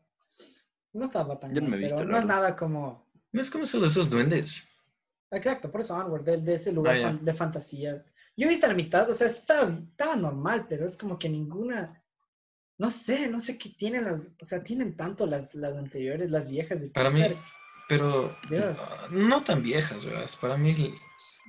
No 0.92 1.04
estaba 1.04 1.38
tan 1.40 1.54
Yo 1.54 1.61
no 1.62 1.68
mal, 1.68 1.70
me 1.80 1.86
he 1.86 1.88
pero 1.88 1.96
visto, 1.96 2.04
la 2.04 2.12
no 2.12 2.18
es 2.18 2.26
nada 2.26 2.54
como... 2.57 3.11
No 3.32 3.40
es 3.40 3.50
como 3.50 3.64
eso 3.64 3.80
de 3.80 3.86
esos 3.88 4.09
duendes. 4.11 4.80
Exacto, 5.30 5.70
por 5.70 5.80
eso 5.80 5.96
Onward, 5.96 6.22
de, 6.24 6.36
de 6.38 6.54
ese 6.54 6.72
lugar 6.72 6.96
Ah, 6.96 7.00
fan- 7.02 7.24
de 7.24 7.32
fantasía. 7.32 8.04
Yo 8.36 8.46
he 8.46 8.50
visto 8.50 8.66
la 8.66 8.74
mitad, 8.74 9.09
o 9.11 9.14
sea, 9.14 9.26
estaba, 9.26 9.72
estaba 9.72 10.14
normal, 10.14 10.66
pero 10.68 10.84
es 10.86 10.96
como 10.96 11.18
que 11.18 11.28
ninguna... 11.28 12.02
No 12.78 12.90
sé, 12.90 13.28
no 13.28 13.40
sé 13.40 13.57
qué 13.59 13.70
tienen 13.70 14.04
las... 14.04 14.28
O 14.40 14.44
sea, 14.44 14.62
tienen 14.62 14.94
tanto 14.96 15.26
las, 15.26 15.54
las 15.54 15.76
anteriores, 15.76 16.30
las 16.30 16.48
viejas 16.50 16.82
de 16.82 16.90
Para 16.90 17.11
mí, 17.11 17.20
Pixar. 17.22 17.36
Pero 17.89 18.37
no 19.11 19.43
tan 19.45 19.62
viejas, 19.62 20.05
¿verdad? 20.05 20.28
Para 20.41 20.57
mí 20.57 20.95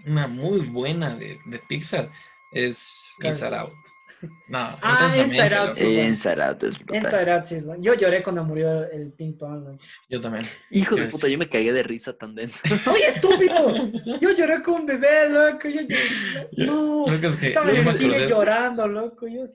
una 0.06 0.28
muy 0.28 0.62
buena 0.62 1.16
de, 1.16 1.40
de 1.46 1.60
Pixar 1.60 2.12
es 2.52 3.14
Inside 3.24 3.52
2. 3.52 3.60
Out. 3.60 3.74
No, 4.48 4.58
Ah, 4.82 5.14
Inside 5.16 5.56
Out, 5.56 5.74
sí, 5.74 5.84
bueno. 5.84 6.04
Inside 6.10 6.44
Out 6.44 6.64
es 6.64 6.80
brutal. 6.80 6.96
Inside 7.04 7.32
Out, 7.32 7.46
sí, 7.46 7.56
es 7.56 7.66
bueno. 7.68 7.84
Yo 7.84 7.94
lloré 7.94 8.24
cuando 8.24 8.44
murió 8.44 8.90
el 8.90 9.12
ping 9.14 9.34
pong. 9.34 9.64
¿no? 9.64 9.78
Yo 10.10 10.22
también. 10.22 10.48
Hijo 10.72 10.96
de 10.96 11.06
puta, 11.08 11.28
yo 11.28 11.38
me 11.38 11.48
cagué 11.48 11.72
de 11.72 11.84
risa 11.84 12.14
tan 12.14 12.34
denso. 12.34 12.60
¡Oye, 12.92 13.06
estúpido! 13.08 13.92
Yo 14.20 14.32
lloré 14.32 14.62
con 14.64 14.82
un 14.82 14.86
bebé, 14.88 15.30
loco. 15.30 15.68
Yo 15.68 15.82
lloré. 15.82 16.48
No, 16.58 17.04
Creo 17.06 17.22
que 17.22 17.28
es 17.28 17.36
que 17.36 17.46
estaba 17.48 17.72
yo 17.72 17.82
en 17.82 17.88
el 17.88 17.94
cine 17.94 18.28
llorando, 18.28 18.88
loco. 18.88 19.28
Yo 19.28 19.46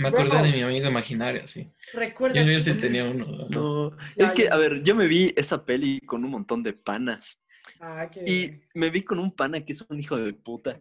me 0.00 0.08
acordé 0.08 0.30
Bro. 0.30 0.42
de 0.42 0.52
mi 0.52 0.62
amigo 0.62 0.88
imaginario, 0.88 1.46
sí. 1.46 1.70
recuerdo. 1.92 2.36
Yo, 2.36 2.42
yo 2.44 2.58
sí 2.60 2.74
tenía 2.74 3.04
uno. 3.04 3.26
¿no? 3.26 3.48
No, 3.90 3.96
Ya, 4.16 4.28
es 4.28 4.32
que, 4.32 4.44
ya. 4.44 4.54
a 4.54 4.56
ver, 4.56 4.82
yo 4.82 4.94
me 4.94 5.06
vi 5.06 5.32
esa 5.36 5.64
peli 5.64 6.00
con 6.00 6.24
un 6.24 6.30
montón 6.30 6.62
de 6.62 6.72
panas. 6.72 7.40
Ah, 7.80 8.08
que... 8.10 8.20
Y 8.26 8.62
me 8.78 8.90
vi 8.90 9.02
con 9.02 9.18
un 9.18 9.34
pana 9.34 9.64
que 9.64 9.72
es 9.72 9.82
un 9.88 10.00
hijo 10.00 10.16
de 10.16 10.32
puta. 10.32 10.80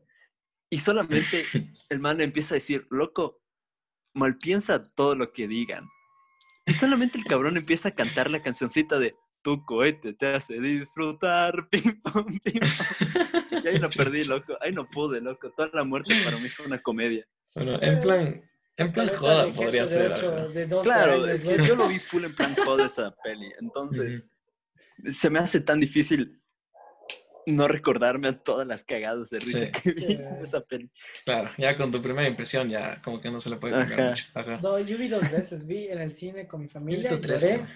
Y 0.70 0.80
solamente 0.80 1.44
el 1.90 2.00
man 2.00 2.22
empieza 2.22 2.54
a 2.54 2.58
decir, 2.58 2.88
loco, 2.90 3.42
malpiensa 4.14 4.84
todo 4.96 5.16
lo 5.16 5.32
que 5.34 5.48
digan. 5.48 5.86
Y 6.66 6.74
solamente 6.74 7.18
el 7.18 7.26
cabrón 7.26 7.58
empieza 7.58 7.90
a 7.90 7.96
cantar 7.96 8.30
la 8.30 8.42
cancioncita 8.42 9.00
de 9.00 9.16
Tu 9.42 9.66
cohete 9.66 10.14
te 10.14 10.28
hace 10.28 10.60
disfrutar, 10.60 11.68
pim 11.72 12.02
pam, 12.02 12.26
pim 12.44 12.60
pam. 12.60 13.64
Y 13.64 13.68
ahí 13.68 13.80
no 13.80 13.90
perdí, 13.98 14.24
loco. 14.24 14.58
Ahí 14.62 14.72
no 14.72 14.88
pude, 14.90 15.20
loco. 15.20 15.50
Toda 15.52 15.70
la 15.74 15.84
muerte 15.84 16.14
para 16.24 16.38
mí 16.38 16.48
fue 16.50 16.66
una 16.68 16.82
comedia. 16.82 17.26
Bueno, 17.56 17.82
en 17.82 18.00
plan, 18.02 18.50
en 18.80 18.92
plan 18.92 19.10
joda 19.10 19.48
podría 19.52 19.82
de 19.84 19.88
ser. 19.88 20.12
ocho- 20.12 20.36
ajá. 20.36 20.48
de 20.48 20.66
12 20.68 20.90
Claro, 20.90 21.14
años, 21.14 21.30
es 21.30 21.44
que 21.44 21.64
yo 21.66 21.76
lo 21.76 21.88
vi 21.88 22.00
full 22.00 22.24
en 22.26 22.36
plan 22.36 22.56
joda 22.56 22.86
esa 22.86 23.12
peli. 23.24 23.52
Entonces, 23.60 24.26
se 25.12 25.30
me 25.30 25.40
hace 25.40 25.62
tan 25.62 25.80
difícil 25.80 26.42
no 27.46 27.68
recordarme 27.68 28.28
a 28.28 28.38
todas 28.38 28.68
las 28.68 28.84
cagadas 28.84 29.30
de 29.30 29.40
risa 29.40 29.60
Sí. 29.66 29.72
que 29.72 29.92
vi 29.94 30.14
en 30.14 30.38
esa 30.44 30.62
peli. 30.62 30.90
Claro, 31.26 31.50
ya 31.58 31.76
con 31.78 31.92
tu 31.92 32.02
primera 32.02 32.28
impresión 32.28 32.70
ya 32.70 33.02
como 33.02 33.20
que 33.22 33.32
no 33.32 33.40
se 33.40 33.50
le 33.50 33.56
puede 33.58 33.74
cambiar 33.74 34.00
Ajá. 34.02 34.10
mucho. 34.10 34.24
Ajá. 34.36 34.60
No, 34.62 34.78
yo 34.80 34.98
vi 34.98 35.08
dos 35.08 35.32
veces, 35.32 35.66
vi 35.66 35.88
en 35.88 36.00
el 36.00 36.14
cine 36.14 36.48
con 36.48 36.60
mi 36.60 36.68
He 36.68 36.70
familia, 36.70 37.00
visto 37.10 37.20
tres. 37.22 37.42
lloré, 37.42 37.58
¿no? 37.60 37.68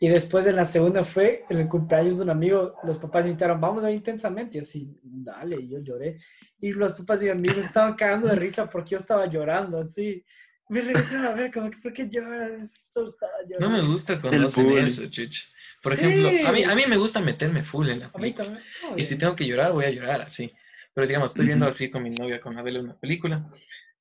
Y 0.00 0.08
después 0.08 0.46
en 0.46 0.56
la 0.56 0.64
segunda 0.64 1.04
fue 1.04 1.44
en 1.48 1.60
el 1.60 1.68
cumpleaños 1.68 2.18
de 2.18 2.24
un 2.24 2.30
amigo, 2.30 2.74
los 2.84 2.98
papás 2.98 3.24
me 3.24 3.30
invitaron, 3.30 3.60
vamos 3.60 3.84
a 3.84 3.86
ver 3.86 3.96
intensamente, 3.96 4.58
y 4.58 4.60
yo 4.60 4.64
así, 4.64 4.98
dale, 5.02 5.56
y 5.56 5.68
yo 5.68 5.78
lloré, 5.80 6.18
y 6.58 6.72
los 6.72 6.92
papás 6.92 7.22
y 7.22 7.28
amigos 7.28 7.58
estaban 7.58 7.94
cagando 7.94 8.28
de 8.28 8.34
risa 8.34 8.68
porque 8.68 8.90
yo 8.90 8.96
estaba 8.96 9.26
llorando, 9.26 9.78
así, 9.80 10.24
me 10.68 10.80
regresaron 10.80 11.26
a 11.26 11.32
ver 11.32 11.50
como 11.52 11.70
que, 11.70 11.78
¿por 11.78 11.92
qué 11.92 12.08
lloras? 12.08 12.88
Estaba 12.88 13.06
No 13.06 13.48
llorando. 13.48 13.82
me 13.82 13.86
gusta 13.88 14.20
cuando 14.20 14.38
El 14.38 14.44
hacen 14.46 14.78
eso, 14.78 15.06
chuch. 15.08 15.44
Por 15.82 15.94
Sí. 15.94 16.00
ejemplo, 16.06 16.48
a 16.48 16.52
mí, 16.52 16.64
a 16.64 16.74
mí 16.74 16.82
me 16.88 16.96
gusta 16.96 17.20
meterme 17.20 17.62
full 17.62 17.88
en 17.90 18.00
la 18.00 18.06
A 18.06 18.08
mí 18.18 18.32
película. 18.32 18.44
también. 18.46 18.64
no, 18.90 18.96
Y 18.96 19.00
si 19.02 19.16
tengo 19.18 19.36
que 19.36 19.46
llorar, 19.46 19.72
voy 19.72 19.84
a 19.84 19.90
llorar 19.90 20.22
así. 20.22 20.50
Pero 20.94 21.06
digamos, 21.06 21.30
estoy 21.32 21.46
viendo 21.46 21.66
así 21.68 21.90
con 21.90 22.02
mi 22.02 22.08
novia, 22.10 22.40
con 22.40 22.56
Abel, 22.58 22.78
una 22.78 22.98
película. 22.98 23.46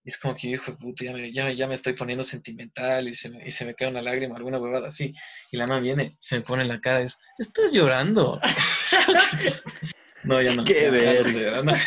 Y 0.06 0.10
es 0.10 0.20
como 0.20 0.36
que 0.36 0.50
yo, 0.50 0.56
hijo 0.56 0.72
de 0.72 0.78
puta, 0.78 1.06
ya 1.06 1.14
me, 1.14 1.32
ya, 1.32 1.52
ya 1.52 1.68
me 1.68 1.76
estoy 1.76 1.94
poniendo 1.94 2.24
sentimental 2.26 3.08
y 3.08 3.14
se, 3.14 3.30
me, 3.30 3.48
y 3.48 3.52
se 3.52 3.66
me 3.66 3.74
cae 3.74 3.88
una 3.88 4.02
lágrima, 4.02 4.36
alguna 4.36 4.60
huevada 4.60 4.90
así. 4.90 5.14
Y 5.52 5.58
la 5.58 5.66
mamá 5.66 5.80
viene, 5.80 6.18
se 6.20 6.38
me 6.38 6.42
pone 6.42 6.64
en 6.64 6.68
la 6.68 6.82
cara, 6.82 7.02
es, 7.02 7.18
¿estás 7.38 7.72
llorando? 7.72 8.38
no, 10.24 10.42
ya 10.42 10.54
no. 10.56 10.64
Qué 10.66 10.92
ya 10.92 11.24
no 11.24 11.40
llorando. 11.40 11.74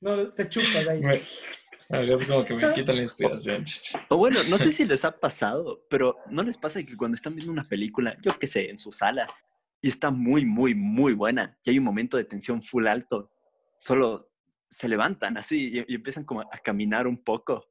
No, 0.00 0.28
te 0.32 0.48
chupas 0.48 0.86
ahí. 0.86 1.00
Me- 1.00 2.14
así 2.14 2.26
como 2.26 2.44
que 2.44 2.54
me 2.54 2.74
quita 2.74 2.92
la 2.92 3.02
inspiración. 3.02 3.64
O 4.08 4.16
bueno, 4.16 4.42
no 4.44 4.58
sé 4.58 4.72
si 4.72 4.84
les 4.84 5.04
ha 5.04 5.18
pasado, 5.18 5.84
pero 5.88 6.16
¿no 6.28 6.42
les 6.42 6.56
pasa 6.56 6.82
que 6.82 6.96
cuando 6.96 7.14
están 7.14 7.34
viendo 7.34 7.52
una 7.52 7.68
película, 7.68 8.16
yo 8.22 8.38
qué 8.38 8.46
sé, 8.46 8.70
en 8.70 8.78
su 8.78 8.90
sala, 8.90 9.28
y 9.80 9.88
está 9.88 10.10
muy, 10.10 10.44
muy, 10.44 10.74
muy 10.74 11.12
buena, 11.12 11.56
y 11.64 11.70
hay 11.70 11.78
un 11.78 11.84
momento 11.84 12.16
de 12.16 12.24
tensión 12.24 12.62
full 12.62 12.86
alto, 12.86 13.30
solo 13.78 14.30
se 14.74 14.88
levantan 14.88 15.36
así 15.38 15.68
y, 15.72 15.92
y 15.92 15.94
empiezan 15.94 16.24
como 16.24 16.40
a 16.40 16.58
caminar 16.62 17.06
un 17.06 17.22
poco, 17.22 17.64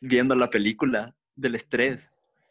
viendo 0.00 0.34
la 0.34 0.50
película 0.50 1.14
del 1.34 1.54
estrés? 1.54 2.10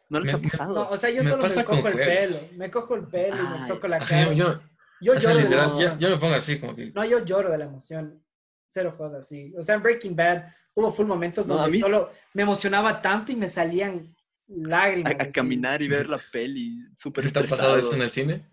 ¿No 0.10 0.20
les 0.20 0.34
Me- 0.34 0.40
ha 0.40 0.42
pasado? 0.42 0.74
No, 0.74 0.90
o 0.90 0.98
sea, 0.98 1.10
yo 1.12 1.18
Me 1.22 1.30
solo 1.30 1.44
me 1.48 1.64
cojo 1.64 1.88
el 1.88 1.96
pelo, 1.96 2.32
juegos. 2.34 2.54
me 2.54 2.72
cojo 2.72 2.96
el 2.96 3.04
pelo 3.08 3.38
y 3.38 3.48
me 3.48 3.58
Ay, 3.62 3.68
toco 3.68 3.88
la 3.88 4.00
cara. 4.00 4.34
yo, 4.34 4.34
yo, 4.34 4.60
Yo 5.02 5.14
lloro 5.20 5.38
de 5.38 5.50
la 5.50 5.64
emoción. 5.64 6.00
yo, 6.00 6.08
yo 6.08 6.16
me 6.16 6.20
pongo 6.20 6.34
así 6.36 6.60
como 6.60 6.76
que... 6.76 6.92
No, 6.92 7.06
yo 7.06 7.24
lloro 7.24 7.52
de 7.52 7.58
la 7.60 7.66
emoción. 7.66 8.24
Cero 8.68 8.94
jodas, 8.98 9.28
sí. 9.28 9.54
O 9.58 9.62
sea, 9.62 9.76
en 9.76 9.84
Breaking 9.84 10.16
Bad 10.16 10.46
hubo 10.74 10.90
full 10.92 11.06
momentos 11.06 11.46
No, 11.48 11.56
donde 11.56 11.72
mí- 11.72 11.78
solo 11.80 12.12
me 12.34 12.42
emocionaba 12.44 13.02
tanto 13.02 13.32
y 13.32 13.36
me 13.36 13.48
salían 13.48 14.16
lágrimas. 14.48 15.14
a, 15.20 15.24
a 15.24 15.30
caminar 15.30 15.82
y 15.84 15.88
ver 15.88 16.10
la 16.10 16.20
peli 16.32 16.84
súper 16.96 17.32
¿Te 17.32 17.40
ha 17.40 17.46
pasado 17.46 17.78
eso 17.78 17.94
en 17.96 18.02
el 18.02 18.10
cine? 18.10 18.50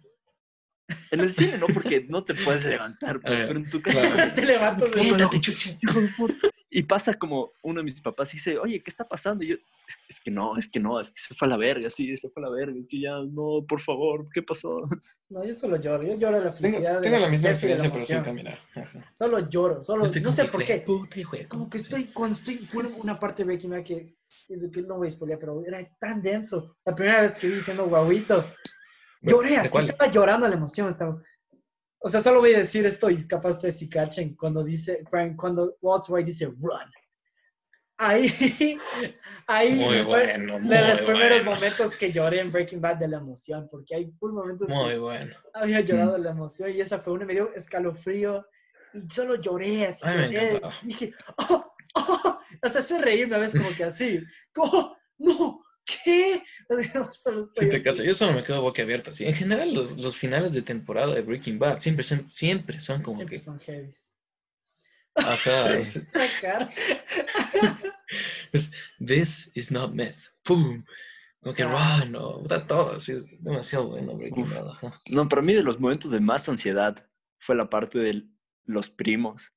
En 1.10 1.20
el 1.20 1.32
cine 1.32 1.58
no, 1.58 1.66
porque 1.66 2.06
no 2.08 2.24
te 2.24 2.34
puedes 2.34 2.64
levantar, 2.66 3.20
pues, 3.20 3.34
Ah, 3.34 3.44
pero 3.48 3.58
en 3.58 3.68
tu 3.70 3.80
casa... 3.82 4.00
claro. 4.12 4.32
Te 4.34 4.44
levantas 4.46 4.92
de 4.94 6.08
puta. 6.16 6.36
Y 6.68 6.82
pasa 6.82 7.14
como 7.14 7.52
uno 7.62 7.80
de 7.80 7.84
mis 7.84 8.00
papás 8.02 8.34
y 8.34 8.36
dice, 8.36 8.58
oye, 8.58 8.82
¿qué 8.82 8.90
está 8.90 9.08
pasando? 9.08 9.42
Y 9.44 9.48
yo, 9.48 9.54
es, 9.54 9.96
es 10.08 10.20
que 10.20 10.30
no, 10.30 10.58
es 10.58 10.68
que 10.68 10.78
no, 10.78 11.00
es 11.00 11.10
que 11.10 11.20
se 11.20 11.34
fue 11.34 11.46
a 11.46 11.50
la 11.52 11.56
verga, 11.56 11.88
sí, 11.88 12.14
se 12.18 12.28
fue 12.28 12.42
a 12.42 12.48
la 12.48 12.54
verga, 12.54 12.78
es 12.78 12.86
que 12.88 13.00
ya, 13.00 13.12
no, 13.30 13.64
por 13.66 13.80
favor, 13.80 14.28
¿qué 14.34 14.42
pasó? 14.42 14.86
No, 15.30 15.44
yo 15.44 15.54
solo 15.54 15.80
lloro. 15.80 16.02
Yo 16.02 16.16
lloro 16.16 16.38
de 16.38 16.44
la 16.44 16.50
Tengo, 16.52 16.60
felicidad. 16.76 16.96
de 16.96 17.00
tengo 17.02 17.18
la 17.18 17.28
misma 17.28 17.48
experiencia, 17.50 17.90
pero 17.90 18.04
sin 18.04 18.22
caminar. 18.22 18.58
Ajá. 18.74 19.10
Solo 19.14 19.48
lloro. 19.48 19.82
Solo, 19.82 20.06
no 20.06 20.32
sé 20.32 20.44
por 20.46 20.64
qué. 20.64 20.84
Es 21.32 21.48
como 21.48 21.70
que 21.70 21.78
estoy, 21.78 22.06
cuando 22.06 22.36
estoy, 22.36 22.58
fue 22.58 22.84
una 22.84 23.18
parte 23.18 23.42
de 23.42 23.46
Breaking 23.46 23.70
Bad 23.70 23.82
que, 23.84 24.14
que 24.46 24.82
no 24.82 24.98
voy 24.98 25.08
a 25.08 25.10
spoilear, 25.10 25.38
pero 25.38 25.64
era 25.64 25.78
tan 25.98 26.20
denso. 26.20 26.76
La 26.84 26.94
primera 26.94 27.22
vez 27.22 27.36
que 27.36 27.48
vi 27.48 27.54
diciendo 27.54 27.86
guauito, 27.86 28.44
lloré, 29.26 29.50
¿De 29.50 29.56
así 29.56 29.78
estaba 29.78 30.10
llorando 30.10 30.48
la 30.48 30.54
emoción. 30.54 30.88
Estaba... 30.88 31.20
O 31.98 32.08
sea, 32.08 32.20
solo 32.20 32.40
voy 32.40 32.54
a 32.54 32.58
decir 32.58 32.86
esto 32.86 33.10
y 33.10 33.26
capaz 33.26 33.50
ustedes 33.50 33.78
sí 33.78 33.88
cachen 33.88 34.36
cuando 34.36 34.62
dice, 34.62 35.02
cuando 35.36 35.76
Walter 35.80 36.14
White 36.14 36.26
dice 36.26 36.46
run. 36.46 36.90
Ahí, 37.98 38.28
ahí 39.46 39.74
Muy 39.74 40.04
fue 40.04 40.26
bueno, 40.26 40.58
muy 40.58 40.76
de 40.76 40.88
los 40.88 41.00
primeros 41.00 41.44
bueno. 41.44 41.54
momentos 41.58 41.94
que 41.94 42.12
lloré 42.12 42.40
en 42.40 42.52
Breaking 42.52 42.80
Bad 42.80 42.96
de 42.96 43.08
la 43.08 43.16
emoción, 43.16 43.68
porque 43.70 43.94
hay 43.94 44.10
full 44.18 44.32
momentos 44.32 44.68
Muy 44.68 44.90
que 44.90 44.98
bueno. 44.98 45.34
había 45.54 45.80
llorado 45.80 46.12
de 46.12 46.18
la 46.18 46.30
emoción 46.30 46.70
y 46.70 46.80
esa 46.80 46.98
fue 46.98 47.14
una, 47.14 47.24
me 47.24 47.32
dio 47.32 47.52
escalofrío 47.54 48.46
y 48.92 49.00
solo 49.10 49.36
lloré, 49.36 49.86
así 49.86 50.04
Ay, 50.06 50.30
lloré. 50.30 50.60
Dije, 50.82 51.12
oh, 51.38 51.74
oh, 51.94 52.38
hasta 52.62 52.80
hace 52.80 52.98
reírme 53.00 53.36
a 53.36 53.38
veces 53.38 53.62
como 53.62 53.74
que 53.74 53.84
así, 53.84 54.22
como, 54.52 54.98
no, 55.18 55.64
¿qué? 55.86 56.42
Solo 57.14 57.44
estoy 57.44 57.66
Sí, 57.66 57.70
te 57.70 57.82
cacho. 57.82 58.02
Yo 58.04 58.12
solo 58.14 58.32
me 58.34 58.42
quedo 58.44 58.60
boca 58.60 58.82
abierta. 58.82 59.12
Sí, 59.12 59.24
en 59.24 59.34
general, 59.34 59.72
los, 59.72 59.96
los 59.96 60.18
finales 60.18 60.52
de 60.52 60.62
temporada 60.62 61.14
de 61.14 61.22
Breaking 61.22 61.58
Bad 61.58 61.80
siempre 61.80 62.04
son, 62.04 62.30
siempre 62.30 62.80
son 62.80 63.02
como 63.02 63.16
Siempre 63.16 63.36
que. 63.36 63.42
son 63.42 63.58
heavies. 63.60 64.12
Ajá. 65.14 65.82
Sí. 65.84 66.00
Sacar. 66.08 66.70
es, 68.52 68.70
This 69.04 69.50
is 69.54 69.70
not 69.70 69.92
meth. 69.92 70.16
¡Pum! 70.42 70.84
Como 71.40 71.54
que, 71.54 71.62
Ah, 71.62 72.00
wow, 72.02 72.10
no, 72.10 72.48
da 72.48 72.66
todo. 72.66 72.92
así, 72.96 73.12
es 73.12 73.42
demasiado 73.42 73.88
bueno 73.88 74.16
Breaking 74.16 74.44
Uf. 74.44 74.50
Bad. 74.54 74.68
Ajá. 74.70 75.00
No, 75.10 75.28
para 75.28 75.42
mí 75.42 75.54
de 75.54 75.62
los 75.62 75.78
momentos 75.80 76.10
de 76.10 76.20
más 76.20 76.48
ansiedad 76.48 77.08
fue 77.38 77.54
la 77.56 77.70
parte 77.70 77.98
de 77.98 78.24
los 78.64 78.90
primos. 78.90 79.52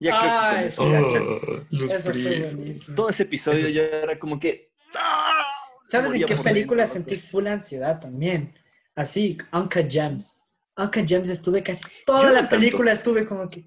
Ya 0.00 0.16
creo 0.16 0.30
que 0.30 0.56
con 0.56 0.64
eso 0.66 0.84
sí. 0.84 1.18
Oh, 1.18 1.66
los 1.70 1.90
Eso 1.90 2.12
fue 2.12 2.40
buenísimo. 2.52 2.94
todo 2.94 3.08
ese 3.10 3.24
episodio 3.24 3.66
es- 3.66 3.74
ya 3.74 3.82
era 3.82 4.16
como 4.16 4.38
que... 4.38 4.67
¡ah! 4.94 5.44
¿Sabes 5.84 6.14
en 6.14 6.24
qué 6.24 6.36
película 6.36 6.84
dentro, 6.84 6.92
sentí 6.94 7.16
full 7.16 7.46
ansiedad 7.46 8.00
también? 8.00 8.54
Así, 8.94 9.38
Uncle 9.52 9.86
Gems. 9.90 10.42
Uncle 10.76 11.04
Gems 11.06 11.28
estuve 11.30 11.62
casi 11.62 11.84
toda 12.04 12.22
Yo 12.22 12.28
no 12.28 12.34
la 12.34 12.40
tanto. 12.40 12.56
película 12.56 12.92
estuve 12.92 13.24
como 13.26 13.48
que... 13.48 13.64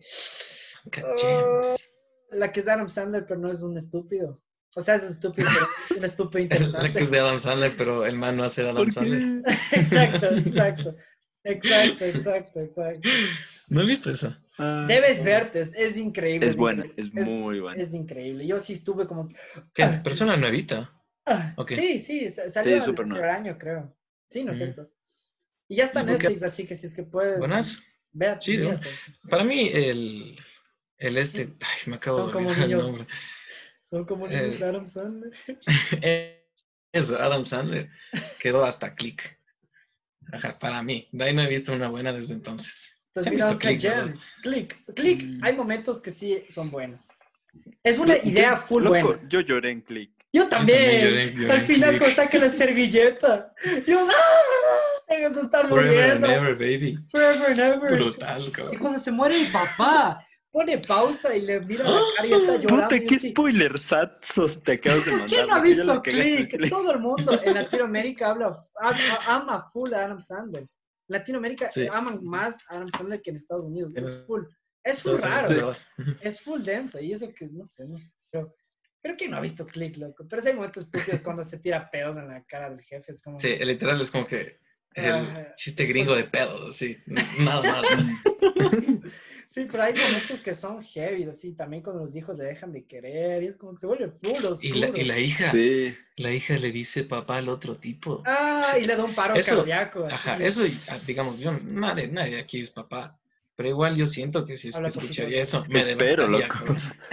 Ah, 0.98 1.16
James. 1.20 1.92
La 2.32 2.52
que 2.52 2.60
es 2.62 2.68
Adam 2.68 2.88
Sandler, 2.88 3.26
pero 3.28 3.40
no 3.40 3.52
es 3.52 3.62
un 3.62 3.78
estúpido. 3.78 4.42
O 4.76 4.82
sea, 4.82 4.96
es 4.96 5.04
estúpido, 5.04 5.50
pero 5.54 5.66
es 5.90 5.98
un 5.98 6.06
estúpido 6.06 6.48
Es 6.50 6.50
la 6.50 6.66
interesante. 6.66 6.98
que 6.98 7.04
es 7.04 7.12
de 7.12 7.20
Adam 7.20 7.40
Sandler, 7.40 7.76
pero 7.76 8.06
el 8.06 8.18
man 8.18 8.38
no 8.38 8.44
hace 8.44 8.64
de 8.64 8.70
Adam 8.70 8.84
¿Por 8.84 8.94
Sandler. 8.94 9.42
exacto, 9.72 10.28
exacto. 10.36 10.96
Exacto, 11.44 12.06
exacto, 12.06 12.60
exacto. 12.60 13.10
No 13.68 13.82
he 13.82 13.86
visto 13.86 14.12
eso. 14.12 14.36
Ah, 14.58 14.86
Debes 14.88 15.24
verte, 15.24 15.60
es, 15.60 15.76
es 15.76 15.98
increíble. 15.98 16.48
Es 16.48 16.56
buena, 16.56 16.86
increíble. 16.86 17.22
es 17.22 17.28
muy 17.28 17.60
buena. 17.60 17.82
Es 17.82 17.94
increíble. 17.94 18.46
Yo 18.46 18.60
sí 18.60 18.74
estuve 18.74 19.08
como 19.08 19.28
que... 19.28 19.36
¿Qué? 19.74 19.86
Persona 20.04 20.38
nuevita. 20.38 20.94
Ah, 21.26 21.54
Ok. 21.58 21.72
Sí, 21.72 22.00
sí, 22.00 22.30
sa- 22.30 22.50
salió 22.50 22.76
el 22.84 22.96
primer 22.96 23.08
nueva. 23.20 23.36
año, 23.36 23.58
creo. 23.58 23.96
Sí, 24.30 24.44
¿no 24.44 24.52
es 24.52 24.58
Ujú. 24.62 24.74
cierto? 24.74 24.92
Y 25.68 25.76
ya 25.76 25.84
está 25.86 26.02
Sí, 26.02 26.06
Netflix, 26.08 26.44
así 26.44 26.66
que 26.66 26.76
si 26.76 26.86
es 26.88 26.96
que 26.96 27.04
puedes... 27.04 27.40
Buenas. 27.40 27.84
Vea, 28.14 28.40
Sí. 28.42 28.60
Para 29.30 29.44
mí, 29.46 29.70
el, 29.74 30.38
el 30.98 31.18
este. 31.18 31.44
Ay, 31.62 31.80
me 31.86 31.96
acabo 31.96 32.18
Son 32.18 32.28
de 32.28 32.34
como 32.34 32.50
olvidar 32.50 32.64
el 32.66 32.70
niños. 32.72 32.88
nombre. 32.88 33.08
Son 33.82 34.06
como 34.06 34.28
Eh, 34.28 34.42
niños 34.42 34.60
de 34.60 34.66
Adam 34.66 34.86
Sandler. 34.86 35.32
Eso, 36.92 37.18
Adam 37.22 37.46
Sandler. 37.46 37.90
Quedó 38.42 38.66
hasta 38.66 38.96
click. 38.96 39.40
Ajá, 40.34 40.60
para 40.60 40.84
mí. 40.84 41.08
De 41.14 41.24
ahí 41.24 41.34
no 41.34 41.42
he 41.42 41.48
visto 41.48 41.72
una 41.72 41.88
buena 41.90 42.12
desde 42.12 42.34
entonces. 42.34 42.98
Entonces, 43.08 43.32
Sí 43.32 43.36
mira, 43.38 43.58
Click. 43.58 44.16
Click, 44.42 44.94
click. 44.94 45.24
Mm. 45.24 45.44
Hay 45.44 45.56
momentos 45.56 46.02
que 46.02 46.12
sí 46.12 46.44
son 46.50 46.70
buenos. 46.72 47.10
Es 47.84 47.98
una 48.00 48.18
idea 48.18 48.56
full 48.58 48.84
loco, 48.84 49.02
buena. 49.02 49.28
Yo 49.30 49.40
lloré 49.42 49.72
en 49.72 49.82
Click. 49.82 50.12
Yo 50.34 50.48
también 50.48 50.80
también. 50.80 51.02
lloré- 51.02 51.34
lloré 51.34 51.52
Al 51.54 51.62
final, 51.62 51.98
cuando 51.98 52.16
saca 52.16 52.38
la 52.38 52.50
servilleta. 52.50 53.54
Yo, 53.86 54.00
¡ah! 54.10 55.14
Ellos 55.14 55.36
están 55.38 55.68
Forever 55.68 56.12
and 56.12 56.20
muriendo. 56.22 56.28
ever, 56.50 56.56
baby. 56.56 56.98
Forever 57.12 57.48
and 57.52 57.60
ever. 57.60 57.92
Brutal, 57.98 58.48
Y 58.48 58.52
cabrón. 58.52 58.78
cuando 58.80 59.00
se 59.00 59.12
muere 59.12 59.42
el 59.42 59.52
papá. 59.52 60.26
pone 60.54 60.78
pausa 60.80 61.34
y 61.34 61.42
le 61.44 61.62
mira 61.62 61.86
la 61.86 62.02
cara 62.18 62.28
y 62.28 62.34
está 62.34 62.56
llorando. 62.58 62.84
Puta, 62.84 62.96
y 62.98 63.06
qué 63.08 63.16
así, 63.16 63.30
spoilersazos 63.32 64.62
te 64.64 64.74
acabas 64.74 65.06
de 65.06 65.12
¿Por 65.12 65.20
mandar. 65.22 65.40
qué 65.40 65.46
no 65.48 65.54
ha 65.54 65.60
visto 65.62 66.02
Click? 66.02 66.70
Todo 66.70 66.92
el 66.92 67.00
mundo 67.00 67.42
en 67.42 67.54
Latinoamérica 67.56 68.30
habla, 68.32 68.52
ama, 68.82 69.20
ama 69.26 69.62
full 69.64 69.94
a 69.94 70.04
Adam 70.06 70.20
Sandler. 70.22 70.68
Latinoamérica 71.08 71.72
Sí. 71.72 71.88
aman 71.92 72.20
más 72.24 72.60
a 72.70 72.76
Adam 72.76 72.90
Sandler 72.90 73.22
que 73.22 73.30
en 73.30 73.38
Estados 73.38 73.64
Unidos. 73.66 73.94
Es 73.96 74.26
full. 74.28 74.44
Es 74.84 75.02
full 75.04 75.18
raro. 75.22 75.74
Es 76.22 76.42
full 76.42 76.62
denso. 76.62 77.00
Y 77.00 77.12
eso 77.14 77.32
que 77.34 77.48
no 77.48 77.64
sé, 77.64 77.86
no 77.86 77.98
sé. 77.98 78.10
Pero, 79.02 79.18
que 79.18 79.28
no 79.28 79.38
ha 79.38 79.42
visto 79.42 79.66
Click, 79.66 79.98
loco. 79.98 80.26
Pero 80.30 80.42
hay 80.46 80.54
momentos 80.54 80.86
estúpidos 80.86 81.22
cuando 81.22 81.44
se 81.44 81.58
tira 81.60 81.90
pedos 81.90 82.18
en 82.18 82.28
la 82.28 82.44
cara 82.44 82.70
del 82.70 82.82
jefe. 82.82 83.12
Es 83.12 83.22
como. 83.22 83.40
Sí, 83.40 83.56
literal 83.58 84.00
es 84.02 84.12
como 84.12 84.28
que 84.28 84.60
el 84.94 85.12
Ah, 85.12 85.54
chiste 85.56 85.86
gringo 85.86 86.16
de 86.16 86.26
pedos, 86.26 86.70
así. 86.70 86.98
Nada 87.40 87.62
más. 87.62 87.86
Sí, 89.48 89.68
pero 89.70 89.84
hay 89.84 89.94
momentos 89.94 90.40
que 90.40 90.56
son 90.56 90.82
heavy, 90.82 91.24
así 91.26 91.54
también 91.54 91.84
cuando 91.84 92.02
los 92.04 92.16
hijos 92.16 92.38
le 92.38 92.46
dejan 92.46 92.72
de 92.72 92.86
querer 92.86 93.44
y 93.44 93.48
es 93.48 93.58
como 93.58 93.74
que 93.74 93.80
se 93.80 93.88
vuelve 93.88 94.08
full 94.10 94.46
oscuro. 94.46 94.62
Y 94.62 94.80
la, 94.80 94.88
y 94.98 95.04
la 95.04 95.20
hija, 95.20 95.52
Sí. 95.52 95.94
la 96.16 96.32
hija 96.32 96.54
le 96.58 96.72
dice 96.72 97.04
papá 97.04 97.38
al 97.38 97.50
otro 97.50 97.76
tipo. 97.76 98.24
Ah, 98.26 98.78
y 98.82 98.86
le 98.86 98.96
da 98.96 99.04
un 99.04 99.14
paro 99.14 99.36
Eso- 99.36 99.58
cardíaco. 99.58 100.06
así. 100.06 100.16
Ajá, 100.16 100.38
eso, 100.42 100.62
ah, 100.90 100.98
digamos, 101.06 101.40
yo, 101.40 101.52
nadie, 101.66 102.08
nadie 102.08 102.40
aquí 102.40 102.62
es 102.62 102.72
papá. 102.72 103.20
Pero 103.56 103.68
igual 103.68 103.98
yo 103.98 104.08
siento 104.08 104.46
que 104.46 104.56
si 104.56 104.70
es 104.70 104.78
que 104.78 104.88
escucharía 104.88 105.42
eso, 105.44 105.66
me 105.68 105.82
Espero, 105.82 106.28
loco. 106.30 106.60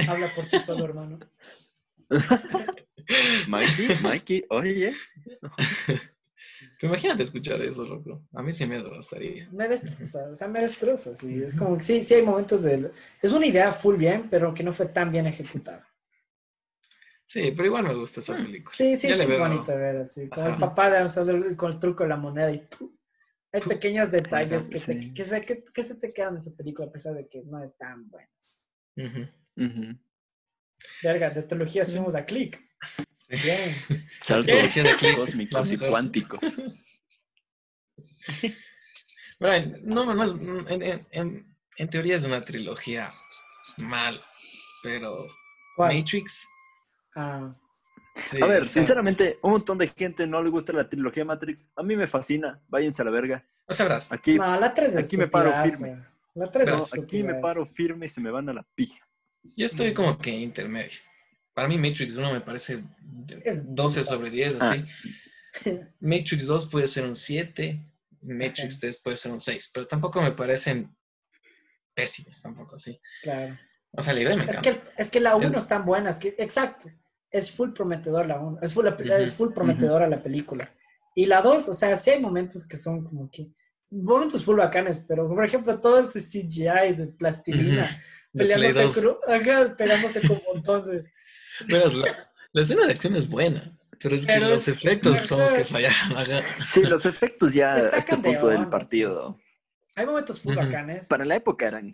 Habla 0.06 0.32
por 0.32 0.47
ti 0.47 0.60
solo, 0.60 0.85
hermano. 0.85 1.19
Mikey, 3.48 3.89
Mikey, 4.02 4.44
oye. 4.51 4.94
Pero 6.80 6.93
imagínate 6.93 7.22
escuchar 7.24 7.60
eso, 7.62 7.85
loco. 7.85 8.22
A 8.35 8.43
mí 8.43 8.52
sí 8.52 8.66
me 8.66 8.76
devastaría. 8.76 9.48
Me 9.51 9.68
destroza, 9.68 10.28
o 10.30 10.35
sea, 10.35 10.48
me 10.48 10.60
destroza, 10.60 11.14
sí. 11.14 11.43
Es 11.43 11.55
como 11.55 11.76
que 11.76 11.85
sí, 11.85 12.05
sí 12.05 12.14
hay 12.14 12.22
momentos 12.22 12.62
de... 12.62 12.90
Es 13.20 13.32
una 13.32 13.47
idea 13.47 13.72
full 13.72 13.97
bien, 13.97 14.28
pero 14.30 14.55
que 14.55 14.62
no 14.62 14.72
fue 14.72 14.86
tan 14.86 15.10
bien 15.10 15.26
ejecutada. 15.26 15.86
Sí, 17.26 17.52
pero 17.55 17.66
igual 17.66 17.85
me 17.85 17.94
gusta 17.94 18.20
esa 18.20 18.36
película. 18.36 18.74
Sí, 18.74 18.97
sí, 18.97 19.09
Ya 19.09 19.16
sí, 19.16 19.22
es 19.22 19.28
veo. 19.28 19.40
bonito 19.40 19.76
ver 19.76 19.97
así. 19.98 20.28
Como 20.28 20.47
el 20.47 20.52
Ajá. 20.55 20.60
papá 20.60 20.90
de 20.90 20.97
Adam 20.97 21.09
Sandler 21.10 21.56
con 21.56 21.72
el 21.72 21.78
truco 21.78 22.05
de 22.05 22.09
la 22.09 22.16
moneda 22.16 22.51
y 22.51 22.59
¡pum! 22.59 22.90
Hay 23.52 23.60
pequeños 23.62 24.10
detalles 24.10 24.68
que, 24.68 24.78
te, 24.80 25.02
Sí. 25.02 25.12
que, 25.14 25.24
se, 25.24 25.44
que, 25.44 25.64
que 25.64 25.82
se 25.82 25.94
te 25.97 26.12
quedan 26.12 26.35
de 26.35 26.40
esa 26.40 26.56
película 26.56 26.89
a 26.89 26.93
pesar 26.93 27.14
de 27.14 27.26
que 27.28 27.43
no 27.43 27.62
es 27.62 27.76
tan 27.76 28.09
buena. 28.09 28.30
Ujú. 28.97 29.28
Ujú. 29.56 29.98
Verga, 31.02 31.30
de 31.30 31.42
trilogías 31.42 31.90
fuimos 31.92 32.14
a 32.14 32.24
Click. 32.24 32.60
Bien. 33.28 33.74
Saltos 34.22 34.46
Trilogía 34.72 34.82
de 35.10 35.14
cósmicos 35.16 35.70
y 35.72 35.76
cuánticos. 35.78 36.40
Brian, 39.40 39.74
no, 39.84 40.05
no, 40.05 40.14
no 40.14 40.24
es- 40.24 40.34
en, 40.70 40.82
en- 40.82 41.06
en- 41.10 41.56
en 41.76 41.90
teoría 41.90 42.16
es 42.16 42.24
una 42.24 42.44
trilogía 42.44 43.12
mal, 43.76 44.20
pero 44.82 45.26
¿Cuál? 45.76 45.98
Matrix. 45.98 46.46
Ah, 47.14 47.55
sí, 48.16 48.42
A 48.42 48.46
ver, 48.46 48.62
o 48.62 48.64
sea, 48.64 48.72
sinceramente, 48.74 49.38
un 49.42 49.52
montón 49.52 49.78
de 49.78 49.88
gente 49.88 50.26
no 50.26 50.42
le 50.42 50.50
gusta 50.50 50.72
la 50.72 50.88
trilogía 50.88 51.24
Matrix. 51.24 51.70
A 51.76 51.82
mí 51.82 51.94
me 51.96 52.06
fascina. 52.06 52.60
Váyanse 52.68 53.02
a 53.02 53.05
la 53.05 53.10
verga. 53.12 53.46
No 53.68 53.74
sabrás. 53.74 54.10
Aquí, 54.10 54.34
no, 54.36 54.59
la 54.59 54.74
3 54.74 54.96
es 54.96 55.06
aquí 55.06 55.16
me 55.16 55.28
paro 55.28 55.52
firme. 55.62 56.05
La 56.34 56.46
3 56.46 56.64
Pero 56.64 56.76
es 56.78 56.94
aquí 56.98 57.22
me 57.22 57.34
paro 57.34 57.64
firme 57.66 58.06
y 58.06 58.09
se 58.09 58.20
me 58.20 58.30
van 58.30 58.48
a 58.48 58.52
la 58.55 58.62
pija. 58.74 59.06
Yo 59.56 59.66
estoy 59.66 59.94
como 59.94 60.19
que 60.19 60.31
intermedio. 60.31 60.98
Para 61.55 61.69
mí 61.69 61.77
Matrix 61.78 62.15
1 62.16 62.32
me 62.32 62.40
parece 62.40 62.82
de- 63.01 63.40
Es 63.44 63.74
12 63.74 64.01
brutal. 64.01 64.16
sobre 64.19 64.31
10, 64.31 64.56
Ah. 64.60 64.70
así. 64.73 64.85
Matrix 66.01 66.47
2 66.47 66.66
puede 66.70 66.86
ser 66.86 67.05
un 67.05 67.16
7, 67.16 67.81
Matrix 68.23 68.74
Ajá. 68.74 68.81
3 68.81 68.98
puede 69.02 69.16
ser 69.16 69.32
un 69.32 69.40
6, 69.40 69.70
pero 69.73 69.86
tampoco 69.86 70.20
me 70.23 70.32
parecen 70.32 70.94
pésimos 71.94 72.40
tampoco 72.43 72.77
así. 72.77 73.01
Claro. 73.23 73.59
O 73.93 74.02
sea, 74.02 74.12
la 74.12 74.20
idea 74.20 74.36
me 74.36 74.43
Es 74.44 74.59
encanta. 74.59 74.82
que, 74.85 75.02
es 75.02 75.10
que 75.10 75.20
la 75.20 75.35
1 75.36 75.48
Es- 75.56 75.65
es 75.65 75.69
tan 75.69 75.85
buena, 75.85 76.10
es 76.10 76.19
que, 76.19 76.35
exacto, 76.39 76.90
es 77.31 77.51
full 77.51 77.70
prometedor 77.73 78.27
la 78.27 78.39
1, 78.39 78.59
es 78.62 78.73
full, 78.74 78.86
Ujú, 78.86 79.05
es 79.12 79.32
full 79.35 79.52
prometedora 79.52 80.09
la 80.09 80.23
película. 80.23 80.73
Y 81.15 81.24
la 81.27 81.40
2, 81.43 81.69
o 81.69 81.74
sea, 81.74 81.97
sí 81.97 82.10
hay 82.10 82.20
momentos 82.20 82.66
que 82.66 82.77
son 82.77 83.02
como 83.05 83.31
que, 83.31 83.48
momentos 83.90 84.44
full 84.44 84.59
bacanes, 84.59 84.98
pero 85.09 85.27
por 85.28 85.44
ejemplo, 85.44 85.81
todo 85.81 85.98
ese 86.01 86.20
CGI 86.20 86.94
de 86.94 87.06
plastilina, 87.19 87.86
De 87.86 87.89
Play 87.89 87.98
peleándose, 88.32 88.82
2. 88.82 88.96
cru- 88.96 89.18
ajá, 89.26 89.76
pegándose 89.76 90.20
con 90.20 90.30
un 90.32 90.42
montón 90.55 90.90
de... 90.90 91.12
Verás, 91.66 91.94
la, 91.94 92.06
la 92.52 92.62
escena 92.62 92.86
de 92.86 92.92
acción 92.92 93.16
es 93.16 93.28
buena, 93.28 93.76
pero 94.00 94.14
es 94.16 94.26
que 94.26 94.32
Pero 94.32 94.48
los 94.50 94.68
es- 94.68 94.68
efectos 94.68 95.18
son 95.26 95.40
los 95.40 95.52
que 95.52 95.64
fallaron. 95.64 96.16
ajá. 96.16 96.40
Sí, 96.70 96.82
los 96.82 97.06
efectos 97.06 97.52
ya 97.55 97.74
a 97.74 97.78
este 97.78 98.16
de 98.16 98.22
punto 98.22 98.48
del 98.48 98.68
partido. 98.68 99.38
Hay 99.96 100.06
momentos 100.06 100.40
full 100.40 100.55
bacanes. 100.55 101.06
Para 101.09 101.24
la 101.24 101.34
época 101.36 101.66
eran. 101.66 101.92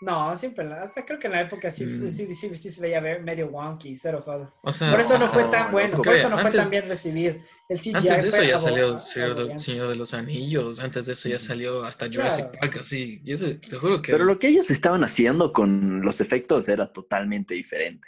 No, 0.00 0.36
siempre, 0.36 0.64
hasta 0.74 1.04
creo 1.04 1.18
que 1.18 1.26
en 1.26 1.32
la 1.32 1.40
época 1.40 1.70
sí, 1.72 1.84
Mm. 1.84 2.08
sí, 2.08 2.34
sí, 2.34 2.54
sí 2.54 2.70
se 2.70 2.80
veía 2.80 3.00
ver- 3.00 3.22
medio 3.22 3.48
wonky, 3.48 3.96
cero. 3.96 4.24
O 4.62 4.70
sea, 4.70 4.92
Por 4.92 5.00
eso 5.00 5.18
no 5.18 5.26
fue 5.26 5.44
tan 5.44 5.72
bueno, 5.72 5.92
loco. 5.96 6.04
por 6.04 6.14
eso 6.14 6.28
no 6.28 6.36
Antes- 6.36 6.52
fue 6.52 6.60
tan 6.60 6.70
bien 6.70 6.86
recibido. 6.88 7.34
El 7.68 7.78
CGI 7.78 7.94
Antes 8.08 8.22
de 8.22 8.28
eso 8.28 8.42
ya 8.44 8.58
salió 8.58 8.96
Señor. 8.96 9.58
Señor 9.58 9.88
de 9.88 9.96
los 9.96 10.14
Anillos, 10.14 10.78
antes 10.78 11.06
de 11.06 11.12
eso 11.14 11.28
ya 11.28 11.40
salió 11.40 11.84
hasta 11.84 12.06
Jurassic 12.06 12.44
Claro. 12.50 12.58
Park, 12.60 12.76
así. 12.80 13.20
Y 13.24 13.32
ese, 13.32 13.54
te 13.56 13.76
juro 13.76 14.00
que. 14.00 14.12
Pero 14.12 14.24
lo 14.24 14.38
que 14.38 14.48
ellos 14.48 14.70
estaban 14.70 15.02
haciendo 15.02 15.52
con 15.52 16.00
los 16.02 16.20
efectos 16.20 16.68
era 16.68 16.92
totalmente 16.92 17.54
diferente. 17.54 18.06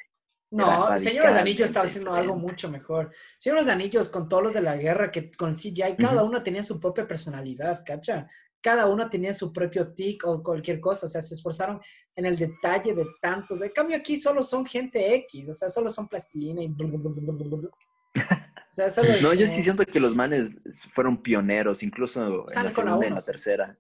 No, 0.53 0.99
Señor 0.99 1.25
de 1.27 1.31
los 1.31 1.39
Anillos 1.41 1.69
estaba 1.69 1.87
haciendo 1.87 2.13
algo 2.13 2.35
mucho 2.37 2.69
mejor. 2.71 3.11
Señor 3.37 3.59
de 3.59 3.65
los 3.65 3.73
Anillos, 3.73 4.09
con 4.09 4.29
todos 4.29 4.43
los 4.43 4.55
de 4.55 4.61
la 4.61 4.77
guerra, 4.77 5.11
que 5.13 5.31
con 5.31 5.55
CGI, 5.55 5.97
cada 5.97 6.25
uno 6.25 6.43
tenía 6.43 6.65
su 6.65 6.81
propia 6.81 7.07
personalidad, 7.07 7.85
¿cacha? 7.85 8.27
Cada 8.63 8.87
uno 8.87 9.09
tenía 9.09 9.33
su 9.33 9.53
propio 9.53 9.93
tic 9.93 10.27
o 10.27 10.43
cualquier 10.43 10.81
cosa, 10.81 11.07
o 11.07 11.09
sea, 11.09 11.23
se 11.23 11.35
esforzaron 11.35 11.81
en 12.15 12.27
el 12.27 12.37
detalle 12.37 12.95
de 12.95 13.07
tantos. 13.21 13.63
En 13.63 13.71
cambio, 13.71 13.97
aquí 13.97 14.17
solo 14.17 14.43
son 14.43 14.67
gente 14.67 15.15
X, 15.15 15.49
o 15.49 15.55
sea, 15.55 15.69
solo 15.69 15.91
son 15.91 16.09
plastilina 16.09 16.63
y. 16.63 16.69
blu, 16.69 16.89
blu, 16.89 16.99
blu, 16.99 17.13
blu, 17.13 17.33
blu, 17.33 17.57
blu. 17.57 17.71
O 18.71 18.73
sea, 18.73 18.91
solo 18.91 19.09
es 19.09 19.23
No, 19.23 19.35
yo 19.35 19.47
sí 19.47 19.63
siento 19.63 19.85
que 19.85 19.99
los 19.99 20.15
manes 20.15 20.51
fueron 20.93 21.21
pioneros, 21.21 21.83
incluso 21.83 22.47
en 22.55 22.65
la 22.65 22.71
segunda 22.71 23.05
y 23.05 23.09
en 23.09 23.15
la 23.15 23.21
tercera. 23.21 23.79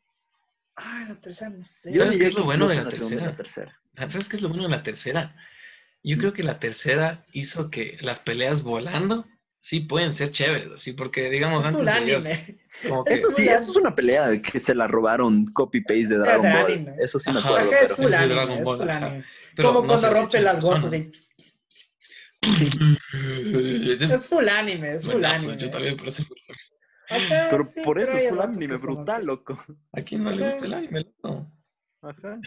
Ah, 0.77 1.05
la 1.09 1.21
tercera, 1.21 1.51
no 1.51 1.65
sé. 1.65 1.93
Yo 1.93 2.01
¿Sabes 2.01 2.17
qué 2.17 2.27
es 2.27 2.35
lo 2.35 2.45
bueno 2.45 2.67
de 2.67 2.83
tercera? 2.83 3.27
la 3.27 3.37
tercera. 3.37 3.81
Ah, 3.97 4.09
¿Sabes 4.09 4.29
qué 4.29 4.37
es 4.37 4.43
lo 4.43 4.49
bueno 4.49 4.65
de 4.65 4.71
la 4.71 4.83
tercera? 4.83 5.37
Yo 6.03 6.17
creo 6.17 6.33
que 6.33 6.43
la 6.43 6.59
tercera 6.59 7.23
hizo 7.33 7.71
que 7.71 7.99
las 8.01 8.21
peleas 8.21 8.63
volando 8.63 9.27
sí 9.63 9.81
pueden 9.81 10.13
ser 10.13 10.31
chéveres, 10.33 10.69
así, 10.75 10.93
porque 10.95 11.29
digamos 11.31 11.65
Es 11.65 11.71
antes 11.75 11.89
full 11.93 12.03
veías 12.05 12.27
anime. 12.27 12.59
como 12.89 13.05
que- 13.05 13.13
Eso 13.15 13.31
sí, 13.31 13.43
Full 13.45 13.53
eso 13.55 13.71
es 13.73 13.77
una 13.77 13.95
pelea 13.95 14.41
que 14.43 14.59
se 14.59 14.75
la 14.75 14.87
robaron 14.87 15.45
copy-paste 15.47 16.09
de 16.09 16.09
de 16.15 16.19
Dragon 16.19 16.43
Ball. 16.53 16.73
anime. 16.73 16.95
Eso 17.01 17.19
sí 17.19 17.31
me 17.31 17.39
acuerdo. 17.41 17.59
Ajá, 17.71 17.81
es 17.81 17.93
pero- 17.93 17.97
full 17.97 18.15
anime, 18.15 18.35
Dragon 18.35 18.59
es 18.59 18.65
Ball, 18.65 18.79
full 18.79 18.89
anime. 18.91 19.25
pero 19.57 19.69
Como 19.69 19.81
no 19.83 19.87
cuando 19.89 20.11
rompe 20.15 20.41
las 20.41 20.61
gotas. 20.61 20.93
y- 20.95 21.11
Es 24.01 24.27
full 24.29 24.49
anime, 24.49 24.95
es 24.95 25.05
full 25.05 25.13
buenazo, 25.15 25.45
anime. 25.51 25.57
yo 25.63 25.71
también 25.71 25.97
por 25.97 26.09
eso. 26.09 26.25
O 27.11 27.19
sea, 27.21 27.49
Pero 27.51 27.65
sí, 27.65 27.81
por 27.83 27.99
eso 27.99 28.13
pero 28.13 28.19
hay 28.19 28.25
es 28.27 28.31
full 28.31 28.41
anime 28.41 28.77
brutal, 28.79 29.27
loco. 29.27 29.59
¿A 29.93 30.01
quién 30.03 30.23
no 30.25 30.31
le 30.31 30.37
O 30.37 30.39
sea, 30.39 30.51
gusta 30.51 30.65
el 30.67 30.75
anime? 30.75 31.01
loco? 31.23 31.53
Ajá. 32.03 32.41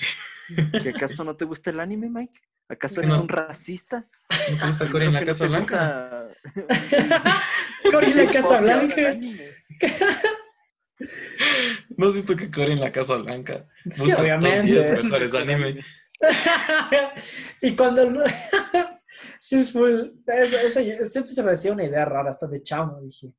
¿Que 0.88 0.90
acaso 0.90 1.24
no 1.24 1.36
te 1.36 1.46
gusta 1.46 1.70
el 1.70 1.80
anime, 1.80 2.10
Mike? 2.10 2.40
¿Acaso 2.70 3.02
eres 3.02 3.14
no. 3.14 3.22
un 3.22 3.28
racista? 3.30 4.08
¿No 4.52 4.58
te 4.58 4.66
gusta 4.68 4.86
Cory 4.92 5.06
en 5.08 5.14
la 5.14 5.26
Casa 5.26 5.48
Blanca? 5.48 6.28
Cory 7.92 8.14
la 8.14 8.32
Casa 8.32 8.62
Blanca. 8.62 9.18
¿No 11.98 12.08
has 12.08 12.14
visto 12.16 12.36
que 12.36 12.50
Cory 12.52 12.74
en 12.74 12.80
la 12.82 12.92
Casa 12.92 13.16
Blanca? 13.16 13.68
Sí, 13.90 14.04
Buscas 14.12 14.16
top 14.16 14.22
10 14.24 14.40
obviamente. 14.42 15.04
mejores 15.04 15.34
anime. 15.34 15.86
y 17.62 17.76
cuando 17.76 18.10
no- 18.10 18.24
sí 19.40 19.58
es 19.58 19.72
full 19.74 19.92
eso, 20.26 20.80
siempre 21.06 21.32
se 21.34 21.44
me 21.44 21.52
hacía 21.52 21.74
una 21.74 21.84
idea 21.84 22.06
rara 22.06 22.30
hasta 22.30 22.48
de 22.48 22.62
chamo 22.64 23.02
dije 23.02 23.34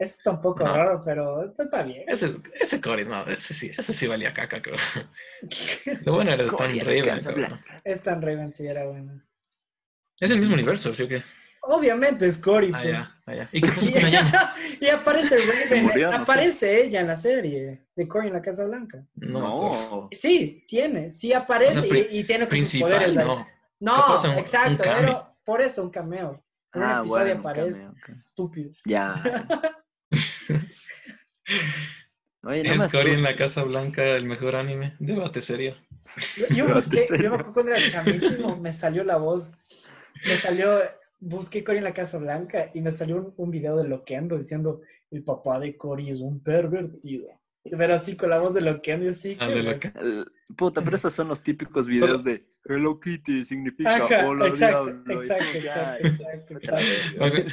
eso 0.00 0.14
está 0.16 0.30
un 0.32 0.40
poco 0.40 0.64
No. 0.64 0.74
raro 0.74 1.02
pero 1.04 1.54
está 1.58 1.82
bien 1.84 2.04
Ese, 2.08 2.34
ese 2.58 2.80
Cory, 2.80 3.04
no, 3.04 3.22
ese 3.26 3.54
sí, 3.54 3.70
ese 3.76 3.92
sí 3.92 4.06
valía 4.08 4.32
caca, 4.34 4.60
creo. 4.60 4.76
Lo 6.04 6.14
bueno 6.14 6.32
era 6.32 6.44
Stan 6.44 6.78
Raven, 6.80 7.04
Casa 7.04 7.32
creo. 7.32 7.46
Blanca. 7.48 7.80
es 7.84 8.02
tan 8.02 8.20
Raven 8.22 8.52
sí 8.52 8.66
era 8.66 8.86
bueno 8.86 9.22
Es 10.18 10.30
el 10.30 10.38
mismo 10.40 10.54
universo, 10.54 10.94
¿sí 10.94 11.04
o 11.04 11.08
qué? 11.08 11.22
obviamente 11.62 12.26
es 12.26 12.38
Cory 12.38 12.72
Ah, 12.74 12.80
pues 12.82 12.98
ya, 12.98 13.22
ah, 13.26 13.34
ya. 13.34 13.48
¿Y 13.52 13.60
qué 13.60 13.68
pasó 13.68 13.88
y, 13.90 13.92
con 13.92 14.04
Ayana? 14.06 14.54
y 14.80 14.88
aparece 14.88 15.36
Raven 15.36 15.82
murió, 15.84 16.10
no 16.10 16.16
sé. 16.16 16.22
aparece 16.22 16.82
ella 16.82 17.00
en 17.02 17.06
la 17.06 17.16
serie 17.16 17.86
de 17.94 18.08
Cory 18.08 18.28
en 18.28 18.32
la 18.32 18.42
Casa 18.42 18.64
Blanca 18.64 19.04
No. 19.16 19.40
No. 19.40 20.08
sí 20.10 20.64
tiene 20.66 21.10
sí 21.10 21.32
aparece 21.34 21.78
O 21.78 21.80
sea, 21.82 21.90
pri- 21.90 22.08
y, 22.10 22.20
y 22.20 22.24
tiene 22.24 22.48
con 22.48 22.58
sus 22.58 22.80
poderes 22.80 23.14
no. 23.14 23.46
no 23.78 24.16
un- 24.16 24.30
un 24.30 24.38
exacto 24.38 24.82
pero 24.84 25.36
por 25.44 25.60
eso 25.60 25.82
un 25.82 25.90
cameo 25.90 26.42
en 26.72 26.82
un 26.82 26.88
Ah, 26.88 26.98
episodio 27.00 27.24
bueno, 27.34 27.40
aparece 27.40 27.86
cameo, 28.00 28.20
estúpido 28.20 28.70
Ya. 28.86 29.14
Oye, 32.42 32.64
no 32.64 32.76
me 32.76 32.86
Es 32.86 32.92
Cory 32.92 33.12
en 33.12 33.22
la 33.22 33.30
asustes. 33.30 33.54
Casa 33.54 33.64
Blanca 33.64 34.02
el 34.16 34.24
mejor 34.26 34.56
anime. 34.56 34.94
Debate 34.98 35.42
serio. 35.42 35.76
Yo- 36.54 36.72
busqué, 36.72 37.04
yo 37.22 37.30
me 37.30 37.36
acuerdo 37.36 37.52
cuando 37.52 37.72
era 37.72 37.86
chamísimo, 37.88 38.56
me 38.56 38.72
salió 38.72 39.04
la 39.04 39.16
voz, 39.18 39.52
me 40.26 40.36
salió, 40.36 40.80
busqué 41.20 41.62
Cory 41.62 41.78
en 41.78 41.84
la 41.84 41.92
Casa 41.92 42.18
Blanca 42.18 42.70
y 42.74 42.80
me 42.80 42.90
salió 42.90 43.16
un, 43.16 43.34
un 43.36 43.50
video 43.50 43.76
de 43.76 43.86
Loquendo 43.86 44.38
diciendo, 44.38 44.80
el 45.10 45.22
papá 45.22 45.60
de 45.60 45.76
Cory 45.76 46.10
es 46.10 46.20
un 46.20 46.42
pervertido. 46.42 47.28
Pero 47.62 47.94
así 47.94 48.16
con 48.16 48.30
la 48.30 48.38
voz 48.38 48.54
de 48.54 48.62
Loquendo 48.62 49.10
así. 49.10 49.36
Ah, 49.38 49.48
Puta, 50.56 50.80
pero 50.82 50.96
esos 50.96 51.12
son 51.12 51.28
los 51.28 51.42
típicos 51.42 51.86
videos 51.86 52.24
de 52.24 52.46
Hello 52.64 52.98
Kitty 52.98 53.44
significa 53.44 53.96
Ajá, 53.96 54.26
hola 54.26 54.46
exacto, 54.46 54.86
diablo", 54.86 55.14
y 55.14 55.16
exacto, 55.18 55.44
como 55.44 55.52
que, 55.52 55.58
exacto, 55.58 55.90
ay, 56.02 56.06
exacto, 56.10 56.54
vete 56.54 56.68
a 56.68 56.72
la 56.72 56.80
exacto. 56.80 57.18
verga. 57.18 57.52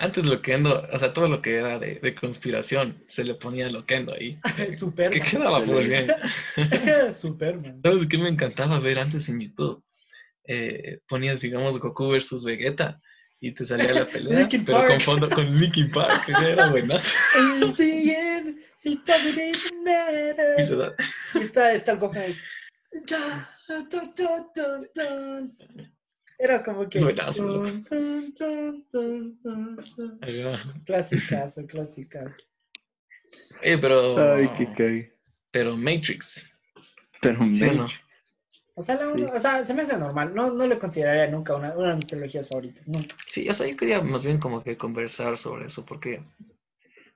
Antes 0.00 0.24
Loquendo, 0.24 0.86
o 0.92 0.98
sea, 0.98 1.12
todo 1.12 1.26
lo 1.26 1.42
que 1.42 1.56
era 1.56 1.78
de, 1.80 1.96
de 1.96 2.14
conspiración, 2.14 3.02
se 3.08 3.24
le 3.24 3.34
ponía 3.34 3.68
Loquendo 3.68 4.14
ahí. 4.14 4.38
Que 4.56 4.72
Superman. 4.72 5.20
quedaba 5.28 5.60
muy 5.64 5.88
bien. 5.88 6.06
Superman. 7.12 7.80
¿Sabes 7.82 8.06
qué 8.08 8.16
me 8.16 8.28
encantaba 8.28 8.78
ver 8.78 9.00
antes 9.00 9.28
en 9.28 9.40
YouTube? 9.40 9.82
Eh, 10.46 11.00
ponías, 11.08 11.40
digamos, 11.40 11.78
Goku 11.78 12.08
versus 12.10 12.44
Vegeta 12.44 13.00
y 13.40 13.52
te 13.52 13.64
salía 13.64 13.92
la 13.92 14.04
pelea, 14.04 14.48
pero 14.48 14.64
Park. 14.64 14.88
con 14.88 15.00
fondo 15.00 15.28
con 15.28 15.58
Linkin 15.58 15.90
Park, 15.90 16.26
que 16.26 16.32
era 16.32 16.72
the 17.76 18.12
end, 18.12 18.58
it 18.84 19.04
doesn't 19.04 19.38
even 19.38 19.84
matter. 19.84 20.96
Está, 21.34 21.72
está 21.72 21.92
el 21.92 21.98
Gohan 21.98 22.36
Era 26.38 26.62
como 26.62 26.88
que. 26.88 27.00
Buenazo. 27.00 27.62
Clasicazo, 30.84 31.66
clasicazo. 31.66 32.38
Oye, 33.62 33.78
pero. 33.78 34.34
Ay, 34.34 34.48
qué 34.56 34.66
cague. 34.72 35.18
Pero 35.52 35.76
Matrix. 35.76 36.50
Pero 37.20 37.38
¿Sí 37.50 37.64
o 37.64 37.72
no? 37.72 37.86
O 38.74 38.82
sea, 38.82 38.94
la 38.94 39.08
uno- 39.08 39.32
o 39.34 39.38
sea, 39.40 39.64
se 39.64 39.74
me 39.74 39.82
hace 39.82 39.98
normal. 39.98 40.32
No, 40.34 40.52
no 40.52 40.66
le 40.66 40.78
consideraría 40.78 41.26
nunca 41.26 41.56
una, 41.56 41.74
una 41.76 41.90
de 41.90 41.96
mis 41.96 42.06
trilogías 42.06 42.48
favoritas. 42.48 42.86
Nunca. 42.86 43.16
Sí, 43.26 43.48
o 43.48 43.54
sea, 43.54 43.66
yo 43.66 43.76
quería 43.76 44.00
más 44.00 44.24
bien 44.24 44.38
como 44.38 44.62
que 44.62 44.76
conversar 44.76 45.36
sobre 45.36 45.66
eso, 45.66 45.84
porque 45.84 46.22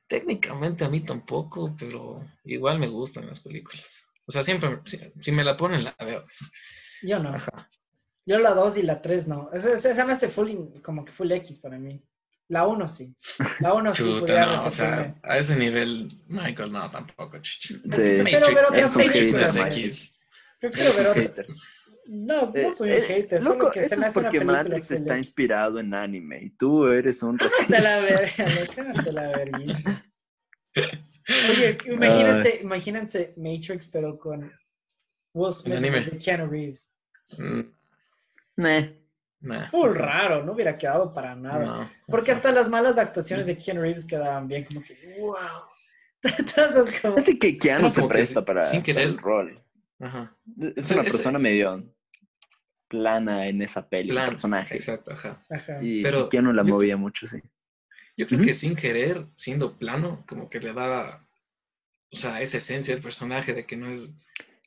técnicamente 0.08 0.84
a 0.84 0.88
mí 0.88 1.00
tampoco, 1.04 1.74
pero 1.78 2.24
igual 2.44 2.80
me 2.80 2.88
gustan 2.88 3.28
las 3.28 3.40
películas. 3.40 4.02
O 4.26 4.32
sea, 4.32 4.42
siempre, 4.42 4.80
si, 4.84 4.98
si 5.20 5.30
me 5.30 5.44
la 5.44 5.56
ponen, 5.56 5.84
la 5.84 5.94
veo. 6.00 6.24
Yo 7.02 7.18
no. 7.20 7.30
Ajá. 7.34 7.68
Yo 8.26 8.38
la 8.38 8.54
2 8.54 8.78
y 8.78 8.82
la 8.82 9.00
3 9.02 9.28
no. 9.28 9.50
Esa 9.52 10.04
me 10.04 10.12
hace 10.12 10.28
full, 10.28 10.48
in- 10.50 10.80
como 10.80 11.04
que 11.04 11.12
full 11.12 11.30
X 11.32 11.58
para 11.58 11.78
mí. 11.78 12.02
La 12.48 12.66
1 12.66 12.86
sí. 12.88 13.14
La 13.60 13.72
1 13.74 13.94
sí 13.94 14.02
pudiera 14.20 14.46
no, 14.56 14.66
o 14.66 14.70
sea, 14.70 15.18
a 15.22 15.38
ese 15.38 15.56
nivel, 15.56 16.08
Michael, 16.28 16.70
no, 16.72 16.90
tampoco, 16.90 17.38
chichi. 17.40 17.74
Sí. 17.74 17.80
Prefiero 17.90 18.46
ver 18.54 18.64
Es 18.74 18.96
es. 19.56 19.56
X. 19.56 20.18
Prefiero 20.60 20.92
ver 20.94 21.06
un 21.18 21.24
otra. 21.30 21.44
No, 22.04 22.42
no 22.42 22.52
Eh, 22.54 22.72
soy 22.72 22.90
un 22.90 22.96
eh, 22.96 23.00
hater, 23.00 23.42
loco, 23.42 23.54
solo 23.58 23.70
que 23.70 23.80
se 23.80 23.86
eso 23.86 23.96
me 23.96 24.02
es 24.02 24.06
hace 24.08 24.18
una 24.18 24.28
porque 24.28 24.38
película 24.40 24.64
Matrix 24.64 24.90
está 24.90 25.16
inspirado 25.18 25.78
en 25.78 25.94
anime 25.94 26.42
y 26.42 26.50
tú 26.50 26.86
eres 26.88 27.22
un 27.22 27.36
Cállate 27.38 27.54
racista. 27.56 27.80
la 27.80 28.00
verga, 28.00 28.60
loco, 28.60 28.72
cállate 28.74 29.12
la 29.12 29.28
vergüenza. 29.28 30.04
Oye, 31.48 31.78
imagínense, 31.86 32.58
imagínense 32.62 33.34
Matrix, 33.36 33.88
pero 33.88 34.18
con 34.18 34.52
Will 35.34 35.52
Smith 35.52 35.80
de 35.80 36.18
Keanu 36.18 36.46
Reeves. 36.50 36.90
Mm, 37.38 37.60
Nah. 38.56 38.82
nah, 39.40 39.60
Full 39.66 39.94
raro, 39.94 40.44
no 40.44 40.52
hubiera 40.52 40.76
quedado 40.76 41.12
para 41.12 41.34
nada. 41.34 41.64
no. 41.64 41.90
Porque 42.08 42.30
hasta 42.32 42.52
las 42.52 42.68
malas 42.68 42.98
actuaciones 42.98 43.46
de 43.46 43.56
Keanu 43.56 43.80
Reeves 43.82 44.04
quedaban 44.04 44.46
bien, 44.48 44.64
como 44.64 44.82
que, 44.82 44.94
wow. 45.18 45.34
Entonces, 46.22 47.00
como, 47.00 47.16
Así 47.16 47.38
que 47.38 47.58
Keanu 47.58 47.90
se 47.90 48.02
que 48.02 48.08
presta 48.08 48.40
sin- 48.40 48.44
para, 48.46 48.62
para 48.62 49.02
el 49.02 49.18
rol. 49.18 49.64
Ajá. 50.00 50.36
Es 50.76 50.90
una 50.90 51.02
persona 51.02 51.38
medio 51.38 51.84
plana 52.88 53.46
en 53.48 53.62
esa 53.62 53.88
peli, 53.88 54.10
el 54.10 54.14
Plan, 54.16 54.28
personaje. 54.30 54.74
Exacto, 54.76 55.12
ajá. 55.12 55.42
ajá. 55.48 55.82
Y, 55.82 56.02
Pero 56.02 56.28
Keanu 56.28 56.52
la 56.52 56.62
yo- 56.62 56.74
movía 56.74 56.96
mucho, 56.96 57.26
sí. 57.26 57.38
Yo 58.16 58.26
creo 58.28 58.40
que 58.42 58.52
sin 58.52 58.76
querer, 58.76 59.26
siendo 59.36 59.78
plano, 59.78 60.22
como 60.28 60.50
que 60.50 60.60
le 60.60 60.74
da, 60.74 61.26
o 62.12 62.16
sea, 62.16 62.42
esa 62.42 62.58
esencia 62.58 62.92
del 62.94 63.02
personaje 63.02 63.54
de 63.54 63.64
que 63.64 63.74
no 63.76 63.88
es, 63.90 64.14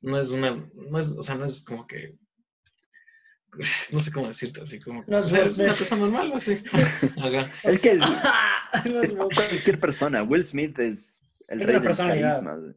no 0.01 0.17
es 0.17 0.31
una, 0.31 0.67
no 0.73 0.97
es, 0.97 1.11
o 1.11 1.21
sea, 1.21 1.35
no 1.35 1.45
es 1.45 1.63
como 1.63 1.85
que, 1.85 2.17
no 3.91 3.99
sé 3.99 4.11
cómo 4.11 4.27
decirte, 4.27 4.61
así 4.61 4.79
como 4.79 5.03
que, 5.03 5.11
No 5.11 5.19
es 5.19 5.25
es 5.27 5.31
una 5.31 5.45
Smith. 5.45 5.67
persona 5.67 6.01
normal, 6.01 6.33
así. 6.35 6.61
Es 7.63 7.79
que 7.79 7.91
es, 7.93 7.99
No 8.91 9.01
es 9.01 9.13
cualquier 9.13 9.79
persona. 9.79 10.23
Will 10.23 10.43
Smith 10.45 10.77
es 10.79 11.21
el 11.47 11.61
Es 11.61 11.67
rey 11.67 11.75
una 11.75 11.79
del 11.79 11.81
personalidad. 11.83 12.43
carisma. 12.43 12.73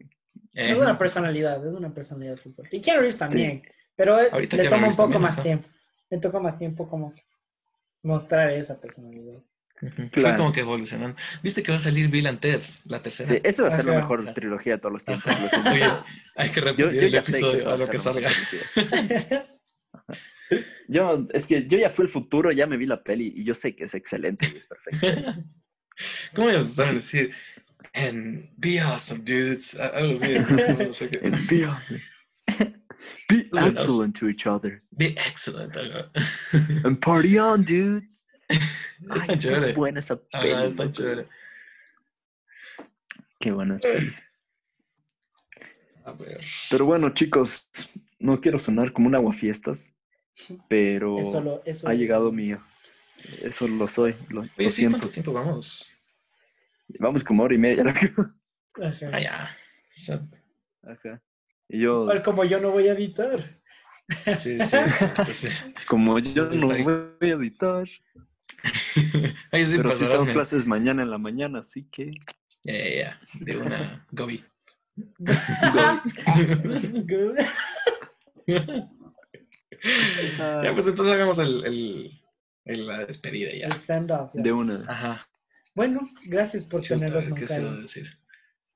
Eh, 0.55 0.71
Es 0.73 0.77
una 0.79 0.99
personalidad, 0.99 1.67
es 1.67 1.73
una 1.75 1.93
personalidad 1.95 2.37
fuerte. 2.37 2.69
Y 2.77 2.81
Keanu 2.81 3.01
Reeves 3.01 3.19
también, 3.19 3.63
pero 3.97 4.21
eh, 4.21 4.29
Ahorita 4.33 4.57
le 4.57 4.69
toma 4.69 4.89
un 4.89 4.97
poco 4.97 5.03
también, 5.13 5.23
más 5.23 5.35
ajá. 5.35 5.43
tiempo. 5.43 5.69
Le 6.11 6.19
toca 6.19 6.39
más 6.41 6.59
tiempo 6.59 6.89
como 6.89 7.15
mostrar 8.03 8.51
esa 8.51 8.81
personalidad. 8.81 9.35
ujú. 9.83 9.93
Fue 9.97 10.09
Claro. 10.11 10.39
como 10.39 10.53
que 10.53 10.61
evolucionando. 10.61 11.17
¿Viste 11.43 11.63
que 11.63 11.71
va 11.73 11.79
a 11.79 11.81
salir 11.81 12.09
Bill 12.09 12.27
and 12.27 12.41
Ted, 12.41 12.63
la 12.87 13.01
tercera? 13.03 13.29
Sí, 13.29 13.41
eso 13.45 13.63
va 13.63 13.69
a 13.69 13.73
ser 13.73 13.85
la 13.85 13.93
Ajá. 13.93 14.01
mejor 14.01 14.33
trilogía 14.35 14.75
de 14.75 14.79
todos 14.81 14.93
los 14.95 15.05
tiempos. 15.05 15.33
Lo. 15.65 15.71
Oye, 15.71 15.85
hay 16.37 16.51
que 16.51 16.61
Yo, 16.61 16.65
repetir 16.67 17.11
yo 17.11 17.19
el 17.19 17.23
sé 17.23 17.33
que 17.33 17.39
episodio 17.39 17.71
a 17.71 17.75
a 17.75 17.77
lo 17.77 17.87
que 17.87 17.97
la 17.99 18.03
salga. 18.03 18.31
Yo, 20.89 21.27
es 21.33 21.47
que 21.47 21.67
yo 21.67 21.79
ya 21.79 21.91
fui 21.91 22.05
el 22.05 22.09
futuro, 22.11 22.51
ya 22.53 22.67
me 22.67 22.77
vi 22.77 22.87
la 22.87 23.03
peli 23.03 23.33
y 23.37 23.45
yo 23.45 23.55
sé 23.55 23.75
que 23.77 23.85
es 23.85 23.95
excelente 23.95 24.51
y 24.53 24.57
es 24.59 24.67
perfecto. 24.67 25.07
¿Cómo 26.35 26.49
ellos 26.51 26.75
saben 26.75 26.97
decir? 26.97 27.35
And 27.95 28.49
be 28.57 28.81
awesome, 28.81 29.21
dudes. 29.25 29.75
Algo 29.75 30.19
así. 30.23 30.35
no 30.79 30.93
sé. 30.93 31.09
Be 31.51 31.65
awesome. 31.67 32.01
Be 33.29 33.49
excellent 33.53 34.17
to 34.19 34.29
each 34.29 34.47
other. 34.47 34.81
Be 34.93 35.15
excellent. 35.19 35.75
And 36.85 36.99
party 37.01 37.39
on, 37.39 37.63
dudes. 37.65 38.25
Ay, 38.49 38.59
Está 39.01 39.33
está 39.33 39.37
chévere. 39.43 39.73
buena 39.75 39.99
esa 40.01 40.15
Ah, 40.33 40.41
peli. 40.41 40.53
está 40.69 40.85
loco. 40.85 40.93
chévere. 40.97 41.29
Qué 43.39 43.53
buena 43.53 43.77
esa 43.77 43.89
peli. 43.89 44.15
A 46.05 46.13
ver. 46.13 46.41
Pero 46.71 46.87
bueno, 46.87 47.11
chicos, 47.11 47.69
no 48.19 48.41
quiero 48.41 48.59
sonar 48.59 48.93
como 48.93 49.09
un 49.09 49.15
aguafiestas, 49.15 49.93
pero 50.69 51.19
Eso 51.19 51.41
lo, 51.41 51.63
eso 51.65 51.89
ha 51.89 51.95
llegado 51.95 52.31
mío. 52.33 52.63
Eso 53.43 53.67
lo 53.69 53.89
soy, 53.89 54.15
lo, 54.31 54.43
Oye, 54.43 54.51
lo 54.59 54.71
sí, 54.71 54.77
siento. 54.77 54.99
¿cuánto 54.99 55.13
tiempo 55.13 55.33
vamos? 55.33 55.93
Vamos 56.99 57.25
como 57.25 57.43
hora 57.43 57.55
y 57.55 57.59
media. 57.59 57.85
loco. 57.85 58.31
Ajá. 58.83 59.11
Ah, 59.13 59.21
ya. 59.21 59.51
O 60.01 60.05
sea, 60.05 60.29
Ajá. 60.83 61.23
Y 61.69 61.81
yo, 61.81 62.03
Igual 62.05 62.23
como 62.23 62.45
yo 62.45 62.61
no 62.61 62.71
voy 62.71 62.89
a 62.89 62.93
editar. 62.93 63.41
sí, 64.41 64.59
sí. 64.59 64.59
sí. 65.35 65.49
como 65.87 66.19
yo 66.19 66.45
Está 66.45 66.57
no 66.57 66.71
ahí. 66.71 66.83
voy 66.83 67.03
a 67.21 67.27
editar, 67.27 67.87
Oye, 69.53 69.67
sí, 69.67 69.77
pero 69.77 69.91
sí 69.93 70.07
tengo 70.07 70.27
clases 70.33 70.67
mañana 70.67 71.03
en 71.03 71.11
la 71.11 71.19
mañana, 71.19 71.59
así 71.61 71.85
que... 71.85 72.13
Ya, 72.65 72.73
ya, 72.75 72.91
ya. 72.97 73.21
De 73.35 73.57
una 73.57 74.07
Gobi. 74.11 74.45
Good. 77.07 77.39
Ya, 79.83 80.73
pues 80.75 80.87
entonces 80.87 81.15
hagamos 81.15 81.39
el, 81.39 81.65
el, 81.65 82.21
el- 82.65 82.87
la 82.87 83.07
despedida 83.07 83.51
ya. 83.53 83.67
El 83.67 83.75
send 83.75 84.11
off. 84.13 84.33
ya. 84.35 84.43
De 84.43 84.53
una. 84.53 84.85
Ajá. 84.89 85.29
Bueno, 85.75 86.09
gracias 86.27 86.65
por 86.65 86.83
Chuta, 86.83 86.97
tenerlos, 87.07 87.27
¿qué 87.39 87.47
se 87.47 87.63
va 87.63 87.71
a 87.71 87.77
decir? 87.77 88.07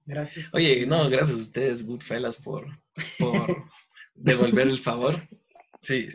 Gracias. 0.05 0.47
por 0.47 0.61
Oye, 0.61 0.74
no, 0.87 0.97
tenernos. 1.05 1.11
gracias 1.11 1.37
a 1.39 1.43
ustedes, 1.43 1.87
Goodfellas, 1.87 2.37
por, 2.43 2.66
por 3.19 3.65
devolver 4.15 4.69
el 4.69 4.79
favor. 4.79 5.20
Sí, 5.81 6.09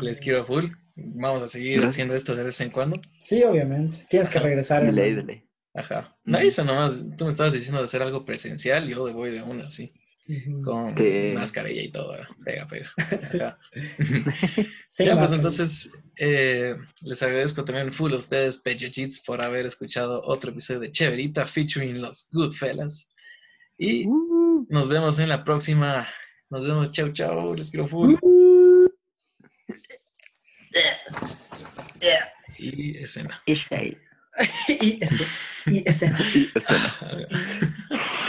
les 0.00 0.20
quiero 0.20 0.44
full. 0.44 0.66
Vamos 0.94 1.42
a 1.42 1.48
seguir 1.48 1.74
Gracias. 1.74 1.94
haciendo 1.94 2.14
esto 2.14 2.34
de 2.34 2.42
vez 2.42 2.60
en 2.60 2.70
cuando. 2.70 3.00
Sí, 3.18 3.42
obviamente. 3.44 3.98
Tienes 4.08 4.30
que 4.30 4.38
regresar. 4.38 4.84
De 4.84 4.92
ley, 4.92 5.10
hermano. 5.10 5.26
de 5.26 5.32
ley. 5.34 5.42
Ajá. 5.74 6.16
No 6.24 6.42
hizo 6.42 6.64
nomás, 6.64 7.04
tú 7.18 7.24
me 7.24 7.30
estabas 7.30 7.52
diciendo 7.52 7.78
de 7.78 7.84
hacer 7.84 8.00
algo 8.00 8.24
presencial, 8.24 8.88
yo 8.88 9.12
voy 9.12 9.30
de 9.30 9.42
una, 9.42 9.70
sí. 9.70 9.92
Con 10.64 10.96
Sí. 10.96 11.32
mascarilla 11.34 11.82
y 11.82 11.88
todo. 11.90 12.16
Pega, 12.44 12.66
pega. 12.66 12.90
Sí, 14.86 15.04
ya, 15.04 15.18
pues 15.18 15.32
entonces 15.32 15.90
eh, 16.18 16.76
les 17.02 17.22
agradezco 17.22 17.64
también 17.64 17.92
full 17.92 18.12
a 18.12 18.16
ustedes, 18.16 18.58
Pechechits, 18.58 19.20
por 19.24 19.44
haber 19.44 19.66
escuchado 19.66 20.22
otro 20.24 20.50
episodio 20.50 20.80
de 20.80 20.92
Cheverita 20.92 21.46
featuring 21.46 22.00
los 22.00 22.28
Goodfellas. 22.32 23.08
Y 23.78 24.06
Uh, 24.06 24.66
nos 24.70 24.88
vemos 24.88 25.18
en 25.18 25.28
la 25.28 25.44
próxima. 25.44 26.08
Nos 26.50 26.66
vemos, 26.66 26.90
chau, 26.92 27.12
chau. 27.12 27.54
Les 27.54 27.70
quiero 27.70 27.86
full. 27.86 28.14
Y 32.58 32.96
escena. 32.98 33.40
y 33.46 33.54
shade. 33.54 33.98
y, 34.80 35.02
ese, 35.02 35.26
y 35.66 36.50
escena. 36.54 36.96